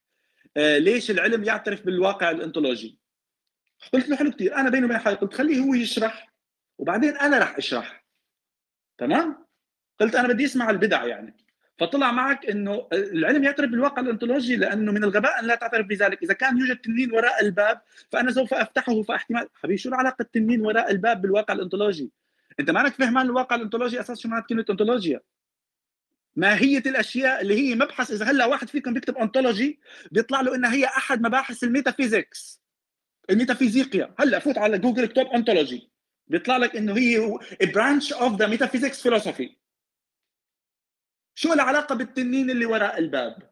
آه 0.57 0.77
ليش 0.77 1.11
العلم 1.11 1.43
يعترف 1.43 1.85
بالواقع 1.85 2.31
الأنطولوجي. 2.31 2.99
قلت 3.93 4.09
له 4.09 4.15
حلو 4.15 4.31
كثير 4.31 4.55
أنا 4.55 4.69
بيني 4.69 4.85
وبين 4.85 4.97
حالي 4.97 5.15
قلت 5.15 5.33
خليه 5.33 5.59
هو 5.59 5.73
يشرح 5.73 6.34
وبعدين 6.77 7.17
أنا 7.17 7.37
رح 7.37 7.57
أشرح. 7.57 8.05
تمام؟ 8.97 9.45
قلت 9.99 10.15
أنا 10.15 10.27
بدي 10.27 10.45
أسمع 10.45 10.69
البدع 10.69 11.05
يعني. 11.05 11.37
فطلع 11.77 12.11
معك 12.11 12.45
إنه 12.45 12.87
العلم 12.93 13.43
يعترف 13.43 13.69
بالواقع 13.69 14.01
الانطولوجي 14.01 14.55
لأنه 14.55 14.91
من 14.91 15.03
الغباء 15.03 15.39
أن 15.39 15.45
لا 15.45 15.55
تعترف 15.55 15.87
بذلك، 15.87 16.23
إذا 16.23 16.33
كان 16.33 16.57
يوجد 16.57 16.77
تنين 16.77 17.11
وراء 17.11 17.41
الباب 17.41 17.81
فأنا 18.11 18.31
سوف 18.31 18.53
أفتحه 18.53 19.01
فاحتمال. 19.01 19.47
حبيبي 19.53 19.77
شو 19.77 19.93
علاقه 19.93 20.21
التنين 20.21 20.61
وراء 20.61 20.91
الباب 20.91 21.21
بالواقع 21.21 21.53
الانطولوجي؟ 21.53 22.11
أنت 22.59 22.71
مالك 22.71 22.93
فهمان 22.93 23.25
الواقع 23.25 23.55
الانطولوجي 23.55 23.99
أساس 23.99 24.19
شو 24.19 24.29
معنات 24.29 24.45
كلمة 24.49 24.65
انطولوجيا؟ 24.69 25.19
ماهية 26.35 26.83
الأشياء 26.85 27.41
اللي 27.41 27.53
هي 27.59 27.75
مبحث. 27.75 28.11
إذا 28.11 28.25
هلأ 28.25 28.45
واحد 28.45 28.69
فيكم 28.69 28.93
بيكتب 28.93 29.17
انطولوجي 29.17 29.79
بيطلع 30.11 30.41
له 30.41 30.55
إنها 30.55 30.73
هي 30.73 30.85
أحد 30.85 31.21
مباحث 31.21 31.63
ال 31.63 31.71
metaphysics 31.71 32.61
الميتافيزيقيا. 33.29 34.13
هلأ 34.19 34.39
فوت 34.39 34.57
على 34.57 34.77
جوجل 34.77 35.03
اكتب 35.03 35.27
انطولوجي 35.27 35.89
بيطلع 36.27 36.57
لك 36.57 36.75
إنه 36.75 36.97
هي 36.97 37.37
branch 37.63 38.09
of 38.09 38.37
the 38.37 38.47
metaphysics 38.47 39.01
philosophy. 39.01 39.49
شو 41.35 41.53
العلاقة 41.53 41.95
بالتنين 41.95 42.49
اللي 42.49 42.65
وراء 42.65 42.97
الباب؟ 42.97 43.51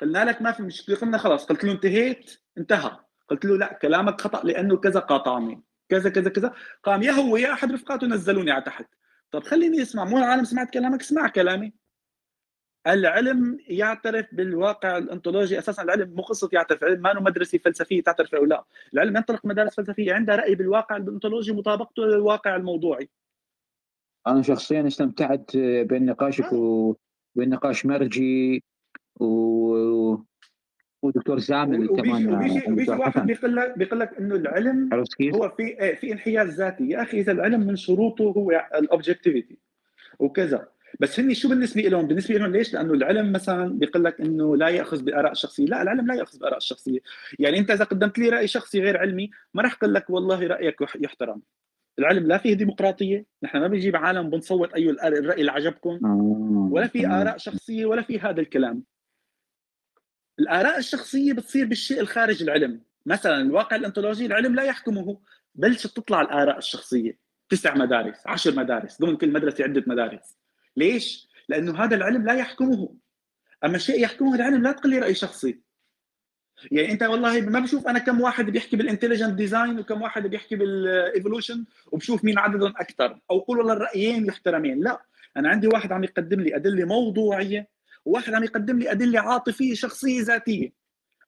قلنا 0.00 0.24
لك 0.24 0.42
ما 0.42 0.52
في 0.52 0.62
مشكلة 0.62 0.96
قلنا 0.96 1.18
خلاص 1.18 1.46
قلت 1.46 1.64
له 1.64 1.72
انتهيت 1.72 2.40
انتهى. 2.58 3.00
قلت 3.28 3.44
له 3.44 3.58
لا 3.58 3.78
كلامك 3.82 4.20
خطأ 4.20 4.44
لأنه 4.44 4.76
كذا 4.76 5.00
قاطعني. 5.00 5.62
كذا 5.88 6.10
كذا 6.10 6.30
كذا. 6.30 6.54
قام 6.82 7.02
يا 7.02 7.12
هو 7.12 7.36
يا 7.36 7.52
أحد 7.52 7.72
رفقاته 7.72 8.06
نزلوني 8.06 8.50
على 8.50 8.62
تحت. 8.62 8.86
طب 9.30 9.44
خليني 9.44 9.82
أسمع 9.82 10.04
مو 10.04 10.18
العالم 10.18 10.44
سمعت 10.44 10.70
كلامك؟ 10.70 11.00
اسمع 11.00 11.28
كلامي. 11.28 11.72
العلم 12.86 13.58
يعترف 13.68 14.26
بالواقع 14.32 14.98
الأنطولوجي 14.98 15.58
أساسا. 15.58 15.82
العلم 15.82 16.14
مو 16.14 16.22
قصه 16.22 16.48
يعترف. 16.52 16.82
العلم 16.82 17.02
ما 17.02 17.20
مدرسة 17.20 17.58
فلسفية 17.58 18.02
تعترف 18.02 18.34
أو 18.34 18.44
لا. 18.44 18.64
العلم 18.94 19.16
ينطلق 19.16 19.46
مدارس 19.46 19.74
فلسفية. 19.74 20.14
عندها 20.14 20.36
رأي 20.36 20.54
بالواقع 20.54 20.96
الأنطولوجي 20.96 21.52
مطابقته 21.52 22.02
للواقع 22.02 22.56
الموضوعي. 22.56 23.08
أنا 24.26 24.42
شخصيا 24.42 24.86
استمتعت 24.86 25.56
بين 25.56 26.06
نقاشك 26.06 26.52
وبين 26.52 27.48
نقاش 27.48 27.86
مرجي 27.86 28.64
و 29.20 30.16
ودكتور 31.02 31.38
زامل 31.38 31.88
كمان. 31.88 32.34
وبيجي 32.34 32.72
وبيجي 32.72 32.90
واحد 32.90 33.26
بيقول 33.26 33.56
لك 33.56 33.78
بيقول 33.78 34.00
لك 34.00 34.18
إنه 34.18 34.34
العلم 34.34 34.90
هو 35.34 35.48
في 35.48 35.96
في 35.96 36.12
انحياز 36.12 36.48
ذاتي. 36.48 36.88
يا 36.88 37.02
أخي 37.02 37.20
إذا 37.20 37.32
العلم 37.32 37.60
من 37.60 37.76
شروطه 37.76 38.24
هو 38.24 38.68
الاوبجكتيفيتي 38.74 39.58
وكذا. 40.18 40.73
بس 41.00 41.20
هن 41.20 41.34
شو 41.34 41.48
بالنسبة 41.48 41.82
لهم؟ 41.82 42.06
بالنسبة 42.06 42.34
لهم 42.34 42.52
ليش؟ 42.52 42.74
لأنه 42.74 42.92
العلم 42.92 43.32
مثلا 43.32 43.78
بيقول 43.78 44.04
لك 44.04 44.20
إنه 44.20 44.56
لا 44.56 44.68
يأخذ 44.68 45.02
بآراء 45.02 45.32
الشخصية، 45.32 45.64
لا 45.64 45.82
العلم 45.82 46.06
لا 46.06 46.14
يأخذ 46.14 46.38
بآراء 46.38 46.56
الشخصية، 46.56 47.00
يعني 47.38 47.58
أنت 47.58 47.70
إذا 47.70 47.84
قدمت 47.84 48.18
لي 48.18 48.28
رأي 48.28 48.46
شخصي 48.46 48.80
غير 48.80 48.96
علمي 48.96 49.30
ما 49.54 49.62
راح 49.62 49.72
أقول 49.74 49.94
لك 49.94 50.10
والله 50.10 50.46
رأيك 50.46 50.76
يحترم. 51.00 51.42
العلم 51.98 52.26
لا 52.26 52.38
فيه 52.38 52.54
ديمقراطية، 52.54 53.26
نحن 53.42 53.58
ما 53.58 53.68
بنجيب 53.68 53.96
عالم 53.96 54.30
بنصوت 54.30 54.72
أي 54.72 54.90
الرأي 54.90 55.40
اللي 55.40 55.52
عجبكم 55.52 55.98
ولا 56.72 56.86
في 56.86 57.06
آراء 57.06 57.36
شخصية 57.36 57.86
ولا 57.86 58.02
في 58.02 58.20
هذا 58.20 58.40
الكلام. 58.40 58.82
الآراء 60.38 60.78
الشخصية 60.78 61.32
بتصير 61.32 61.66
بالشيء 61.66 62.00
الخارج 62.00 62.42
العلم، 62.42 62.80
مثلا 63.06 63.42
الواقع 63.42 63.76
الانطولوجي 63.76 64.26
العلم 64.26 64.54
لا 64.54 64.62
يحكمه 64.62 65.20
بلشت 65.54 65.96
تطلع 65.96 66.20
الآراء 66.20 66.58
الشخصية 66.58 67.18
تسع 67.48 67.74
مدارس، 67.74 68.26
عشر 68.26 68.54
مدارس، 68.56 69.02
ضمن 69.02 69.16
كل 69.16 69.32
مدرسة 69.32 69.64
عدة 69.64 69.84
مدارس. 69.86 70.36
ليش؟ 70.76 71.28
لأنه 71.48 71.84
هذا 71.84 71.96
العلم 71.96 72.26
لا 72.26 72.34
يحكمه. 72.34 72.94
أما 73.64 73.76
الشيء 73.76 74.00
يحكمه 74.00 74.34
العلم 74.34 74.62
لا 74.62 74.72
تقول 74.72 74.90
لي 74.90 74.98
رأي 74.98 75.14
شخصي. 75.14 75.60
يعني 76.72 76.92
أنت 76.92 77.02
والله 77.02 77.40
ما 77.40 77.60
بشوف 77.60 77.86
أنا 77.88 77.98
كم 77.98 78.20
واحد 78.20 78.50
بيحكي 78.50 78.76
بال 78.76 78.85
intelligent 78.85 79.32
design 79.34 79.78
وكم 79.78 80.02
واحد 80.02 80.26
بيحكي 80.26 80.56
بال 80.56 80.76
evolution 80.76 81.64
وبشوف 81.92 82.24
مين 82.24 82.38
عددهم 82.38 82.74
أكثر. 82.76 83.20
أو 83.30 83.38
قول 83.38 83.58
والله 83.58 83.72
الرأيين 83.72 84.26
يحترمين 84.26 84.80
لا 84.80 85.02
أنا 85.36 85.48
عندي 85.48 85.66
واحد 85.66 85.92
عم 85.92 86.04
يقدم 86.04 86.40
لي 86.40 86.56
ادله 86.56 86.84
موضوعية 86.84 87.68
وواحد 88.04 88.34
عم 88.34 88.44
يقدم 88.44 88.78
لي 88.78 88.90
أدلة 88.90 89.20
عاطفية 89.20 89.74
شخصية 89.74 90.22
ذاتية. 90.22 90.72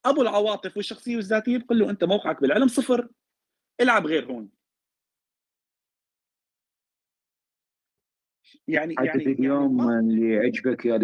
أبو 0.05 0.23
العواطف 0.23 0.77
والشخصية 0.77 1.16
والذاتيه 1.16 1.59
بقول 1.59 1.78
له 1.78 1.90
أنت 1.90 2.05
موقعك 2.05 2.40
بالعلم 2.40 2.68
صفر. 2.68 3.09
العب 3.81 4.06
غير 4.06 4.24
هون. 4.24 4.56
يعني 8.68 8.94
يعني 9.01 9.22
اليوم 9.26 9.80
يعني 9.90 10.01
اللي 10.01 10.36
عجبك 10.36 10.86
يا 10.86 10.98